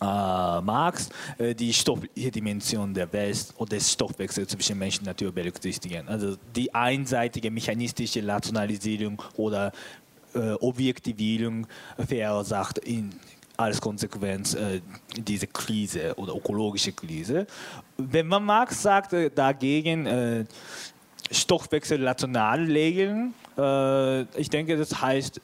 äh, 0.00 0.04
Marx, 0.04 1.08
äh, 1.38 1.54
die 1.54 1.72
stoffliche 1.72 2.30
Dimension 2.30 2.92
der 2.92 3.10
Welt 3.12 3.46
oder 3.56 3.76
des 3.76 3.92
Stoffwechsels 3.92 4.48
zwischen 4.50 4.78
Mensch 4.78 4.98
und 4.98 5.06
Natur 5.06 5.32
berücksichtigen. 5.32 6.06
Also 6.06 6.36
die 6.54 6.74
einseitige 6.74 7.50
mechanistische 7.50 8.26
Rationalisierung 8.26 9.22
oder 9.36 9.72
äh, 10.34 10.52
Objektivierung 10.60 11.66
verursacht 11.96 12.78
in 12.78 13.10
als 13.56 13.80
Konsequenz 13.80 14.54
äh, 14.54 14.80
diese 15.16 15.46
Krise 15.46 16.14
oder 16.16 16.34
ökologische 16.34 16.92
Krise. 16.92 17.46
Wenn 17.96 18.26
man 18.26 18.44
Marx 18.44 18.82
sagt 18.82 19.12
äh, 19.12 19.30
dagegen 19.30 20.06
äh, 20.06 20.44
Stoffwechsel 21.30 22.06
rational 22.06 22.64
regeln, 22.64 23.34
äh, 23.56 24.22
ich 24.38 24.50
denke, 24.50 24.76
das 24.76 25.00
heißt 25.00 25.40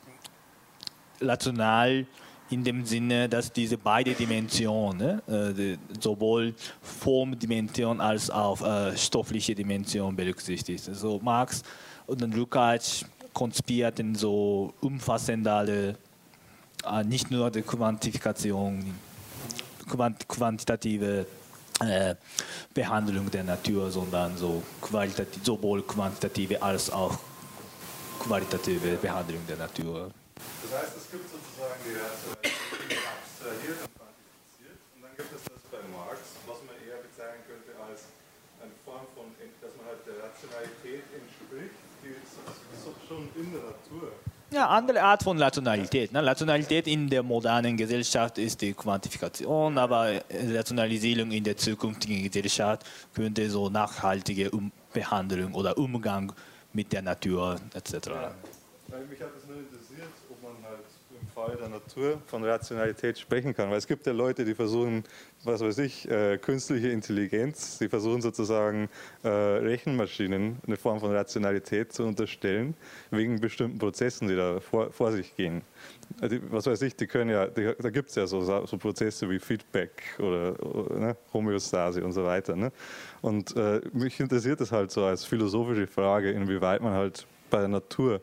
rational 1.20 2.06
in 2.50 2.62
dem 2.62 2.84
Sinne, 2.84 3.28
dass 3.28 3.50
diese 3.50 3.78
beiden 3.78 4.14
Dimensionen, 4.14 5.26
äh, 5.26 5.78
sowohl 5.98 6.54
Formdimension 6.82 8.00
als 8.00 8.30
auch 8.30 8.60
äh, 8.60 8.96
stoffliche 8.96 9.54
Dimension 9.54 10.14
berücksichtigt. 10.14 10.86
Also 10.88 11.18
Marx 11.22 11.62
und 12.06 12.20
Lukács 12.34 13.06
konspirierten 13.32 14.14
so 14.14 14.74
umfassendere, 14.80 15.90
äh, 15.90 15.94
nicht 17.04 17.30
nur 17.30 17.50
die 17.50 17.62
Quantifikation, 17.62 18.94
quant 19.88 20.26
quantitative 20.28 21.26
äh, 21.80 22.14
Behandlung 22.74 23.30
der 23.30 23.44
Natur, 23.44 23.90
sondern 23.90 24.36
so 24.36 24.62
qualitativ, 24.80 25.44
sowohl 25.44 25.82
quantitative 25.82 26.62
als 26.62 26.90
auch 26.90 27.18
qualitative 28.20 28.96
Behandlung 28.96 29.40
der 29.48 29.56
Natur. 29.56 30.10
Das 30.36 30.80
heißt, 30.80 30.96
es 30.96 31.10
gibt 31.10 31.26
sozusagen 31.28 31.80
die 31.84 31.98
Rationalität 31.98 33.02
abstrahiert 33.02 33.78
und 33.82 33.92
quantifiziert 33.98 34.78
und 34.94 35.00
dann 35.02 35.14
gibt 35.18 35.32
es 35.34 35.42
das 35.42 35.62
bei 35.70 35.82
Marx, 35.90 36.18
was 36.46 36.58
man 36.66 36.76
eher 36.86 37.02
bezeichnen 37.02 37.44
könnte 37.50 37.70
als 37.82 38.08
eine 38.62 38.74
Form 38.86 39.06
von, 39.14 39.26
dass 39.36 39.74
man 39.74 39.86
halt 39.90 40.02
der 40.06 40.22
Rationalität 40.22 41.04
entspricht, 41.14 41.78
die 42.02 42.14
ist 42.14 42.38
schon 43.06 43.28
in 43.36 43.52
der 43.52 43.74
Natur. 43.74 44.14
Ja, 44.52 44.68
andere 44.68 45.02
Art 45.02 45.22
von 45.22 45.40
Rationalität. 45.40 46.12
Ne? 46.12 46.24
Rationalität 46.24 46.86
in 46.86 47.08
der 47.08 47.22
modernen 47.22 47.74
Gesellschaft 47.74 48.36
ist 48.36 48.60
die 48.60 48.74
Quantifikation, 48.74 49.78
aber 49.78 50.20
Rationalisierung 50.30 51.30
in 51.30 51.42
der 51.42 51.56
zukünftigen 51.56 52.22
Gesellschaft 52.22 52.84
könnte 53.14 53.48
so 53.48 53.70
nachhaltige 53.70 54.50
Behandlung 54.92 55.54
oder 55.54 55.78
Umgang 55.78 56.32
mit 56.74 56.92
der 56.92 57.00
Natur 57.00 57.56
etc. 57.72 57.92
Ja. 57.92 58.34
Mich 59.08 59.20
hat 59.20 59.30
es 59.38 59.46
nur 59.48 59.56
interessiert, 59.56 60.12
ob 60.28 60.42
man 60.42 60.52
halt 60.68 60.84
im 61.18 61.26
Fall 61.46 61.56
der 61.56 61.68
Natur 61.68 62.22
von 62.26 62.44
Rationalität 62.44 63.18
sprechen 63.18 63.54
kann. 63.54 63.70
Weil 63.70 63.78
es 63.78 63.86
gibt 63.86 64.06
ja 64.06 64.12
Leute, 64.12 64.44
die 64.44 64.54
versuchen, 64.54 65.02
was 65.42 65.60
weiß 65.60 65.78
ich, 65.78 66.08
äh, 66.08 66.38
künstliche 66.38 66.88
Intelligenz, 66.88 67.78
die 67.78 67.88
versuchen 67.88 68.22
sozusagen 68.22 68.88
äh, 69.24 69.28
Rechenmaschinen 69.28 70.58
eine 70.66 70.76
Form 70.76 71.00
von 71.00 71.10
Rationalität 71.12 71.92
zu 71.92 72.04
unterstellen, 72.04 72.74
wegen 73.10 73.40
bestimmten 73.40 73.78
Prozessen, 73.78 74.28
die 74.28 74.36
da 74.36 74.60
vor, 74.60 74.92
vor 74.92 75.10
sich 75.12 75.34
gehen. 75.34 75.62
Also, 76.20 76.36
was 76.50 76.66
weiß 76.66 76.82
ich, 76.82 76.94
die 76.94 77.06
können 77.06 77.30
ja, 77.30 77.46
die, 77.46 77.72
da 77.76 77.90
gibt 77.90 78.10
es 78.10 78.14
ja 78.14 78.26
so, 78.26 78.42
so, 78.42 78.78
Prozesse 78.78 79.28
wie 79.28 79.38
Feedback 79.38 80.02
oder, 80.18 80.62
oder 80.64 80.98
ne, 80.98 81.16
Homöostase 81.32 82.04
und 82.04 82.12
so 82.12 82.24
weiter. 82.24 82.54
Ne? 82.54 82.70
Und 83.20 83.56
äh, 83.56 83.80
mich 83.92 84.20
interessiert 84.20 84.60
es 84.60 84.70
halt 84.70 84.90
so 84.90 85.04
als 85.04 85.24
philosophische 85.24 85.86
Frage, 85.86 86.30
inwieweit 86.30 86.82
man 86.82 86.92
halt 86.92 87.26
bei 87.50 87.58
der 87.58 87.68
Natur 87.68 88.20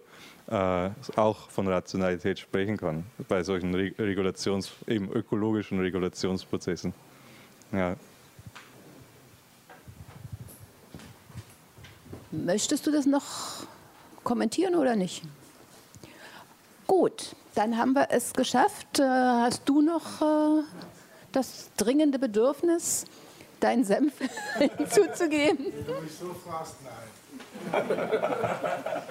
äh, 0.50 0.90
auch 1.16 1.50
von 1.50 1.68
Rationalität 1.68 2.40
sprechen 2.40 2.78
kann, 2.78 3.06
bei 3.28 3.44
solchen 3.44 3.74
Re 3.76 3.92
Regulations-, 4.00 4.72
eben 4.88 5.12
ökologischen 5.12 5.80
Regulationsprozessen. 5.80 6.94
Ja. 7.72 7.96
Möchtest 12.32 12.88
du 12.88 12.92
das 12.92 13.06
noch 13.06 13.24
kommentieren 14.24 14.76
oder 14.76 14.96
nicht? 14.96 15.24
Gut, 16.88 17.36
dann 17.54 17.78
haben 17.78 17.94
wir 17.94 18.08
es 18.10 18.34
geschafft. 18.34 19.00
Äh, 19.00 19.04
hast 19.04 19.70
du 19.70 19.82
noch 19.82 20.22
äh, 20.22 20.64
das 21.32 21.70
dringende 21.78 22.18
Bedürfnis, 22.18 23.06
deinen 23.60 23.84
Senf 23.84 24.14
hinzuzugeben? 24.58 25.66
Wenn 25.66 25.86
du 25.86 26.02
mich 26.02 26.12
so 26.20 26.34
fragst, 26.34 26.76
nein. 26.84 27.19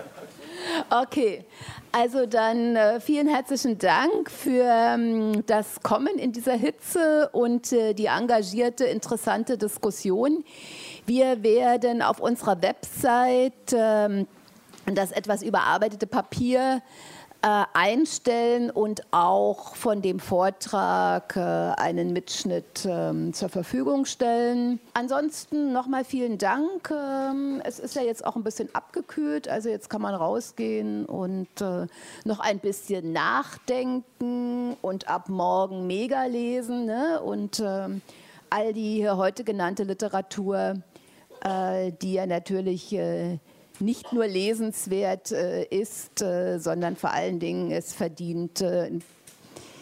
Okay, 0.91 1.45
also 1.93 2.27
dann 2.27 2.77
äh, 2.77 3.01
vielen 3.01 3.29
herzlichen 3.29 3.79
Dank 3.79 4.31
für 4.31 4.65
ähm, 4.65 5.45
das 5.47 5.83
Kommen 5.83 6.19
in 6.19 6.33
dieser 6.33 6.55
Hitze 6.55 7.29
und 7.33 7.71
die 7.71 8.07
engagierte, 8.07 8.85
interessante 8.85 9.59
Diskussion. 9.59 10.45
Wir 11.07 11.43
werden 11.43 12.01
auf 12.01 12.21
unserer 12.21 12.63
Website 12.63 13.73
ähm, 13.73 14.27
das 14.87 15.13
etwas 15.13 15.43
überarbeitete 15.43 16.07
Papier 16.07 16.83
äh, 17.43 17.65
einstellen 17.73 18.71
und 18.71 19.03
auch 19.13 19.77
von 19.77 20.03
dem 20.03 20.19
Vortrag 20.19 21.37
äh, 21.37 21.41
einen 21.41 22.13
Mitschnitt 22.13 22.85
ähm, 22.85 23.33
zur 23.33 23.49
Verfügung 23.49 24.07
stellen. 24.07 24.81
Ansonsten 24.95 25.73
nochmal 25.73 26.05
vielen 26.05 26.39
Dank. 26.39 26.91
Ähm, 26.91 27.63
es 27.65 27.79
ist 27.79 27.95
ja 27.95 28.03
jetzt 28.03 28.25
auch 28.27 28.35
ein 28.35 28.43
bisschen 28.43 28.75
abgekühlt, 28.75 29.49
also 29.49 29.69
jetzt 29.69 29.89
kann 29.89 30.03
man 30.03 30.17
rausgehen 30.17 31.07
und 31.07 31.49
äh, 31.61 31.87
noch 32.25 32.41
ein 32.41 32.59
bisschen 32.59 33.13
nachdenken 33.13 34.77
und 34.83 35.09
ab 35.09 35.29
morgen 35.29 35.87
mega 35.87 36.25
lesen 36.25 36.87
ne? 36.87 37.21
und 37.21 37.63
ähm, 37.65 38.03
all 38.51 38.73
die 38.73 38.97
hier 38.97 39.17
heute 39.17 39.45
genannte 39.45 39.85
Literatur, 39.85 40.75
äh, 41.45 41.93
die 42.03 42.15
ja 42.15 42.27
natürlich 42.27 42.93
äh, 42.93 43.39
nicht 43.81 44.13
nur 44.13 44.27
lesenswert 44.27 45.33
äh, 45.33 45.65
ist, 45.65 46.23
äh, 46.23 46.59
sondern 46.59 46.97
vor 46.97 47.13
allen 47.13 47.41
Dingen 47.41 47.71
es 47.71 47.93
verdient, 47.93 48.61
äh, 48.61 48.91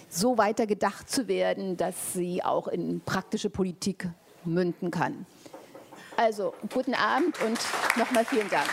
so 0.09 0.39
weiter 0.39 0.67
gedacht 0.67 1.11
zu 1.11 1.29
werden, 1.29 1.77
dass 1.77 2.13
sie 2.15 2.43
auch 2.43 2.69
in 2.69 3.01
praktische 3.01 3.51
Politik 3.51 4.09
münden 4.45 4.91
kann. 4.91 5.27
Also 6.17 6.55
guten 6.73 6.95
Abend 6.95 7.37
und 7.43 7.59
nochmal 7.97 8.25
vielen 8.25 8.49
Dank. 8.49 8.69